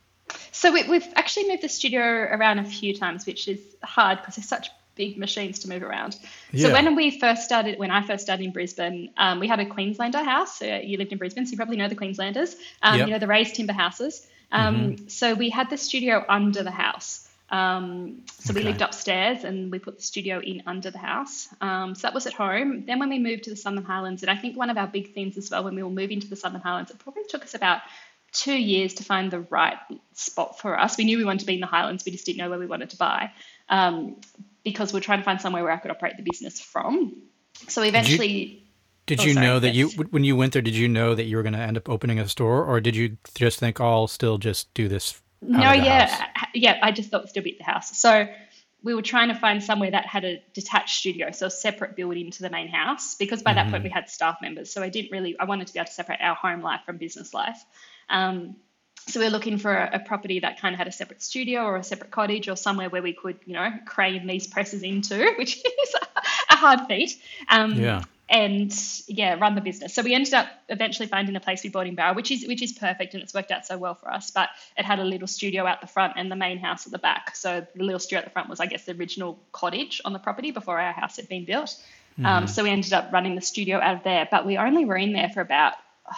So 0.52 0.72
we, 0.72 0.82
we've 0.88 1.06
actually 1.16 1.48
moved 1.48 1.62
the 1.62 1.68
studio 1.68 2.02
around 2.02 2.58
a 2.58 2.64
few 2.64 2.94
times, 2.94 3.24
which 3.26 3.48
is 3.48 3.60
hard 3.82 4.18
because 4.18 4.36
there's 4.36 4.48
such 4.48 4.70
big 4.94 5.16
machines 5.16 5.60
to 5.60 5.68
move 5.68 5.82
around. 5.82 6.16
Yeah. 6.52 6.66
So 6.66 6.72
when 6.72 6.96
we 6.96 7.18
first 7.18 7.44
started, 7.44 7.78
when 7.78 7.90
I 7.90 8.02
first 8.06 8.24
started 8.24 8.44
in 8.44 8.52
Brisbane, 8.52 9.10
um, 9.16 9.38
we 9.40 9.46
had 9.46 9.60
a 9.60 9.64
Queenslander 9.66 10.22
house. 10.24 10.58
So 10.58 10.66
you 10.66 10.98
lived 10.98 11.12
in 11.12 11.18
Brisbane, 11.18 11.46
so 11.46 11.52
you 11.52 11.56
probably 11.56 11.76
know 11.76 11.88
the 11.88 11.94
Queenslanders. 11.94 12.56
Um, 12.82 12.98
Yep. 12.98 13.06
You 13.06 13.12
know 13.14 13.18
the 13.20 13.26
raised 13.28 13.54
timber 13.54 13.72
houses. 13.72 14.26
Um, 14.50 15.08
So 15.08 15.34
we 15.34 15.50
had 15.50 15.70
the 15.70 15.76
studio 15.76 16.24
under 16.28 16.62
the 16.62 16.70
house. 16.72 17.27
Um, 17.50 18.24
so 18.40 18.52
we 18.52 18.62
lived 18.62 18.82
upstairs 18.82 19.44
and 19.44 19.72
we 19.72 19.78
put 19.78 19.96
the 19.96 20.02
studio 20.02 20.40
in 20.40 20.62
under 20.66 20.90
the 20.90 20.98
house. 20.98 21.48
Um, 21.60 21.94
so 21.94 22.02
that 22.02 22.14
was 22.14 22.26
at 22.26 22.34
home. 22.34 22.84
Then 22.86 22.98
when 22.98 23.08
we 23.08 23.18
moved 23.18 23.44
to 23.44 23.50
the 23.50 23.56
Southern 23.56 23.84
Highlands, 23.84 24.22
and 24.22 24.30
I 24.30 24.36
think 24.36 24.56
one 24.56 24.68
of 24.70 24.76
our 24.76 24.86
big 24.86 25.14
themes 25.14 25.38
as 25.38 25.50
well 25.50 25.64
when 25.64 25.74
we 25.74 25.82
were 25.82 25.90
moving 25.90 26.20
to 26.20 26.28
the 26.28 26.36
Southern 26.36 26.60
Highlands, 26.60 26.90
it 26.90 26.98
probably 26.98 27.24
took 27.28 27.42
us 27.42 27.54
about 27.54 27.80
two 28.32 28.52
years 28.52 28.94
to 28.94 29.04
find 29.04 29.30
the 29.30 29.40
right 29.40 29.78
spot 30.12 30.58
for 30.60 30.78
us. 30.78 30.98
We 30.98 31.04
knew 31.04 31.16
we 31.16 31.24
wanted 31.24 31.40
to 31.40 31.46
be 31.46 31.54
in 31.54 31.60
the 31.60 31.66
Highlands, 31.66 32.04
we 32.04 32.12
just 32.12 32.26
didn't 32.26 32.38
know 32.38 32.50
where 32.50 32.58
we 32.58 32.66
wanted 32.66 32.90
to 32.90 32.98
buy 32.98 33.32
um, 33.70 34.16
because 34.62 34.92
we're 34.92 35.00
trying 35.00 35.20
to 35.20 35.24
find 35.24 35.40
somewhere 35.40 35.62
where 35.62 35.72
I 35.72 35.78
could 35.78 35.90
operate 35.90 36.18
the 36.18 36.22
business 36.22 36.60
from. 36.60 37.22
So 37.68 37.82
eventually, 37.82 38.62
Did 39.06 39.20
Oh, 39.20 39.24
you 39.24 39.32
sorry, 39.32 39.46
know 39.46 39.58
that 39.58 39.74
yes. 39.74 39.96
you 39.96 40.02
when 40.10 40.22
you 40.24 40.36
went 40.36 40.52
there? 40.52 40.60
Did 40.60 40.76
you 40.76 40.86
know 40.86 41.14
that 41.14 41.24
you 41.24 41.38
were 41.38 41.42
going 41.42 41.54
to 41.54 41.58
end 41.58 41.78
up 41.78 41.88
opening 41.88 42.18
a 42.18 42.28
store, 42.28 42.62
or 42.62 42.78
did 42.78 42.94
you 42.94 43.16
just 43.34 43.58
think, 43.58 43.80
"Oh, 43.80 43.86
I'll 43.86 44.06
still 44.06 44.36
just 44.36 44.72
do 44.74 44.86
this"? 44.86 45.22
No, 45.40 45.72
yeah, 45.72 46.06
house? 46.06 46.46
yeah. 46.54 46.78
I 46.82 46.92
just 46.92 47.10
thought 47.10 47.22
we'd 47.22 47.30
still 47.30 47.42
be 47.42 47.52
at 47.52 47.58
the 47.58 47.64
house. 47.64 47.98
So 47.98 48.28
we 48.82 48.94
were 48.94 49.02
trying 49.02 49.28
to 49.28 49.34
find 49.34 49.62
somewhere 49.62 49.90
that 49.90 50.06
had 50.06 50.24
a 50.24 50.42
detached 50.54 51.00
studio, 51.00 51.32
so 51.32 51.46
a 51.46 51.50
separate 51.50 51.96
building 51.96 52.30
to 52.30 52.42
the 52.42 52.50
main 52.50 52.68
house, 52.68 53.16
because 53.16 53.42
by 53.42 53.52
that 53.54 53.70
point 53.70 53.82
we 53.82 53.90
had 53.90 54.08
staff 54.08 54.38
members. 54.40 54.72
So 54.72 54.82
I 54.82 54.88
didn't 54.88 55.10
really, 55.10 55.36
I 55.38 55.46
wanted 55.46 55.66
to 55.66 55.72
be 55.72 55.80
able 55.80 55.88
to 55.88 55.92
separate 55.92 56.20
our 56.20 56.36
home 56.36 56.62
life 56.62 56.80
from 56.86 56.96
business 56.96 57.34
life. 57.34 57.58
Um, 58.08 58.56
so 59.08 59.20
we 59.20 59.26
were 59.26 59.32
looking 59.32 59.58
for 59.58 59.74
a, 59.74 59.90
a 59.94 59.98
property 59.98 60.40
that 60.40 60.60
kind 60.60 60.74
of 60.74 60.78
had 60.78 60.86
a 60.86 60.92
separate 60.92 61.22
studio 61.22 61.62
or 61.62 61.76
a 61.76 61.84
separate 61.84 62.10
cottage 62.10 62.48
or 62.48 62.56
somewhere 62.56 62.88
where 62.88 63.02
we 63.02 63.14
could, 63.14 63.38
you 63.46 63.54
know, 63.54 63.70
crane 63.86 64.26
these 64.26 64.46
presses 64.52 64.82
into, 64.82 65.34
which 65.38 65.56
is 65.56 65.94
a 66.50 66.56
hard 66.56 66.80
feat. 66.86 67.20
Um, 67.48 67.74
Yeah. 67.74 68.02
And 68.30 68.72
yeah, 69.06 69.34
run 69.34 69.54
the 69.54 69.62
business. 69.62 69.94
So 69.94 70.02
we 70.02 70.14
ended 70.14 70.34
up 70.34 70.48
eventually 70.68 71.08
finding 71.08 71.34
a 71.34 71.40
place 71.40 71.62
we 71.64 71.70
bought 71.70 71.86
in 71.86 71.94
Bowral, 71.94 72.14
which 72.14 72.30
is 72.30 72.46
which 72.46 72.62
is 72.62 72.72
perfect 72.72 73.14
and 73.14 73.22
it's 73.22 73.32
worked 73.32 73.50
out 73.50 73.64
so 73.64 73.78
well 73.78 73.94
for 73.94 74.10
us. 74.10 74.30
But 74.30 74.50
it 74.76 74.84
had 74.84 74.98
a 74.98 75.04
little 75.04 75.26
studio 75.26 75.66
out 75.66 75.80
the 75.80 75.86
front 75.86 76.14
and 76.16 76.30
the 76.30 76.36
main 76.36 76.58
house 76.58 76.84
at 76.84 76.92
the 76.92 76.98
back. 76.98 77.34
So 77.36 77.66
the 77.74 77.82
little 77.82 77.98
studio 77.98 78.18
at 78.18 78.24
the 78.24 78.30
front 78.30 78.50
was, 78.50 78.60
I 78.60 78.66
guess, 78.66 78.84
the 78.84 78.92
original 78.92 79.38
cottage 79.52 80.02
on 80.04 80.12
the 80.12 80.18
property 80.18 80.50
before 80.50 80.78
our 80.78 80.92
house 80.92 81.16
had 81.16 81.28
been 81.28 81.46
built. 81.46 81.74
Um, 82.24 82.46
so 82.48 82.64
we 82.64 82.70
ended 82.70 82.92
up 82.92 83.12
running 83.12 83.36
the 83.36 83.40
studio 83.40 83.78
out 83.78 83.96
of 83.96 84.02
there. 84.02 84.28
But 84.30 84.44
we 84.44 84.58
only 84.58 84.84
were 84.84 84.96
in 84.96 85.12
there 85.12 85.30
for 85.30 85.40
about 85.40 85.74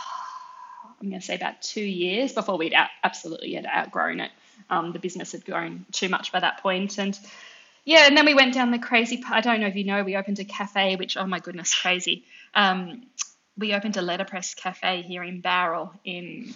I'm 1.00 1.08
going 1.08 1.20
to 1.20 1.26
say 1.26 1.34
about 1.34 1.62
two 1.62 1.82
years 1.82 2.32
before 2.32 2.58
we'd 2.58 2.74
out, 2.74 2.88
absolutely 3.02 3.54
had 3.54 3.66
outgrown 3.66 4.20
it. 4.20 4.30
Um, 4.68 4.92
the 4.92 4.98
business 4.98 5.32
had 5.32 5.44
grown 5.44 5.86
too 5.92 6.08
much 6.08 6.30
by 6.30 6.40
that 6.40 6.62
point, 6.62 6.98
and 6.98 7.18
yeah, 7.90 8.06
and 8.06 8.16
then 8.16 8.24
we 8.24 8.34
went 8.34 8.54
down 8.54 8.70
the 8.70 8.78
crazy. 8.78 9.20
I 9.28 9.40
don't 9.40 9.58
know 9.58 9.66
if 9.66 9.74
you 9.74 9.82
know, 9.82 10.04
we 10.04 10.14
opened 10.14 10.38
a 10.38 10.44
cafe, 10.44 10.94
which 10.94 11.16
oh 11.16 11.26
my 11.26 11.40
goodness, 11.40 11.74
crazy. 11.74 12.24
Um, 12.54 13.02
we 13.58 13.74
opened 13.74 13.96
a 13.96 14.00
letterpress 14.00 14.54
cafe 14.54 15.02
here 15.02 15.24
in 15.24 15.40
Bowral 15.40 15.92
in 16.04 16.54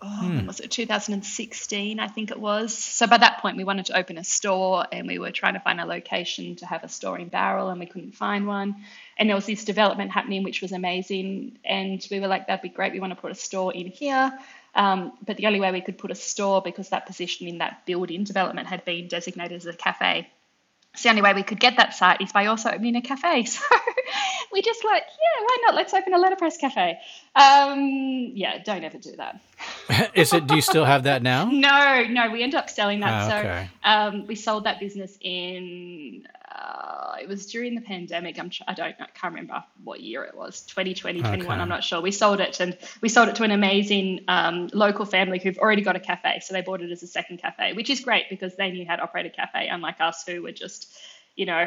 oh, 0.00 0.20
when 0.22 0.46
was 0.46 0.60
it 0.60 0.70
2016? 0.70 1.98
I 1.98 2.06
think 2.06 2.30
it 2.30 2.38
was. 2.38 2.72
So 2.72 3.08
by 3.08 3.18
that 3.18 3.38
point, 3.38 3.56
we 3.56 3.64
wanted 3.64 3.86
to 3.86 3.98
open 3.98 4.16
a 4.16 4.22
store, 4.22 4.86
and 4.92 5.08
we 5.08 5.18
were 5.18 5.32
trying 5.32 5.54
to 5.54 5.60
find 5.60 5.80
a 5.80 5.84
location 5.84 6.54
to 6.54 6.66
have 6.66 6.84
a 6.84 6.88
store 6.88 7.18
in 7.18 7.30
Bowral, 7.30 7.68
and 7.68 7.80
we 7.80 7.86
couldn't 7.86 8.12
find 8.12 8.46
one. 8.46 8.76
And 9.18 9.28
there 9.28 9.34
was 9.34 9.46
this 9.46 9.64
development 9.64 10.12
happening, 10.12 10.44
which 10.44 10.62
was 10.62 10.70
amazing. 10.70 11.58
And 11.64 12.06
we 12.12 12.20
were 12.20 12.28
like, 12.28 12.46
that'd 12.46 12.62
be 12.62 12.68
great. 12.68 12.92
We 12.92 13.00
want 13.00 13.12
to 13.12 13.20
put 13.20 13.32
a 13.32 13.34
store 13.34 13.74
in 13.74 13.88
here. 13.88 14.38
Um, 14.76 15.14
but 15.26 15.36
the 15.36 15.46
only 15.46 15.58
way 15.58 15.72
we 15.72 15.80
could 15.80 15.98
put 15.98 16.12
a 16.12 16.14
store 16.14 16.62
because 16.62 16.90
that 16.90 17.06
position 17.06 17.48
in 17.48 17.58
that 17.58 17.86
building 17.86 18.22
development 18.22 18.68
had 18.68 18.84
been 18.84 19.08
designated 19.08 19.56
as 19.56 19.66
a 19.66 19.72
cafe. 19.72 20.28
It's 20.96 21.02
the 21.02 21.10
only 21.10 21.20
way 21.20 21.34
we 21.34 21.42
could 21.42 21.60
get 21.60 21.76
that 21.76 21.92
site 21.92 22.22
is 22.22 22.32
by 22.32 22.46
also 22.46 22.70
opening 22.70 22.96
a 22.96 23.02
cafe. 23.02 23.46
So 23.56 23.60
we 24.52 24.62
just 24.62 24.82
like, 24.82 25.02
yeah, 25.02 25.44
why 25.44 25.56
not? 25.66 25.74
Let's 25.74 25.92
open 25.92 26.14
a 26.14 26.18
letterpress 26.18 26.56
cafe. 26.56 26.98
Um, 27.34 28.30
yeah, 28.32 28.62
don't 28.62 28.82
ever 28.82 28.96
do 28.96 29.14
that. 29.16 29.40
Is 30.14 30.32
it? 30.32 30.46
Do 30.46 30.54
you 30.54 30.62
still 30.62 30.84
have 30.86 31.02
that 31.02 31.22
now? 31.22 31.44
No, 31.50 32.04
no, 32.08 32.30
we 32.30 32.42
ended 32.42 32.58
up 32.58 32.70
selling 32.70 33.00
that. 33.00 33.12
Ah, 33.12 33.38
okay. 33.38 33.70
So 33.84 33.90
um, 33.90 34.26
we 34.26 34.36
sold 34.36 34.64
that 34.64 34.80
business 34.80 35.18
in. 35.20 36.26
Uh, 36.56 37.16
it 37.20 37.28
was 37.28 37.46
during 37.46 37.74
the 37.74 37.80
pandemic. 37.80 38.38
I'm. 38.38 38.50
I 38.66 38.72
don't. 38.72 38.94
I 38.98 39.06
can't 39.14 39.34
remember 39.34 39.62
what 39.84 40.00
year 40.00 40.24
it 40.24 40.34
was. 40.34 40.62
2020, 40.62 41.20
21. 41.20 41.60
I'm 41.60 41.68
not 41.68 41.84
sure. 41.84 42.00
We 42.00 42.12
sold 42.12 42.40
it, 42.40 42.60
and 42.60 42.76
we 43.02 43.08
sold 43.08 43.28
it 43.28 43.36
to 43.36 43.42
an 43.42 43.50
amazing 43.50 44.24
um, 44.28 44.70
local 44.72 45.04
family 45.04 45.38
who've 45.38 45.58
already 45.58 45.82
got 45.82 45.96
a 45.96 46.00
cafe. 46.00 46.40
So 46.42 46.54
they 46.54 46.62
bought 46.62 46.80
it 46.80 46.90
as 46.90 47.02
a 47.02 47.06
second 47.06 47.38
cafe, 47.38 47.74
which 47.74 47.90
is 47.90 48.00
great 48.00 48.24
because 48.30 48.56
they 48.56 48.70
knew 48.70 48.86
how 48.86 48.96
to 48.96 49.02
operate 49.02 49.26
a 49.26 49.30
cafe, 49.30 49.68
unlike 49.68 50.00
us 50.00 50.24
who 50.26 50.42
were 50.42 50.52
just, 50.52 50.96
you 51.34 51.44
know, 51.44 51.66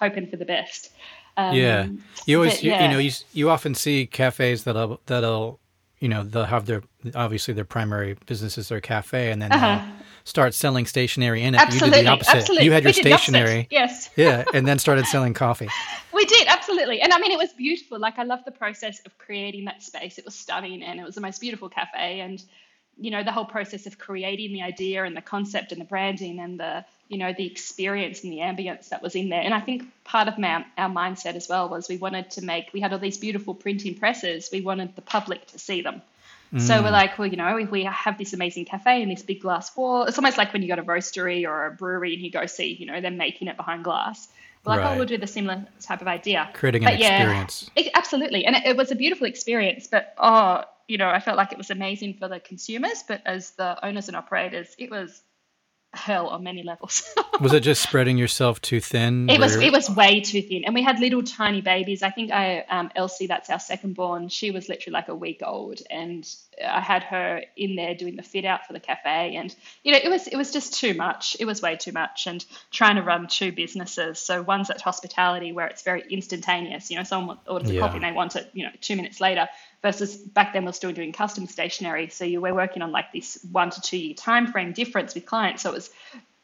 hoping 0.00 0.26
for 0.26 0.36
the 0.36 0.46
best. 0.46 0.90
Um, 1.36 1.54
Yeah, 1.54 1.86
you 2.26 2.38
always 2.38 2.54
but 2.54 2.62
you, 2.64 2.70
yeah. 2.72 2.82
you 2.84 2.88
know 2.90 2.98
you 2.98 3.12
you 3.32 3.50
often 3.50 3.74
see 3.74 4.06
cafes 4.06 4.64
that'll 4.64 5.00
that'll 5.06 5.60
you 6.02 6.08
know 6.08 6.22
they'll 6.24 6.44
have 6.56 6.66
their 6.66 6.82
obviously 7.14 7.54
their 7.54 7.64
primary 7.64 8.16
business 8.26 8.58
is 8.58 8.68
their 8.68 8.80
cafe 8.80 9.30
and 9.30 9.40
then 9.40 9.52
Uh-huh. 9.52 9.66
they'll 9.78 10.04
start 10.24 10.52
selling 10.54 10.86
stationery 10.86 11.42
in 11.42 11.54
it. 11.54 11.60
Absolutely, 11.60 11.86
you 11.88 11.94
did 12.02 12.06
the 12.06 12.10
opposite. 12.12 12.36
absolutely. 12.36 12.64
You 12.66 12.72
had 12.72 12.82
your 12.84 12.92
did 12.92 13.04
the 13.04 13.12
opposite. 13.12 13.32
stationery, 13.32 13.68
Yes. 13.70 14.10
yeah, 14.16 14.44
and 14.54 14.66
then 14.68 14.78
started 14.78 15.06
selling 15.06 15.34
coffee. 15.34 15.68
We 16.14 16.26
did, 16.26 16.46
absolutely. 16.46 17.00
And 17.00 17.12
I 17.12 17.18
mean, 17.18 17.32
it 17.32 17.38
was 17.38 17.52
beautiful. 17.54 17.98
Like, 17.98 18.18
I 18.18 18.24
love 18.24 18.40
the 18.44 18.52
process 18.52 19.00
of 19.06 19.16
creating 19.18 19.64
that 19.64 19.82
space. 19.82 20.18
It 20.18 20.24
was 20.26 20.34
stunning 20.34 20.82
and 20.82 21.00
it 21.00 21.04
was 21.06 21.14
the 21.14 21.20
most 21.22 21.40
beautiful 21.40 21.68
cafe. 21.70 22.20
And, 22.20 22.40
you 22.98 23.10
know, 23.10 23.22
the 23.24 23.32
whole 23.32 23.46
process 23.46 23.86
of 23.86 23.98
creating 23.98 24.52
the 24.52 24.62
idea 24.62 25.04
and 25.04 25.16
the 25.16 25.22
concept 25.22 25.72
and 25.72 25.80
the 25.80 25.86
branding 25.86 26.38
and 26.38 26.60
the, 26.60 26.84
you 27.12 27.18
know, 27.18 27.34
the 27.36 27.46
experience 27.46 28.24
and 28.24 28.32
the 28.32 28.38
ambience 28.38 28.88
that 28.88 29.02
was 29.02 29.14
in 29.14 29.28
there. 29.28 29.42
And 29.42 29.52
I 29.52 29.60
think 29.60 29.84
part 30.02 30.28
of 30.28 30.38
my, 30.38 30.64
our 30.78 30.88
mindset 30.88 31.34
as 31.34 31.46
well 31.46 31.68
was 31.68 31.86
we 31.86 31.98
wanted 31.98 32.30
to 32.32 32.42
make, 32.42 32.70
we 32.72 32.80
had 32.80 32.94
all 32.94 32.98
these 32.98 33.18
beautiful 33.18 33.54
printing 33.54 33.96
presses. 33.96 34.48
We 34.50 34.62
wanted 34.62 34.96
the 34.96 35.02
public 35.02 35.46
to 35.48 35.58
see 35.58 35.82
them. 35.82 36.00
So 36.58 36.82
we're 36.82 36.88
mm. 36.88 36.92
like, 36.92 37.18
well, 37.18 37.28
you 37.28 37.38
know, 37.38 37.56
if 37.56 37.70
we 37.70 37.84
have 37.84 38.18
this 38.18 38.34
amazing 38.34 38.66
cafe 38.66 39.00
and 39.02 39.10
this 39.10 39.22
big 39.22 39.40
glass 39.40 39.74
wall, 39.74 40.04
it's 40.04 40.18
almost 40.18 40.36
like 40.36 40.52
when 40.52 40.60
you 40.60 40.68
go 40.68 40.76
to 40.76 40.82
a 40.82 40.84
roastery 40.84 41.48
or 41.48 41.64
a 41.64 41.70
brewery 41.70 42.12
and 42.12 42.22
you 42.22 42.30
go 42.30 42.44
see, 42.44 42.74
you 42.74 42.84
know, 42.84 43.00
them 43.00 43.16
making 43.16 43.48
it 43.48 43.56
behind 43.56 43.84
glass. 43.84 44.28
We're 44.64 44.74
like, 44.74 44.82
Right. 44.82 44.94
oh, 44.94 44.96
we'll 44.98 45.06
do 45.06 45.16
the 45.16 45.26
similar 45.26 45.66
type 45.80 46.02
of 46.02 46.08
idea. 46.08 46.50
Creating 46.52 46.84
an 46.84 46.98
yeah, 46.98 47.22
experience. 47.22 47.70
it- 47.74 47.90
absolutely. 47.94 48.44
And 48.44 48.54
it, 48.56 48.66
it 48.66 48.76
was 48.76 48.90
a 48.90 48.94
beautiful 48.94 49.26
experience, 49.26 49.86
but 49.86 50.14
oh, 50.18 50.64
you 50.88 50.98
know, 50.98 51.08
I 51.08 51.20
felt 51.20 51.38
like 51.38 51.52
it 51.52 51.58
was 51.58 51.70
amazing 51.70 52.14
for 52.14 52.28
the 52.28 52.38
consumers, 52.38 53.02
but 53.08 53.22
as 53.24 53.52
the 53.52 53.82
owners 53.82 54.08
and 54.08 54.16
operators, 54.16 54.74
it 54.78 54.90
was 54.90 55.22
hell 55.94 56.28
on 56.28 56.42
many 56.42 56.62
levels. 56.62 57.02
Was 57.40 57.52
it 57.52 57.60
just 57.60 57.82
spreading 57.82 58.16
yourself 58.18 58.60
too 58.60 58.80
thin? 58.80 59.28
It 59.28 59.40
was 59.40 59.56
it 59.56 59.72
was 59.72 59.90
way 59.90 60.20
too 60.20 60.42
thin, 60.42 60.64
and 60.64 60.74
we 60.74 60.82
had 60.82 61.00
little 61.00 61.22
tiny 61.22 61.60
babies. 61.60 62.02
I 62.02 62.10
think 62.10 62.30
I 62.30 62.60
um, 62.68 62.90
Elsie, 62.94 63.26
that's 63.26 63.50
our 63.50 63.58
second 63.58 63.94
born. 63.94 64.28
She 64.28 64.50
was 64.50 64.68
literally 64.68 64.92
like 64.92 65.08
a 65.08 65.14
week 65.14 65.40
old, 65.44 65.80
and 65.90 66.28
I 66.64 66.80
had 66.80 67.02
her 67.04 67.42
in 67.56 67.74
there 67.74 67.94
doing 67.94 68.16
the 68.16 68.22
fit 68.22 68.44
out 68.44 68.66
for 68.66 68.74
the 68.74 68.80
cafe, 68.80 69.34
and 69.36 69.54
you 69.82 69.92
know 69.92 69.98
it 70.02 70.08
was 70.08 70.28
it 70.28 70.36
was 70.36 70.52
just 70.52 70.74
too 70.78 70.94
much. 70.94 71.36
It 71.40 71.46
was 71.46 71.60
way 71.62 71.76
too 71.76 71.92
much, 71.92 72.26
and 72.26 72.44
trying 72.70 72.96
to 72.96 73.02
run 73.02 73.26
two 73.26 73.50
businesses. 73.50 74.18
So 74.18 74.42
one's 74.42 74.70
at 74.70 74.80
hospitality 74.80 75.52
where 75.52 75.66
it's 75.66 75.82
very 75.82 76.04
instantaneous. 76.08 76.90
You 76.90 76.98
know, 76.98 77.04
someone 77.04 77.38
orders 77.48 77.70
a 77.70 77.74
Yeah. 77.74 77.80
coffee 77.80 77.96
and 77.96 78.04
they 78.04 78.12
want 78.12 78.36
it, 78.36 78.48
you 78.52 78.64
know, 78.64 78.72
two 78.80 78.96
minutes 78.96 79.20
later. 79.20 79.48
Versus 79.82 80.16
back 80.16 80.52
then 80.52 80.64
we're 80.64 80.72
still 80.72 80.92
doing 80.92 81.12
custom 81.12 81.46
stationery, 81.46 82.08
so 82.08 82.24
you 82.24 82.40
were 82.40 82.54
working 82.54 82.82
on 82.82 82.92
like 82.92 83.12
this 83.12 83.38
one 83.50 83.70
to 83.70 83.80
two 83.80 83.96
year 83.98 84.14
time 84.14 84.46
frame 84.52 84.72
difference 84.72 85.14
with 85.14 85.26
clients. 85.26 85.62
So 85.62 85.70
it 85.70 85.74
was 85.74 85.90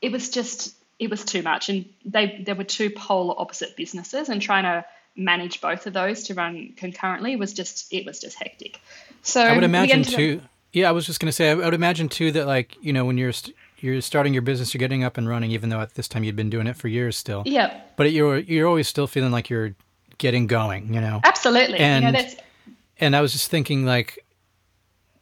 it 0.03 0.11
was 0.13 0.31
just 0.31 0.75
it 0.99 1.09
was 1.11 1.25
too 1.25 1.43
much 1.43 1.69
and 1.69 1.85
they 2.05 2.43
there 2.45 2.57
were 2.57 2.65
two 2.65 2.91
polar 2.91 3.35
opposite 3.39 3.77
businesses 3.77 4.29
and 4.29 4.43
trying 4.43 4.65
to 4.65 4.85
manage 5.15 5.61
both 5.61 5.87
of 5.87 5.93
those 5.93 6.25
to 6.25 6.35
run 6.35 6.73
concurrently 6.77 7.37
was 7.37 7.53
just 7.53 7.93
it 7.93 8.05
was 8.05 8.21
just 8.21 8.37
hectic 8.37 8.81
so 9.23 9.41
I 9.41 9.55
would 9.55 9.63
imagine 9.65 10.01
up- 10.01 10.07
too. 10.07 10.41
Yeah, 10.73 10.89
I 10.89 10.93
was 10.93 11.07
just 11.07 11.19
going 11.19 11.29
to 11.29 11.33
say, 11.33 11.51
I 11.51 11.55
would 11.55 11.73
imagine 11.75 12.09
too 12.09 12.31
that 12.33 12.47
like 12.47 12.77
you 12.81 12.93
know 12.93 13.05
when 13.05 13.17
you're 13.19 13.33
st- 13.33 13.57
you're 13.79 14.01
starting 14.01 14.33
your 14.35 14.43
business, 14.43 14.75
you're 14.75 14.81
getting 14.81 15.05
up 15.05 15.17
and 15.17 15.29
running, 15.29 15.51
even 15.53 15.69
though 15.71 15.81
at 15.81 15.95
this 15.95 16.09
time 16.09 16.25
you'd 16.25 16.35
been 16.37 16.51
doing 16.51 16.67
it 16.67 16.77
for 16.77 16.89
years 16.89 17.17
still. 17.17 17.43
yeah 17.47 17.81
But 17.97 18.11
you're 18.13 18.39
you're 18.39 18.67
always 18.67 18.87
still 18.89 19.07
feeling 19.07 19.31
like 19.31 19.49
you're 19.49 19.75
getting 20.19 20.47
going, 20.49 20.93
you 20.93 21.01
know. 21.01 21.21
absolutely 21.25 21.75
you 21.75 21.87
know 21.87 22.09
And- 22.09 22.17
that's 22.17 22.35
And 23.01 23.15
I 23.17 23.21
was 23.21 23.33
just 23.33 23.51
thinking 23.51 23.85
like, 23.87 24.19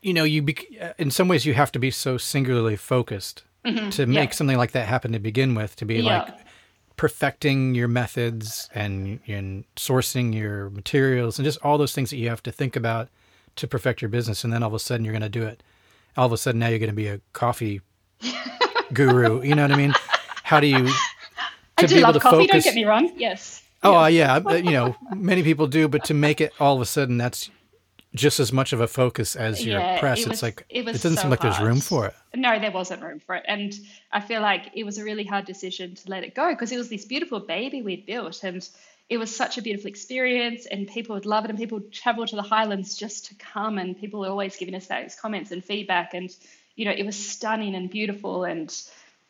you 0.02 0.12
know, 0.14 0.24
you 0.24 0.42
bec- 0.42 0.66
in 0.98 1.10
some 1.10 1.28
ways 1.28 1.44
you 1.44 1.54
have 1.54 1.72
to 1.72 1.78
be 1.78 1.90
so 1.90 2.16
singularly 2.18 2.76
focused 2.76 3.42
to 3.90 4.06
make 4.06 4.32
something 4.32 4.56
like 4.56 4.70
that 4.72 4.86
happen 4.86 5.10
to 5.12 5.18
begin 5.18 5.54
with, 5.56 5.74
to 5.76 5.84
be 5.84 5.96
Mm-hmm. 5.96 6.06
Yeah. 6.06 6.22
like 6.22 6.34
perfecting 6.96 7.74
your 7.74 7.88
methods 7.88 8.70
and 8.74 9.20
and 9.26 9.64
sourcing 9.76 10.32
your 10.34 10.70
materials 10.70 11.38
and 11.38 11.44
just 11.44 11.58
all 11.62 11.76
those 11.76 11.92
things 11.92 12.08
that 12.10 12.16
you 12.16 12.28
have 12.28 12.42
to 12.44 12.50
think 12.52 12.74
about 12.76 13.08
to 13.56 13.66
perfect 13.66 14.00
your 14.00 14.08
business. 14.08 14.44
And 14.44 14.52
then 14.52 14.62
all 14.62 14.68
of 14.68 14.74
a 14.74 14.78
sudden 14.78 15.04
you're 15.04 15.12
going 15.12 15.20
to 15.22 15.28
do 15.28 15.42
it. 15.42 15.62
All 16.16 16.24
of 16.26 16.32
a 16.32 16.36
sudden 16.38 16.60
now 16.60 16.68
you're 16.68 16.78
going 16.78 16.88
to 16.90 16.94
be 16.96 17.08
a 17.08 17.20
coffee 17.32 17.80
guru. 18.92 19.42
You 19.42 19.54
know 19.54 19.62
what 19.62 19.72
i 19.72 19.76
mean? 19.76 19.94
How 20.44 20.60
do 20.60 20.66
you 20.68 20.86
to 20.86 20.92
i 21.78 21.86
do 21.86 21.88
be 21.88 21.94
able 22.00 22.02
love 22.08 22.14
to 22.14 22.20
coffee 22.20 22.46
don't 22.46 22.64
get 22.64 22.74
me 22.74 22.84
wrong. 22.84 23.12
Yes. 23.16 23.62
Oh 23.82 23.96
uh, 23.96 24.06
yeah. 24.06 24.36
Uh, 24.36 24.54
you 24.54 24.70
know 24.70 24.96
many 25.14 25.42
people 25.42 25.66
do 25.66 25.88
but 25.88 26.04
to 26.04 26.14
make 26.14 26.40
it 26.40 26.52
all 26.60 26.76
of 26.76 26.80
a 26.80 26.86
sudden 26.86 27.16
that's 27.18 27.50
just 28.16 28.40
as 28.40 28.52
much 28.52 28.72
of 28.72 28.80
a 28.80 28.88
focus 28.88 29.36
as 29.36 29.64
your 29.64 29.78
Yeah, 29.80 30.00
press. 30.00 30.26
it 30.26 30.32
it's 30.32 30.42
like 30.42 30.64
it 30.68 30.84
was 30.84 30.94
doesn't 31.02 31.16
so 31.16 31.22
seem 31.22 31.30
like 31.30 31.40
there's 31.40 31.60
room 31.60 31.80
for 31.80 32.06
it. 32.06 32.14
No, 32.34 32.58
there 32.58 32.72
wasn't 32.72 33.02
room 33.02 33.20
for 33.20 33.36
it. 33.36 33.44
And 33.46 33.72
I 34.10 34.20
feel 34.20 34.40
like 34.40 34.70
it 34.74 34.84
was 34.84 34.98
a 34.98 35.04
really 35.04 35.24
hard 35.24 35.44
decision 35.44 35.94
to 35.94 36.10
let 36.10 36.24
it 36.24 36.34
go 36.34 36.48
because 36.50 36.72
it 36.72 36.78
was 36.78 36.88
this 36.88 37.04
beautiful 37.04 37.38
baby 37.40 37.82
we'd 37.82 38.06
built 38.06 38.42
and 38.42 38.68
it 39.08 39.18
was 39.18 39.34
such 39.34 39.56
a 39.56 39.62
beautiful 39.62 39.88
experience 39.88 40.66
and 40.66 40.88
people 40.88 41.14
would 41.14 41.26
love 41.26 41.44
it 41.44 41.50
and 41.50 41.58
people 41.58 41.78
would 41.78 41.92
travel 41.92 42.26
to 42.26 42.34
the 42.34 42.42
Highlands 42.42 42.96
just 42.96 43.26
to 43.26 43.34
come 43.36 43.78
and 43.78 43.96
people 43.96 44.20
were 44.20 44.28
always 44.28 44.56
giving 44.56 44.74
us 44.74 44.88
those 44.88 45.14
comments 45.14 45.52
and 45.52 45.64
feedback 45.64 46.12
and 46.14 46.34
you 46.74 46.84
know, 46.84 46.90
it 46.90 47.06
was 47.06 47.16
stunning 47.16 47.74
and 47.74 47.88
beautiful 47.88 48.44
and 48.44 48.74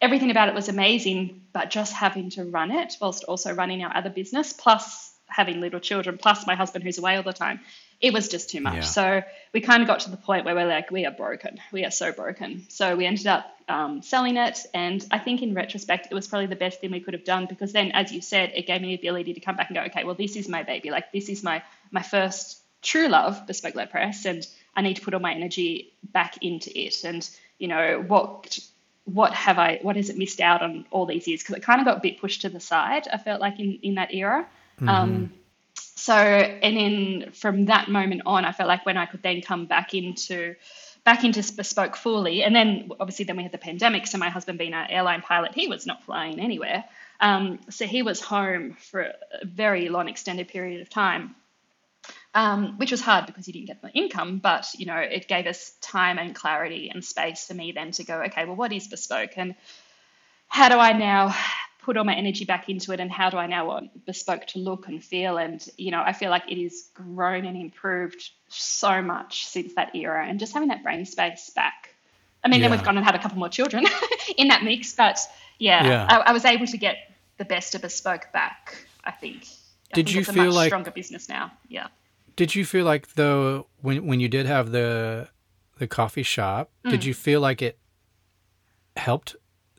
everything 0.00 0.30
about 0.30 0.48
it 0.48 0.54
was 0.54 0.68
amazing, 0.68 1.42
but 1.52 1.70
just 1.70 1.92
having 1.92 2.30
to 2.30 2.44
run 2.44 2.70
it 2.70 2.96
whilst 3.00 3.24
also 3.24 3.54
running 3.54 3.84
our 3.84 3.96
other 3.96 4.10
business, 4.10 4.52
plus 4.52 5.12
having 5.28 5.60
little 5.60 5.80
children, 5.80 6.18
plus 6.18 6.46
my 6.46 6.54
husband 6.54 6.84
who's 6.84 6.98
away 6.98 7.16
all 7.16 7.22
the 7.22 7.32
time, 7.32 7.60
it 8.00 8.12
was 8.12 8.28
just 8.28 8.50
too 8.50 8.60
much. 8.60 8.74
Yeah. 8.74 8.80
So 8.82 9.22
we 9.52 9.60
kind 9.60 9.82
of 9.82 9.88
got 9.88 10.00
to 10.00 10.10
the 10.10 10.16
point 10.16 10.44
where 10.44 10.54
we're 10.54 10.66
like, 10.66 10.90
we 10.90 11.06
are 11.06 11.12
broken. 11.12 11.58
We 11.72 11.84
are 11.84 11.90
so 11.90 12.12
broken. 12.12 12.66
So 12.68 12.94
we 12.94 13.06
ended 13.06 13.26
up 13.26 13.46
um, 13.68 14.02
selling 14.02 14.36
it. 14.36 14.66
And 14.74 15.04
I 15.10 15.18
think 15.18 15.42
in 15.42 15.54
retrospect, 15.54 16.08
it 16.10 16.14
was 16.14 16.28
probably 16.28 16.46
the 16.46 16.56
best 16.56 16.80
thing 16.80 16.90
we 16.90 17.00
could 17.00 17.14
have 17.14 17.24
done 17.24 17.46
because 17.46 17.72
then, 17.72 17.92
as 17.92 18.12
you 18.12 18.20
said, 18.20 18.52
it 18.54 18.66
gave 18.66 18.82
me 18.82 18.88
the 18.88 19.08
ability 19.08 19.34
to 19.34 19.40
come 19.40 19.56
back 19.56 19.68
and 19.70 19.76
go, 19.76 19.82
okay, 19.84 20.04
well, 20.04 20.14
this 20.14 20.36
is 20.36 20.48
my 20.48 20.62
baby. 20.62 20.90
Like, 20.90 21.10
this 21.12 21.28
is 21.28 21.42
my, 21.42 21.62
my 21.90 22.02
first 22.02 22.60
true 22.82 23.08
love, 23.08 23.46
Bespoke 23.46 23.74
Letterpress, 23.74 24.26
and 24.26 24.46
I 24.74 24.82
need 24.82 24.96
to 24.96 25.02
put 25.02 25.14
all 25.14 25.20
my 25.20 25.32
energy 25.32 25.92
back 26.12 26.38
into 26.42 26.78
it. 26.78 27.02
And, 27.04 27.28
you 27.58 27.68
know, 27.68 28.04
what 28.06 28.58
what 29.04 29.32
have 29.32 29.56
I 29.56 29.78
what 29.82 29.94
has 29.94 30.10
it 30.10 30.18
missed 30.18 30.40
out 30.40 30.62
on 30.62 30.84
all 30.90 31.06
these 31.06 31.28
years? 31.28 31.40
Because 31.40 31.56
it 31.56 31.62
kind 31.62 31.80
of 31.80 31.86
got 31.86 31.98
a 31.98 32.00
bit 32.00 32.20
pushed 32.20 32.42
to 32.42 32.48
the 32.48 32.60
side, 32.60 33.06
I 33.10 33.18
felt 33.18 33.40
like 33.40 33.58
in, 33.60 33.78
in 33.82 33.94
that 33.94 34.12
era. 34.12 34.46
Um, 34.88 35.32
so 35.96 36.14
and 36.14 36.76
then 36.76 37.32
from 37.32 37.66
that 37.66 37.88
moment 37.88 38.22
on, 38.26 38.44
I 38.44 38.52
felt 38.52 38.68
like 38.68 38.86
when 38.86 38.96
I 38.96 39.06
could 39.06 39.22
then 39.22 39.42
come 39.42 39.66
back 39.66 39.94
into 39.94 40.54
back 41.04 41.24
into 41.24 41.40
bespoke 41.54 41.96
fully, 41.96 42.42
and 42.42 42.54
then 42.54 42.90
obviously 43.00 43.24
then 43.24 43.36
we 43.36 43.42
had 43.42 43.52
the 43.52 43.58
pandemic. 43.58 44.06
So 44.06 44.18
my 44.18 44.28
husband 44.28 44.58
being 44.58 44.74
an 44.74 44.90
airline 44.90 45.22
pilot, 45.22 45.54
he 45.54 45.68
was 45.68 45.86
not 45.86 46.04
flying 46.04 46.40
anywhere. 46.40 46.84
Um, 47.20 47.60
so 47.70 47.86
he 47.86 48.02
was 48.02 48.20
home 48.20 48.76
for 48.78 49.00
a 49.00 49.14
very 49.44 49.88
long 49.88 50.08
extended 50.08 50.48
period 50.48 50.82
of 50.82 50.90
time 50.90 51.34
um, 52.36 52.76
which 52.76 52.90
was 52.90 53.00
hard 53.00 53.26
because 53.26 53.46
he 53.46 53.52
didn't 53.52 53.66
get 53.66 53.80
the 53.80 53.90
income, 53.90 54.38
but 54.38 54.68
you 54.76 54.84
know 54.84 54.98
it 54.98 55.26
gave 55.26 55.46
us 55.46 55.72
time 55.80 56.18
and 56.18 56.34
clarity 56.34 56.90
and 56.92 57.02
space 57.02 57.46
for 57.46 57.54
me 57.54 57.72
then 57.72 57.92
to 57.92 58.04
go, 58.04 58.22
okay, 58.24 58.44
well, 58.44 58.56
what 58.56 58.72
is 58.72 58.88
bespoke, 58.88 59.32
and 59.36 59.54
how 60.46 60.68
do 60.68 60.76
I 60.76 60.92
now 60.92 61.34
put 61.86 61.96
all 61.96 62.04
my 62.04 62.14
energy 62.14 62.44
back 62.44 62.68
into 62.68 62.92
it, 62.92 63.00
and 63.00 63.10
how 63.10 63.30
do 63.30 63.36
I 63.38 63.46
now 63.46 63.66
want 63.68 64.04
bespoke 64.04 64.44
to 64.48 64.58
look 64.58 64.88
and 64.88 65.02
feel, 65.02 65.38
and 65.38 65.58
you 65.78 65.90
know 65.92 66.02
I 66.04 66.12
feel 66.12 66.30
like 66.30 66.42
it 66.50 66.60
has 66.62 66.88
grown 66.94 67.44
and 67.46 67.56
improved 67.56 68.22
so 68.48 69.00
much 69.00 69.46
since 69.46 69.74
that 69.74 69.94
era, 69.94 70.26
and 70.28 70.38
just 70.40 70.52
having 70.52 70.68
that 70.70 70.82
brain 70.82 71.04
space 71.06 71.50
back. 71.50 71.94
I 72.44 72.48
mean, 72.48 72.60
then 72.60 72.70
we've 72.70 72.82
gone 72.84 72.96
and 72.96 73.04
had 73.06 73.14
a 73.14 73.18
couple 73.18 73.38
more 73.38 73.48
children 73.48 73.86
in 74.36 74.48
that 74.48 74.62
mix, 74.62 74.94
but 74.94 75.18
yeah, 75.58 75.84
Yeah. 75.86 76.06
I, 76.08 76.30
I 76.30 76.32
was 76.32 76.44
able 76.44 76.66
to 76.66 76.76
get 76.76 76.96
the 77.38 77.44
best 77.44 77.74
of 77.74 77.82
bespoke 77.82 78.28
back. 78.32 78.84
I 79.04 79.10
think. 79.12 79.44
I 79.92 79.94
Did 79.94 80.06
think 80.06 80.16
you 80.16 80.24
feel 80.24 80.52
like- 80.52 80.68
stronger 80.68 80.90
business 80.90 81.28
now? 81.28 81.52
Yeah. 81.68 81.86
Did 82.36 82.54
you 82.54 82.64
feel 82.64 82.84
like 82.84 83.14
though 83.14 83.66
when 83.80 84.06
when 84.06 84.18
you 84.20 84.28
did 84.28 84.46
have 84.46 84.70
the 84.72 85.28
the 85.78 85.86
coffee 85.86 86.22
shop, 86.24 86.70
Mm. 86.84 86.90
did 86.90 87.04
you 87.04 87.14
feel 87.14 87.40
like 87.40 87.62
it 87.62 87.78
helped 88.96 89.36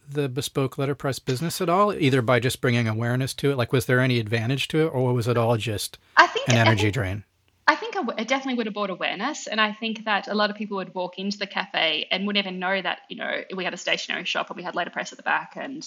the 0.09 0.29
bespoke 0.29 0.77
letterpress 0.77 1.19
business 1.19 1.61
at 1.61 1.69
all, 1.69 1.93
either 1.93 2.21
by 2.21 2.39
just 2.39 2.61
bringing 2.61 2.87
awareness 2.87 3.33
to 3.35 3.51
it? 3.51 3.57
Like, 3.57 3.71
was 3.73 3.85
there 3.85 3.99
any 3.99 4.19
advantage 4.19 4.67
to 4.69 4.85
it, 4.85 4.89
or 4.89 5.13
was 5.13 5.27
it 5.27 5.37
all 5.37 5.57
just 5.57 5.97
I 6.15 6.27
think 6.27 6.49
an 6.49 6.55
I 6.57 6.59
energy 6.61 6.83
think- 6.83 6.93
drain? 6.93 7.23
I 7.69 7.75
think 7.75 7.95
it 8.17 8.29
definitely 8.29 8.53
would 8.55 8.65
have 8.67 8.73
brought 8.73 8.89
awareness, 8.89 9.45
and 9.45 9.59
I 9.59 9.73
think 9.73 10.05
that 10.05 10.29
a 10.29 10.33
lot 10.33 10.49
of 10.49 10.55
people 10.55 10.77
would 10.77 10.95
walk 10.95 11.19
into 11.19 11.37
the 11.37 11.47
cafe 11.47 12.07
and 12.09 12.25
would 12.25 12.37
even 12.37 12.59
know 12.59 12.81
that 12.81 12.99
you 13.09 13.17
know 13.17 13.41
we 13.53 13.65
had 13.65 13.73
a 13.73 13.77
stationery 13.77 14.23
shop 14.23 14.49
and 14.49 14.55
we 14.55 14.63
had 14.63 14.73
letterpress 14.73 15.11
at 15.11 15.17
the 15.17 15.23
back, 15.23 15.57
and 15.57 15.85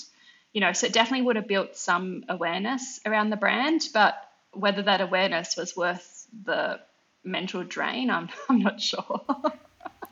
you 0.53 0.61
know, 0.61 0.73
so 0.75 0.89
it 0.89 0.93
definitely 0.93 1.25
would 1.25 1.37
have 1.37 1.49
built 1.49 1.77
some 1.79 2.25
awareness 2.29 3.01
around 3.07 3.31
the 3.31 3.37
brand. 3.39 3.89
But 3.95 4.15
whether 4.53 4.83
that 4.83 5.01
awareness 5.01 5.57
was 5.57 5.75
worth 5.75 6.27
the 6.45 6.81
mental 7.25 7.65
drain, 7.65 8.11
I'm 8.11 8.29
I'm 8.51 8.59
not 8.59 8.79
sure. 8.83 9.23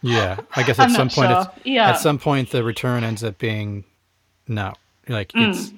yeah, 0.00 0.40
I 0.56 0.62
guess 0.62 0.78
at 0.78 0.90
some 0.90 1.10
point, 1.10 1.30
sure. 1.32 1.50
yeah. 1.64 1.90
at 1.90 1.98
some 2.00 2.18
point, 2.18 2.48
the 2.50 2.64
return 2.64 3.04
ends 3.04 3.22
up 3.22 3.36
being 3.36 3.84
no, 4.48 4.74
like 5.08 5.32
mm. 5.32 5.50
it's 5.50 5.72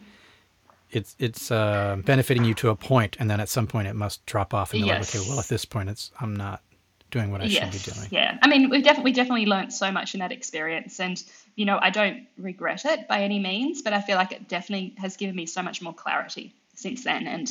it's 0.90 1.16
it's 1.18 1.50
uh, 1.50 1.96
benefiting 2.04 2.44
you 2.44 2.54
to 2.54 2.70
a 2.70 2.76
point, 2.76 3.16
and 3.20 3.30
then 3.30 3.40
at 3.40 3.48
some 3.48 3.66
point 3.66 3.88
it 3.88 3.94
must 3.94 4.24
drop 4.26 4.54
off, 4.54 4.72
and 4.72 4.80
you're 4.80 4.96
yes. 4.96 5.14
like, 5.14 5.22
okay, 5.22 5.30
well, 5.30 5.40
at 5.40 5.48
this 5.48 5.64
point, 5.64 5.88
it's 5.88 6.10
I'm 6.20 6.34
not 6.34 6.62
doing 7.10 7.30
what 7.30 7.40
I 7.40 7.44
yes. 7.44 7.72
should 7.72 7.92
be 7.92 7.98
doing. 7.98 8.08
Yeah, 8.10 8.38
I 8.42 8.48
mean, 8.48 8.70
we 8.70 8.82
definitely 8.82 9.10
we 9.10 9.14
definitely 9.14 9.46
learned 9.46 9.72
so 9.72 9.90
much 9.92 10.14
in 10.14 10.20
that 10.20 10.32
experience, 10.32 10.98
and 11.00 11.22
you 11.56 11.64
know, 11.64 11.78
I 11.80 11.90
don't 11.90 12.26
regret 12.38 12.84
it 12.84 13.06
by 13.08 13.22
any 13.22 13.38
means, 13.38 13.82
but 13.82 13.92
I 13.92 14.00
feel 14.00 14.16
like 14.16 14.32
it 14.32 14.48
definitely 14.48 14.94
has 14.98 15.16
given 15.16 15.36
me 15.36 15.46
so 15.46 15.62
much 15.62 15.80
more 15.82 15.94
clarity 15.94 16.54
since 16.74 17.04
then, 17.04 17.26
and 17.26 17.48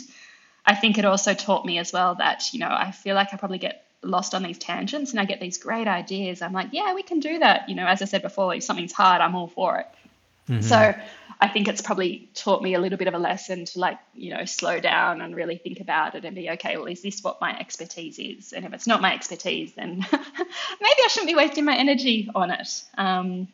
I 0.66 0.76
think 0.76 0.98
it 0.98 1.06
also 1.06 1.34
taught 1.34 1.66
me 1.66 1.78
as 1.78 1.94
well 1.94 2.16
that 2.16 2.54
you 2.54 2.60
know 2.60 2.70
I 2.70 2.92
feel 2.92 3.16
like 3.16 3.34
I 3.34 3.38
probably 3.38 3.60
get 3.60 3.86
lost 4.02 4.34
on 4.34 4.44
these 4.44 4.58
tangents 4.58 5.12
and 5.12 5.20
I 5.20 5.26
get 5.26 5.42
these 5.42 5.58
great 5.58 5.88
ideas. 5.88 6.42
I'm 6.42 6.54
like, 6.54 6.70
yeah, 6.72 6.94
we 6.94 7.04
can 7.04 7.20
do 7.20 7.40
that. 7.40 7.68
You 7.68 7.76
know, 7.76 7.86
as 7.86 8.02
I 8.02 8.06
said 8.06 8.22
before, 8.22 8.56
if 8.56 8.64
something's 8.64 8.94
hard, 8.94 9.22
I'm 9.22 9.36
all 9.36 9.48
for 9.48 9.78
it. 9.78 9.88
Mm-hmm. 10.50 10.62
So 10.62 10.96
I 11.42 11.48
think 11.48 11.68
it's 11.68 11.82
probably 11.82 12.30
taught 12.34 12.62
me 12.62 12.74
a 12.74 12.80
little 12.80 12.98
bit 12.98 13.08
of 13.08 13.14
a 13.14 13.20
lesson 13.20 13.66
to 13.66 13.80
like, 13.80 13.98
you 14.14 14.34
know, 14.34 14.44
slow 14.46 14.80
down 14.80 15.22
and 15.22 15.34
really 15.36 15.58
think 15.58 15.80
about 15.80 16.16
it 16.16 16.26
and 16.26 16.36
be 16.36 16.50
okay, 16.52 16.76
well, 16.76 16.88
is 16.88 17.02
this 17.02 17.24
what 17.24 17.40
my 17.40 17.58
expertise 17.58 18.20
is? 18.20 18.52
And 18.52 18.66
if 18.66 18.74
it's 18.74 18.88
not 18.88 19.02
my 19.02 19.14
expertise, 19.14 19.74
then 19.74 20.06
maybe 20.12 20.12
I 20.12 21.08
shouldn't 21.10 21.30
be 21.30 21.36
wasting 21.36 21.64
my 21.64 21.78
energy 21.78 22.30
on 22.36 22.52
it. 22.52 22.84
Um, 22.98 23.48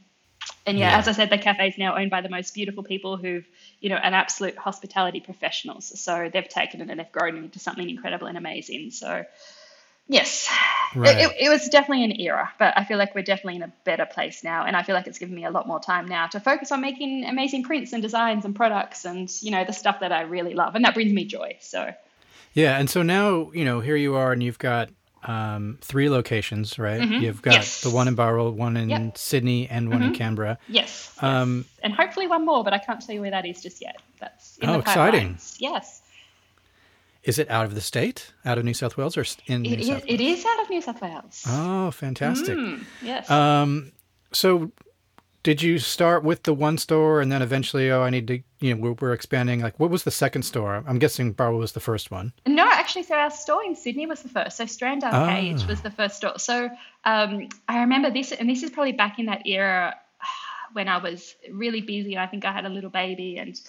and 0.66 0.80
yeah, 0.80 0.92
yeah, 0.92 0.98
as 0.98 1.08
I 1.08 1.12
said, 1.12 1.30
the 1.30 1.38
cafe 1.38 1.68
is 1.68 1.78
now 1.78 1.96
owned 1.96 2.10
by 2.10 2.22
the 2.22 2.30
most 2.30 2.56
beautiful 2.56 2.84
people 2.84 3.18
who've, 3.18 3.46
you 3.80 3.90
know, 3.90 3.98
an 3.98 4.16
absolute 4.16 4.58
hospitality 4.58 5.20
professionals. 5.20 6.00
So 6.00 6.30
they've 6.32 6.48
taken 6.48 6.82
it 6.82 6.90
and 6.90 7.00
they've 7.00 7.12
grown 7.12 7.38
into 7.38 7.60
something 7.60 7.88
incredible 7.88 8.28
and 8.28 8.38
amazing. 8.38 8.92
So 8.92 9.26
Yes, 10.08 10.48
right. 10.96 11.18
it, 11.18 11.36
it, 11.40 11.50
was 11.50 11.68
definitely 11.68 12.04
an 12.04 12.20
era, 12.20 12.52
but 12.60 12.78
I 12.78 12.84
feel 12.84 13.00
like 13.00 13.16
we're 13.16 13.24
definitely 13.24 13.56
in 13.56 13.64
a 13.64 13.74
better 13.86 14.06
place 14.06 14.44
now, 14.44 14.64
and 14.64 14.76
I 14.76 14.84
feel 14.84 14.94
like 14.94 15.08
it's 15.08 15.18
given 15.18 15.34
me 15.34 15.46
a 15.46 15.50
lot 15.50 15.68
more 15.68 15.80
time 15.80 16.08
now 16.08 16.28
to 16.28 16.40
focus 16.40 16.72
on 16.72 16.80
making 16.80 17.26
amazing 17.26 17.64
prints 17.64 17.92
and 17.92 18.04
designs 18.04 18.46
and 18.46 18.56
products, 18.56 19.06
and 19.06 19.32
you 19.42 19.50
know 19.50 19.64
the 19.64 19.74
stuff 19.74 20.02
that 20.02 20.12
I 20.12 20.22
really 20.22 20.54
love, 20.54 20.76
and 20.76 20.86
that 20.86 20.94
brings 20.94 21.12
me 21.12 21.26
joy. 21.26 21.58
So, 21.60 21.92
yeah, 22.54 22.78
and 22.78 22.88
so 22.88 23.02
now 23.02 23.52
you 23.52 23.66
know 23.66 23.80
here 23.80 23.96
you 23.96 24.14
are, 24.14 24.32
and 24.32 24.44
you've 24.44 24.60
got 24.60 24.90
um, 25.24 25.80
three 25.82 26.08
locations, 26.08 26.78
right? 26.78 27.02
Mm-hmm. 27.02 27.24
You've 27.24 27.42
got 27.42 27.56
yes. 27.56 27.82
the 27.82 27.90
one 27.90 28.08
in 28.08 28.14
Bowral, 28.14 28.52
one 28.52 28.78
in 28.78 28.90
yep. 28.90 29.18
Sydney, 29.18 29.68
and 29.68 29.90
one 29.90 30.02
mm-hmm. 30.02 30.10
in 30.10 30.16
Canberra. 30.16 30.60
Yes, 30.68 31.18
um, 31.22 31.66
yes, 31.68 31.80
and 31.82 31.94
hopefully 31.94 32.28
one 32.28 32.46
more, 32.46 32.64
but 32.64 32.74
I 32.74 32.78
can't 32.78 33.02
tell 33.02 33.16
you 33.16 33.22
where 33.22 33.32
that 33.32 33.48
is 33.48 33.60
just 33.60 33.82
yet. 33.82 33.96
That's 34.20 34.60
in 34.60 34.70
oh, 34.70 34.78
exciting! 34.78 35.40
Yes. 35.58 36.04
Is 37.26 37.40
it 37.40 37.50
out 37.50 37.66
of 37.66 37.74
the 37.74 37.82
state, 37.82 38.34
out 38.46 38.60
of 38.60 38.64
New 38.64 38.74
South 38.74 38.98
Wales, 38.98 39.18
or 39.18 39.26
in 39.48 39.66
it 39.66 39.78
New 39.78 39.84
South 39.84 40.06
Wales? 40.06 40.06
It 40.08 40.22
is 40.22 40.46
out 40.46 40.62
of 40.62 40.70
New 40.70 40.82
South 40.82 41.02
Wales. 41.02 41.44
Oh, 41.48 41.92
fantastic! 41.92 42.56
Mm, 42.56 42.86
yes. 43.02 43.30
Um, 43.32 43.92
so, 44.32 44.72
did 45.42 45.62
you 45.62 45.80
start 45.80 46.24
with 46.24 46.44
the 46.44 46.54
one 46.54 46.78
store, 46.78 47.22
and 47.22 47.32
then 47.32 47.42
eventually, 47.42 47.90
oh, 47.90 48.04
I 48.04 48.12
need 48.12 48.28
to, 48.28 48.44
you 48.60 48.76
know, 48.76 48.82
we're, 48.82 48.94
we're 48.94 49.14
expanding. 49.14 49.62
Like, 49.62 49.80
what 49.80 49.90
was 49.90 50.04
the 50.04 50.12
second 50.12 50.44
store? 50.44 50.84
I'm 50.88 51.00
guessing 51.00 51.34
Bowral 51.34 51.58
was 51.58 51.72
the 51.72 51.80
first 51.80 52.12
one. 52.12 52.32
No, 52.46 52.68
actually, 52.70 53.04
so 53.04 53.16
our 53.16 53.32
store 53.32 53.64
in 53.64 53.76
Sydney 53.76 54.06
was 54.06 54.22
the 54.22 54.30
first. 54.30 54.58
So 54.58 54.68
Strand 54.68 55.04
Arcade 55.04 55.62
ah. 55.62 55.68
was 55.68 55.82
the 55.82 55.92
first 55.92 56.18
store. 56.18 56.38
So 56.38 56.70
um, 57.06 57.50
I 57.68 57.80
remember 57.80 58.12
this, 58.12 58.34
and 58.34 58.48
this 58.48 58.62
is 58.62 58.70
probably 58.70 58.92
back 58.92 59.18
in 59.18 59.26
that 59.26 59.48
era 59.48 59.96
when 60.74 60.88
I 60.88 60.98
was 60.98 61.36
really 61.52 61.82
busy. 61.82 62.18
I 62.18 62.28
think 62.28 62.46
I 62.46 62.52
had 62.52 62.66
a 62.66 62.70
little 62.70 62.90
baby 62.90 63.38
and 63.38 63.60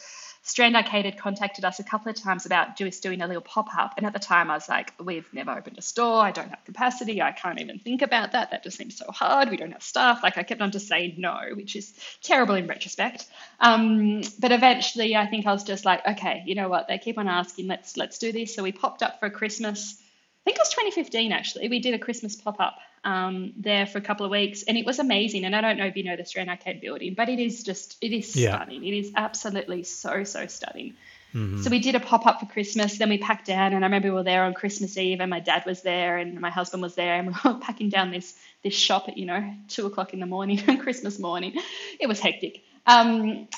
Strand 0.47 0.77
Arcade 0.77 1.07
had 1.07 1.19
contacted 1.19 1.65
us 1.65 1.81
a 1.81 1.83
couple 1.83 2.09
of 2.09 2.15
times 2.15 2.47
about 2.47 2.77
just 2.77 3.03
doing 3.03 3.21
a 3.21 3.27
little 3.27 3.43
pop 3.43 3.67
up. 3.77 3.95
And 3.97 4.07
at 4.07 4.13
the 4.13 4.21
time, 4.21 4.49
I 4.49 4.55
was 4.55 4.69
like, 4.69 4.93
we've 5.03 5.29
never 5.33 5.51
opened 5.51 5.77
a 5.77 5.83
store. 5.83 6.23
I 6.23 6.31
don't 6.31 6.49
have 6.49 6.65
capacity. 6.65 7.21
I 7.21 7.33
can't 7.33 7.61
even 7.61 7.81
think 7.81 8.01
about 8.01 8.31
that. 8.31 8.53
That 8.53 8.63
just 8.63 8.79
seems 8.79 8.97
so 8.97 9.11
hard. 9.11 9.51
We 9.51 9.57
don't 9.57 9.73
have 9.73 9.83
staff. 9.83 10.23
Like, 10.23 10.39
I 10.39 10.45
kept 10.45 10.61
on 10.61 10.71
just 10.71 10.87
saying 10.87 11.17
no, 11.19 11.37
which 11.55 11.75
is 11.75 11.93
terrible 12.23 12.55
in 12.55 12.69
retrospect. 12.69 13.27
Um, 13.59 14.23
but 14.39 14.53
eventually, 14.53 15.17
I 15.17 15.27
think 15.27 15.47
I 15.47 15.53
was 15.53 15.65
just 15.65 15.85
like, 15.85 16.07
okay, 16.07 16.45
you 16.47 16.55
know 16.55 16.69
what? 16.69 16.87
They 16.87 16.99
keep 16.99 17.19
on 17.19 17.27
asking, 17.27 17.67
let's 17.67 17.97
let's 17.97 18.19
do 18.19 18.31
this. 18.31 18.55
So 18.55 18.63
we 18.63 18.71
popped 18.71 19.03
up 19.03 19.19
for 19.19 19.29
Christmas. 19.31 20.01
I 20.47 20.51
think 20.51 20.59
it 20.59 20.61
was 20.61 20.71
2015 20.71 21.33
actually. 21.33 21.69
We 21.69 21.81
did 21.81 21.95
a 21.95 21.99
Christmas 21.99 22.37
pop 22.37 22.61
up 22.61 22.79
um, 23.03 23.53
there 23.57 23.85
for 23.85 23.99
a 23.99 24.01
couple 24.01 24.25
of 24.25 24.31
weeks, 24.31 24.63
and 24.63 24.79
it 24.79 24.87
was 24.87 25.01
amazing. 25.01 25.45
And 25.45 25.57
I 25.57 25.61
don't 25.61 25.77
know 25.77 25.87
if 25.87 25.97
you 25.97 26.05
know 26.05 26.15
the 26.15 26.25
Strand 26.25 26.49
Arcade 26.49 26.81
building, 26.81 27.15
but 27.15 27.29
it 27.29 27.41
is 27.41 27.65
just 27.65 27.97
it 28.01 28.13
is 28.13 28.37
yeah. 28.37 28.55
stunning. 28.55 28.85
It 28.85 28.95
is 28.95 29.13
absolutely 29.17 29.83
so 29.83 30.23
so 30.23 30.47
stunning. 30.47 30.95
Mm-hmm. 31.35 31.63
So 31.63 31.71
we 31.71 31.81
did 31.81 31.97
a 31.97 32.01
pop 32.01 32.27
up 32.27 32.39
for 32.39 32.47
Christmas. 32.47 32.97
Then 32.97 33.09
we 33.09 33.19
packed 33.19 33.47
down, 33.47 33.73
and 33.73 33.85
I 33.85 33.89
remember 33.89 34.09
we 34.09 34.15
were 34.15 34.23
there 34.23 34.45
on 34.45 34.55
Christmas 34.55 34.97
Eve, 34.97 35.21
and 35.21 35.29
my 35.29 35.41
dad 35.41 35.65
was 35.67 35.83
there, 35.83 36.17
and 36.17 36.41
my 36.41 36.51
husband 36.51 36.81
was 36.81 36.95
there, 36.95 37.17
and 37.17 37.27
we 37.27 37.35
were 37.45 37.59
packing 37.61 37.89
down 37.89 38.13
this 38.13 38.39
this 38.63 38.75
shop 38.75 39.09
at 39.09 39.19
you 39.19 39.27
know 39.27 39.53
two 39.67 39.87
o'clock 39.87 40.15
in 40.15 40.21
the 40.21 40.27
morning 40.27 40.63
on 40.69 40.79
Christmas 40.79 41.19
morning. 41.19 41.55
It 41.99 42.07
was 42.07 42.21
hectic. 42.21 42.63
Um, 42.87 43.49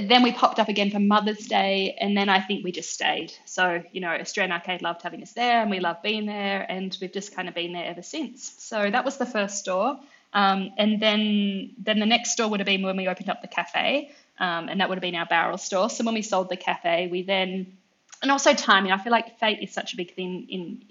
then 0.00 0.22
we 0.22 0.32
popped 0.32 0.58
up 0.58 0.68
again 0.68 0.90
for 0.90 0.98
Mother's 0.98 1.46
Day, 1.46 1.96
and 2.00 2.16
then 2.16 2.28
I 2.28 2.40
think 2.40 2.64
we 2.64 2.72
just 2.72 2.90
stayed. 2.90 3.32
So, 3.44 3.82
you 3.92 4.00
know, 4.00 4.20
Strand 4.24 4.52
Arcade 4.52 4.82
loved 4.82 5.02
having 5.02 5.22
us 5.22 5.32
there, 5.32 5.62
and 5.62 5.70
we 5.70 5.78
loved 5.78 6.02
being 6.02 6.26
there, 6.26 6.66
and 6.68 6.96
we've 7.00 7.12
just 7.12 7.34
kind 7.34 7.48
of 7.48 7.54
been 7.54 7.72
there 7.72 7.84
ever 7.84 8.02
since. 8.02 8.54
So 8.58 8.90
that 8.90 9.04
was 9.04 9.16
the 9.16 9.26
first 9.26 9.58
store. 9.58 9.98
Um, 10.32 10.72
and 10.76 11.00
then, 11.00 11.74
then 11.78 12.00
the 12.00 12.06
next 12.06 12.32
store 12.32 12.48
would 12.48 12.60
have 12.60 12.66
been 12.66 12.82
when 12.82 12.96
we 12.96 13.06
opened 13.06 13.30
up 13.30 13.42
the 13.42 13.48
cafe, 13.48 14.10
um, 14.38 14.68
and 14.68 14.80
that 14.80 14.88
would 14.88 14.96
have 14.96 15.02
been 15.02 15.14
our 15.14 15.26
Bowral 15.26 15.58
store. 15.58 15.88
So 15.88 16.04
when 16.04 16.14
we 16.14 16.22
sold 16.22 16.48
the 16.48 16.56
cafe, 16.56 17.06
we 17.06 17.22
then, 17.22 17.78
and 18.22 18.30
also 18.30 18.54
timing. 18.54 18.90
I 18.90 18.98
feel 18.98 19.12
like 19.12 19.38
fate 19.38 19.60
is 19.62 19.72
such 19.72 19.94
a 19.94 19.96
big 19.96 20.14
thing 20.14 20.46
in 20.48 20.82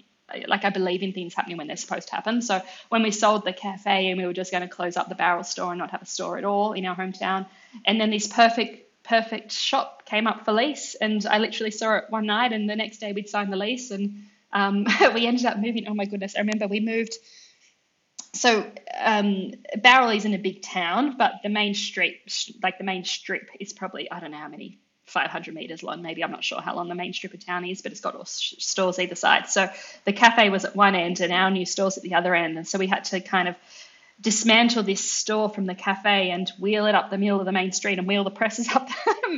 like 0.48 0.64
I 0.64 0.70
believe 0.70 1.02
in 1.02 1.12
things 1.12 1.34
happening 1.34 1.56
when 1.56 1.68
they're 1.68 1.76
supposed 1.76 2.08
to 2.08 2.14
happen. 2.16 2.42
So 2.42 2.60
when 2.88 3.04
we 3.04 3.12
sold 3.12 3.44
the 3.44 3.52
cafe 3.52 4.10
and 4.10 4.18
we 4.18 4.26
were 4.26 4.32
just 4.32 4.50
going 4.50 4.62
to 4.62 4.68
close 4.68 4.96
up 4.96 5.08
the 5.08 5.14
Bowral 5.14 5.44
store 5.44 5.70
and 5.70 5.78
not 5.78 5.90
have 5.90 6.02
a 6.02 6.06
store 6.06 6.36
at 6.36 6.44
all 6.44 6.72
in 6.72 6.84
our 6.84 6.96
hometown, 6.96 7.46
and 7.84 8.00
then 8.00 8.10
this 8.10 8.26
perfect 8.26 8.85
perfect 9.08 9.52
shop 9.52 10.04
came 10.06 10.26
up 10.26 10.44
for 10.44 10.52
lease, 10.52 10.94
and 10.94 11.24
I 11.26 11.38
literally 11.38 11.70
saw 11.70 11.96
it 11.96 12.04
one 12.08 12.26
night, 12.26 12.52
and 12.52 12.68
the 12.68 12.76
next 12.76 12.98
day 12.98 13.12
we'd 13.12 13.28
signed 13.28 13.52
the 13.52 13.56
lease, 13.56 13.90
and 13.90 14.24
um, 14.52 14.86
we 15.14 15.26
ended 15.26 15.46
up 15.46 15.58
moving. 15.58 15.86
Oh 15.88 15.94
my 15.94 16.04
goodness! 16.04 16.34
I 16.36 16.40
remember 16.40 16.66
we 16.66 16.80
moved. 16.80 17.14
So 18.34 18.70
um, 19.02 19.54
is 19.72 20.24
in 20.26 20.34
a 20.34 20.38
big 20.38 20.60
town, 20.60 21.16
but 21.16 21.32
the 21.42 21.48
main 21.48 21.72
street, 21.72 22.52
like 22.62 22.76
the 22.76 22.84
main 22.84 23.04
strip, 23.04 23.48
is 23.58 23.72
probably 23.72 24.10
I 24.10 24.20
don't 24.20 24.30
know 24.30 24.38
how 24.38 24.48
many 24.48 24.78
500 25.06 25.54
meters 25.54 25.82
long, 25.82 26.02
maybe. 26.02 26.22
I'm 26.22 26.32
not 26.32 26.44
sure 26.44 26.60
how 26.60 26.74
long 26.74 26.88
the 26.88 26.94
main 26.94 27.12
strip 27.12 27.32
of 27.32 27.44
town 27.44 27.64
is, 27.64 27.80
but 27.80 27.92
it's 27.92 28.00
got 28.00 28.14
all 28.14 28.24
stores 28.26 28.98
either 28.98 29.14
side. 29.14 29.48
So 29.48 29.68
the 30.04 30.12
cafe 30.12 30.50
was 30.50 30.64
at 30.64 30.76
one 30.76 30.94
end 30.94 31.20
and 31.20 31.32
our 31.32 31.50
new 31.50 31.64
stores 31.64 31.96
at 31.96 32.02
the 32.02 32.14
other 32.14 32.34
end. 32.34 32.56
And 32.58 32.66
so 32.66 32.78
we 32.78 32.88
had 32.88 33.04
to 33.04 33.20
kind 33.20 33.48
of 33.48 33.56
dismantle 34.20 34.82
this 34.82 35.08
store 35.08 35.48
from 35.48 35.66
the 35.66 35.74
cafe 35.74 36.30
and 36.30 36.50
wheel 36.58 36.86
it 36.86 36.94
up 36.94 37.10
the 37.10 37.18
middle 37.18 37.38
of 37.38 37.46
the 37.46 37.52
main 37.52 37.72
street 37.72 37.98
and 37.98 38.08
wheel 38.08 38.24
the 38.24 38.30
presses 38.30 38.68
up 38.74 38.88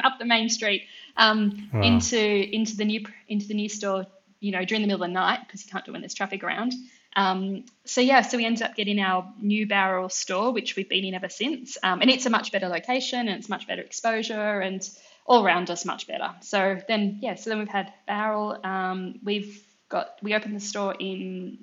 up 0.05 0.19
the 0.19 0.25
main 0.25 0.49
street 0.49 0.85
um, 1.17 1.69
wow. 1.73 1.83
into 1.83 2.19
into 2.19 2.77
the 2.77 2.85
new 2.85 3.05
into 3.29 3.47
the 3.47 3.55
new 3.55 3.69
store. 3.69 4.07
You 4.41 4.53
know, 4.53 4.65
during 4.65 4.83
the 4.83 4.87
middle 4.87 5.03
of 5.03 5.09
the 5.09 5.15
night 5.15 5.41
because 5.45 5.67
you 5.67 5.73
can't 5.73 5.85
do 5.85 5.91
it 5.91 5.93
when 5.95 6.01
there's 6.01 6.15
traffic 6.15 6.45
around. 6.45 6.73
Um, 7.17 7.65
so 7.85 8.01
yeah, 8.01 8.21
so 8.21 8.37
we 8.37 8.45
ended 8.45 8.63
up 8.63 8.77
getting 8.77 9.01
our 9.01 9.33
new 9.41 9.67
Bowral 9.67 10.09
store, 10.09 10.53
which 10.53 10.77
we've 10.77 10.89
been 10.89 11.05
in 11.05 11.15
ever 11.15 11.29
since, 11.29 11.77
um, 11.83 12.01
and 12.01 12.09
it's 12.09 12.27
a 12.27 12.31
much 12.31 12.53
better 12.53 12.69
location 12.69 13.27
and 13.27 13.31
it's 13.31 13.49
much 13.49 13.67
better 13.67 13.83
exposure 13.83 14.61
and 14.61 14.89
all 15.27 15.45
around 15.45 15.71
us 15.71 15.85
much 15.85 16.07
better. 16.07 16.33
So 16.41 16.81
then 16.87 17.19
yeah, 17.21 17.35
so 17.35 17.51
then 17.51 17.59
we've 17.59 17.69
had 17.69 17.93
Bowral. 18.07 18.65
Um, 18.65 19.19
we've 19.25 19.61
got 19.89 20.19
we 20.23 20.35
opened 20.35 20.55
the 20.55 20.61
store 20.61 20.95
in 20.99 21.59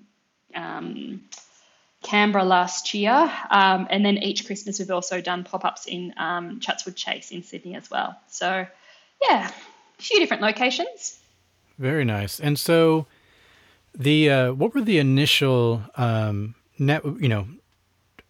um, 0.53 1.21
Canberra 2.05 2.43
last 2.43 2.93
year. 2.93 3.31
Um, 3.49 3.87
and 3.89 4.05
then 4.05 4.19
each 4.19 4.45
Christmas, 4.45 4.77
we've 4.77 4.91
also 4.91 5.21
done 5.21 5.43
pop 5.43 5.65
ups 5.65 5.87
in 5.87 6.13
um, 6.17 6.59
Chatswood 6.59 6.95
Chase 6.95 7.31
in 7.31 7.41
Sydney 7.41 7.75
as 7.75 7.89
well. 7.89 8.15
So, 8.27 8.67
yeah, 9.21 9.49
a 9.49 10.01
few 10.01 10.19
different 10.19 10.43
locations. 10.43 11.19
Very 11.79 12.05
nice. 12.05 12.39
And 12.39 12.59
so, 12.59 13.07
the 13.95 14.29
uh, 14.29 14.53
what 14.53 14.75
were 14.75 14.81
the 14.81 14.99
initial 14.99 15.81
um, 15.95 16.53
net? 16.77 17.03
You 17.03 17.27
know, 17.27 17.47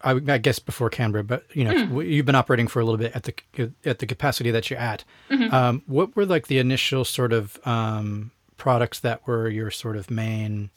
I, 0.01 0.11
I, 0.11 0.37
guess 0.37 0.57
before 0.57 0.89
Canberra, 0.89 1.23
but 1.23 1.43
you 1.53 1.65
know, 1.65 1.73
mm. 1.73 2.09
you've 2.09 2.25
been 2.25 2.35
operating 2.35 2.67
for 2.67 2.79
a 2.79 2.85
little 2.85 2.97
bit 2.97 3.13
at 3.13 3.23
the 3.23 3.71
at 3.83 3.99
the 3.99 4.05
capacity 4.05 4.51
that 4.51 4.69
you're 4.69 4.79
at. 4.79 5.03
Mm-hmm. 5.29 5.53
Um, 5.53 5.81
what 5.85 6.15
were 6.15 6.25
like 6.25 6.47
the 6.47 6.59
initial 6.59 7.03
sort 7.03 7.33
of 7.33 7.59
um, 7.67 8.31
products 8.55 8.99
that 9.01 9.27
were 9.27 9.49
your 9.49 9.69
sort 9.69 9.97
of 9.97 10.09
main 10.09 10.69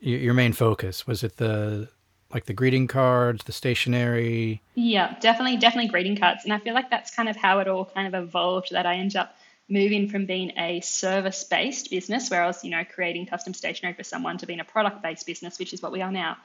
your 0.00 0.34
main 0.34 0.52
focus 0.52 1.06
was 1.06 1.22
it 1.22 1.36
the 1.36 1.88
like 2.32 2.46
the 2.46 2.52
greeting 2.52 2.86
cards 2.86 3.44
the 3.44 3.52
stationery 3.52 4.62
yeah 4.74 5.16
definitely 5.20 5.56
definitely 5.56 5.88
greeting 5.88 6.16
cards 6.16 6.44
and 6.44 6.52
i 6.52 6.58
feel 6.58 6.74
like 6.74 6.90
that's 6.90 7.14
kind 7.14 7.28
of 7.28 7.36
how 7.36 7.58
it 7.58 7.68
all 7.68 7.84
kind 7.84 8.12
of 8.12 8.22
evolved 8.22 8.68
that 8.72 8.86
i 8.86 8.94
ended 8.96 9.16
up 9.16 9.36
moving 9.68 10.08
from 10.08 10.26
being 10.26 10.52
a 10.58 10.80
service 10.80 11.44
based 11.44 11.90
business 11.90 12.30
where 12.30 12.42
I 12.42 12.46
was, 12.46 12.62
you 12.62 12.70
know, 12.70 12.84
creating 12.84 13.26
custom 13.26 13.52
stationery 13.52 13.94
for 13.94 14.04
someone 14.04 14.38
to 14.38 14.46
being 14.46 14.60
a 14.60 14.64
product 14.64 15.02
based 15.02 15.26
business, 15.26 15.58
which 15.58 15.72
is 15.72 15.82
what 15.82 15.92
we 15.92 16.02
are 16.02 16.12
now. 16.12 16.36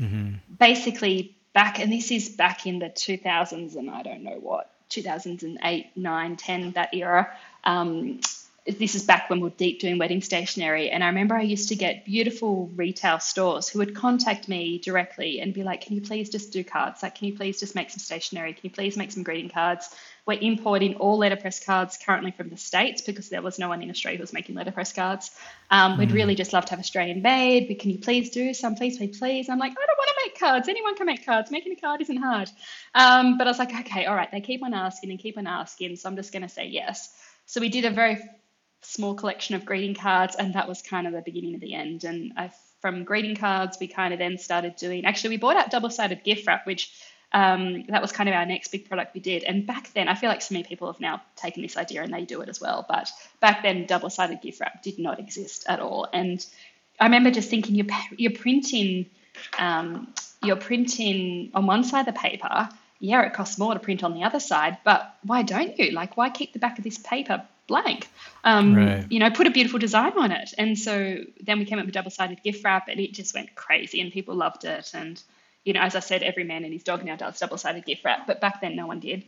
Mm-hmm. 0.00 0.34
Basically, 0.58 1.36
back, 1.52 1.80
and 1.80 1.92
this 1.92 2.10
is 2.10 2.28
back 2.28 2.66
in 2.66 2.78
the 2.78 2.90
2000s 2.90 3.74
and 3.74 3.90
I 3.90 4.02
don't 4.02 4.22
know 4.22 4.38
what, 4.40 4.70
2008, 4.90 5.96
9, 5.96 6.36
10, 6.36 6.72
that 6.72 6.94
era. 6.94 7.36
Um, 7.64 8.20
this 8.68 8.94
is 8.94 9.04
back 9.04 9.30
when 9.30 9.40
we 9.40 9.44
were 9.44 9.56
deep 9.56 9.80
doing 9.80 9.98
wedding 9.98 10.20
stationery. 10.20 10.90
And 10.90 11.02
I 11.02 11.06
remember 11.08 11.34
I 11.34 11.42
used 11.42 11.70
to 11.70 11.76
get 11.76 12.04
beautiful 12.04 12.70
retail 12.76 13.18
stores 13.18 13.68
who 13.68 13.78
would 13.78 13.94
contact 13.94 14.48
me 14.48 14.78
directly 14.78 15.40
and 15.40 15.54
be 15.54 15.62
like, 15.62 15.82
Can 15.82 15.94
you 15.94 16.02
please 16.02 16.28
just 16.28 16.52
do 16.52 16.62
cards? 16.62 17.02
Like, 17.02 17.14
can 17.14 17.28
you 17.28 17.34
please 17.34 17.60
just 17.60 17.74
make 17.74 17.90
some 17.90 17.98
stationery? 17.98 18.52
Can 18.52 18.60
you 18.64 18.70
please 18.70 18.96
make 18.96 19.10
some 19.10 19.22
greeting 19.22 19.50
cards? 19.50 19.88
We're 20.26 20.38
importing 20.40 20.96
all 20.96 21.16
letterpress 21.16 21.64
cards 21.64 21.98
currently 22.04 22.32
from 22.32 22.50
the 22.50 22.58
States 22.58 23.00
because 23.00 23.30
there 23.30 23.40
was 23.40 23.58
no 23.58 23.70
one 23.70 23.80
in 23.80 23.88
Australia 23.88 24.18
who 24.18 24.22
was 24.22 24.34
making 24.34 24.56
letterpress 24.56 24.92
cards. 24.92 25.30
Um, 25.70 25.94
mm. 25.94 25.98
We'd 26.00 26.12
really 26.12 26.34
just 26.34 26.52
love 26.52 26.66
to 26.66 26.70
have 26.72 26.80
Australian 26.80 27.22
made. 27.22 27.68
But 27.68 27.78
can 27.78 27.90
you 27.90 27.98
please 27.98 28.28
do 28.28 28.52
some? 28.52 28.74
Please, 28.74 28.98
please, 28.98 29.18
please. 29.18 29.48
I'm 29.48 29.58
like, 29.58 29.72
I 29.72 29.86
don't 29.86 29.98
want 29.98 30.08
to 30.08 30.24
make 30.26 30.38
cards. 30.38 30.68
Anyone 30.68 30.96
can 30.96 31.06
make 31.06 31.24
cards. 31.24 31.50
Making 31.50 31.72
a 31.72 31.76
card 31.80 32.02
isn't 32.02 32.18
hard. 32.18 32.50
Um, 32.94 33.38
but 33.38 33.46
I 33.46 33.50
was 33.50 33.58
like, 33.58 33.72
okay, 33.72 34.04
all 34.04 34.14
right. 34.14 34.30
They 34.30 34.42
keep 34.42 34.62
on 34.62 34.74
asking 34.74 35.10
and 35.10 35.18
keep 35.18 35.38
on 35.38 35.46
asking. 35.46 35.96
So 35.96 36.10
I'm 36.10 36.16
just 36.16 36.30
going 36.30 36.42
to 36.42 36.48
say 36.50 36.66
yes. 36.66 37.10
So 37.46 37.62
we 37.62 37.70
did 37.70 37.86
a 37.86 37.90
very 37.90 38.18
small 38.82 39.14
collection 39.14 39.54
of 39.54 39.64
greeting 39.64 39.94
cards, 39.94 40.36
and 40.36 40.54
that 40.54 40.68
was 40.68 40.82
kind 40.82 41.06
of 41.06 41.12
the 41.12 41.22
beginning 41.22 41.54
of 41.54 41.60
the 41.60 41.74
end. 41.74 42.04
And 42.04 42.32
I, 42.36 42.50
from 42.80 43.04
greeting 43.04 43.36
cards, 43.36 43.76
we 43.80 43.88
kind 43.88 44.12
of 44.12 44.18
then 44.18 44.38
started 44.38 44.76
doing. 44.76 45.04
Actually, 45.04 45.30
we 45.30 45.36
bought 45.38 45.56
out 45.56 45.70
double-sided 45.70 46.22
gift 46.24 46.46
wrap, 46.46 46.66
which 46.66 46.92
um, 47.32 47.84
that 47.88 48.00
was 48.00 48.12
kind 48.12 48.28
of 48.28 48.34
our 48.34 48.46
next 48.46 48.70
big 48.70 48.88
product 48.88 49.14
we 49.14 49.20
did. 49.20 49.42
And 49.44 49.66
back 49.66 49.92
then, 49.94 50.08
I 50.08 50.14
feel 50.14 50.30
like 50.30 50.42
so 50.42 50.54
many 50.54 50.64
people 50.64 50.90
have 50.90 51.00
now 51.00 51.22
taken 51.36 51.62
this 51.62 51.76
idea 51.76 52.02
and 52.02 52.12
they 52.12 52.24
do 52.24 52.40
it 52.40 52.48
as 52.48 52.60
well. 52.60 52.86
But 52.88 53.10
back 53.40 53.62
then, 53.62 53.86
double-sided 53.86 54.40
gift 54.40 54.60
wrap 54.60 54.82
did 54.82 54.98
not 54.98 55.18
exist 55.18 55.64
at 55.68 55.80
all. 55.80 56.06
And 56.12 56.44
I 57.00 57.04
remember 57.04 57.30
just 57.30 57.50
thinking, 57.50 57.74
you're 57.74 57.86
you're 58.16 58.32
printing, 58.32 59.10
um, 59.58 60.14
you're 60.42 60.56
printing 60.56 61.50
on 61.54 61.66
one 61.66 61.84
side 61.84 62.08
of 62.08 62.14
the 62.14 62.20
paper. 62.20 62.68
Yeah, 63.00 63.22
it 63.22 63.34
costs 63.34 63.58
more 63.58 63.74
to 63.74 63.80
print 63.80 64.02
on 64.02 64.14
the 64.14 64.24
other 64.24 64.40
side, 64.40 64.78
but 64.84 65.14
why 65.22 65.42
don't 65.42 65.78
you? 65.78 65.92
Like, 65.92 66.16
why 66.16 66.30
keep 66.30 66.52
the 66.52 66.58
back 66.58 66.78
of 66.78 66.84
this 66.84 66.98
paper 66.98 67.46
blank. 67.68 68.08
Um, 68.42 68.74
right. 68.74 69.06
You 69.08 69.20
know, 69.20 69.30
put 69.30 69.46
a 69.46 69.50
beautiful 69.50 69.78
design 69.78 70.12
on 70.16 70.32
it. 70.32 70.52
And 70.58 70.76
so 70.76 71.18
then 71.40 71.60
we 71.60 71.64
came 71.64 71.78
up 71.78 71.84
with 71.84 71.94
double 71.94 72.10
sided 72.10 72.42
gift 72.42 72.64
wrap 72.64 72.88
and 72.88 72.98
it 72.98 73.12
just 73.12 73.34
went 73.34 73.54
crazy 73.54 74.00
and 74.00 74.10
people 74.12 74.34
loved 74.34 74.64
it. 74.64 74.90
And, 74.94 75.22
you 75.64 75.72
know, 75.74 75.80
as 75.80 75.94
I 75.94 76.00
said, 76.00 76.22
every 76.22 76.44
man 76.44 76.64
and 76.64 76.72
his 76.72 76.82
dog 76.82 77.04
now 77.04 77.14
does 77.14 77.38
double 77.38 77.58
sided 77.58 77.84
gift 77.84 78.04
wrap, 78.04 78.26
but 78.26 78.40
back 78.40 78.60
then 78.60 78.74
no 78.74 78.86
one 78.86 78.98
did. 78.98 79.24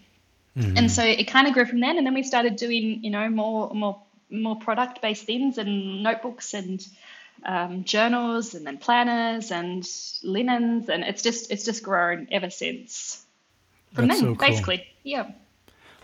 Mm-hmm. 0.57 0.77
And 0.77 0.91
so 0.91 1.05
it 1.05 1.25
kind 1.25 1.47
of 1.47 1.55
grew 1.55 1.65
from 1.65 1.81
then. 1.81 1.99
And 1.99 2.07
then 2.07 2.15
we 2.15 2.25
started 2.25 2.57
doing, 2.57 3.05
you 3.05 3.11
know, 3.11 3.29
more, 3.29 3.73
more, 3.73 4.03
more 4.31 4.57
product 4.57 5.01
based 5.03 5.25
things 5.25 5.59
and 5.59 6.03
notebooks 6.03 6.55
and 6.55 6.85
um, 7.45 7.85
journals 7.85 8.55
and 8.55 8.67
then 8.67 8.79
planners 8.79 9.53
and 9.53 9.89
linens. 10.23 10.89
And 10.89 11.05
it's 11.05 11.23
just, 11.23 11.51
it's 11.51 11.65
just 11.65 11.83
grown 11.83 12.29
ever 12.33 12.51
since 12.51 13.25
from 13.93 14.09
That's 14.09 14.21
then, 14.21 14.35
so 14.35 14.39
cool. 14.39 14.49
basically. 14.49 14.87
Yeah. 15.03 15.31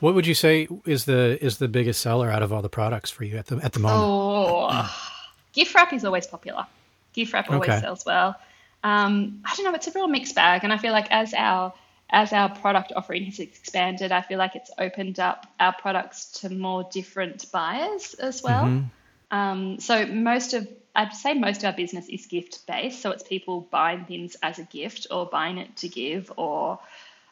What 0.01 0.15
would 0.15 0.27
you 0.27 0.35
say 0.35 0.69
is 0.85 1.05
the 1.07 1.43
is 1.43 1.59
the 1.59 1.69
biggest 1.69 2.01
seller 2.01 2.31
out 2.31 2.43
of 2.43 2.53
all 2.53 2.63
the 2.63 2.69
products 2.69 3.11
for 3.11 3.25
you 3.25 3.39
at 3.39 3.47
the 3.47 3.57
at 3.63 3.73
the 3.73 3.81
moment? 3.81 4.03
Oh, 4.03 4.97
gift 5.53 5.75
wrap 5.75 5.93
is 5.93 6.05
always 6.05 6.27
popular. 6.27 6.67
Gift 7.15 7.33
wrap 7.33 7.51
always 7.51 7.71
okay. 7.71 7.81
sells 7.81 8.05
well. 8.05 8.37
Um, 8.85 9.43
I 9.45 9.55
don't 9.57 9.65
know. 9.65 9.75
It's 9.75 9.87
a 9.87 9.93
real 9.93 10.07
mixed 10.07 10.35
bag, 10.35 10.65
and 10.65 10.73
I 10.73 10.79
feel 10.79 10.93
like 10.93 11.11
as 11.11 11.33
our 11.35 11.73
as 12.11 12.33
our 12.33 12.55
product 12.55 12.93
offering 12.95 13.25
has 13.25 13.41
expanded, 13.41 14.13
I 14.13 14.21
feel 14.21 14.39
like 14.39 14.55
it's 14.55 14.71
opened 14.79 15.19
up 15.19 15.47
our 15.59 15.73
products 15.73 16.41
to 16.41 16.51
more 16.51 16.85
different 16.85 17.51
buyers 17.51 18.15
as 18.15 18.43
well. 18.43 18.65
Mm-hmm. 18.65 19.37
Um, 19.37 19.81
so 19.81 20.07
most 20.07 20.55
of 20.55 20.69
I'd 20.95 21.13
say 21.13 21.35
most 21.35 21.59
of 21.59 21.65
our 21.65 21.73
business 21.73 22.09
is 22.09 22.27
gift 22.27 22.67
based. 22.67 23.03
So 23.03 23.11
it's 23.11 23.23
people 23.23 23.61
buying 23.61 24.05
things 24.05 24.37
as 24.43 24.59
a 24.59 24.65
gift 24.65 25.07
or 25.11 25.27
buying 25.27 25.59
it 25.59 25.77
to 25.79 25.89
give 25.89 26.33
or 26.37 26.79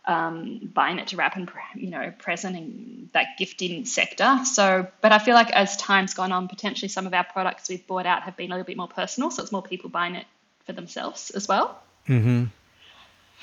um, 0.06 0.70
buying 0.74 0.98
it 0.98 1.08
to 1.08 1.16
wrap 1.16 1.36
and 1.36 1.50
you 1.74 1.90
know 1.90 2.12
present 2.18 2.56
in 2.56 3.08
that 3.12 3.38
gifting 3.38 3.84
sector. 3.86 4.40
So, 4.44 4.86
but 5.00 5.12
I 5.12 5.18
feel 5.18 5.34
like 5.34 5.50
as 5.50 5.76
time's 5.76 6.14
gone 6.14 6.32
on, 6.32 6.48
potentially 6.48 6.88
some 6.88 7.06
of 7.06 7.14
our 7.14 7.24
products 7.24 7.68
we've 7.68 7.86
bought 7.86 8.06
out 8.06 8.22
have 8.22 8.36
been 8.36 8.50
a 8.50 8.54
little 8.54 8.66
bit 8.66 8.76
more 8.76 8.88
personal, 8.88 9.30
so 9.30 9.42
it's 9.42 9.52
more 9.52 9.62
people 9.62 9.90
buying 9.90 10.14
it 10.14 10.26
for 10.66 10.72
themselves 10.72 11.30
as 11.30 11.48
well. 11.48 11.82
Hmm. 12.06 12.44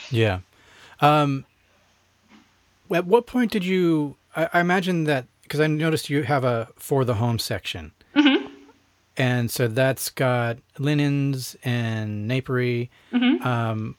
Yeah. 0.10 0.40
Um, 1.00 1.46
at 2.94 3.06
what 3.06 3.26
point 3.26 3.52
did 3.52 3.66
you? 3.66 4.16
I, 4.36 4.50
I 4.54 4.60
imagine 4.60 5.06
that 5.06 5.26
because 5.44 5.60
I 5.60 5.68
noticed 5.68 6.10
you 6.10 6.24
have 6.24 6.44
a 6.44 6.70
for 6.76 7.06
the 7.06 7.16
home 7.16 7.40
section. 7.40 7.92
Mm-hmm. 8.16 8.48
And 9.18 9.52
so 9.52 9.68
that's 9.68 10.10
got 10.10 10.58
linens 10.78 11.56
and 11.64 12.28
napery. 12.28 12.90
Mm-hmm. 13.12 13.46
Um, 13.46 13.96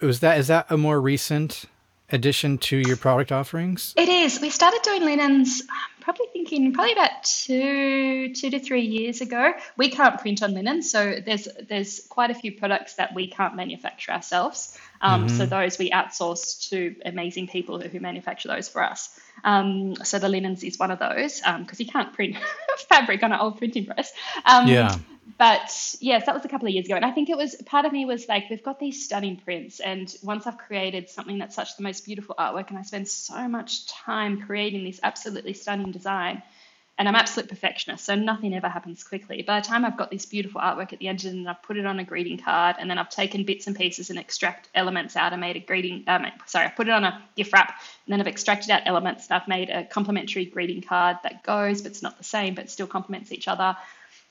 was 0.00 0.20
that 0.20 0.38
is 0.38 0.48
that 0.48 0.66
a 0.70 0.76
more 0.76 1.00
recent 1.00 1.66
addition 2.12 2.58
to 2.58 2.76
your 2.76 2.96
product 2.96 3.32
offerings? 3.32 3.94
It 3.96 4.08
is. 4.08 4.40
We 4.40 4.50
started 4.50 4.80
doing 4.82 5.04
linens. 5.04 5.62
I'm 5.70 6.02
probably 6.02 6.26
thinking 6.32 6.72
probably 6.72 6.92
about 6.92 7.24
two 7.24 8.34
two 8.34 8.50
to 8.50 8.60
three 8.60 8.82
years 8.82 9.20
ago. 9.20 9.52
We 9.76 9.90
can't 9.90 10.20
print 10.20 10.42
on 10.42 10.54
linen, 10.54 10.82
so 10.82 11.20
there's 11.24 11.48
there's 11.68 12.00
quite 12.08 12.30
a 12.30 12.34
few 12.34 12.52
products 12.52 12.94
that 12.94 13.14
we 13.14 13.28
can't 13.28 13.56
manufacture 13.56 14.12
ourselves. 14.12 14.76
Um, 15.00 15.26
mm-hmm. 15.26 15.36
So 15.36 15.46
those 15.46 15.78
we 15.78 15.90
outsource 15.90 16.68
to 16.70 16.96
amazing 17.04 17.48
people 17.48 17.80
who 17.80 18.00
manufacture 18.00 18.48
those 18.48 18.68
for 18.68 18.82
us. 18.82 19.18
Um, 19.42 19.96
so 19.96 20.18
the 20.18 20.28
linens 20.28 20.62
is 20.62 20.78
one 20.78 20.90
of 20.90 20.98
those 20.98 21.38
because 21.38 21.46
um, 21.48 21.76
you 21.78 21.86
can't 21.86 22.12
print 22.12 22.36
fabric 22.88 23.22
on 23.22 23.32
an 23.32 23.40
old 23.40 23.58
printing 23.58 23.86
press. 23.86 24.12
Um, 24.44 24.68
yeah 24.68 24.96
but 25.38 25.94
yes, 26.00 26.26
that 26.26 26.34
was 26.34 26.44
a 26.44 26.48
couple 26.48 26.68
of 26.68 26.74
years 26.74 26.86
ago. 26.86 26.96
And 26.96 27.04
I 27.04 27.10
think 27.10 27.28
it 27.28 27.36
was 27.36 27.54
part 27.66 27.84
of 27.84 27.92
me 27.92 28.04
was 28.04 28.28
like, 28.28 28.48
we've 28.50 28.62
got 28.62 28.78
these 28.78 29.04
stunning 29.04 29.36
prints. 29.36 29.80
And 29.80 30.14
once 30.22 30.46
I've 30.46 30.58
created 30.58 31.08
something 31.08 31.38
that's 31.38 31.54
such 31.54 31.76
the 31.76 31.82
most 31.82 32.04
beautiful 32.04 32.34
artwork, 32.38 32.70
and 32.70 32.78
I 32.78 32.82
spend 32.82 33.08
so 33.08 33.48
much 33.48 33.86
time 33.86 34.42
creating 34.42 34.84
this 34.84 35.00
absolutely 35.02 35.54
stunning 35.54 35.92
design, 35.92 36.42
and 36.98 37.08
I'm 37.08 37.14
absolute 37.14 37.48
perfectionist, 37.48 38.04
so 38.04 38.14
nothing 38.14 38.54
ever 38.54 38.68
happens 38.68 39.02
quickly. 39.02 39.40
By 39.40 39.60
the 39.60 39.66
time 39.66 39.86
I've 39.86 39.96
got 39.96 40.10
this 40.10 40.26
beautiful 40.26 40.60
artwork 40.60 40.92
at 40.92 40.98
the 40.98 41.08
end, 41.08 41.24
and 41.24 41.48
I've 41.48 41.62
put 41.62 41.78
it 41.78 41.86
on 41.86 41.98
a 41.98 42.04
greeting 42.04 42.36
card, 42.36 42.76
and 42.78 42.90
then 42.90 42.98
I've 42.98 43.08
taken 43.08 43.44
bits 43.44 43.66
and 43.66 43.74
pieces 43.74 44.10
and 44.10 44.18
extract 44.18 44.68
elements 44.74 45.16
out 45.16 45.32
I 45.32 45.36
made 45.36 45.56
a 45.56 45.60
greeting. 45.60 46.04
Um, 46.06 46.26
sorry, 46.44 46.66
I 46.66 46.68
put 46.68 46.88
it 46.88 46.92
on 46.92 47.04
a 47.04 47.22
gift 47.36 47.54
wrap, 47.54 47.80
and 48.06 48.12
then 48.12 48.20
I've 48.20 48.26
extracted 48.26 48.70
out 48.70 48.82
elements, 48.84 49.28
and 49.28 49.40
I've 49.40 49.48
made 49.48 49.70
a 49.70 49.84
complimentary 49.84 50.44
greeting 50.44 50.82
card 50.82 51.16
that 51.22 51.42
goes, 51.42 51.80
but 51.80 51.92
it's 51.92 52.02
not 52.02 52.18
the 52.18 52.24
same, 52.24 52.54
but 52.54 52.68
still 52.68 52.86
complements 52.86 53.32
each 53.32 53.48
other. 53.48 53.78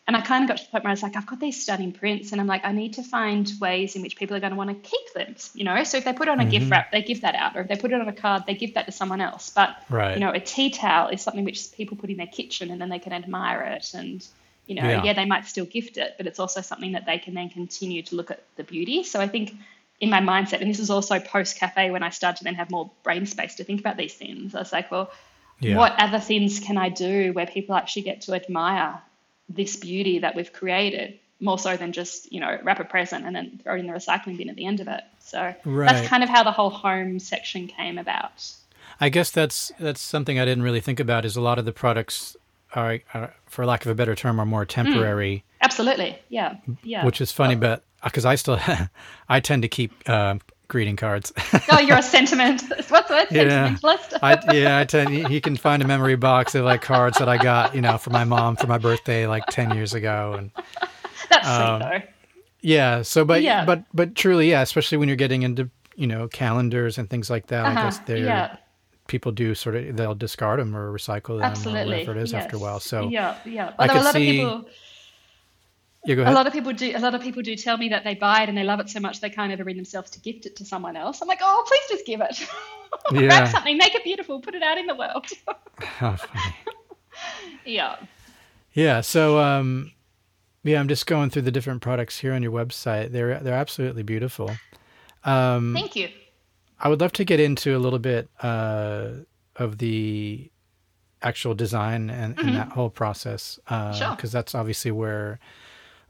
And 0.10 0.18
I 0.18 0.22
kind 0.22 0.43
of 0.43 0.47
got 0.47 0.57
to 0.57 0.64
the 0.64 0.72
point 0.72 0.86
where 0.86 0.89
I 0.89 0.93
was 0.93 1.03
like, 1.03 1.16
I've 1.16 1.28
got 1.28 1.39
these 1.39 1.62
stunning 1.62 1.91
prints, 1.91 2.32
and 2.32 2.41
I'm 2.41 2.47
like, 2.47 2.66
I 2.66 2.72
need 2.72 2.95
to 2.95 3.03
find 3.03 3.47
ways 3.62 3.95
in 3.95 4.01
which 4.01 4.16
people 4.16 4.36
are 4.36 4.39
going 4.39 4.53
to 4.53 4.57
want 4.57 4.72
to 4.72 4.89
keep 4.89 5.14
them. 5.14 5.36
You 5.53 5.66
know, 5.66 5.84
so 5.84 5.97
if 5.97 6.03
they 6.03 6.14
put 6.14 6.28
it 6.28 6.32
on 6.32 6.39
a 6.39 6.41
mm-hmm. 6.41 6.49
gift 6.49 6.72
wrap, 6.72 6.91
they 6.91 7.03
give 7.03 7.22
that 7.22 7.36
out, 7.36 7.55
or 7.55 7.62
if 7.62 7.68
they 7.68 7.76
put 7.76 7.91
it 7.91 8.01
on 8.01 8.07
a 8.07 8.12
card, 8.12 8.45
they 8.47 8.55
give 8.55 8.74
that 8.74 8.88
to 8.88 8.91
someone 8.91 9.22
else. 9.22 9.51
But 9.51 9.78
right. 9.88 10.16
you 10.16 10.20
know, 10.20 10.32
a 10.32 10.39
tea 10.39 10.72
towel 10.72 11.10
is 11.10 11.22
something 11.22 11.45
which 11.45 11.72
people 11.74 11.95
put 11.95 12.10
in 12.10 12.18
their 12.18 12.26
kitchen, 12.26 12.72
and 12.72 12.82
then 12.82 12.89
they 12.89 12.97
can 12.97 13.14
admire 13.14 13.62
it, 13.62 13.93
and 13.93 14.28
you 14.66 14.74
know, 14.74 14.82
yeah. 14.82 15.03
yeah, 15.03 15.14
they 15.14 15.26
might 15.26 15.45
still 15.45 15.66
gift 15.66 15.97
it, 15.97 16.16
but 16.18 16.26
it's 16.26 16.39
also 16.39 16.62
something 16.62 16.93
that 16.93 17.05
they 17.05 17.20
can 17.20 17.36
then 17.36 17.49
continue 17.49 18.01
to 18.01 18.16
look 18.16 18.32
at 18.32 18.41
the 18.55 18.64
beauty. 18.64 19.03
So 19.03 19.22
I 19.22 19.28
think 19.28 19.53
in 19.99 20.10
my 20.10 20.22
mindset, 20.22 20.62
and 20.62 20.72
this 20.72 20.80
is 20.80 20.89
also 20.89 21.20
post 21.20 21.57
cafe 21.57 21.91
when 21.91 22.01
I 22.01 22.10
started 22.10 22.39
to 22.39 22.43
then 22.45 22.55
have 22.55 22.72
more 22.72 22.89
brain 23.03 23.28
space 23.28 23.53
to 23.55 23.64
think 23.64 23.80
about 23.80 23.95
these 23.95 24.16
things. 24.16 24.55
I 24.55 24.60
was 24.60 24.74
like, 24.74 24.89
well, 24.89 25.12
yeah. 25.60 25.78
what 25.78 25.93
other 25.99 26.20
things 26.20 26.60
can 26.60 26.80
I 26.80 26.89
do 26.89 27.32
where 27.32 27.45
people 27.45 27.76
actually 27.76 28.01
get 28.01 28.22
to 28.22 28.34
admire 28.34 29.03
this 29.49 29.75
beauty 29.75 30.19
that 30.19 30.35
we've 30.35 30.53
created 30.53 31.19
more 31.39 31.57
so 31.57 31.77
than 31.77 31.91
just 31.91 32.31
you 32.31 32.39
know 32.39 32.57
wrap 32.63 32.79
a 32.79 32.83
present 32.83 33.25
and 33.25 33.35
then 33.35 33.59
throw 33.63 33.75
it 33.75 33.79
in 33.79 33.87
the 33.87 33.93
recycling 33.93 34.37
bin 34.37 34.49
at 34.49 34.55
the 34.55 34.65
end 34.65 34.79
of 34.79 34.87
it. 34.87 35.01
So 35.19 35.53
right. 35.65 35.89
that's 35.89 36.07
kind 36.07 36.23
of 36.23 36.29
how 36.29 36.43
the 36.43 36.51
whole 36.51 36.69
home 36.69 37.19
section 37.19 37.67
came 37.67 37.97
about. 37.97 38.51
I 38.99 39.09
guess 39.09 39.31
that's 39.31 39.71
that's 39.79 40.01
something 40.01 40.39
i 40.39 40.45
didn't 40.45 40.63
really 40.63 40.81
think 40.81 40.99
about 40.99 41.25
is 41.25 41.35
a 41.35 41.41
lot 41.41 41.57
of 41.57 41.65
the 41.65 41.71
products 41.71 42.35
are, 42.75 42.99
are 43.13 43.33
for 43.45 43.65
lack 43.65 43.85
of 43.85 43.91
a 43.91 43.95
better 43.95 44.15
term 44.15 44.39
are 44.39 44.45
more 44.45 44.65
mm. 44.65 44.69
temporary. 44.69 45.35
Mm, 45.35 45.43
absolutely. 45.61 46.19
Yeah. 46.29 46.57
Yeah. 46.83 47.05
Which 47.05 47.21
is 47.21 47.31
funny 47.31 47.55
but 47.55 47.83
because 48.03 48.25
i 48.25 48.35
still 48.35 48.59
i 49.29 49.39
tend 49.39 49.61
to 49.61 49.67
keep 49.67 49.91
uh, 50.09 50.35
greeting 50.70 50.95
cards. 50.95 51.34
oh, 51.70 51.80
you're 51.80 51.97
a 51.97 52.01
sentiment. 52.17 52.63
What's 52.88 53.09
that? 53.09 53.30
Yeah, 53.30 53.76
I, 54.24 54.53
yeah. 54.53 54.80
I 54.80 54.86
tell 54.86 55.11
you, 55.11 55.28
he 55.28 55.41
can 55.41 55.57
find 55.57 55.84
a 55.84 55.88
memory 55.88 56.15
box 56.15 56.55
of 56.55 56.63
like 56.63 56.82
cards 56.82 57.17
that 57.17 57.28
I 57.28 57.38
got, 57.38 57.76
you 57.76 57.82
know, 57.82 57.97
for 57.97 58.11
my 58.11 58.24
mom 58.24 58.55
for 58.55 58.67
my 58.67 58.78
birthday 58.78 59.28
like 59.28 59.45
ten 59.47 59.76
years 59.76 59.93
ago, 59.93 60.36
and 60.38 60.51
that's 61.30 61.47
um, 61.47 61.82
sweet 61.82 61.89
though. 61.89 62.07
Yeah. 62.61 63.01
So, 63.01 63.26
but 63.26 63.41
yeah. 63.41 63.65
but 63.65 63.84
but 63.93 64.15
truly, 64.15 64.49
yeah. 64.49 64.61
Especially 64.61 64.97
when 64.97 65.09
you're 65.09 65.17
getting 65.17 65.43
into 65.43 65.70
you 65.95 66.07
know 66.07 66.30
calendars 66.30 66.97
and 66.97 67.09
things 67.09 67.30
like 67.30 67.47
that. 67.47 67.65
Uh-huh. 67.65 67.80
I 67.80 67.84
guess 67.84 67.99
they're. 67.99 68.17
Yeah. 68.17 68.55
People 69.07 69.32
do 69.32 69.55
sort 69.55 69.76
of 69.76 69.97
they'll 69.97 70.13
discard 70.13 70.59
them 70.59 70.76
or 70.76 70.93
recycle 70.93 71.39
them 71.39 71.41
Absolutely. 71.41 71.82
or 71.82 71.97
whatever 71.97 72.11
it 72.11 72.22
is 72.22 72.32
yes. 72.32 72.43
after 72.43 72.57
a 72.57 72.59
while. 72.59 72.80
So 72.80 73.09
yeah, 73.09 73.39
yeah. 73.43 73.74
Although 73.80 73.95
a 73.95 74.03
lot 74.03 74.13
see, 74.13 74.41
of 74.41 74.63
people 74.63 74.70
yeah, 76.10 76.16
go 76.16 76.22
ahead. 76.24 76.34
A 76.34 76.36
lot 76.36 76.47
of 76.47 76.53
people 76.53 76.74
do. 76.74 76.91
A 76.95 76.97
lot 76.97 77.14
of 77.14 77.22
people 77.22 77.43
do 77.43 77.55
tell 77.55 77.78
me 77.78 77.89
that 77.89 78.03
they 78.03 78.16
buy 78.16 78.41
it 78.41 78.49
and 78.49 78.57
they 78.57 78.64
love 78.64 78.80
it 78.80 78.89
so 78.89 78.99
much 78.99 79.22
they 79.22 79.30
can't 79.30 79.51
ever 79.51 79.64
bring 79.64 79.76
themselves 79.76 80.10
to 80.10 80.20
gift 80.20 80.47
it 80.47 80.55
to 80.55 80.66
someone 80.66 80.95
else. 80.95 81.22
I'm 81.22 81.28
like, 81.28 81.38
oh, 81.43 81.64
please 81.68 81.84
just 81.88 82.05
give 82.05 82.22
it. 82.22 82.49
Yeah. 83.12 83.28
Wrap 83.28 83.47
something, 83.47 83.78
make 83.78 83.93
it 83.93 84.03
beautiful, 84.03 84.41
put 84.41 84.55
it 84.55 84.64
out 84.64 84.80
in 84.80 84.88
the 84.88 84.95
world. 84.95 85.28
How 85.80 86.16
funny. 86.16 86.55
Yeah. 87.64 87.97
Yeah. 88.74 89.01
So, 89.01 89.39
um, 89.39 89.91
yeah, 90.64 90.80
I'm 90.80 90.88
just 90.88 91.05
going 91.05 91.30
through 91.30 91.43
the 91.43 91.51
different 91.51 91.82
products 91.82 92.18
here 92.18 92.34
on 92.34 92.41
your 92.41 92.51
website. 92.51 93.12
They're 93.12 93.39
they're 93.39 93.53
absolutely 93.53 94.01
beautiful. 94.01 94.51
Um, 95.24 95.74
Thank 95.76 95.95
you. 95.95 96.10
I 96.80 96.89
would 96.89 96.99
love 96.99 97.12
to 97.14 97.24
get 97.24 97.39
into 97.39 97.78
a 97.78 97.80
little 97.80 97.99
bit 97.99 98.28
uh, 98.41 99.10
of 99.55 99.78
the 99.78 100.49
actual 101.22 101.53
design 101.53 102.10
and, 102.10 102.36
mm-hmm. 102.36 102.47
and 102.47 102.57
that 102.57 102.70
whole 102.70 102.89
process 102.89 103.60
because 103.66 104.01
uh, 104.01 104.16
sure. 104.16 104.30
that's 104.30 104.55
obviously 104.55 104.91
where 104.91 105.39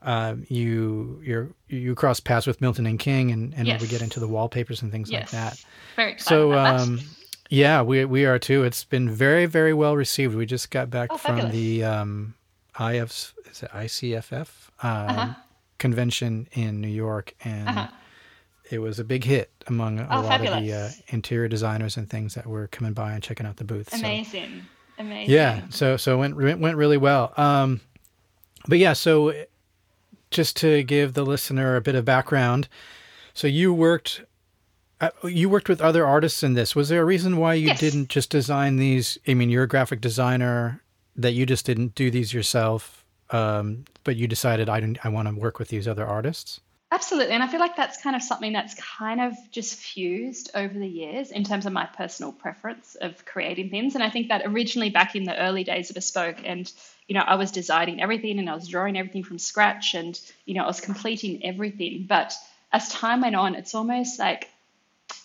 um, 0.01 0.45
you 0.49 1.21
you 1.23 1.53
you 1.67 1.95
cross 1.95 2.19
paths 2.19 2.47
with 2.47 2.61
Milton 2.61 2.85
and 2.85 2.99
King, 2.99 3.31
and, 3.31 3.53
and 3.55 3.67
yes. 3.67 3.81
we 3.81 3.87
get 3.87 4.01
into 4.01 4.19
the 4.19 4.27
wallpapers 4.27 4.81
and 4.81 4.91
things 4.91 5.11
yes. 5.11 5.21
like 5.21 5.31
that. 5.31 5.65
Very 5.95 6.17
so. 6.19 6.53
Um, 6.53 6.99
yeah, 7.49 7.81
we 7.81 8.05
we 8.05 8.25
are 8.25 8.37
too. 8.37 8.63
It's 8.63 8.83
been 8.83 9.09
very 9.09 9.47
very 9.47 9.73
well 9.73 9.95
received. 9.95 10.35
We 10.35 10.45
just 10.45 10.69
got 10.69 10.89
back 10.89 11.09
oh, 11.11 11.17
from 11.17 11.49
the 11.49 11.83
um, 11.83 12.35
IF 12.79 13.33
is 13.51 13.63
it 13.63 13.71
ICFF 13.71 14.47
um, 14.83 15.07
uh-huh. 15.07 15.33
convention 15.79 16.47
in 16.53 16.79
New 16.79 16.87
York, 16.89 17.33
and 17.43 17.67
uh-huh. 17.67 17.87
it 18.69 18.79
was 18.79 18.99
a 18.99 19.03
big 19.03 19.23
hit 19.23 19.51
among 19.65 19.99
a 19.99 20.07
oh, 20.11 20.21
lot 20.21 20.27
fabulous. 20.27 20.57
of 20.57 20.63
the 20.63 20.73
uh, 20.73 20.89
interior 21.07 21.47
designers 21.47 21.97
and 21.97 22.07
things 22.07 22.35
that 22.35 22.45
were 22.45 22.67
coming 22.67 22.93
by 22.93 23.13
and 23.13 23.23
checking 23.23 23.47
out 23.47 23.57
the 23.57 23.63
booth. 23.63 23.93
Amazing, 23.93 24.61
so, 24.97 25.03
amazing. 25.03 25.33
Yeah, 25.33 25.61
so 25.69 25.97
so 25.97 26.21
it 26.21 26.35
went 26.35 26.59
went 26.59 26.77
really 26.77 26.97
well. 26.97 27.33
Um, 27.35 27.81
but 28.67 28.77
yeah, 28.77 28.93
so 28.93 29.33
just 30.31 30.55
to 30.57 30.83
give 30.83 31.13
the 31.13 31.25
listener 31.25 31.75
a 31.75 31.81
bit 31.81 31.95
of 31.95 32.05
background, 32.05 32.67
so 33.33 33.47
you 33.47 33.73
worked 33.73 34.21
uh, 35.01 35.11
you 35.23 35.49
worked 35.49 35.69
with 35.69 35.81
other 35.81 36.05
artists 36.05 36.43
in 36.43 36.53
this. 36.53 36.75
Was 36.75 36.89
there 36.89 37.01
a 37.01 37.05
reason 37.05 37.37
why 37.37 37.53
you 37.53 37.67
yes. 37.67 37.79
didn't 37.79 38.09
just 38.09 38.29
design 38.29 38.75
these? 38.75 39.17
I 39.27 39.33
mean, 39.33 39.49
you're 39.49 39.63
a 39.63 39.67
graphic 39.67 40.01
designer 40.01 40.81
that 41.15 41.31
you 41.31 41.45
just 41.45 41.65
didn't 41.65 41.95
do 41.95 42.11
these 42.11 42.33
yourself, 42.33 43.05
um, 43.29 43.85
but 44.03 44.15
you 44.15 44.27
decided 44.27 44.67
I 44.69 44.79
didn't. 44.79 45.05
I 45.05 45.09
want 45.09 45.27
to 45.27 45.35
work 45.35 45.59
with 45.59 45.69
these 45.69 45.87
other 45.87 46.05
artists. 46.05 46.59
Absolutely, 46.91 47.33
and 47.33 47.43
I 47.43 47.47
feel 47.47 47.59
like 47.59 47.75
that's 47.75 48.01
kind 48.01 48.15
of 48.15 48.23
something 48.23 48.51
that's 48.51 48.73
kind 48.73 49.21
of 49.21 49.33
just 49.51 49.75
fused 49.75 50.49
over 50.55 50.73
the 50.73 50.87
years 50.87 51.31
in 51.31 51.43
terms 51.43 51.67
of 51.67 51.71
my 51.71 51.85
personal 51.85 52.31
preference 52.31 52.95
of 52.95 53.25
creating 53.25 53.69
things. 53.69 53.93
And 53.93 54.03
I 54.03 54.09
think 54.09 54.29
that 54.29 54.41
originally 54.45 54.89
back 54.89 55.15
in 55.15 55.23
the 55.23 55.37
early 55.39 55.63
days 55.63 55.89
of 55.89 55.93
Bespoke, 55.93 56.41
and 56.43 56.71
you 57.09 57.15
know, 57.15 57.23
I 57.25 57.35
was 57.35 57.51
designing 57.51 58.01
everything 58.01 58.37
and 58.37 58.47
I 58.47 58.53
was 58.53 58.67
drawing 58.67 58.95
everything 58.95 59.23
from 59.23 59.39
scratch, 59.39 59.95
and 59.95 60.17
you 60.45 60.53
know, 60.53 60.63
I 60.63 60.67
was 60.67 60.79
completing 60.79 61.43
everything. 61.43 62.05
But 62.07 62.33
as 62.71 62.87
time 62.89 63.21
went 63.21 63.35
on, 63.35 63.55
it's 63.55 63.73
almost 63.73 64.19
like 64.19 64.47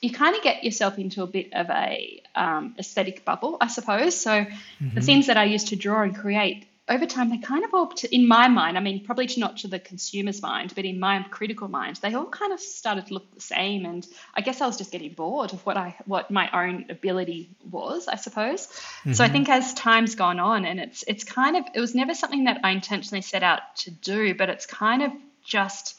you 0.00 0.10
kind 0.10 0.34
of 0.34 0.42
get 0.42 0.64
yourself 0.64 0.98
into 0.98 1.22
a 1.22 1.26
bit 1.26 1.52
of 1.52 1.68
a 1.68 2.22
um, 2.34 2.74
aesthetic 2.78 3.26
bubble, 3.26 3.58
I 3.60 3.68
suppose. 3.68 4.16
So 4.16 4.30
mm-hmm. 4.30 4.94
the 4.94 5.02
things 5.02 5.26
that 5.26 5.36
I 5.36 5.44
used 5.44 5.68
to 5.68 5.76
draw 5.76 6.02
and 6.02 6.16
create 6.16 6.66
over 6.86 7.06
time, 7.06 7.30
they 7.30 7.38
kind 7.38 7.64
of 7.64 7.72
all, 7.72 7.86
to, 7.86 8.14
in 8.14 8.28
my 8.28 8.48
mind, 8.48 8.76
I 8.76 8.80
mean, 8.80 9.04
probably 9.04 9.28
not 9.38 9.56
to 9.58 9.68
the 9.68 9.78
consumer's 9.78 10.42
mind, 10.42 10.74
but 10.74 10.84
in 10.84 11.00
my 11.00 11.24
critical 11.30 11.66
mind, 11.66 11.96
they 11.96 12.12
all 12.12 12.26
kind 12.26 12.52
of 12.52 12.60
started 12.60 13.06
to 13.06 13.14
look 13.14 13.34
the 13.34 13.40
same. 13.40 13.86
And 13.86 14.06
I 14.34 14.42
guess 14.42 14.60
I 14.60 14.66
was 14.66 14.76
just 14.76 14.92
getting 14.92 15.14
bored 15.14 15.54
of 15.54 15.64
what 15.64 15.78
I, 15.78 15.96
what 16.04 16.30
my 16.30 16.50
own 16.52 16.86
ability 16.90 17.56
was, 17.70 18.06
I 18.06 18.16
suppose. 18.16 18.66
Mm-hmm. 18.66 19.14
So 19.14 19.24
I 19.24 19.28
mm-hmm. 19.28 19.32
think 19.32 19.48
as 19.48 19.72
time's 19.72 20.14
gone 20.14 20.38
on, 20.38 20.66
and 20.66 20.78
it's, 20.78 21.04
it's 21.08 21.24
kind 21.24 21.56
of, 21.56 21.64
it 21.74 21.80
was 21.80 21.94
never 21.94 22.12
something 22.12 22.44
that 22.44 22.60
I 22.64 22.72
intentionally 22.72 23.22
set 23.22 23.42
out 23.42 23.62
to 23.76 23.90
do, 23.90 24.34
but 24.34 24.50
it's 24.50 24.66
kind 24.66 25.02
of 25.02 25.12
just 25.42 25.98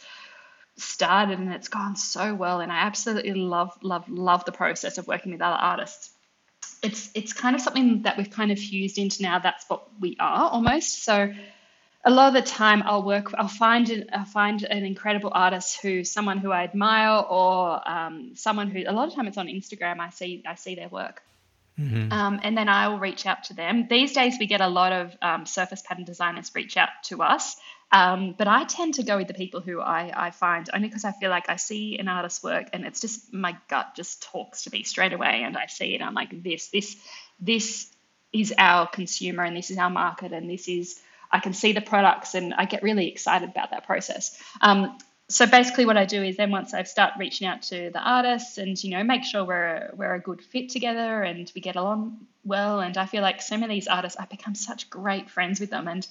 started 0.78 1.40
and 1.40 1.54
it's 1.54 1.70
gone 1.70 1.96
so 1.96 2.36
well 2.36 2.60
and 2.60 2.70
I 2.70 2.80
absolutely 2.80 3.34
love 3.34 3.72
love 3.82 4.10
love 4.10 4.44
the 4.44 4.52
process 4.52 4.98
of 4.98 5.08
working 5.08 5.32
with 5.32 5.42
other 5.42 5.56
artists. 5.56 6.10
It's 6.82 7.10
it's 7.14 7.34
kind 7.34 7.56
of 7.56 7.62
something 7.62 8.04
that 8.04 8.18
we've 8.18 8.30
kind 8.30 8.52
of 8.52 8.60
fused 8.60 8.98
into 8.98 9.24
now 9.24 9.40
that's 9.40 9.66
what 9.68 9.88
we 10.00 10.16
are 10.20 10.50
almost. 10.50 11.04
So 11.04 11.34
a 12.04 12.12
lot 12.12 12.28
of 12.28 12.34
the 12.34 12.48
time 12.48 12.84
I'll 12.86 13.04
work 13.04 13.34
I'll 13.34 13.48
find 13.48 13.90
an, 13.90 14.10
I'll 14.14 14.26
find 14.26 14.64
an 14.64 14.86
incredible 14.86 15.32
artist 15.34 15.82
who 15.82 16.04
someone 16.04 16.38
who 16.38 16.52
I 16.52 16.64
admire 16.64 17.24
or 17.28 17.90
um, 17.90 18.32
someone 18.36 18.70
who 18.70 18.84
a 18.88 18.92
lot 18.92 19.08
of 19.08 19.16
time 19.16 19.28
it's 19.28 19.38
on 19.38 19.48
Instagram 19.48 20.00
I 20.00 20.10
see 20.12 20.44
I 20.48 20.56
see 20.56 20.76
their 20.76 20.90
work. 20.90 21.22
Mm-hmm. 21.80 22.12
Um, 22.12 22.40
and 22.42 22.58
then 22.58 22.70
I 22.70 22.88
will 22.88 23.00
reach 23.00 23.26
out 23.26 23.46
to 23.46 23.54
them. 23.54 23.88
These 23.90 24.14
days, 24.14 24.38
we 24.40 24.46
get 24.46 24.62
a 24.62 24.68
lot 24.70 24.94
of 24.94 25.14
um, 25.22 25.46
surface 25.46 25.82
pattern 25.82 26.06
designers 26.06 26.50
reach 26.56 26.78
out 26.78 26.88
to 27.06 27.22
us 27.22 27.58
um, 27.92 28.36
but 28.38 28.48
I 28.48 28.64
tend 28.66 28.96
to 28.96 29.04
go 29.04 29.18
with 29.18 29.28
the 29.28 29.34
people 29.34 29.62
who 29.62 29.80
I, 29.80 30.12
I 30.14 30.32
find 30.32 30.70
only 30.74 30.88
because 30.88 31.06
I 31.06 31.12
feel 31.12 31.30
like 31.30 31.50
I 31.50 31.56
see 31.56 31.98
an 31.98 32.08
artist's 32.08 32.44
work 32.44 32.68
and 32.74 32.86
it's 32.86 33.00
just 33.00 33.34
my 33.34 33.56
gut 33.70 33.96
just 33.96 34.24
talks 34.24 34.64
to 34.64 34.72
me 34.72 34.84
straight 34.84 35.14
away 35.14 35.44
and 35.44 35.56
I 35.58 35.68
see 35.68 35.96
it. 35.96 36.02
I'm 36.02 36.14
like, 36.14 36.44
this, 36.44 36.70
this, 36.70 36.98
this 37.40 37.92
is 38.34 38.54
our 38.58 38.88
consumer 38.88 39.44
and 39.44 39.56
this 39.56 39.72
is 39.72 39.78
our 39.78 39.90
market 39.90 40.34
and 40.34 40.50
this 40.50 40.68
is 40.68 41.00
I 41.32 41.40
can 41.40 41.54
see 41.54 41.74
the 41.74 41.82
products 41.82 42.36
and 42.36 42.54
I 42.54 42.66
get 42.66 42.84
really 42.84 43.08
excited 43.08 43.50
about 43.50 43.72
that 43.72 43.86
process. 43.86 44.42
Um, 44.62 44.98
so 45.28 45.46
basically 45.46 45.86
what 45.86 45.98
I 45.98 46.06
do 46.06 46.22
is 46.22 46.38
then 46.38 46.52
once 46.52 46.74
I 46.74 46.84
start 46.84 47.14
reaching 47.18 47.48
out 47.48 47.64
to 47.64 47.90
the 47.92 48.00
artists 48.00 48.58
and 48.58 48.82
you 48.84 48.92
know 48.92 49.04
make 49.04 49.24
sure 49.24 49.44
we're 49.44 49.90
we're 49.96 50.14
a 50.14 50.20
good 50.20 50.42
fit 50.42 50.70
together 50.70 51.24
and 51.24 51.52
we 51.56 51.62
get 51.62 51.76
along 51.76 52.28
well 52.44 52.80
and 52.80 52.96
I 52.96 53.08
feel 53.08 53.24
like 53.24 53.42
some 53.42 53.64
of 53.64 53.70
these 53.70 53.88
artists 53.88 54.20
I've 54.20 54.30
become 54.30 54.54
such 54.54 54.90
great 54.90 55.30
friends 55.30 55.60
with 55.60 55.72
them 55.72 55.88
and 55.88 56.08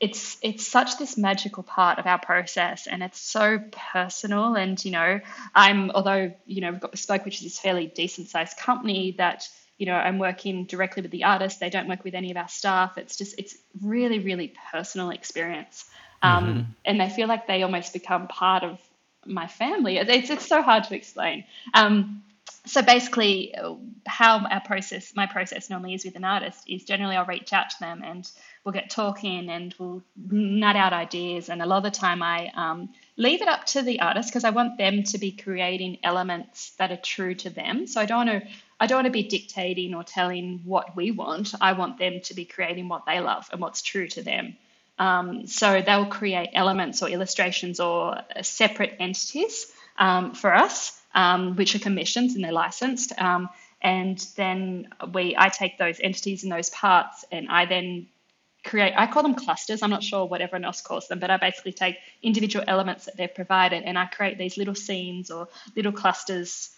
it's 0.00 0.36
it's 0.42 0.66
such 0.66 0.96
this 0.98 1.18
magical 1.18 1.62
part 1.62 1.98
of 1.98 2.06
our 2.06 2.18
process 2.18 2.86
and 2.86 3.02
it's 3.02 3.20
so 3.20 3.58
personal. 3.92 4.54
And 4.54 4.82
you 4.84 4.92
know 4.92 5.20
i'm 5.54 5.90
although 5.90 6.32
you 6.46 6.60
know 6.60 6.70
we've 6.70 6.80
got 6.80 6.92
bespoke 6.92 7.24
which 7.24 7.36
is 7.36 7.42
this 7.42 7.58
fairly 7.58 7.86
decent 7.86 8.28
sized 8.28 8.56
company 8.56 9.14
that 9.18 9.48
you 9.76 9.86
know 9.86 9.94
i'm 9.94 10.18
working 10.18 10.64
directly 10.64 11.02
with 11.02 11.10
the 11.10 11.24
artist 11.24 11.60
they 11.60 11.70
don't 11.70 11.88
work 11.88 12.04
with 12.04 12.14
any 12.14 12.30
of 12.30 12.36
our 12.36 12.48
staff. 12.48 12.98
It's 12.98 13.16
just 13.16 13.38
it's 13.38 13.56
really 13.82 14.18
really 14.20 14.54
personal 14.70 15.10
experience. 15.10 15.84
Um, 16.20 16.46
mm-hmm. 16.46 16.70
and 16.84 17.00
they 17.00 17.10
feel 17.10 17.28
like 17.28 17.46
they 17.46 17.62
almost 17.62 17.92
become 17.92 18.26
part 18.26 18.64
of 18.64 18.80
my 19.24 19.46
family. 19.46 19.98
It's, 19.98 20.30
it's 20.30 20.48
so 20.48 20.62
hard 20.62 20.82
to 20.84 20.96
explain. 20.96 21.44
Um, 21.74 22.24
so 22.66 22.82
basically 22.82 23.54
how 24.06 24.46
our 24.46 24.60
process 24.60 25.12
my 25.14 25.26
process 25.26 25.70
normally 25.70 25.94
is 25.94 26.04
with 26.04 26.16
an 26.16 26.24
artist 26.24 26.64
is 26.68 26.84
generally 26.84 27.16
i'll 27.16 27.26
reach 27.26 27.52
out 27.52 27.70
to 27.70 27.76
them 27.80 28.02
and 28.04 28.30
we'll 28.64 28.72
get 28.72 28.90
talking 28.90 29.48
and 29.48 29.74
we'll 29.78 30.02
nut 30.16 30.76
out 30.76 30.92
ideas. 30.92 31.48
And 31.48 31.62
a 31.62 31.66
lot 31.66 31.78
of 31.78 31.82
the 31.84 31.98
time, 31.98 32.22
I 32.22 32.50
um, 32.54 32.90
leave 33.16 33.42
it 33.42 33.48
up 33.48 33.66
to 33.66 33.82
the 33.82 34.00
artist 34.00 34.28
because 34.30 34.44
I 34.44 34.50
want 34.50 34.78
them 34.78 35.02
to 35.04 35.18
be 35.18 35.32
creating 35.32 35.98
elements 36.02 36.70
that 36.78 36.90
are 36.92 36.96
true 36.96 37.34
to 37.36 37.50
them. 37.50 37.86
So 37.86 38.00
I 38.00 38.06
don't 38.06 38.26
want 38.26 38.44
to. 38.44 38.50
I 38.80 38.86
don't 38.86 38.98
want 38.98 39.06
to 39.06 39.12
be 39.12 39.24
dictating 39.24 39.94
or 39.94 40.04
telling 40.04 40.60
what 40.64 40.94
we 40.94 41.10
want. 41.10 41.52
I 41.60 41.72
want 41.72 41.98
them 41.98 42.20
to 42.20 42.34
be 42.34 42.44
creating 42.44 42.88
what 42.88 43.06
they 43.06 43.18
love 43.18 43.48
and 43.50 43.60
what's 43.60 43.82
true 43.82 44.06
to 44.08 44.22
them. 44.22 44.56
Um, 44.98 45.46
so 45.46 45.82
they'll 45.82 46.06
create 46.06 46.50
elements 46.52 47.02
or 47.02 47.08
illustrations 47.08 47.80
or 47.80 48.20
separate 48.42 48.96
entities 49.00 49.66
um, 49.96 50.34
for 50.34 50.54
us, 50.54 51.00
um, 51.14 51.56
which 51.56 51.74
are 51.74 51.80
commissions 51.80 52.34
and 52.34 52.44
they're 52.44 52.52
licensed. 52.52 53.12
Um, 53.18 53.48
and 53.80 54.18
then 54.36 54.88
we, 55.12 55.34
I 55.36 55.50
take 55.50 55.78
those 55.78 56.00
entities 56.00 56.42
and 56.42 56.50
those 56.50 56.70
parts, 56.70 57.24
and 57.30 57.48
I 57.48 57.66
then 57.66 58.08
create, 58.68 58.94
I 58.96 59.06
call 59.06 59.22
them 59.22 59.34
clusters. 59.34 59.82
I'm 59.82 59.90
not 59.90 60.02
sure 60.02 60.26
what 60.26 60.40
everyone 60.40 60.64
else 60.64 60.80
calls 60.80 61.08
them, 61.08 61.18
but 61.18 61.30
I 61.30 61.36
basically 61.38 61.72
take 61.72 61.96
individual 62.22 62.64
elements 62.68 63.06
that 63.06 63.16
they've 63.16 63.34
provided 63.34 63.82
and 63.84 63.98
I 63.98 64.06
create 64.06 64.38
these 64.38 64.56
little 64.56 64.74
scenes 64.74 65.30
or 65.30 65.48
little 65.74 65.92
clusters 65.92 66.70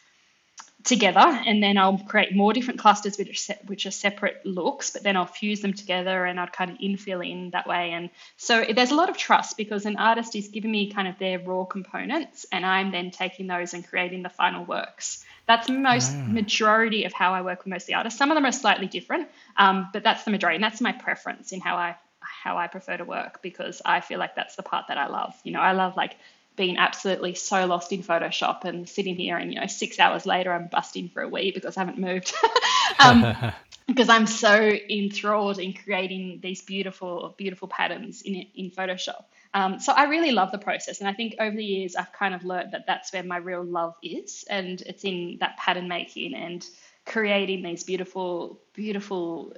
together. 0.85 1.21
And 1.21 1.63
then 1.63 1.77
I'll 1.77 1.99
create 1.99 2.35
more 2.35 2.53
different 2.53 2.81
clusters 2.81 3.19
which 3.19 3.31
are, 3.31 3.35
se- 3.35 3.59
which 3.67 3.87
are 3.87 3.91
separate 3.91 4.47
looks 4.47 4.91
but 4.91 5.03
then 5.03 5.17
I'll 5.17 5.27
fuse 5.27 5.61
them 5.61 5.75
together 5.75 6.25
and 6.25 6.41
I'd 6.41 6.53
kind 6.53 6.71
of 6.71 6.79
infill 6.79 7.29
in 7.29 7.51
that 7.51 7.67
way. 7.67 7.91
And 7.93 8.11
so 8.37 8.65
there's 8.75 8.91
a 8.91 8.95
lot 8.95 9.11
of 9.11 9.17
trust 9.17 9.57
because 9.57 9.85
an 9.85 9.97
artist 9.97 10.35
is 10.37 10.49
giving 10.49 10.71
me 10.71 10.93
kind 10.93 11.09
of 11.09 11.19
their 11.19 11.39
raw 11.39 11.65
components 11.65 12.47
and 12.53 12.65
I'm 12.65 12.93
then 12.93 13.11
taking 13.11 13.47
those 13.47 13.75
and 13.75 13.87
creating 13.87 14.23
the 14.23 14.31
final 14.31 14.65
works 14.65 15.25
that's 15.51 15.69
most 15.69 16.13
mm. 16.13 16.33
majority 16.33 17.05
of 17.05 17.13
how 17.13 17.35
I 17.35 17.43
work 17.43 17.61
with 17.61 17.69
most 17.69 17.83
of 17.83 17.87
the 17.89 17.95
artists 17.95 18.19
some 18.19 18.31
of 18.31 18.37
them 18.37 18.47
are 18.47 18.53
slightly 18.53 18.87
different 18.87 19.29
um, 19.57 19.89
but 19.93 20.03
that's 20.03 20.25
the 20.25 20.31
majority 20.31 20.57
and 20.57 20.65
that's 20.65 20.81
my 20.81 20.93
preference 20.93 21.53
in 21.53 21.61
how 21.61 21.77
I 21.77 21.97
how 22.21 22.57
I 22.57 22.69
prefer 22.69 22.97
to 22.97 23.05
work 23.05 23.43
because 23.43 23.83
I 23.85 24.01
feel 24.01 24.19
like 24.19 24.35
that's 24.35 24.57
the 24.57 24.63
part 24.63 24.87
that 24.89 24.99
I 24.99 25.09
love 25.09 25.35
you 25.45 25.53
know 25.53 25.61
I 25.61 25.73
love 25.73 25.97
like 25.97 26.17
being 26.57 26.77
absolutely 26.77 27.35
so 27.35 27.65
lost 27.67 27.91
in 27.91 28.03
Photoshop 28.03 28.65
and 28.65 28.87
sitting 28.87 29.17
here 29.17 29.39
and, 29.39 29.51
you 29.51 29.59
know, 29.59 29.67
six 29.67 29.99
hours 29.99 30.27
later, 30.27 30.53
I'm 30.53 30.67
busting 30.67 31.09
for 31.09 31.23
a 31.23 31.29
wee 31.29 31.53
because 31.53 31.77
I 31.77 31.81
haven't 31.81 31.99
moved. 31.99 32.35
um, 32.99 33.35
because 33.87 34.11
I'm 34.11 34.27
so 34.27 34.55
enthralled 34.55 35.59
in 35.59 35.73
creating 35.73 36.41
these 36.43 36.61
beautiful, 36.61 37.35
beautiful 37.39 37.67
patterns 37.67 38.23
in 38.23 38.47
in 38.55 38.71
Photoshop. 38.71 39.25
Um, 39.53 39.81
so 39.81 39.93
I 39.93 40.05
really 40.05 40.31
love 40.31 40.53
the 40.53 40.59
process, 40.59 41.01
and 41.01 41.09
I 41.09 41.13
think 41.13 41.35
over 41.41 41.57
the 41.57 41.65
years 41.65 41.97
I've 41.97 42.13
kind 42.13 42.35
of 42.35 42.45
learned 42.45 42.73
that 42.73 42.87
that's 42.87 43.13
where 43.13 43.23
my 43.23 43.39
real 43.39 43.65
love 43.65 43.95
is, 44.03 44.45
and 44.49 44.81
it's 44.83 45.05
in 45.05 45.39
that 45.41 45.57
pattern 45.57 45.89
making 45.89 46.35
and 46.35 46.65
creating 47.05 47.63
these 47.63 47.83
beautiful, 47.83 48.61
beautiful 48.75 49.53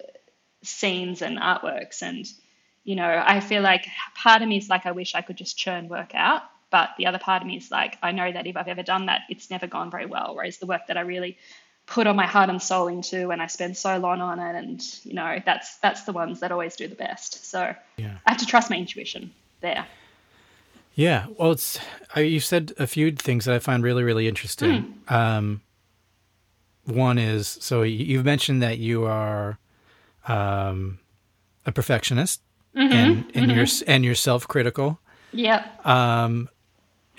scenes 0.62 1.20
and 1.20 1.38
artworks. 1.38 2.00
And 2.02 2.26
you 2.84 2.96
know, 2.96 3.22
I 3.24 3.40
feel 3.40 3.62
like 3.62 3.86
part 4.16 4.42
of 4.42 4.48
me 4.48 4.56
is 4.56 4.68
like 4.68 4.86
I 4.86 4.92
wish 4.92 5.14
I 5.14 5.20
could 5.20 5.36
just 5.36 5.58
churn 5.58 5.88
work 5.88 6.14
out, 6.14 6.42
but 6.70 6.90
the 6.96 7.06
other 7.06 7.18
part 7.18 7.42
of 7.42 7.48
me 7.48 7.58
is 7.58 7.70
like, 7.70 7.98
I 8.02 8.12
know 8.12 8.32
that 8.32 8.46
if 8.46 8.56
I've 8.56 8.68
ever 8.68 8.82
done 8.82 9.06
that, 9.06 9.22
it's 9.28 9.50
never 9.50 9.66
gone 9.66 9.90
very 9.90 10.06
well. 10.06 10.34
Whereas 10.34 10.56
the 10.56 10.66
work 10.66 10.86
that 10.88 10.96
I 10.96 11.02
really 11.02 11.36
put 11.86 12.06
all 12.06 12.14
my 12.14 12.26
heart 12.26 12.48
and 12.48 12.62
soul 12.62 12.88
into 12.88 13.30
and 13.30 13.42
I 13.42 13.46
spend 13.48 13.76
so 13.76 13.98
long 13.98 14.20
on 14.20 14.38
it 14.38 14.54
and 14.54 14.82
you 15.04 15.14
know 15.14 15.38
that's 15.44 15.76
that's 15.78 16.04
the 16.04 16.12
ones 16.12 16.40
that 16.40 16.52
always 16.52 16.76
do 16.76 16.86
the 16.86 16.94
best 16.94 17.44
so 17.44 17.74
yeah. 17.96 18.18
I 18.24 18.30
have 18.30 18.38
to 18.38 18.46
trust 18.46 18.70
my 18.70 18.76
intuition 18.76 19.32
there 19.62 19.86
yeah 20.94 21.26
well 21.38 21.52
it's 21.52 21.78
I, 22.14 22.20
you 22.20 22.40
said 22.40 22.72
a 22.78 22.86
few 22.86 23.12
things 23.12 23.46
that 23.46 23.54
I 23.54 23.58
find 23.58 23.82
really 23.82 24.02
really 24.02 24.28
interesting 24.28 25.00
mm. 25.08 25.12
um, 25.12 25.62
one 26.84 27.18
is 27.18 27.48
so 27.60 27.82
you've 27.82 28.24
mentioned 28.24 28.62
that 28.62 28.78
you 28.78 29.04
are 29.04 29.58
um, 30.28 30.98
a 31.64 31.72
perfectionist 31.72 32.42
mm-hmm. 32.76 32.92
and 32.92 33.16
and 33.34 33.46
mm-hmm. 33.46 33.50
you're 33.50 33.66
and 33.86 34.04
you're 34.04 34.14
self-critical 34.14 34.98
yeah 35.32 35.66
um, 35.84 36.48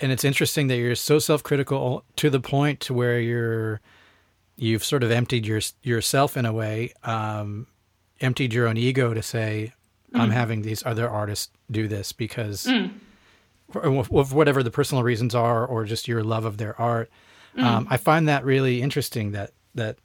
and 0.00 0.12
it's 0.12 0.24
interesting 0.24 0.68
that 0.68 0.76
you're 0.76 0.94
so 0.94 1.18
self-critical 1.18 2.04
to 2.16 2.30
the 2.30 2.40
point 2.40 2.80
to 2.80 2.94
where 2.94 3.18
you're 3.20 3.80
you've 4.56 4.84
sort 4.84 5.02
of 5.02 5.10
emptied 5.10 5.46
your 5.46 5.60
yourself 5.82 6.36
in 6.36 6.46
a 6.46 6.52
way, 6.52 6.92
um, 7.02 7.66
emptied 8.20 8.52
your 8.52 8.68
own 8.68 8.76
ego 8.76 9.14
to 9.14 9.22
say, 9.22 9.72
mm. 10.12 10.20
"I'm 10.20 10.30
having 10.30 10.62
these 10.62 10.84
other 10.84 11.08
artists 11.08 11.50
do 11.74 11.88
this 11.88 12.12
because." 12.12 12.64
Mm. 12.64 12.92
Of 13.74 14.32
whatever 14.32 14.62
the 14.62 14.70
personal 14.70 15.02
reasons 15.02 15.34
are, 15.34 15.66
or 15.66 15.84
just 15.84 16.06
your 16.06 16.22
love 16.22 16.44
of 16.44 16.58
their 16.58 16.80
art, 16.80 17.10
mm. 17.56 17.64
um, 17.64 17.88
I 17.90 17.96
find 17.96 18.28
that 18.28 18.44
really 18.44 18.80
interesting. 18.80 19.32
That 19.32 19.50
that 19.74 19.96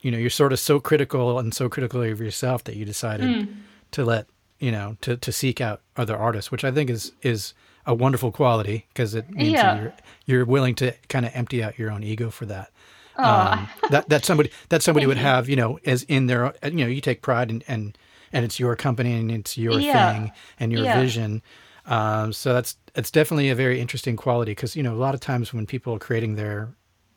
you 0.00 0.12
know 0.12 0.18
you're 0.18 0.30
sort 0.30 0.52
of 0.52 0.60
so 0.60 0.78
critical 0.78 1.38
and 1.38 1.52
so 1.52 1.68
critical 1.68 2.02
of 2.02 2.20
yourself 2.20 2.62
that 2.64 2.76
you 2.76 2.84
decided 2.84 3.26
mm. 3.26 3.56
to 3.92 4.04
let 4.04 4.28
you 4.60 4.70
know 4.70 4.96
to 5.00 5.16
to 5.16 5.32
seek 5.32 5.60
out 5.60 5.80
other 5.96 6.16
artists, 6.16 6.52
which 6.52 6.62
I 6.62 6.70
think 6.70 6.88
is 6.88 7.12
is 7.22 7.54
a 7.86 7.94
wonderful 7.94 8.32
quality 8.32 8.86
because 8.88 9.14
it 9.14 9.30
means 9.30 9.52
yeah. 9.52 9.74
that 9.74 9.82
you're 9.82 9.94
you're 10.26 10.44
willing 10.44 10.74
to 10.76 10.92
kind 11.08 11.24
of 11.24 11.32
empty 11.34 11.62
out 11.62 11.78
your 11.78 11.90
own 11.90 12.02
ego 12.02 12.30
for 12.30 12.46
that. 12.46 12.70
Um, 13.16 13.68
that 13.90 14.08
that 14.08 14.24
somebody 14.24 14.50
that 14.68 14.82
somebody 14.82 15.06
would 15.10 15.16
have, 15.16 15.48
you 15.48 15.56
know, 15.56 15.78
as 15.86 16.02
in 16.04 16.26
their, 16.26 16.54
you 16.64 16.72
know, 16.72 16.86
you 16.86 17.00
take 17.00 17.22
pride 17.22 17.50
in, 17.50 17.62
and 17.66 17.96
and 18.36 18.44
it's 18.44 18.60
your 18.60 18.76
company 18.76 19.14
and 19.14 19.30
it's 19.30 19.56
your 19.56 19.80
yeah. 19.80 20.12
thing 20.12 20.32
and 20.60 20.70
your 20.70 20.84
yeah. 20.84 21.00
vision. 21.00 21.42
Um, 21.86 22.32
so 22.32 22.52
that's 22.52 22.76
it's 22.94 23.10
definitely 23.10 23.48
a 23.48 23.54
very 23.54 23.80
interesting 23.80 24.16
quality 24.16 24.52
because 24.52 24.76
you 24.76 24.82
know 24.82 24.94
a 24.94 24.96
lot 24.96 25.14
of 25.14 25.20
times 25.20 25.54
when 25.54 25.66
people 25.66 25.94
are 25.94 25.98
creating 25.98 26.36
their 26.36 26.68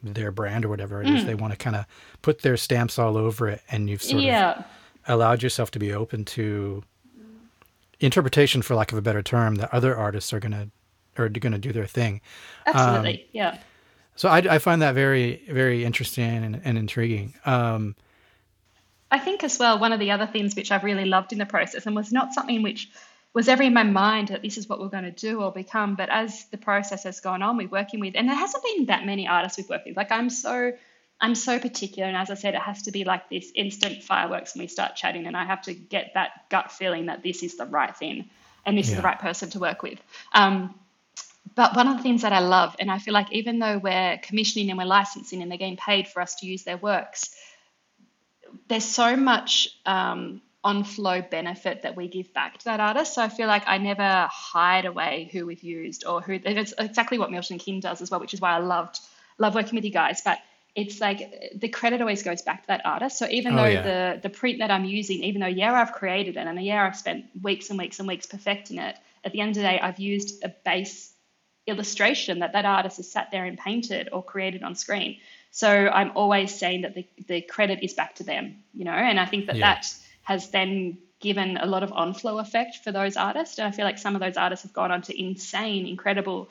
their 0.02 0.32
brand 0.32 0.64
or 0.64 0.70
whatever 0.70 1.02
it 1.02 1.08
mm. 1.08 1.18
is, 1.18 1.26
they 1.26 1.36
want 1.36 1.52
to 1.52 1.58
kind 1.58 1.76
of 1.76 1.86
put 2.22 2.42
their 2.42 2.56
stamps 2.56 2.98
all 2.98 3.18
over 3.18 3.50
it, 3.50 3.62
and 3.70 3.90
you've 3.90 4.02
sort 4.02 4.24
yeah. 4.24 4.60
of 4.60 4.66
allowed 5.08 5.44
yourself 5.44 5.72
to 5.72 5.80
be 5.80 5.92
open 5.92 6.24
to 6.24 6.84
interpretation, 8.00 8.62
for 8.62 8.76
lack 8.76 8.94
of 8.94 8.98
a 8.98 9.02
better 9.02 9.22
term, 9.22 9.56
that 9.56 9.74
other 9.74 9.98
artists 9.98 10.32
are 10.32 10.40
gonna 10.40 10.70
are 11.18 11.28
going 11.28 11.52
to 11.52 11.60
do 11.60 11.74
their 11.74 11.88
thing. 11.88 12.22
Absolutely, 12.66 13.24
um, 13.24 13.30
yeah. 13.34 13.58
So 14.16 14.30
I, 14.30 14.38
I 14.38 14.60
find 14.60 14.82
that 14.82 14.96
very, 14.96 15.44
very 15.50 15.84
interesting 15.84 16.44
and, 16.44 16.62
and 16.64 16.78
intriguing. 16.78 17.36
Um, 17.46 17.96
I 19.12 19.20
think 19.20 19.44
as 19.44 19.58
well, 19.58 19.80
one 19.80 19.92
of 19.92 20.00
the 20.00 20.12
other 20.12 20.28
things 20.28 20.56
which 20.56 20.72
I've 20.72 20.84
really 20.84 21.06
loved 21.06 21.34
in 21.34 21.40
the 21.40 21.46
process 21.46 21.86
and 21.86 21.96
was 21.96 22.12
not 22.12 22.34
something 22.34 22.62
which 22.62 22.90
was 23.34 23.48
ever 23.48 23.64
in 23.64 23.74
my 23.74 23.84
mind 23.84 24.30
that 24.30 24.42
this 24.42 24.58
is 24.58 24.68
what 24.68 24.80
we're 24.80 24.90
going 24.90 25.04
to 25.04 25.12
do 25.12 25.42
or 25.42 25.52
become, 25.52 25.96
but 25.96 26.10
as 26.10 26.46
the 26.46 26.58
process 26.58 27.04
has 27.04 27.20
gone 27.20 27.42
on, 27.42 27.58
we're 27.58 27.68
working 27.68 28.00
with, 28.00 28.16
and 28.16 28.28
there 28.28 28.36
hasn't 28.36 28.64
been 28.64 28.86
that 28.88 29.06
many 29.06 29.28
artists 29.28 29.58
we've 29.58 29.70
worked 29.70 29.86
with. 29.88 29.96
Like 29.96 30.12
I'm 30.12 30.30
so, 30.30 30.74
I'm 31.22 31.36
so 31.36 31.60
particular, 31.60 32.08
and 32.08 32.18
as 32.18 32.32
I 32.32 32.34
said, 32.36 32.56
it 32.56 32.62
has 32.62 32.84
to 32.84 32.92
be 32.92 33.04
like 33.04 33.30
this 33.30 33.52
instant 33.56 34.04
fireworks 34.04 34.56
when 34.56 34.64
we 34.64 34.68
start 34.68 34.96
chatting, 34.96 35.28
and 35.28 35.38
I 35.38 35.46
have 35.46 35.62
to 35.64 35.74
get 35.74 36.12
that 36.16 36.50
gut 36.50 36.72
feeling 36.72 37.06
that 37.06 37.22
this 37.24 37.44
is 37.44 37.56
the 37.58 37.66
right 37.66 37.96
thing 37.96 38.30
and 38.66 38.78
this 38.78 38.88
yeah. 38.88 38.94
is 38.94 38.98
the 38.98 39.04
right 39.04 39.20
person 39.20 39.50
to 39.52 39.60
work 39.60 39.84
with. 39.84 40.00
Um, 40.34 40.74
but 41.56 41.76
one 41.76 41.88
of 41.88 41.98
the 41.98 42.04
things 42.04 42.24
that 42.24 42.34
I 42.34 42.40
love, 42.40 42.76
and 42.80 42.90
I 42.92 43.00
feel 43.00 43.14
like 43.14 43.32
even 43.32 43.60
though 43.60 43.78
we're 43.78 44.18
commissioning 44.24 44.70
and 44.70 44.78
we're 44.78 44.86
licensing 44.86 45.42
and 45.42 45.52
they're 45.52 45.58
getting 45.58 45.78
paid 45.78 46.08
for 46.08 46.22
us 46.22 46.36
to 46.36 46.46
use 46.46 46.64
their 46.64 46.78
works, 46.78 47.36
there's 48.68 48.86
so 48.86 49.16
much 49.16 49.70
um, 49.86 50.42
on 50.64 50.84
flow 50.84 51.22
benefit 51.22 51.84
that 51.84 51.96
we 51.96 52.08
give 52.08 52.34
back 52.34 52.58
to 52.60 52.66
that 52.66 52.80
artist. 52.80 53.16
So 53.16 53.22
I 53.22 53.30
feel 53.30 53.48
like 53.48 53.64
I 53.66 53.78
never 53.78 54.28
hide 54.32 54.86
away 54.86 55.30
who 55.32 55.46
we've 55.46 55.64
used 55.64 56.06
or 56.06 56.22
who. 56.22 56.40
It's 56.44 56.74
exactly 56.78 57.18
what 57.18 57.32
Milton 57.32 57.60
King 57.60 57.80
does 57.80 58.02
as 58.02 58.12
well, 58.12 58.20
which 58.20 58.34
is 58.34 58.42
why 58.42 58.52
I 58.52 58.60
loved 58.60 59.00
love 59.38 59.56
working 59.56 59.76
with 59.76 59.86
you 59.86 59.92
guys. 59.92 60.22
But 60.24 60.40
it's 60.76 61.02
like 61.02 61.54
the 61.56 61.70
credit 61.70 62.02
always 62.02 62.24
goes 62.24 62.42
back 62.42 62.62
to 62.62 62.68
that 62.68 62.86
artist. 62.86 63.18
So 63.18 63.28
even 63.30 63.54
oh, 63.54 63.58
though 63.58 63.70
yeah. 63.70 63.82
the 63.82 64.20
the 64.22 64.30
print 64.30 64.60
that 64.60 64.72
I'm 64.72 64.86
using, 64.86 65.24
even 65.24 65.42
though 65.42 65.48
yeah 65.48 65.74
I've 65.74 65.94
created 65.94 66.38
it 66.38 66.48
and 66.48 66.62
yeah 66.64 66.86
I've 66.86 66.98
spent 66.98 67.26
weeks 67.42 67.70
and 67.70 67.80
weeks 67.80 68.00
and 68.00 68.08
weeks 68.08 68.26
perfecting 68.26 68.78
it, 68.80 68.96
at 69.24 69.32
the 69.32 69.42
end 69.42 69.52
of 69.52 69.56
the 69.56 69.62
day 69.62 69.80
I've 69.80 70.00
used 70.00 70.44
a 70.44 70.50
base 70.50 71.14
illustration 71.68 72.40
that 72.40 72.54
that 72.54 72.66
artist 72.66 72.98
has 72.98 73.12
sat 73.12 73.30
there 73.32 73.46
and 73.46 73.58
painted 73.58 74.10
or 74.12 74.24
created 74.24 74.64
on 74.64 74.76
screen. 74.76 75.18
So 75.52 75.70
I'm 75.70 76.12
always 76.16 76.58
saying 76.58 76.82
that 76.82 76.94
the, 76.94 77.08
the 77.28 77.42
credit 77.42 77.80
is 77.84 77.94
back 77.94 78.16
to 78.16 78.24
them, 78.24 78.64
you 78.74 78.86
know, 78.86 78.92
and 78.92 79.20
I 79.20 79.26
think 79.26 79.48
that 79.48 79.56
yeah. 79.56 79.76
that 79.76 79.94
has 80.24 80.50
then 80.50 80.98
given 81.20 81.58
a 81.58 81.66
lot 81.66 81.84
of 81.84 81.92
on-flow 81.92 82.38
effect 82.38 82.78
for 82.84 82.92
those 82.92 83.18
artists. 83.18 83.58
And 83.58 83.68
I 83.68 83.72
feel 83.72 83.86
like 83.86 83.98
some 83.98 84.16
of 84.16 84.22
those 84.22 84.38
artists 84.38 84.64
have 84.64 84.74
gone 84.74 84.92
on 84.92 85.02
to 85.04 85.20
insane, 85.20 85.86
incredible, 85.86 86.50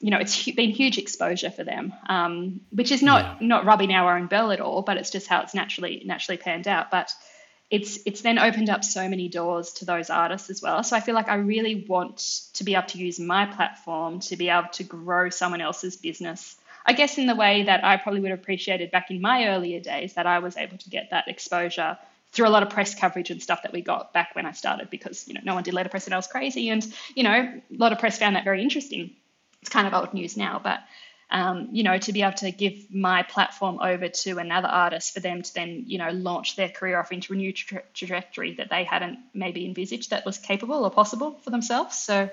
you 0.00 0.10
know, 0.10 0.18
it's 0.18 0.50
been 0.50 0.70
huge 0.70 0.98
exposure 0.98 1.50
for 1.50 1.64
them, 1.64 1.92
um, 2.08 2.60
which 2.70 2.90
is 2.90 3.02
not 3.02 3.40
yeah. 3.40 3.46
not 3.46 3.64
rubbing 3.64 3.92
our 3.92 4.16
own 4.16 4.26
bell 4.26 4.50
at 4.50 4.60
all, 4.60 4.82
but 4.82 4.96
it's 4.96 5.10
just 5.10 5.26
how 5.26 5.42
it's 5.42 5.54
naturally 5.54 6.02
naturally 6.04 6.36
panned 6.36 6.66
out. 6.66 6.90
But 6.90 7.12
it's 7.70 7.98
it's 8.06 8.22
then 8.22 8.38
opened 8.38 8.70
up 8.70 8.82
so 8.82 9.08
many 9.08 9.28
doors 9.28 9.72
to 9.74 9.84
those 9.84 10.10
artists 10.10 10.50
as 10.50 10.62
well. 10.62 10.82
So 10.82 10.96
I 10.96 11.00
feel 11.00 11.14
like 11.14 11.28
I 11.28 11.34
really 11.34 11.84
want 11.86 12.18
to 12.54 12.64
be 12.64 12.74
able 12.74 12.88
to 12.88 12.98
use 12.98 13.20
my 13.20 13.46
platform 13.46 14.20
to 14.20 14.36
be 14.36 14.48
able 14.48 14.68
to 14.72 14.84
grow 14.84 15.30
someone 15.30 15.60
else's 15.60 15.96
business. 15.96 16.56
I 16.88 16.94
guess 16.94 17.18
in 17.18 17.26
the 17.26 17.36
way 17.36 17.64
that 17.64 17.84
I 17.84 17.98
probably 17.98 18.20
would 18.20 18.30
have 18.30 18.40
appreciated 18.40 18.90
back 18.90 19.10
in 19.10 19.20
my 19.20 19.48
earlier 19.48 19.78
days 19.78 20.14
that 20.14 20.26
I 20.26 20.38
was 20.38 20.56
able 20.56 20.78
to 20.78 20.88
get 20.88 21.10
that 21.10 21.28
exposure 21.28 21.98
through 22.32 22.48
a 22.48 22.50
lot 22.50 22.62
of 22.62 22.70
press 22.70 22.94
coverage 22.94 23.30
and 23.30 23.42
stuff 23.42 23.62
that 23.62 23.74
we 23.74 23.82
got 23.82 24.14
back 24.14 24.34
when 24.34 24.46
I 24.46 24.52
started 24.52 24.88
because 24.88 25.28
you 25.28 25.34
know 25.34 25.40
no 25.44 25.54
one 25.54 25.62
did 25.62 25.74
letterpress 25.74 26.06
and 26.06 26.14
I 26.14 26.16
was 26.16 26.26
crazy 26.26 26.70
and 26.70 26.86
you 27.14 27.24
know 27.24 27.30
a 27.32 27.62
lot 27.70 27.92
of 27.92 27.98
press 27.98 28.18
found 28.18 28.36
that 28.36 28.44
very 28.44 28.62
interesting. 28.62 29.10
It's 29.60 29.70
kind 29.70 29.86
of 29.86 29.92
old 29.92 30.14
news 30.14 30.36
now, 30.36 30.60
but 30.62 30.80
um, 31.30 31.68
you 31.72 31.82
know, 31.82 31.98
to 31.98 32.12
be 32.12 32.22
able 32.22 32.38
to 32.38 32.50
give 32.50 32.90
my 32.90 33.22
platform 33.22 33.80
over 33.82 34.08
to 34.08 34.38
another 34.38 34.68
artist 34.68 35.12
for 35.12 35.20
them 35.20 35.42
to 35.42 35.54
then, 35.54 35.84
you 35.86 35.98
know, 35.98 36.08
launch 36.10 36.56
their 36.56 36.70
career 36.70 36.98
off 36.98 37.12
into 37.12 37.34
a 37.34 37.36
new 37.36 37.52
tra- 37.52 37.82
trajectory 37.92 38.54
that 38.54 38.70
they 38.70 38.84
hadn't 38.84 39.18
maybe 39.34 39.66
envisaged 39.66 40.08
that 40.10 40.24
was 40.24 40.38
capable 40.38 40.84
or 40.84 40.90
possible 40.90 41.38
for 41.44 41.50
themselves. 41.50 41.98
So, 41.98 42.30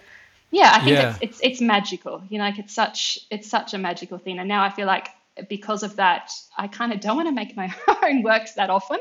yeah, 0.51 0.71
I 0.73 0.79
think 0.79 0.97
yeah. 0.97 1.09
It's, 1.09 1.19
it's 1.21 1.39
it's 1.43 1.61
magical. 1.61 2.23
You 2.29 2.37
know, 2.37 2.45
like 2.45 2.59
it's 2.59 2.73
such 2.73 3.19
it's 3.29 3.49
such 3.49 3.73
a 3.73 3.77
magical 3.77 4.17
thing. 4.17 4.39
And 4.39 4.47
now 4.47 4.63
I 4.63 4.69
feel 4.69 4.87
like 4.87 5.09
because 5.49 5.83
of 5.83 5.97
that, 5.97 6.31
I 6.57 6.67
kind 6.67 6.93
of 6.93 7.01
don't 7.01 7.17
want 7.17 7.27
to 7.27 7.33
make 7.33 7.57
my 7.57 7.73
own 8.03 8.23
works 8.23 8.53
that 8.53 8.69
often. 8.69 8.99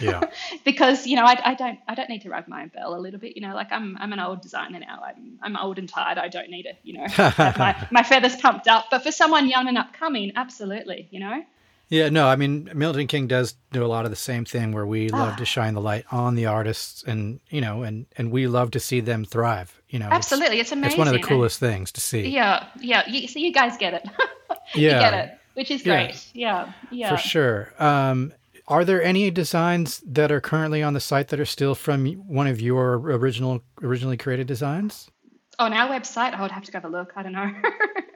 Yeah. 0.00 0.22
because 0.64 1.06
you 1.06 1.16
know, 1.16 1.24
I, 1.24 1.40
I, 1.44 1.54
don't 1.54 1.78
I 1.88 1.94
don't 1.94 2.08
need 2.08 2.22
to 2.22 2.30
rug 2.30 2.46
my 2.46 2.62
own 2.62 2.68
bell 2.68 2.94
a 2.94 3.00
little 3.00 3.18
bit. 3.18 3.36
You 3.36 3.42
know, 3.42 3.54
like 3.54 3.72
I'm 3.72 3.96
I'm 3.98 4.12
an 4.12 4.20
old 4.20 4.42
designer 4.42 4.78
now. 4.78 5.02
I'm 5.04 5.38
I'm 5.42 5.56
old 5.56 5.78
and 5.78 5.88
tired. 5.88 6.18
I 6.18 6.28
don't 6.28 6.50
need 6.50 6.66
it. 6.66 6.78
you 6.82 6.94
know 6.94 7.06
my 7.38 7.88
my 7.90 8.02
feathers 8.02 8.36
pumped 8.36 8.68
up. 8.68 8.86
But 8.90 9.02
for 9.02 9.12
someone 9.12 9.48
young 9.48 9.68
and 9.68 9.78
upcoming, 9.78 10.32
absolutely. 10.36 11.08
You 11.10 11.20
know. 11.20 11.44
Yeah, 11.88 12.08
no, 12.08 12.26
I 12.26 12.36
mean 12.36 12.70
Milton 12.74 13.06
King 13.06 13.26
does 13.28 13.54
do 13.72 13.84
a 13.84 13.86
lot 13.86 14.04
of 14.04 14.10
the 14.10 14.16
same 14.16 14.44
thing 14.44 14.72
where 14.72 14.86
we 14.86 15.08
love 15.08 15.34
ah. 15.34 15.36
to 15.36 15.44
shine 15.44 15.74
the 15.74 15.80
light 15.80 16.04
on 16.10 16.34
the 16.34 16.46
artists 16.46 17.04
and 17.04 17.40
you 17.48 17.60
know 17.60 17.82
and 17.82 18.06
and 18.16 18.32
we 18.32 18.48
love 18.48 18.72
to 18.72 18.80
see 18.80 19.00
them 19.00 19.24
thrive. 19.24 19.80
You 19.88 20.00
know, 20.00 20.08
absolutely, 20.10 20.58
it's, 20.58 20.68
it's 20.68 20.72
amazing. 20.72 20.92
It's 20.92 20.98
one 20.98 21.08
of 21.08 21.14
the 21.14 21.20
coolest 21.20 21.62
and, 21.62 21.72
things 21.72 21.92
to 21.92 22.00
see. 22.00 22.28
Yeah, 22.28 22.66
yeah. 22.80 23.08
You, 23.08 23.28
so 23.28 23.38
you 23.38 23.52
guys 23.52 23.76
get 23.76 23.94
it. 23.94 24.04
yeah, 24.74 24.74
you 24.74 24.90
get 24.90 25.14
it 25.14 25.38
which 25.56 25.70
is 25.70 25.82
great. 25.82 26.30
Yeah, 26.34 26.72
yeah, 26.90 27.08
for 27.08 27.16
sure. 27.16 27.72
Um, 27.78 28.34
are 28.68 28.84
there 28.84 29.02
any 29.02 29.30
designs 29.30 30.02
that 30.06 30.30
are 30.30 30.40
currently 30.40 30.82
on 30.82 30.92
the 30.92 31.00
site 31.00 31.28
that 31.28 31.40
are 31.40 31.46
still 31.46 31.74
from 31.74 32.06
one 32.14 32.46
of 32.46 32.60
your 32.60 32.96
original 32.96 33.62
originally 33.82 34.18
created 34.18 34.46
designs? 34.46 35.10
On 35.58 35.72
our 35.72 35.88
website, 35.88 36.34
I 36.34 36.42
would 36.42 36.50
have 36.50 36.64
to 36.64 36.72
go 36.72 36.76
have 36.76 36.84
a 36.84 36.88
look. 36.88 37.12
I 37.16 37.22
don't 37.22 37.32
know. 37.32 37.50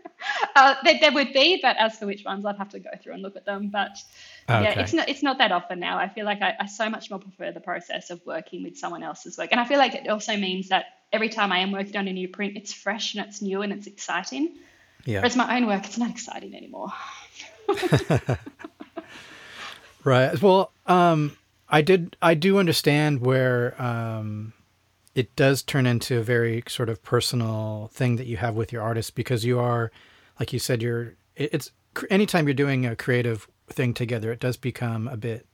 uh, 0.57 0.75
there, 0.85 0.99
there, 1.01 1.13
would 1.13 1.33
be, 1.33 1.59
but 1.61 1.77
as 1.79 1.99
for 1.99 2.07
which 2.07 2.25
ones, 2.25 2.45
I'd 2.45 2.57
have 2.57 2.71
to 2.71 2.79
go 2.79 2.91
through 3.03 3.15
and 3.15 3.23
look 3.23 3.37
at 3.37 3.45
them. 3.45 3.69
But 3.69 3.97
okay. 4.49 4.63
yeah, 4.63 4.81
it's 4.81 4.93
not 4.93 5.09
it's 5.09 5.23
not 5.23 5.39
that 5.39 5.53
often 5.53 5.81
now. 5.81 5.99
I 5.99 6.09
feel 6.09 6.25
like 6.25 6.43
I, 6.43 6.55
I 6.61 6.67
so 6.67 6.89
much 6.89 7.11
more 7.11 7.19
prefer 7.19 7.53
the 7.53 7.61
process 7.61 8.11
of 8.11 8.21
working 8.27 8.63
with 8.63 8.77
someone 8.77 9.03
else's 9.03 9.37
work, 9.39 9.49
and 9.51 9.61
I 9.61 9.65
feel 9.65 9.79
like 9.79 9.95
it 9.95 10.09
also 10.09 10.37
means 10.37 10.69
that 10.69 10.87
every 11.13 11.29
time 11.29 11.53
I 11.53 11.59
am 11.59 11.73
working 11.73 11.97
on 11.97 12.09
a 12.09 12.13
new 12.13 12.29
print, 12.29 12.57
it's 12.57 12.73
fresh 12.73 13.15
and 13.15 13.27
it's 13.27 13.43
new 13.43 13.63
and 13.63 13.73
it's 13.73 13.87
exciting. 13.87 14.57
Yeah. 15.05 15.19
Whereas 15.19 15.37
my 15.37 15.57
own 15.57 15.67
work, 15.67 15.85
it's 15.87 15.99
not 15.99 16.11
exciting 16.11 16.55
anymore. 16.55 16.93
right. 20.05 20.41
Well, 20.41 20.73
um, 20.87 21.37
I 21.69 21.83
did. 21.83 22.17
I 22.21 22.35
do 22.35 22.59
understand 22.59 23.21
where 23.21 23.81
um, 23.81 24.53
it 25.15 25.35
does 25.37 25.63
turn 25.63 25.87
into 25.87 26.19
a 26.19 26.23
very 26.23 26.63
sort 26.69 26.89
of 26.89 27.03
personal 27.03 27.91
thing 27.93 28.17
that 28.17 28.27
you 28.27 28.37
have 28.37 28.55
with 28.55 28.73
your 28.73 28.83
artist 28.83 29.15
because 29.15 29.45
you 29.45 29.59
are, 29.59 29.91
like 30.41 30.53
you 30.53 30.59
said, 30.59 30.83
you're. 30.83 31.15
It's 31.37 31.71
anytime 32.11 32.49
you're 32.49 32.55
doing 32.55 32.87
a 32.87 32.97
creative 32.97 33.47
thing 33.69 33.95
together, 33.95 34.33
it 34.33 34.41
does 34.41 34.57
become 34.57 35.07
a 35.07 35.17
bit. 35.17 35.47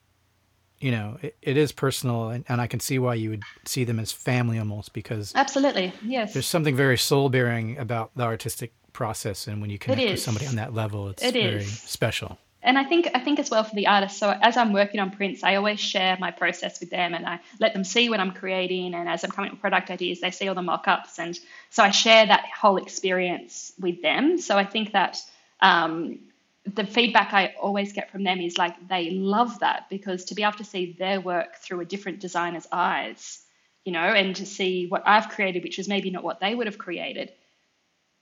You 0.78 0.91
know, 0.91 1.18
it, 1.22 1.37
it 1.41 1.57
is 1.57 1.72
personal, 1.72 2.28
and, 2.28 2.45
and 2.49 2.61
I 2.61 2.66
can 2.66 2.80
see 2.80 2.99
why 2.99 3.14
you 3.14 3.30
would 3.30 3.43
see 3.64 3.84
them 3.84 3.99
as 3.99 4.12
family 4.12 4.59
almost 4.59 4.93
because 4.93 5.32
absolutely, 5.34 5.93
yes. 6.05 6.32
There's 6.32 6.47
something 6.47 6.76
very 6.76 6.99
soul 6.99 7.28
bearing 7.28 7.78
about 7.78 8.12
the 8.14 8.24
artistic 8.24 8.72
process 8.93 9.47
and 9.47 9.61
when 9.61 9.68
you 9.68 9.78
connect 9.78 10.09
with 10.09 10.20
somebody 10.20 10.47
on 10.47 10.57
that 10.57 10.72
level 10.72 11.09
it's 11.11 11.22
it 11.22 11.34
very 11.34 11.57
is. 11.57 11.80
special 11.82 12.39
and 12.67 12.77
I 12.77 12.83
think 12.85 13.09
I 13.14 13.21
think 13.21 13.39
as 13.39 13.49
well 13.49 13.62
for 13.62 13.77
the 13.77 13.87
artists. 13.87 14.19
So 14.19 14.29
as 14.29 14.57
I'm 14.57 14.73
working 14.73 14.99
on 14.99 15.12
prints, 15.12 15.45
I 15.45 15.55
always 15.55 15.79
share 15.79 16.17
my 16.19 16.33
process 16.33 16.81
with 16.81 16.91
them, 16.91 17.14
and 17.14 17.25
I 17.25 17.41
let 17.61 17.73
them 17.73 17.85
see 17.85 18.11
what 18.11 18.19
I'm 18.19 18.33
creating. 18.33 18.93
And 18.95 19.09
as 19.09 19.23
I'm 19.23 19.31
coming 19.31 19.51
up 19.51 19.55
with 19.55 19.61
product 19.61 19.91
ideas, 19.91 20.21
they 20.21 20.33
see 20.33 20.49
all 20.49 20.57
the 20.57 20.62
mock-ups, 20.62 21.19
and 21.21 21.39
so 21.71 21.85
I 21.85 21.91
share 21.91 22.27
that 22.27 22.45
whole 22.47 22.77
experience 22.77 23.73
with 23.81 24.03
them. 24.03 24.39
So 24.39 24.59
I 24.59 24.64
think 24.64 24.93
that 24.93 25.19
um, 25.61 26.19
the 26.67 26.85
feedback 26.85 27.33
I 27.33 27.55
always 27.61 27.93
get 27.93 28.11
from 28.11 28.25
them 28.25 28.41
is 28.41 28.59
like 28.59 28.89
they 28.89 29.11
love 29.11 29.61
that 29.61 29.87
because 29.89 30.25
to 30.27 30.35
be 30.35 30.43
able 30.43 30.59
to 30.59 30.64
see 30.64 30.97
their 30.99 31.21
work 31.21 31.57
through 31.57 31.81
a 31.81 31.85
different 31.85 32.19
designer's 32.19 32.67
eyes, 32.73 33.41
you 33.85 33.93
know, 33.93 34.01
and 34.01 34.35
to 34.37 34.45
see 34.45 34.89
what 34.89 35.05
I've 35.07 35.29
created, 35.29 35.62
which 35.62 35.79
is 35.79 35.87
maybe 35.89 36.11
not 36.11 36.25
what 36.25 36.41
they 36.41 36.53
would 36.53 36.67
have 36.67 36.79
created 36.79 37.31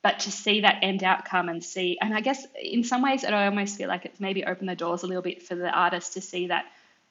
but 0.05 0.21
to 0.21 0.31
see 0.31 0.61
that 0.61 0.79
end 0.83 1.03
outcome 1.03 1.49
and 1.49 1.65
see 1.65 1.99
and 2.01 2.15
i 2.15 2.21
guess 2.21 2.47
in 2.63 2.85
some 2.85 3.03
ways 3.03 3.25
i 3.25 3.47
almost 3.47 3.77
feel 3.77 3.89
like 3.89 4.05
it's 4.05 4.21
maybe 4.21 4.45
opened 4.45 4.69
the 4.69 4.77
doors 4.77 5.03
a 5.03 5.07
little 5.07 5.23
bit 5.23 5.43
for 5.43 5.57
the 5.57 5.71
artist 5.71 6.13
to 6.13 6.21
see 6.21 6.47
that 6.49 6.67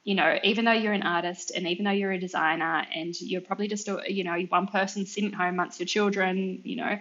you 0.06 0.16
know 0.16 0.38
even 0.44 0.64
though 0.64 0.72
you're 0.72 0.94
an 0.94 1.04
artist 1.04 1.52
and 1.54 1.68
even 1.68 1.84
though 1.84 1.92
you're 1.92 2.12
a 2.12 2.20
designer 2.20 2.86
and 2.96 3.20
you're 3.20 3.42
probably 3.42 3.68
just 3.68 3.90
a, 3.90 4.02
you 4.08 4.24
know 4.24 4.40
one 4.50 4.68
person 4.68 5.06
sitting 5.06 5.32
at 5.32 5.36
home 5.36 5.56
amongst 5.56 5.80
your 5.80 5.88
children 5.88 6.62
you 6.64 6.78
know 6.78 6.98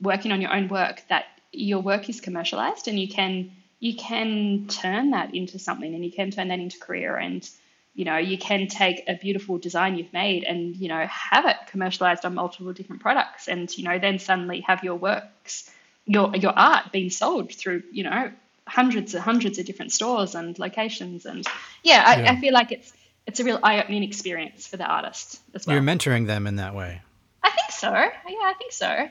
working 0.00 0.32
on 0.32 0.40
your 0.40 0.52
own 0.52 0.66
work 0.68 1.02
that 1.08 1.26
your 1.52 1.80
work 1.80 2.08
is 2.08 2.20
commercialized 2.20 2.88
and 2.88 2.98
you 2.98 3.08
can 3.08 3.52
you 3.78 3.94
can 3.94 4.66
turn 4.68 5.10
that 5.10 5.34
into 5.34 5.58
something 5.58 5.94
and 5.94 6.04
you 6.04 6.10
can 6.10 6.30
turn 6.30 6.48
that 6.48 6.58
into 6.58 6.78
career 6.80 7.16
and 7.16 7.48
you 7.96 8.04
know 8.04 8.18
you 8.18 8.38
can 8.38 8.68
take 8.68 9.02
a 9.08 9.14
beautiful 9.14 9.58
design 9.58 9.96
you've 9.96 10.12
made 10.12 10.44
and 10.44 10.76
you 10.76 10.88
know 10.88 11.06
have 11.06 11.46
it 11.46 11.56
commercialized 11.68 12.24
on 12.24 12.34
multiple 12.34 12.72
different 12.72 13.02
products 13.02 13.48
and 13.48 13.76
you 13.76 13.82
know 13.82 13.98
then 13.98 14.18
suddenly 14.18 14.60
have 14.60 14.84
your 14.84 14.94
works 14.94 15.68
your 16.04 16.36
your 16.36 16.52
art 16.56 16.92
being 16.92 17.10
sold 17.10 17.52
through 17.52 17.82
you 17.90 18.04
know 18.04 18.30
hundreds 18.68 19.14
and 19.14 19.22
hundreds 19.24 19.58
of 19.58 19.64
different 19.64 19.92
stores 19.92 20.34
and 20.34 20.58
locations 20.58 21.24
and 21.24 21.46
yeah 21.82 22.04
I, 22.06 22.22
yeah. 22.22 22.32
I 22.32 22.40
feel 22.40 22.52
like 22.52 22.70
it's 22.70 22.92
it's 23.26 23.40
a 23.40 23.44
real 23.44 23.58
eye-opening 23.60 24.04
experience 24.04 24.66
for 24.68 24.76
the 24.76 24.84
artist 24.84 25.40
as 25.54 25.66
well. 25.66 25.74
you're 25.74 25.82
mentoring 25.82 26.26
them 26.26 26.46
in 26.46 26.56
that 26.56 26.76
way. 26.76 27.02
I 27.42 27.50
think 27.50 27.70
so. 27.72 27.90
Yeah 27.90 28.10
i 28.44 28.54
think 28.58 28.72
so. 28.72 28.88
Yeah. 28.88 29.08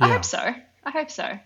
i 0.00 0.08
hope 0.08 0.24
so. 0.24 0.54
I 0.84 0.90
hope 0.90 1.10
so 1.10 1.38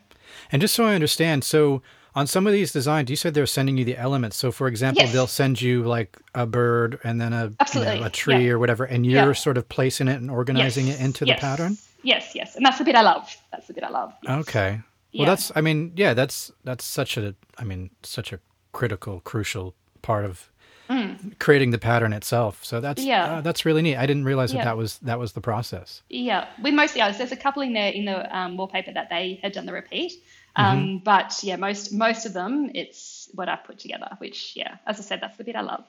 and 0.51 0.61
just 0.61 0.75
so 0.75 0.85
i 0.85 0.95
understand 0.95 1.45
so 1.45 1.83
on 2.15 2.27
some 2.27 2.47
of 2.47 2.53
these 2.53 2.73
designs, 2.73 3.09
you 3.09 3.17
said 3.17 3.35
they're 3.35 3.47
sending 3.47 3.77
you 3.79 3.85
the 3.85 3.97
elements. 3.97 4.37
So, 4.37 4.53
for 4.53 4.69
example, 4.69 5.03
yes. 5.03 5.13
they'll 5.13 5.27
send 5.27 5.61
you 5.63 5.83
like 5.85 6.19
a 6.35 6.47
bird 6.47 6.99
and 7.05 7.21
then 7.21 7.33
a 7.33 7.53
you 7.75 7.81
know, 7.81 8.05
a 8.05 8.11
tree 8.11 8.47
yeah. 8.47 8.53
or 8.53 8.59
whatever, 8.59 8.85
and 8.85 9.07
you're 9.07 9.29
yeah. 9.29 9.33
sort 9.33 9.57
of 9.57 9.69
placing 9.69 10.09
it 10.09 10.21
and 10.21 10.31
organizing 10.31 10.89
yes. 10.89 11.01
it 11.01 11.05
into 11.05 11.27
yes. 11.27 11.39
the 11.39 11.41
pattern. 11.41 11.79
Yes, 12.03 12.35
yes, 12.35 12.57
and 12.57 12.67
that's 12.67 12.79
the 12.79 12.85
bit 12.85 12.97
I 12.97 13.03
love. 13.03 13.35
That's 13.51 13.67
the 13.67 13.75
bit 13.75 13.85
I 13.85 13.89
love. 13.89 14.13
Okay. 14.29 14.81
Well, 15.15 15.27
that's. 15.27 15.53
I 15.55 15.61
mean, 15.61 15.93
yeah, 15.97 16.15
that's 16.15 16.51
that's 16.65 16.85
such 16.85 17.17
a. 17.17 17.35
I 17.59 17.65
mean, 17.65 17.91
such 18.03 18.33
a 18.33 18.41
critical, 18.73 19.21
crucial 19.21 19.75
part 20.03 20.25
of 20.25 20.51
mm. 20.93 21.39
creating 21.39 21.71
the 21.71 21.79
pattern 21.79 22.13
itself. 22.13 22.65
So 22.65 22.81
that's 22.81 23.03
yeah. 23.03 23.37
Uh, 23.37 23.41
that's 23.41 23.65
really 23.65 23.83
neat. 23.83 23.97
I 23.97 24.07
didn't 24.07 24.25
realize 24.25 24.53
that 24.53 24.65
that 24.65 24.77
was 24.77 24.99
that 24.99 25.19
was 25.19 25.33
the 25.33 25.41
process. 25.41 26.03
Yeah, 26.09 26.47
we 26.63 26.71
mostly 26.71 27.01
are. 27.01 27.13
There's 27.13 27.33
a 27.33 27.37
couple 27.37 27.63
in 27.63 27.73
there 27.73 27.91
in 27.91 28.05
the 28.05 28.37
um, 28.37 28.57
wallpaper 28.57 28.93
that 28.93 29.09
they 29.11 29.41
had 29.43 29.53
done 29.53 29.67
the 29.67 29.73
repeat. 29.73 30.13
Um, 30.55 30.79
mm-hmm. 30.79 30.97
But 31.05 31.41
yeah, 31.43 31.57
most 31.57 31.93
most 31.93 32.27
of 32.27 32.33
them, 32.33 32.71
it's 32.75 33.29
what 33.35 33.49
I've 33.49 33.65
put 33.65 33.79
together. 33.79 34.11
Which 34.19 34.55
yeah, 34.57 34.77
as 34.87 34.99
I 34.99 35.03
said, 35.03 35.21
that's 35.21 35.37
the 35.37 35.45
bit 35.45 35.57
I 35.57 35.63
love. 35.63 35.85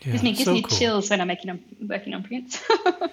Yeah, 0.00 0.12
gives 0.12 0.22
me 0.22 0.32
gives 0.32 0.44
so 0.44 0.54
me 0.54 0.62
cool. 0.62 0.78
chills 0.78 1.10
when 1.10 1.20
I'm 1.20 1.28
making 1.28 1.48
them, 1.48 1.64
working 1.88 2.14
on 2.14 2.22
prints. 2.22 2.62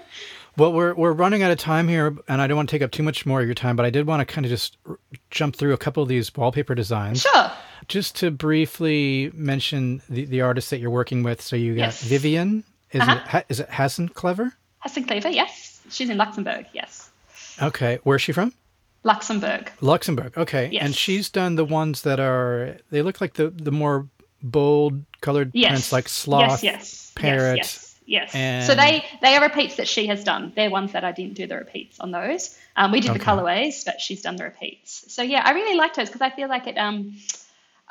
well, 0.57 0.73
we're 0.73 0.93
we're 0.93 1.11
running 1.11 1.43
out 1.43 1.51
of 1.51 1.57
time 1.57 1.87
here, 1.87 2.15
and 2.27 2.41
I 2.41 2.47
don't 2.47 2.55
want 2.55 2.69
to 2.69 2.73
take 2.73 2.81
up 2.81 2.91
too 2.91 3.03
much 3.03 3.25
more 3.25 3.41
of 3.41 3.47
your 3.47 3.55
time, 3.55 3.75
but 3.75 3.85
I 3.85 3.89
did 3.89 4.07
want 4.07 4.27
to 4.27 4.33
kind 4.33 4.45
of 4.45 4.49
just 4.49 4.77
r- 4.87 4.97
jump 5.29 5.55
through 5.55 5.73
a 5.73 5.77
couple 5.77 6.01
of 6.01 6.09
these 6.09 6.33
wallpaper 6.35 6.73
designs. 6.73 7.21
Sure. 7.21 7.51
Just 7.91 8.15
to 8.17 8.31
briefly 8.31 9.31
mention 9.33 10.01
the, 10.09 10.23
the 10.23 10.39
artists 10.39 10.69
that 10.69 10.79
you're 10.79 10.89
working 10.89 11.23
with. 11.23 11.41
So 11.41 11.57
you 11.57 11.75
got 11.75 11.81
yes. 11.81 12.01
Vivian. 12.01 12.63
Is 12.93 13.01
uh-huh. 13.01 13.39
it 13.39 13.45
is 13.49 13.59
it 13.59 13.67
Hassan 13.69 14.07
Clever? 14.07 14.53
Hassan 14.79 15.03
Clever, 15.03 15.27
yes. 15.27 15.81
She's 15.89 16.09
in 16.09 16.15
Luxembourg, 16.15 16.67
yes. 16.71 17.11
Okay, 17.61 17.99
where's 18.03 18.21
she 18.21 18.31
from? 18.31 18.53
Luxembourg. 19.03 19.69
Luxembourg. 19.81 20.37
Okay. 20.37 20.69
Yes. 20.71 20.85
And 20.85 20.95
she's 20.95 21.29
done 21.29 21.55
the 21.55 21.65
ones 21.65 22.03
that 22.03 22.21
are 22.21 22.77
they 22.91 23.01
look 23.01 23.19
like 23.19 23.33
the 23.33 23.49
the 23.49 23.73
more 23.73 24.07
bold 24.41 25.03
colored 25.19 25.51
yes. 25.53 25.71
prints 25.71 25.91
like 25.91 26.07
sloth, 26.07 26.63
yes, 26.63 26.63
yes, 26.63 27.11
parrot. 27.15 27.57
Yes, 27.57 27.99
yes. 28.05 28.31
yes. 28.33 28.67
So 28.67 28.73
they 28.73 29.03
they 29.21 29.35
are 29.35 29.41
repeats 29.41 29.75
that 29.75 29.87
she 29.89 30.07
has 30.07 30.23
done. 30.23 30.53
They're 30.55 30.69
ones 30.69 30.93
that 30.93 31.03
I 31.03 31.11
didn't 31.11 31.33
do 31.33 31.45
the 31.45 31.57
repeats 31.57 31.99
on 31.99 32.11
those. 32.11 32.57
Um, 32.77 32.93
we 32.93 33.01
did 33.01 33.11
okay. 33.11 33.19
the 33.19 33.25
colorways, 33.25 33.83
but 33.83 33.99
she's 33.99 34.21
done 34.21 34.37
the 34.37 34.45
repeats. 34.45 35.13
So 35.13 35.23
yeah, 35.23 35.41
I 35.43 35.51
really 35.51 35.75
liked 35.75 35.97
those 35.97 36.07
because 36.07 36.21
I 36.21 36.29
feel 36.29 36.47
like 36.47 36.67
it. 36.67 36.77
Um, 36.77 37.17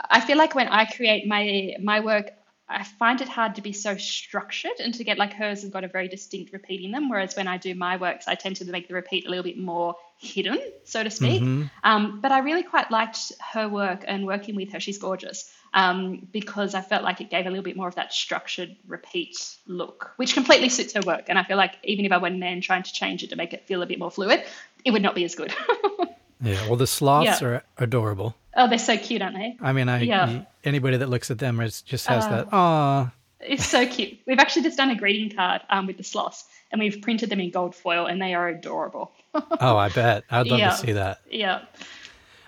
I 0.08 0.20
feel 0.20 0.38
like 0.38 0.54
when 0.54 0.68
I 0.68 0.84
create 0.84 1.26
my 1.26 1.74
my 1.80 2.00
work, 2.00 2.32
I 2.68 2.84
find 2.84 3.20
it 3.20 3.28
hard 3.28 3.56
to 3.56 3.62
be 3.62 3.72
so 3.72 3.96
structured 3.96 4.78
and 4.78 4.94
to 4.94 5.04
get 5.04 5.18
like 5.18 5.32
hers 5.32 5.62
has 5.62 5.70
got 5.70 5.82
a 5.82 5.88
very 5.88 6.06
distinct 6.06 6.52
repeat 6.52 6.84
in 6.84 6.92
them. 6.92 7.08
Whereas 7.08 7.34
when 7.34 7.48
I 7.48 7.56
do 7.56 7.74
my 7.74 7.96
works, 7.96 8.28
I 8.28 8.36
tend 8.36 8.56
to 8.56 8.64
make 8.64 8.86
the 8.86 8.94
repeat 8.94 9.26
a 9.26 9.28
little 9.28 9.42
bit 9.42 9.58
more 9.58 9.96
hidden, 10.18 10.60
so 10.84 11.02
to 11.02 11.10
speak. 11.10 11.42
Mm-hmm. 11.42 11.64
Um, 11.82 12.20
but 12.20 12.30
I 12.30 12.38
really 12.40 12.62
quite 12.62 12.90
liked 12.90 13.32
her 13.52 13.68
work 13.68 14.04
and 14.06 14.24
working 14.24 14.54
with 14.54 14.72
her. 14.72 14.78
She's 14.78 14.98
gorgeous 14.98 15.52
um, 15.74 16.28
because 16.30 16.74
I 16.74 16.80
felt 16.80 17.02
like 17.02 17.20
it 17.20 17.28
gave 17.28 17.46
a 17.46 17.50
little 17.50 17.64
bit 17.64 17.76
more 17.76 17.88
of 17.88 17.96
that 17.96 18.12
structured 18.12 18.76
repeat 18.86 19.56
look, 19.66 20.12
which 20.16 20.34
completely 20.34 20.68
suits 20.68 20.92
her 20.94 21.00
work. 21.04 21.24
And 21.28 21.38
I 21.38 21.42
feel 21.42 21.56
like 21.56 21.74
even 21.82 22.04
if 22.04 22.12
I 22.12 22.18
went 22.18 22.34
in 22.34 22.40
there 22.40 22.52
and 22.52 22.62
trying 22.62 22.84
to 22.84 22.92
change 22.92 23.24
it 23.24 23.30
to 23.30 23.36
make 23.36 23.52
it 23.52 23.66
feel 23.66 23.82
a 23.82 23.86
bit 23.86 23.98
more 23.98 24.10
fluid, 24.10 24.44
it 24.84 24.92
would 24.92 25.02
not 25.02 25.16
be 25.16 25.24
as 25.24 25.34
good. 25.34 25.52
yeah, 26.42 26.66
well, 26.66 26.76
the 26.76 26.86
sloths 26.86 27.40
yeah. 27.40 27.48
are 27.48 27.62
adorable. 27.78 28.34
Oh, 28.54 28.68
they're 28.68 28.78
so 28.78 28.96
cute, 28.96 29.22
aren't 29.22 29.36
they? 29.36 29.56
I 29.60 29.72
mean, 29.72 29.88
I 29.88 30.02
yeah. 30.02 30.42
anybody 30.64 30.96
that 30.96 31.08
looks 31.08 31.30
at 31.30 31.38
them 31.38 31.60
is, 31.60 31.82
just 31.82 32.06
has 32.06 32.24
uh, 32.24 32.28
that. 32.30 32.48
Ah, 32.52 33.12
it's 33.40 33.66
so 33.66 33.86
cute. 33.86 34.18
We've 34.26 34.38
actually 34.38 34.62
just 34.62 34.76
done 34.76 34.90
a 34.90 34.96
greeting 34.96 35.34
card 35.34 35.62
um, 35.70 35.86
with 35.86 35.96
the 35.96 36.04
sloths, 36.04 36.44
and 36.70 36.80
we've 36.80 37.00
printed 37.00 37.30
them 37.30 37.40
in 37.40 37.50
gold 37.50 37.74
foil, 37.74 38.06
and 38.06 38.20
they 38.20 38.34
are 38.34 38.48
adorable. 38.48 39.12
oh, 39.34 39.76
I 39.76 39.88
bet. 39.90 40.24
I'd 40.30 40.46
love 40.48 40.58
yeah. 40.58 40.70
to 40.70 40.76
see 40.76 40.92
that. 40.92 41.20
Yeah. 41.30 41.62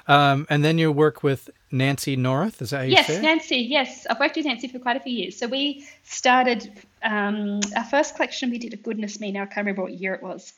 Um, 0.08 0.46
and 0.50 0.64
then 0.64 0.78
you 0.78 0.90
work 0.90 1.22
with 1.22 1.48
Nancy 1.70 2.16
North. 2.16 2.60
Is 2.60 2.70
that 2.70 2.88
yes? 2.88 3.08
Nancy. 3.22 3.58
Yes, 3.58 4.06
I've 4.10 4.18
worked 4.18 4.36
with 4.36 4.46
Nancy 4.46 4.66
for 4.66 4.80
quite 4.80 4.96
a 4.96 5.00
few 5.00 5.12
years. 5.12 5.38
So 5.38 5.46
we 5.46 5.86
started 6.02 6.72
um, 7.04 7.60
our 7.76 7.84
first 7.84 8.16
collection. 8.16 8.50
We 8.50 8.58
did 8.58 8.74
a 8.74 8.76
goodness 8.76 9.20
me 9.20 9.30
now 9.30 9.42
I 9.42 9.46
can't 9.46 9.58
remember 9.58 9.82
what 9.82 9.92
year 9.92 10.14
it 10.14 10.22
was 10.22 10.54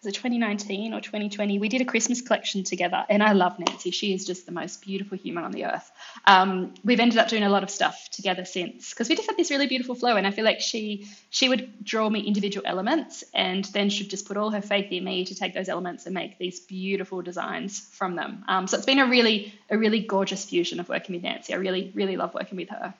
was 0.00 0.14
it 0.14 0.14
2019 0.14 0.94
or 0.94 1.00
2020? 1.00 1.58
We 1.58 1.68
did 1.68 1.80
a 1.80 1.84
Christmas 1.84 2.20
collection 2.20 2.62
together, 2.62 3.04
and 3.08 3.20
I 3.20 3.32
love 3.32 3.58
Nancy. 3.58 3.90
She 3.90 4.14
is 4.14 4.24
just 4.24 4.46
the 4.46 4.52
most 4.52 4.80
beautiful 4.80 5.18
human 5.18 5.42
on 5.42 5.50
the 5.50 5.64
earth. 5.64 5.90
Um, 6.24 6.72
we've 6.84 7.00
ended 7.00 7.18
up 7.18 7.26
doing 7.26 7.42
a 7.42 7.48
lot 7.48 7.64
of 7.64 7.70
stuff 7.70 8.08
together 8.12 8.44
since 8.44 8.90
because 8.90 9.08
we 9.08 9.16
just 9.16 9.28
had 9.28 9.36
this 9.36 9.50
really 9.50 9.66
beautiful 9.66 9.96
flow, 9.96 10.14
and 10.14 10.24
I 10.24 10.30
feel 10.30 10.44
like 10.44 10.60
she 10.60 11.08
she 11.30 11.48
would 11.48 11.84
draw 11.84 12.08
me 12.08 12.20
individual 12.20 12.64
elements, 12.64 13.24
and 13.34 13.64
then 13.66 13.90
she'd 13.90 14.08
just 14.08 14.28
put 14.28 14.36
all 14.36 14.50
her 14.50 14.62
faith 14.62 14.92
in 14.92 15.02
me 15.02 15.24
to 15.24 15.34
take 15.34 15.52
those 15.52 15.68
elements 15.68 16.06
and 16.06 16.14
make 16.14 16.38
these 16.38 16.60
beautiful 16.60 17.20
designs 17.20 17.80
from 17.80 18.14
them. 18.14 18.44
Um, 18.46 18.68
so 18.68 18.76
it's 18.76 18.86
been 18.86 19.00
a 19.00 19.06
really 19.06 19.52
a 19.68 19.76
really 19.76 19.98
gorgeous 19.98 20.44
fusion 20.44 20.78
of 20.78 20.88
working 20.88 21.16
with 21.16 21.24
Nancy. 21.24 21.54
I 21.54 21.56
really 21.56 21.90
really 21.96 22.16
love 22.16 22.34
working 22.34 22.56
with 22.56 22.68
her. 22.68 22.94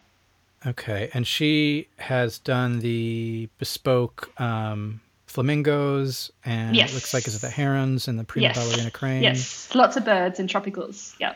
Okay, 0.66 1.10
and 1.14 1.28
she 1.28 1.86
has 1.98 2.40
done 2.40 2.80
the 2.80 3.48
bespoke. 3.58 4.32
Um 4.40 5.00
flamingos 5.28 6.30
and 6.44 6.74
yes. 6.74 6.90
it 6.90 6.94
looks 6.94 7.14
like 7.14 7.28
is 7.28 7.36
it 7.36 7.40
the 7.40 7.50
herons 7.50 8.08
and 8.08 8.18
the 8.18 8.24
prima 8.24 8.48
yes. 8.48 8.58
ballerina 8.58 8.90
crane? 8.90 9.22
Yes, 9.22 9.72
lots 9.74 9.96
of 9.96 10.04
birds 10.04 10.40
and 10.40 10.48
tropicals. 10.48 11.14
Yeah. 11.20 11.34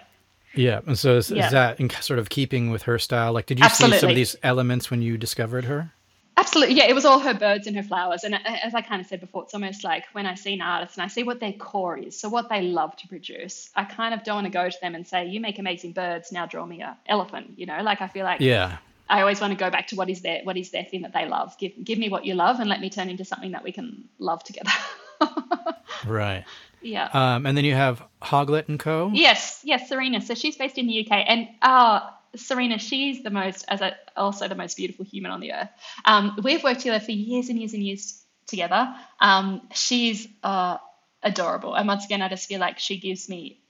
Yeah, 0.54 0.80
and 0.86 0.98
so 0.98 1.16
is, 1.16 1.30
yeah. 1.30 1.46
is 1.46 1.52
that 1.52 1.80
in 1.80 1.88
sort 1.88 2.18
of 2.18 2.28
keeping 2.28 2.70
with 2.70 2.82
her 2.82 2.98
style? 2.98 3.32
Like, 3.32 3.46
did 3.46 3.58
you 3.58 3.64
Absolutely. 3.64 3.96
see 3.96 4.00
some 4.00 4.10
of 4.10 4.16
these 4.16 4.36
elements 4.42 4.90
when 4.90 5.00
you 5.00 5.16
discovered 5.16 5.64
her? 5.64 5.92
Absolutely, 6.36 6.74
yeah. 6.74 6.84
It 6.84 6.94
was 6.94 7.04
all 7.04 7.18
her 7.18 7.34
birds 7.34 7.66
and 7.66 7.76
her 7.76 7.82
flowers, 7.82 8.24
and 8.24 8.34
uh, 8.34 8.38
as 8.44 8.74
I 8.74 8.80
kind 8.80 9.00
of 9.00 9.06
said 9.06 9.20
before, 9.20 9.44
it's 9.44 9.54
almost 9.54 9.84
like 9.84 10.04
when 10.12 10.26
I 10.26 10.34
see 10.34 10.54
an 10.54 10.62
artist 10.62 10.96
and 10.96 11.04
I 11.04 11.08
see 11.08 11.22
what 11.22 11.40
their 11.40 11.52
core 11.52 11.96
is, 11.98 12.18
so 12.18 12.28
what 12.28 12.48
they 12.48 12.62
love 12.62 12.96
to 12.96 13.08
produce. 13.08 13.70
I 13.76 13.84
kind 13.84 14.14
of 14.14 14.24
don't 14.24 14.36
want 14.36 14.46
to 14.46 14.50
go 14.50 14.68
to 14.68 14.76
them 14.80 14.94
and 14.94 15.06
say, 15.06 15.26
"You 15.26 15.40
make 15.40 15.58
amazing 15.58 15.92
birds, 15.92 16.32
now 16.32 16.46
draw 16.46 16.64
me 16.64 16.80
a 16.80 16.96
elephant." 17.06 17.52
You 17.56 17.66
know, 17.66 17.82
like 17.82 18.00
I 18.00 18.08
feel 18.08 18.24
like 18.24 18.40
yeah, 18.40 18.78
I 19.12 19.20
always 19.20 19.42
want 19.42 19.52
to 19.52 19.58
go 19.58 19.68
back 19.70 19.88
to 19.88 19.96
what 19.96 20.08
is 20.08 20.22
their 20.22 20.40
what 20.42 20.56
is 20.56 20.70
their 20.70 20.84
thing 20.84 21.02
that 21.02 21.12
they 21.12 21.26
love. 21.28 21.56
Give 21.58 21.72
give 21.84 21.98
me 21.98 22.08
what 22.08 22.24
you 22.24 22.34
love 22.34 22.60
and 22.60 22.68
let 22.68 22.80
me 22.80 22.88
turn 22.88 23.10
into 23.10 23.26
something 23.26 23.52
that 23.52 23.62
we 23.62 23.70
can 23.70 24.08
love 24.18 24.42
together. 24.42 24.70
right. 26.06 26.44
Yeah. 26.80 27.10
Um, 27.12 27.44
and 27.44 27.54
then 27.54 27.66
you 27.66 27.74
have 27.74 28.02
Hoglet 28.22 28.68
and 28.68 28.80
Co. 28.80 29.10
Yes, 29.12 29.60
yes, 29.64 29.86
Serena. 29.86 30.22
So 30.22 30.34
she's 30.34 30.56
based 30.56 30.78
in 30.78 30.86
the 30.86 31.06
UK, 31.06 31.24
and 31.28 31.48
uh, 31.60 32.00
Serena, 32.34 32.78
she's 32.78 33.22
the 33.22 33.30
most, 33.30 33.66
as 33.68 33.82
a, 33.82 33.94
also 34.16 34.48
the 34.48 34.54
most 34.54 34.78
beautiful 34.78 35.04
human 35.04 35.30
on 35.30 35.40
the 35.40 35.52
earth. 35.52 35.68
Um, 36.06 36.38
we've 36.42 36.64
worked 36.64 36.80
together 36.80 37.04
for 37.04 37.12
years 37.12 37.50
and 37.50 37.58
years 37.58 37.74
and 37.74 37.82
years 37.82 38.20
together. 38.46 38.92
Um, 39.20 39.68
she's 39.74 40.26
uh, 40.42 40.78
adorable, 41.22 41.74
and 41.74 41.86
once 41.86 42.04
again, 42.04 42.22
I 42.22 42.28
just 42.28 42.48
feel 42.48 42.60
like 42.60 42.78
she 42.78 42.98
gives 42.98 43.28
me, 43.28 43.60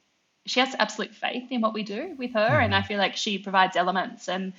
she 0.46 0.60
has 0.60 0.74
absolute 0.78 1.14
faith 1.14 1.50
in 1.50 1.60
what 1.60 1.74
we 1.74 1.82
do 1.82 2.14
with 2.16 2.32
her, 2.32 2.48
mm. 2.48 2.64
and 2.64 2.74
I 2.74 2.82
feel 2.82 2.98
like 2.98 3.16
she 3.16 3.38
provides 3.38 3.76
elements 3.76 4.28
and 4.28 4.54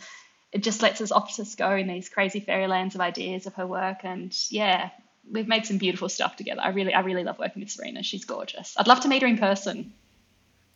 it 0.54 0.64
just 0.64 0.82
lets 0.82 1.02
us 1.02 1.12
off 1.12 1.36
to 1.36 1.46
go 1.58 1.72
in 1.76 1.88
these 1.88 2.08
crazy 2.10 2.40
fairylands 2.40 2.96
of 2.96 3.02
ideas 3.02 3.48
of 3.48 3.56
her 3.56 3.66
work. 3.68 4.00
And 4.04 4.34
yeah, 4.50 4.92
we've 5.30 5.48
made 5.48 5.66
some 5.66 5.78
beautiful 5.80 6.08
stuff 6.10 6.36
together. 6.36 6.62
I 6.62 6.70
really, 6.70 6.94
I 6.94 7.02
really 7.02 7.24
love 7.24 7.40
working 7.40 7.62
with 7.62 7.72
Serena. 7.72 8.04
She's 8.04 8.24
gorgeous. 8.26 8.76
I'd 8.78 8.88
love 8.88 9.02
to 9.02 9.08
meet 9.08 9.22
her 9.24 9.28
in 9.28 9.38
person. 9.38 9.92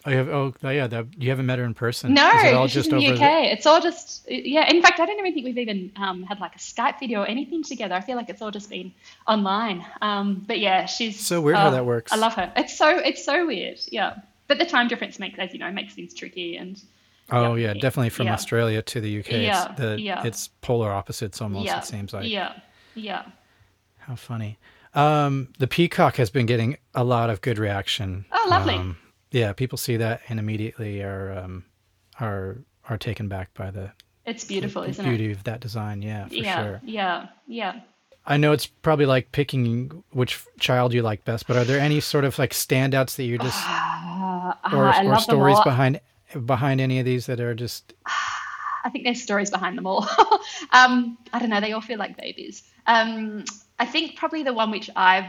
Oh, 0.06 0.10
you 0.12 0.18
have, 0.18 0.30
oh 0.30 0.54
yeah, 0.64 0.88
the, 0.88 1.06
you 1.18 1.30
haven't 1.30 1.48
met 1.48 1.60
her 1.60 1.66
in 1.66 1.74
person. 1.74 2.14
No, 2.14 2.30
Is 2.30 2.44
it 2.46 2.54
all 2.54 2.68
she's 2.68 2.74
just 2.86 2.92
in 2.92 3.00
the 3.00 3.06
over 3.08 3.16
UK. 3.16 3.20
the- 3.20 3.52
It's 3.52 3.66
all 3.66 3.82
just 3.82 4.30
yeah. 4.30 4.70
In 4.72 4.82
fact, 4.82 5.00
I 5.00 5.06
don't 5.06 5.20
even 5.20 5.34
think 5.34 5.46
we've 5.46 5.58
even 5.58 5.92
um, 5.98 6.24
had 6.24 6.40
like 6.40 6.56
a 6.56 6.60
Skype 6.60 7.00
video 7.00 7.22
or 7.22 7.26
anything 7.26 7.62
together. 7.64 7.94
I 7.94 8.02
feel 8.02 8.16
like 8.16 8.30
it's 8.30 8.42
all 8.42 8.52
just 8.52 8.70
been 8.70 8.94
online. 9.28 9.86
Um, 10.02 10.46
but 10.48 10.60
yeah, 10.60 10.86
she's 10.86 11.20
So 11.20 11.42
weird 11.42 11.58
how 11.58 11.68
oh, 11.68 11.72
that 11.72 11.86
works. 11.86 12.14
I 12.14 12.16
love 12.16 12.36
her. 12.36 12.52
It's 12.56 12.78
so 12.78 12.98
it's 12.98 13.26
so 13.26 13.46
weird. 13.46 13.80
Yeah, 13.92 14.16
but 14.48 14.60
the 14.60 14.66
time 14.66 14.88
difference 14.88 15.20
makes, 15.20 15.38
as 15.40 15.52
you 15.52 15.60
know, 15.60 15.72
makes 15.72 15.94
things 15.94 16.14
tricky. 16.14 16.56
And 16.56 16.82
Oh 17.32 17.56
Yeah. 17.56 17.68
yeah, 17.68 17.74
definitely 17.74 18.10
from 18.10 18.28
Yeah. 18.28 18.34
Australia 18.34 18.82
to 18.82 19.02
the 19.02 19.20
UK. 19.20 19.32
Yeah, 19.32 19.66
It's 19.72 19.80
the 19.80 20.00
yeah. 20.02 20.24
it's 20.26 20.48
polar 20.62 20.92
opposites 20.92 21.42
almost. 21.42 21.66
yeah, 21.66 21.80
It 21.80 21.86
seems 21.86 22.14
like. 22.14 22.30
yeah, 22.30 22.54
yeah. 22.96 23.24
How 23.98 24.16
funny. 24.16 24.58
Um, 24.94 25.50
the 25.60 25.68
Peacock 25.68 26.16
has 26.16 26.30
been 26.30 26.46
getting 26.46 26.78
a 26.96 27.04
lot 27.04 27.30
of 27.30 27.42
good 27.42 27.60
reaction. 27.60 28.26
Oh, 28.32 28.48
lovely. 28.50 28.76
Um, 28.76 28.98
yeah, 29.32 29.52
people 29.54 29.78
see 29.78 29.98
that 29.98 30.22
and 30.30 30.40
immediately 30.40 31.02
are 31.04 31.38
um, 31.38 31.66
are 32.20 32.58
are 32.90 32.98
taken 32.98 33.28
back 33.28 33.54
by 33.54 33.70
the 33.72 33.92
It's 34.26 34.46
beautiful, 34.46 34.84
isn't 34.84 35.04
beauty 35.06 35.30
it? 35.30 35.32
of 35.34 35.44
that 35.44 35.60
design. 35.60 36.02
Yeah, 36.02 36.28
for 36.28 36.34
yeah, 36.34 36.64
sure. 36.64 36.82
yeah, 36.86 37.28
yeah. 37.48 37.82
I 38.26 38.38
know 38.38 38.52
it's 38.54 38.66
probably 38.68 39.06
like 39.06 39.32
picking 39.32 40.04
which 40.12 40.42
child 40.60 40.94
you 40.94 41.02
like 41.02 41.24
best, 41.26 41.48
but 41.48 41.56
are 41.58 41.64
there 41.66 41.80
any 41.80 42.00
sort 42.00 42.24
of 42.26 42.40
like 42.40 42.52
standouts 42.52 43.16
that 43.18 43.24
you 43.26 43.38
just 43.38 43.62
Uh, 43.68 44.54
or, 44.74 45.14
or 45.14 45.20
stories 45.20 45.60
behind 45.66 46.00
behind 46.46 46.82
any 46.82 47.00
of 47.00 47.06
these 47.06 47.26
that 47.28 47.40
are 47.40 47.56
just 47.56 47.94
I 48.84 48.90
think 48.90 49.04
there's 49.04 49.22
stories 49.22 49.50
behind 49.50 49.78
them 49.78 49.86
all. 49.86 50.04
um, 50.72 51.18
I 51.34 51.40
don't 51.40 51.50
know. 51.50 51.60
They 51.60 51.74
all 51.74 51.82
feel 51.82 52.00
like 52.00 52.16
babies. 52.16 52.64
Um, 52.86 53.44
I 53.78 53.86
think 53.86 54.16
probably 54.16 54.44
the 54.44 54.54
one 54.54 54.72
which 54.72 54.90
I've 54.96 55.26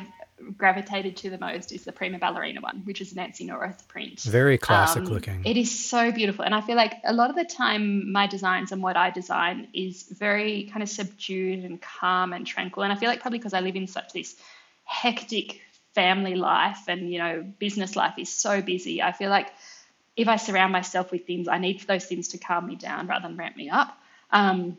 gravitated 0.57 1.17
to 1.17 1.31
the 1.31 1.39
most 1.39 1.73
is 1.73 1.85
the 1.85 1.93
Prima 1.93 2.19
Ballerina 2.19 2.61
one, 2.61 2.83
which 2.85 3.01
is 3.01 3.15
Nancy 3.15 3.45
North 3.45 3.89
print. 3.89 4.21
very 4.21 4.59
classic 4.59 5.03
Um, 5.03 5.09
looking? 5.09 5.43
It 5.45 5.57
is 5.57 5.77
so 5.77 6.13
beautiful. 6.13 6.45
And 6.45 6.55
I 6.55 6.61
feel 6.61 6.77
like 6.77 6.95
a 7.05 7.13
lot 7.13 7.31
of 7.31 7.37
the 7.37 7.45
time, 7.45 8.13
my 8.13 8.27
designs 8.27 8.73
and 8.73 8.83
what 8.83 8.97
I 8.97 9.11
design 9.11 9.69
is 9.73 10.05
very 10.05 10.71
kind 10.71 10.83
of 10.83 10.89
subdued 10.89 11.65
and 11.65 11.81
calm 11.83 12.33
and 12.33 12.47
tranquil. 12.47 12.85
And 12.85 12.93
I 12.93 12.97
feel 12.97 13.09
like 13.09 13.21
probably 13.21 13.39
because 13.39 13.55
I 13.55 13.61
live 13.61 13.77
in 13.77 13.87
such 13.87 14.13
this 14.13 14.37
hectic 14.85 15.61
family 15.95 16.37
life 16.37 16.85
and, 16.87 17.11
you 17.11 17.19
know, 17.19 17.45
business 17.59 17.97
life 17.97 18.15
is 18.19 18.29
so 18.29 18.63
busy, 18.63 19.03
I 19.03 19.13
feel 19.13 19.31
like 19.31 19.49
if 20.19 20.27
I 20.27 20.37
surround 20.37 20.73
myself 20.73 21.13
with 21.13 21.27
things, 21.27 21.47
I 21.49 21.59
need 21.59 21.81
those 21.83 22.05
things 22.05 22.29
to 22.29 22.39
calm 22.39 22.67
me 22.67 22.75
down 22.75 23.07
rather 23.07 23.29
than 23.29 23.37
ramp 23.37 23.57
me 23.57 23.71
up. 23.71 23.97
Um, 24.33 24.77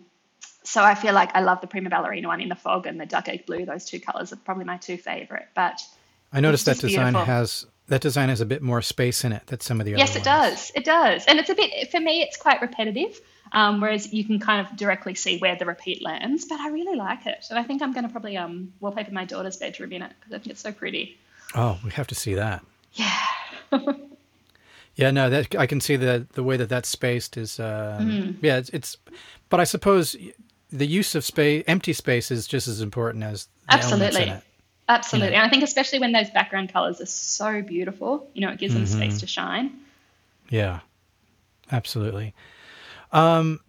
so 0.63 0.83
I 0.83 0.95
feel 0.95 1.13
like 1.13 1.33
I 1.33 1.39
love 1.41 1.61
the 1.61 1.67
Prima 1.67 1.89
Ballerina 1.89 2.27
one 2.27 2.41
in 2.41 2.49
the 2.49 2.55
fog 2.55 2.85
and 2.85 2.99
the 2.99 3.05
duck 3.05 3.29
egg 3.29 3.45
blue. 3.45 3.65
Those 3.65 3.85
two 3.85 4.01
colors 4.01 4.33
are 4.33 4.35
probably 4.35 4.65
my 4.65 4.77
two 4.77 4.97
favorite. 4.97 5.47
But 5.55 5.81
I 6.33 6.41
noticed 6.41 6.65
that 6.65 6.79
design 6.79 7.13
beautiful. 7.13 7.25
has 7.25 7.65
that 7.87 8.01
design 8.01 8.27
has 8.27 8.41
a 8.41 8.45
bit 8.45 8.61
more 8.61 8.81
space 8.81 9.23
in 9.23 9.31
it 9.31 9.47
than 9.47 9.61
some 9.61 9.79
of 9.79 9.85
the 9.85 9.93
other. 9.93 9.99
Yes, 9.99 10.11
it 10.11 10.25
ones. 10.25 10.25
does. 10.25 10.71
It 10.75 10.83
does. 10.83 11.25
And 11.25 11.39
it's 11.39 11.49
a 11.49 11.55
bit, 11.55 11.89
for 11.89 11.99
me, 11.99 12.21
it's 12.21 12.37
quite 12.37 12.61
repetitive, 12.61 13.19
um, 13.51 13.81
whereas 13.81 14.13
you 14.13 14.23
can 14.23 14.39
kind 14.39 14.67
of 14.67 14.77
directly 14.77 15.15
see 15.15 15.39
where 15.39 15.55
the 15.55 15.65
repeat 15.65 16.03
lands. 16.03 16.45
But 16.45 16.59
I 16.59 16.69
really 16.69 16.95
like 16.95 17.25
it. 17.25 17.45
And 17.49 17.57
I 17.57 17.63
think 17.63 17.81
I'm 17.81 17.93
going 17.93 18.03
to 18.03 18.09
probably 18.09 18.37
um, 18.37 18.73
wallpaper 18.79 19.11
my 19.11 19.25
daughter's 19.25 19.57
bedroom 19.57 19.93
in 19.93 20.03
it 20.03 20.11
because 20.19 20.33
I 20.33 20.37
think 20.37 20.51
it's 20.51 20.61
so 20.61 20.71
pretty. 20.71 21.17
Oh, 21.55 21.79
we 21.83 21.89
have 21.91 22.07
to 22.07 22.15
see 22.15 22.35
that. 22.35 22.63
Yeah. 22.93 23.25
Yeah, 24.95 25.11
no, 25.11 25.29
that 25.29 25.55
I 25.55 25.65
can 25.65 25.79
see 25.79 25.95
the 25.95 26.27
the 26.33 26.43
way 26.43 26.57
that 26.57 26.69
that's 26.69 26.89
spaced 26.89 27.37
is. 27.37 27.59
Um, 27.59 27.65
Mm-hmm. 27.65 28.45
Yeah, 28.45 28.57
it's, 28.57 28.69
it's. 28.69 28.97
But 29.49 29.59
I 29.59 29.63
suppose 29.63 30.15
the 30.71 30.85
use 30.85 31.15
of 31.15 31.23
space, 31.25 31.63
empty 31.67 31.93
space, 31.93 32.31
is 32.31 32.47
just 32.47 32.67
as 32.67 32.81
important 32.81 33.23
as 33.23 33.47
the 33.67 33.73
elements 33.79 33.91
in 33.91 34.01
Absolutely. 34.23 34.43
Absolutely. 34.89 35.35
And 35.35 35.45
I 35.45 35.49
think 35.49 35.63
especially 35.63 35.99
when 35.99 36.11
those 36.11 36.29
background 36.31 36.73
colors 36.73 36.99
are 36.99 37.05
so 37.05 37.61
beautiful, 37.61 38.27
you 38.33 38.41
know, 38.41 38.51
it 38.51 38.57
gives 38.59 38.73
them 38.73 38.83
Mm-hmm. 38.85 38.97
space 38.99 39.19
to 39.19 39.27
shine. 39.27 39.71
Yeah, 40.49 40.79
absolutely. 41.71 42.33
Um, 43.11 43.59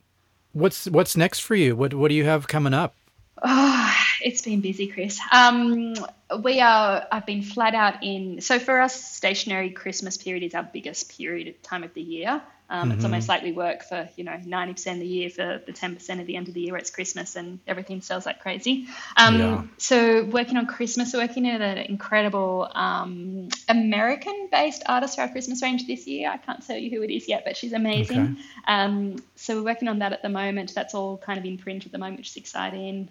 what's 0.52 0.86
what's 0.86 1.16
next 1.16 1.40
for 1.40 1.54
you? 1.54 1.76
What 1.76 1.94
what 1.94 2.08
do 2.08 2.14
you 2.14 2.24
have 2.24 2.48
coming 2.48 2.74
up? 2.74 2.94
Oh, 3.42 3.99
it's 4.22 4.42
been 4.42 4.60
busy, 4.60 4.86
Chris. 4.88 5.18
Um, 5.32 5.94
we 6.42 6.60
are. 6.60 7.06
I've 7.10 7.26
been 7.26 7.42
flat 7.42 7.74
out 7.74 8.02
in. 8.02 8.40
So 8.40 8.58
for 8.58 8.80
us, 8.80 8.94
stationery 8.94 9.70
Christmas 9.70 10.16
period 10.16 10.42
is 10.44 10.54
our 10.54 10.62
biggest 10.62 11.16
period 11.16 11.62
time 11.62 11.84
of 11.84 11.94
the 11.94 12.02
year. 12.02 12.42
Um, 12.72 12.92
It's 12.92 13.04
almost 13.04 13.28
like 13.28 13.42
we 13.42 13.50
work 13.50 13.82
for 13.82 14.08
you 14.16 14.22
know 14.22 14.38
ninety 14.46 14.74
percent 14.74 14.98
of 14.98 15.00
the 15.00 15.08
year 15.08 15.28
for 15.28 15.60
the 15.66 15.72
ten 15.72 15.96
percent 15.96 16.20
of 16.20 16.28
the 16.28 16.36
end 16.36 16.46
of 16.46 16.54
the 16.54 16.60
year. 16.60 16.72
where 16.72 16.80
It's 16.80 16.90
Christmas 16.90 17.34
and 17.34 17.58
everything 17.66 18.00
sells 18.00 18.24
like 18.26 18.38
crazy. 18.40 18.86
Um, 19.16 19.38
Yeah. 19.38 19.62
So 19.78 20.24
working 20.24 20.56
on 20.56 20.66
Christmas, 20.66 21.12
working 21.12 21.48
at 21.48 21.60
an 21.60 21.78
incredible 21.78 22.70
um, 22.72 23.48
American-based 23.68 24.84
artist 24.86 25.16
for 25.16 25.22
our 25.22 25.28
Christmas 25.28 25.62
range 25.62 25.88
this 25.88 26.06
year. 26.06 26.30
I 26.30 26.36
can't 26.36 26.64
tell 26.64 26.76
you 26.76 26.90
who 26.96 27.02
it 27.02 27.10
is 27.10 27.28
yet, 27.28 27.42
but 27.44 27.56
she's 27.56 27.72
amazing. 27.72 28.20
Okay. 28.20 28.42
Um, 28.68 29.16
so 29.34 29.56
we're 29.56 29.64
working 29.64 29.88
on 29.88 29.98
that 29.98 30.12
at 30.12 30.22
the 30.22 30.28
moment. 30.28 30.72
That's 30.72 30.94
all 30.94 31.16
kind 31.18 31.40
of 31.40 31.44
in 31.44 31.58
print 31.58 31.86
at 31.86 31.92
the 31.92 31.98
moment, 31.98 32.18
which 32.18 32.30
is 32.30 32.36
exciting. 32.36 33.08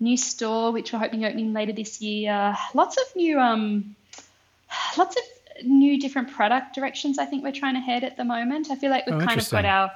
New 0.00 0.16
store, 0.16 0.72
which 0.72 0.92
we're 0.92 0.98
hoping 0.98 1.24
opening 1.24 1.52
later 1.52 1.72
this 1.72 2.00
year. 2.00 2.56
Lots 2.74 2.96
of 2.96 3.16
new, 3.16 3.38
um, 3.40 3.96
lots 4.96 5.16
of 5.16 5.22
new 5.64 5.98
different 6.00 6.30
product 6.30 6.74
directions. 6.74 7.18
I 7.18 7.24
think 7.24 7.42
we're 7.42 7.52
trying 7.52 7.74
to 7.74 7.80
head 7.80 8.04
at 8.04 8.16
the 8.16 8.24
moment. 8.24 8.70
I 8.70 8.76
feel 8.76 8.90
like 8.90 9.06
we've 9.06 9.16
Oh, 9.16 9.26
kind 9.26 9.40
of 9.40 9.50
got 9.50 9.64
our 9.64 9.90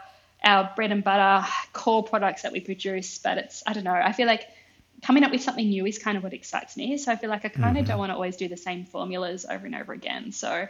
our 0.44 0.72
bread 0.74 0.90
and 0.90 1.04
butter 1.04 1.46
core 1.72 2.02
products 2.02 2.42
that 2.42 2.52
we 2.52 2.60
produce, 2.60 3.18
but 3.18 3.38
it's 3.38 3.62
I 3.66 3.72
don't 3.72 3.84
know. 3.84 3.92
I 3.92 4.12
feel 4.12 4.26
like 4.26 4.48
coming 5.02 5.24
up 5.24 5.32
with 5.32 5.42
something 5.42 5.68
new 5.68 5.86
is 5.86 5.98
kind 5.98 6.16
of 6.16 6.22
what 6.24 6.32
excites 6.32 6.76
me. 6.76 6.96
So 6.96 7.12
I 7.12 7.16
feel 7.16 7.30
like 7.30 7.44
I 7.44 7.48
kind 7.48 7.78
of 7.78 7.86
don't 7.86 7.98
want 7.98 8.10
to 8.10 8.14
always 8.14 8.36
do 8.36 8.48
the 8.48 8.56
same 8.56 8.84
formulas 8.84 9.44
over 9.48 9.66
and 9.66 9.74
over 9.74 9.92
again. 9.92 10.32
So 10.32 10.68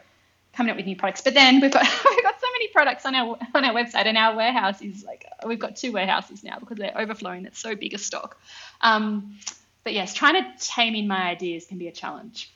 coming 0.52 0.70
up 0.70 0.76
with 0.76 0.86
new 0.86 0.96
products. 0.96 1.22
But 1.22 1.34
then 1.34 1.60
we've 1.60 1.70
got 1.72 1.82
we've 2.10 2.22
got 2.22 2.31
products 2.72 3.04
on 3.06 3.14
our 3.14 3.38
on 3.54 3.64
our 3.64 3.74
website, 3.74 4.06
and 4.06 4.16
our 4.16 4.34
warehouse 4.36 4.80
is 4.82 5.04
like 5.04 5.24
we've 5.46 5.58
got 5.58 5.76
two 5.76 5.92
warehouses 5.92 6.42
now 6.42 6.58
because 6.58 6.78
they're 6.78 6.96
overflowing. 6.98 7.46
It's 7.46 7.58
so 7.58 7.74
big 7.76 7.94
a 7.94 7.98
stock. 7.98 8.38
Um, 8.80 9.36
but 9.84 9.92
yes, 9.92 10.14
trying 10.14 10.42
to 10.42 10.50
tame 10.58 10.94
in 10.94 11.08
my 11.08 11.22
ideas 11.30 11.66
can 11.66 11.78
be 11.78 11.88
a 11.88 11.92
challenge. 11.92 12.50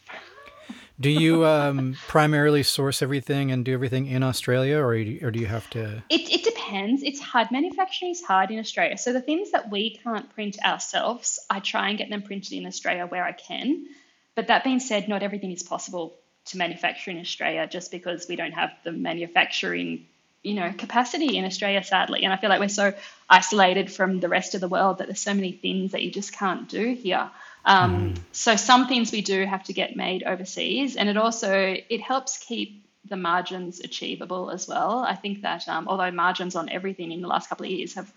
Do 0.98 1.10
you 1.10 1.44
um, 1.44 1.96
primarily 2.08 2.62
source 2.62 3.02
everything 3.02 3.50
and 3.52 3.64
do 3.64 3.74
everything 3.74 4.06
in 4.06 4.22
Australia, 4.22 4.78
or 4.78 4.94
you- 4.94 5.26
or 5.26 5.30
do 5.30 5.38
you 5.38 5.46
have 5.46 5.68
to? 5.70 6.02
It, 6.08 6.30
it 6.32 6.42
depends. 6.42 7.02
It's 7.02 7.20
hard. 7.20 7.50
Manufacturing 7.50 8.12
is 8.12 8.22
hard 8.22 8.50
in 8.50 8.58
Australia. 8.58 8.96
So 8.96 9.12
the 9.12 9.20
things 9.20 9.50
that 9.50 9.70
we 9.70 9.98
can't 10.02 10.32
print 10.34 10.56
ourselves, 10.64 11.38
I 11.50 11.60
try 11.60 11.90
and 11.90 11.98
get 11.98 12.08
them 12.08 12.22
printed 12.22 12.52
in 12.54 12.64
Australia 12.66 13.06
where 13.06 13.24
I 13.24 13.32
can. 13.32 13.86
But 14.34 14.46
that 14.48 14.64
being 14.64 14.80
said, 14.80 15.06
not 15.08 15.22
everything 15.22 15.52
is 15.52 15.62
possible 15.62 16.14
to 16.46 16.58
manufacture 16.58 17.10
in 17.10 17.18
Australia 17.18 17.66
just 17.66 17.90
because 17.90 18.26
we 18.28 18.36
don't 18.36 18.52
have 18.52 18.70
the 18.84 18.92
manufacturing, 18.92 20.06
you 20.42 20.54
know, 20.54 20.72
capacity 20.76 21.36
in 21.36 21.44
Australia, 21.44 21.82
sadly. 21.82 22.24
And 22.24 22.32
I 22.32 22.36
feel 22.36 22.50
like 22.50 22.60
we're 22.60 22.68
so 22.68 22.94
isolated 23.28 23.90
from 23.90 24.20
the 24.20 24.28
rest 24.28 24.54
of 24.54 24.60
the 24.60 24.68
world 24.68 24.98
that 24.98 25.06
there's 25.08 25.20
so 25.20 25.34
many 25.34 25.52
things 25.52 25.92
that 25.92 26.02
you 26.02 26.10
just 26.10 26.32
can't 26.32 26.68
do 26.68 26.94
here. 26.94 27.30
Um, 27.64 28.14
So 28.32 28.56
some 28.56 28.86
things 28.86 29.10
we 29.10 29.22
do 29.22 29.44
have 29.44 29.64
to 29.64 29.72
get 29.72 29.96
made 29.96 30.22
overseas, 30.22 30.96
and 30.96 31.08
it 31.08 31.16
also 31.16 31.76
it 31.88 32.00
helps 32.00 32.38
keep 32.38 32.84
the 33.08 33.16
margins 33.16 33.80
achievable 33.80 34.50
as 34.50 34.68
well. 34.68 35.00
I 35.00 35.14
think 35.14 35.42
that 35.42 35.68
um, 35.68 35.88
although 35.88 36.10
margins 36.10 36.56
on 36.56 36.68
everything 36.68 37.12
in 37.12 37.20
the 37.22 37.28
last 37.28 37.48
couple 37.48 37.66
of 37.66 37.72
years 37.72 37.94
have 37.94 38.12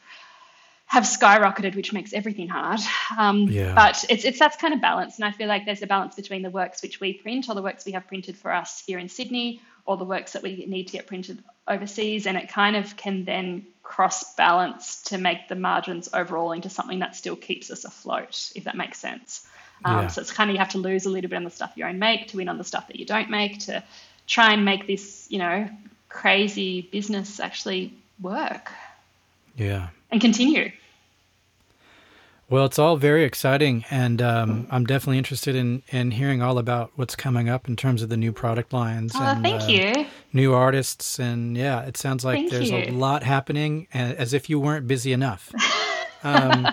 have 0.89 1.03
skyrocketed, 1.03 1.75
which 1.75 1.93
makes 1.93 2.13
everything 2.13 2.47
hard. 2.47 2.79
Um, 3.17 3.43
Yeah. 3.43 3.75
But 3.75 4.03
it's, 4.09 4.25
it's 4.25 4.39
that's 4.39 4.57
kind 4.57 4.73
of 4.73 4.81
balance, 4.81 5.15
and 5.17 5.25
I 5.25 5.31
feel 5.31 5.47
like 5.47 5.65
there's 5.65 5.83
a 5.83 5.87
balance 5.87 6.15
between 6.15 6.41
the 6.41 6.49
works 6.49 6.81
which 6.81 6.99
we 6.99 7.13
print, 7.13 7.47
or 7.47 7.53
the 7.55 7.61
works 7.61 7.85
we 7.85 7.91
have 7.93 8.07
printed 8.07 8.35
for 8.35 8.51
us 8.51 8.83
here 8.85 8.97
in 8.99 9.07
Sydney, 9.07 9.61
or 9.85 9.97
the 9.97 10.03
works 10.05 10.33
that 10.33 10.41
we 10.43 10.65
need 10.67 10.87
to 10.87 10.93
get 10.93 11.05
printed 11.05 11.43
overseas, 11.67 12.25
and 12.25 12.35
it 12.37 12.49
kind 12.49 12.75
of 12.75 12.97
can 12.97 13.23
then 13.23 13.65
cross 13.83 14.35
balance 14.35 15.03
to 15.03 15.17
make 15.19 15.47
the 15.47 15.55
margins 15.55 16.09
overall 16.13 16.51
into 16.51 16.69
something 16.69 16.99
that 16.99 17.15
still 17.15 17.35
keeps 17.35 17.69
us 17.69 17.85
afloat, 17.85 18.51
if 18.55 18.63
that 18.63 18.75
makes 18.75 18.97
sense. 18.99 19.47
Um, 19.85 19.95
Yeah. 20.01 20.07
So 20.07 20.21
it's 20.21 20.31
kind 20.31 20.49
of 20.49 20.55
you 20.55 20.59
have 20.59 20.69
to 20.69 20.79
lose 20.79 21.05
a 21.05 21.09
little 21.09 21.29
bit 21.29 21.35
on 21.37 21.43
the 21.43 21.49
stuff 21.51 21.71
you 21.75 21.85
own 21.85 21.99
make 21.99 22.29
to 22.29 22.37
win 22.37 22.49
on 22.49 22.57
the 22.57 22.63
stuff 22.63 22.87
that 22.87 22.95
you 22.97 23.05
don't 23.05 23.29
make 23.29 23.59
to 23.61 23.83
try 24.25 24.53
and 24.53 24.65
make 24.65 24.87
this, 24.87 25.27
you 25.29 25.37
know, 25.37 25.69
crazy 26.09 26.81
business 26.81 27.39
actually 27.39 27.93
work 28.19 28.71
Yeah. 29.55 29.89
and 30.11 30.19
continue. 30.19 30.71
Well, 32.49 32.65
it's 32.65 32.79
all 32.79 32.97
very 32.97 33.25
exciting, 33.25 33.85
and 33.91 34.23
um, 34.23 34.67
I'm 34.71 34.85
definitely 34.85 35.19
interested 35.19 35.55
in, 35.55 35.83
in 35.89 36.09
hearing 36.09 36.41
all 36.41 36.57
about 36.57 36.91
what's 36.95 37.15
coming 37.15 37.47
up 37.47 37.67
in 37.67 37.75
terms 37.75 38.01
of 38.01 38.09
the 38.09 38.17
new 38.17 38.31
product 38.31 38.73
lines 38.73 39.11
Oh, 39.15 39.21
and 39.21 39.43
thank 39.43 39.61
uh, 39.61 39.67
you. 39.67 40.05
new 40.33 40.55
artists. 40.55 41.19
And 41.19 41.55
yeah, 41.55 41.81
it 41.81 41.95
sounds 41.95 42.25
like 42.25 42.37
Thank 42.37 42.51
there's 42.51 42.71
a 42.71 42.89
lot 42.89 43.21
happening, 43.21 43.87
as 43.93 44.33
if 44.33 44.49
you 44.49 44.59
weren't 44.59 44.87
busy 44.87 45.13
enough. 45.13 45.53
Um, 46.21 46.67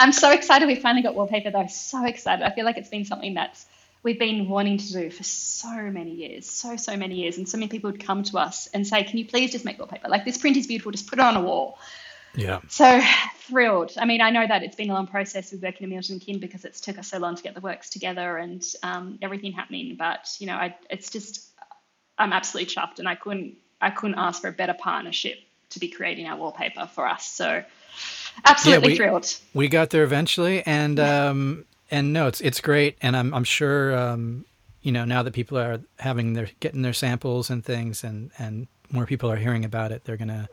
I'm 0.00 0.12
so 0.12 0.30
excited 0.32 0.66
we 0.68 0.74
finally 0.74 1.02
got 1.02 1.14
wallpaper 1.14 1.50
though. 1.50 1.66
So 1.66 2.04
excited. 2.04 2.44
I 2.44 2.54
feel 2.54 2.66
like 2.66 2.76
it's 2.76 2.90
been 2.90 3.06
something 3.06 3.32
that's 3.32 3.64
we've 4.02 4.18
been 4.18 4.50
wanting 4.50 4.76
to 4.76 4.92
do 4.92 5.10
for 5.10 5.22
so 5.22 5.74
many 5.90 6.10
years, 6.10 6.44
so 6.44 6.76
so 6.76 6.94
many 6.94 7.14
years, 7.14 7.38
and 7.38 7.48
so 7.48 7.56
many 7.56 7.68
people 7.68 7.90
would 7.90 8.04
come 8.04 8.22
to 8.24 8.36
us 8.36 8.68
and 8.74 8.86
say, 8.86 9.02
"Can 9.04 9.18
you 9.18 9.24
please 9.24 9.50
just 9.50 9.64
make 9.64 9.78
wallpaper? 9.78 10.08
Like 10.08 10.26
this 10.26 10.36
print 10.36 10.58
is 10.58 10.66
beautiful. 10.66 10.92
Just 10.92 11.06
put 11.06 11.18
it 11.18 11.24
on 11.24 11.36
a 11.36 11.40
wall." 11.40 11.78
Yeah. 12.34 12.60
So 12.68 13.00
thrilled. 13.36 13.92
I 13.98 14.04
mean, 14.04 14.20
I 14.20 14.30
know 14.30 14.46
that 14.46 14.62
it's 14.62 14.76
been 14.76 14.90
a 14.90 14.94
long 14.94 15.06
process 15.06 15.52
with 15.52 15.62
working 15.62 15.84
at 15.84 15.90
Milton 15.90 16.18
King 16.18 16.38
because 16.38 16.64
it's 16.64 16.80
took 16.80 16.98
us 16.98 17.08
so 17.08 17.18
long 17.18 17.36
to 17.36 17.42
get 17.42 17.54
the 17.54 17.60
works 17.60 17.90
together 17.90 18.38
and 18.38 18.64
um, 18.82 19.18
everything 19.20 19.52
happening. 19.52 19.96
But 19.98 20.34
you 20.38 20.46
know, 20.46 20.54
I, 20.54 20.74
it's 20.88 21.10
just 21.10 21.50
I'm 22.18 22.32
absolutely 22.32 22.72
chuffed, 22.74 22.98
and 22.98 23.08
I 23.08 23.14
couldn't 23.14 23.56
I 23.80 23.90
couldn't 23.90 24.18
ask 24.18 24.40
for 24.40 24.48
a 24.48 24.52
better 24.52 24.74
partnership 24.74 25.38
to 25.70 25.80
be 25.80 25.88
creating 25.88 26.26
our 26.26 26.36
wallpaper 26.36 26.86
for 26.86 27.06
us. 27.06 27.26
So 27.26 27.64
absolutely 28.44 28.88
yeah, 28.88 28.92
we, 28.92 28.96
thrilled. 28.96 29.36
We 29.54 29.68
got 29.68 29.90
there 29.90 30.04
eventually, 30.04 30.62
and 30.64 30.98
um, 31.00 31.64
and 31.90 32.12
no, 32.12 32.28
it's 32.28 32.40
it's 32.40 32.60
great, 32.60 32.96
and 33.02 33.16
I'm 33.16 33.34
I'm 33.34 33.44
sure 33.44 33.96
um, 33.96 34.44
you 34.82 34.92
know 34.92 35.04
now 35.04 35.22
that 35.22 35.32
people 35.32 35.58
are 35.58 35.80
having 35.98 36.32
their 36.32 36.48
getting 36.60 36.82
their 36.82 36.92
samples 36.92 37.50
and 37.50 37.64
things, 37.64 38.04
and 38.04 38.30
and 38.38 38.68
more 38.90 39.06
people 39.06 39.30
are 39.30 39.36
hearing 39.36 39.64
about 39.64 39.92
it, 39.92 40.04
they're 40.04 40.16
gonna. 40.16 40.48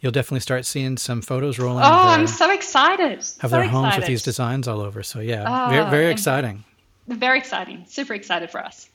You'll 0.00 0.12
definitely 0.12 0.40
start 0.40 0.66
seeing 0.66 0.96
some 0.98 1.22
photos 1.22 1.58
rolling. 1.58 1.82
Oh, 1.84 1.88
I'm 1.88 2.26
so 2.26 2.50
excited! 2.50 3.16
Have 3.16 3.22
so 3.22 3.48
their 3.48 3.62
excited. 3.62 3.70
homes 3.70 3.96
with 3.96 4.06
these 4.06 4.22
designs 4.22 4.68
all 4.68 4.80
over. 4.80 5.02
So 5.02 5.20
yeah, 5.20 5.66
oh, 5.66 5.70
very, 5.70 5.90
very 5.90 6.10
exciting. 6.12 6.64
Very 7.08 7.38
exciting. 7.38 7.84
Super 7.88 8.14
excited 8.14 8.50
for 8.50 8.62
us. 8.62 8.90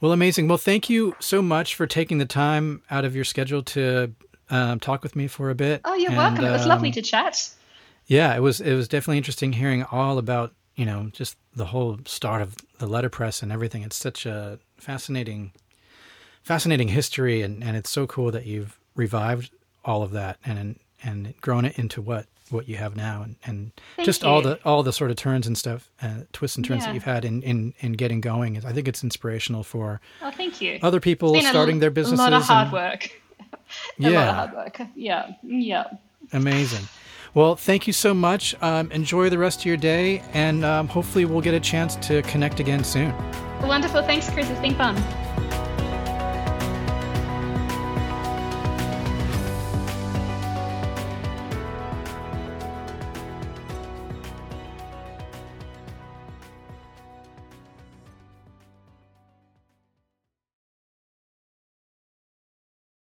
Well, 0.00 0.12
amazing. 0.12 0.48
Well, 0.48 0.58
thank 0.58 0.88
you 0.88 1.16
so 1.20 1.42
much 1.42 1.74
for 1.74 1.86
taking 1.86 2.18
the 2.18 2.26
time 2.26 2.82
out 2.90 3.04
of 3.04 3.14
your 3.14 3.24
schedule 3.24 3.62
to 3.62 4.14
um, 4.50 4.78
talk 4.80 5.02
with 5.02 5.16
me 5.16 5.26
for 5.26 5.50
a 5.50 5.54
bit. 5.54 5.80
Oh, 5.84 5.94
you're 5.94 6.10
and, 6.10 6.16
welcome. 6.16 6.44
It 6.44 6.50
was 6.50 6.62
um, 6.62 6.68
lovely 6.68 6.92
to 6.92 7.02
chat. 7.02 7.50
Yeah, 8.06 8.34
it 8.34 8.40
was. 8.40 8.60
It 8.60 8.74
was 8.74 8.88
definitely 8.88 9.18
interesting 9.18 9.52
hearing 9.52 9.84
all 9.84 10.18
about 10.18 10.54
you 10.76 10.86
know 10.86 11.10
just 11.12 11.36
the 11.54 11.66
whole 11.66 11.98
start 12.06 12.40
of 12.40 12.56
the 12.78 12.86
letterpress 12.86 13.42
and 13.42 13.52
everything. 13.52 13.82
It's 13.82 13.96
such 13.96 14.24
a 14.24 14.58
fascinating, 14.76 15.52
fascinating 16.42 16.88
history, 16.88 17.42
and, 17.42 17.62
and 17.62 17.76
it's 17.76 17.90
so 17.90 18.06
cool 18.06 18.30
that 18.30 18.46
you've 18.46 18.78
revived 18.94 19.50
all 19.86 20.02
of 20.02 20.10
that 20.10 20.38
and 20.44 20.78
and 21.02 21.34
grown 21.40 21.64
it 21.64 21.78
into 21.78 22.02
what 22.02 22.26
what 22.50 22.68
you 22.68 22.76
have 22.76 22.94
now 22.94 23.22
and, 23.22 23.34
and 23.44 23.72
just 24.04 24.22
you. 24.22 24.28
all 24.28 24.40
the 24.40 24.58
all 24.64 24.82
the 24.82 24.92
sort 24.92 25.10
of 25.10 25.16
turns 25.16 25.46
and 25.46 25.58
stuff 25.58 25.90
uh, 26.00 26.20
twists 26.32 26.56
and 26.56 26.64
turns 26.64 26.82
yeah. 26.82 26.88
that 26.88 26.94
you've 26.94 27.02
had 27.02 27.24
in, 27.24 27.42
in 27.42 27.74
in 27.80 27.92
getting 27.92 28.20
going 28.20 28.56
i 28.64 28.72
think 28.72 28.86
it's 28.86 29.02
inspirational 29.02 29.64
for 29.64 30.00
oh 30.22 30.30
thank 30.30 30.60
you 30.60 30.78
other 30.82 31.00
people 31.00 31.34
starting 31.40 31.78
a, 31.78 31.80
their 31.80 31.90
businesses 31.90 32.24
a 32.24 32.30
lot 32.30 32.32
of 32.32 32.42
hard 32.44 32.66
and, 32.66 32.72
work 32.72 33.10
yeah. 33.98 34.10
lot 34.10 34.28
of 34.28 34.34
hard 34.34 34.52
work. 34.52 34.88
Yeah, 34.94 35.32
yeah. 35.42 35.84
Amazing. 36.32 36.88
Well, 37.34 37.54
thank 37.54 37.86
you 37.86 37.92
so 37.92 38.14
much. 38.14 38.54
Um, 38.62 38.90
enjoy 38.92 39.28
the 39.28 39.38
rest 39.38 39.60
of 39.60 39.66
your 39.66 39.76
day, 39.76 40.22
and 40.32 40.64
um, 40.64 40.88
hopefully, 40.88 41.24
we'll 41.24 41.42
get 41.42 41.54
a 41.54 41.60
chance 41.60 41.96
to 41.96 42.22
connect 42.22 42.60
again 42.60 42.82
soon. 42.82 43.14
Wonderful. 43.62 44.02
Thanks, 44.02 44.30
Chris. 44.30 44.48
It's 44.48 44.60
been 44.60 44.74
fun. 44.74 44.96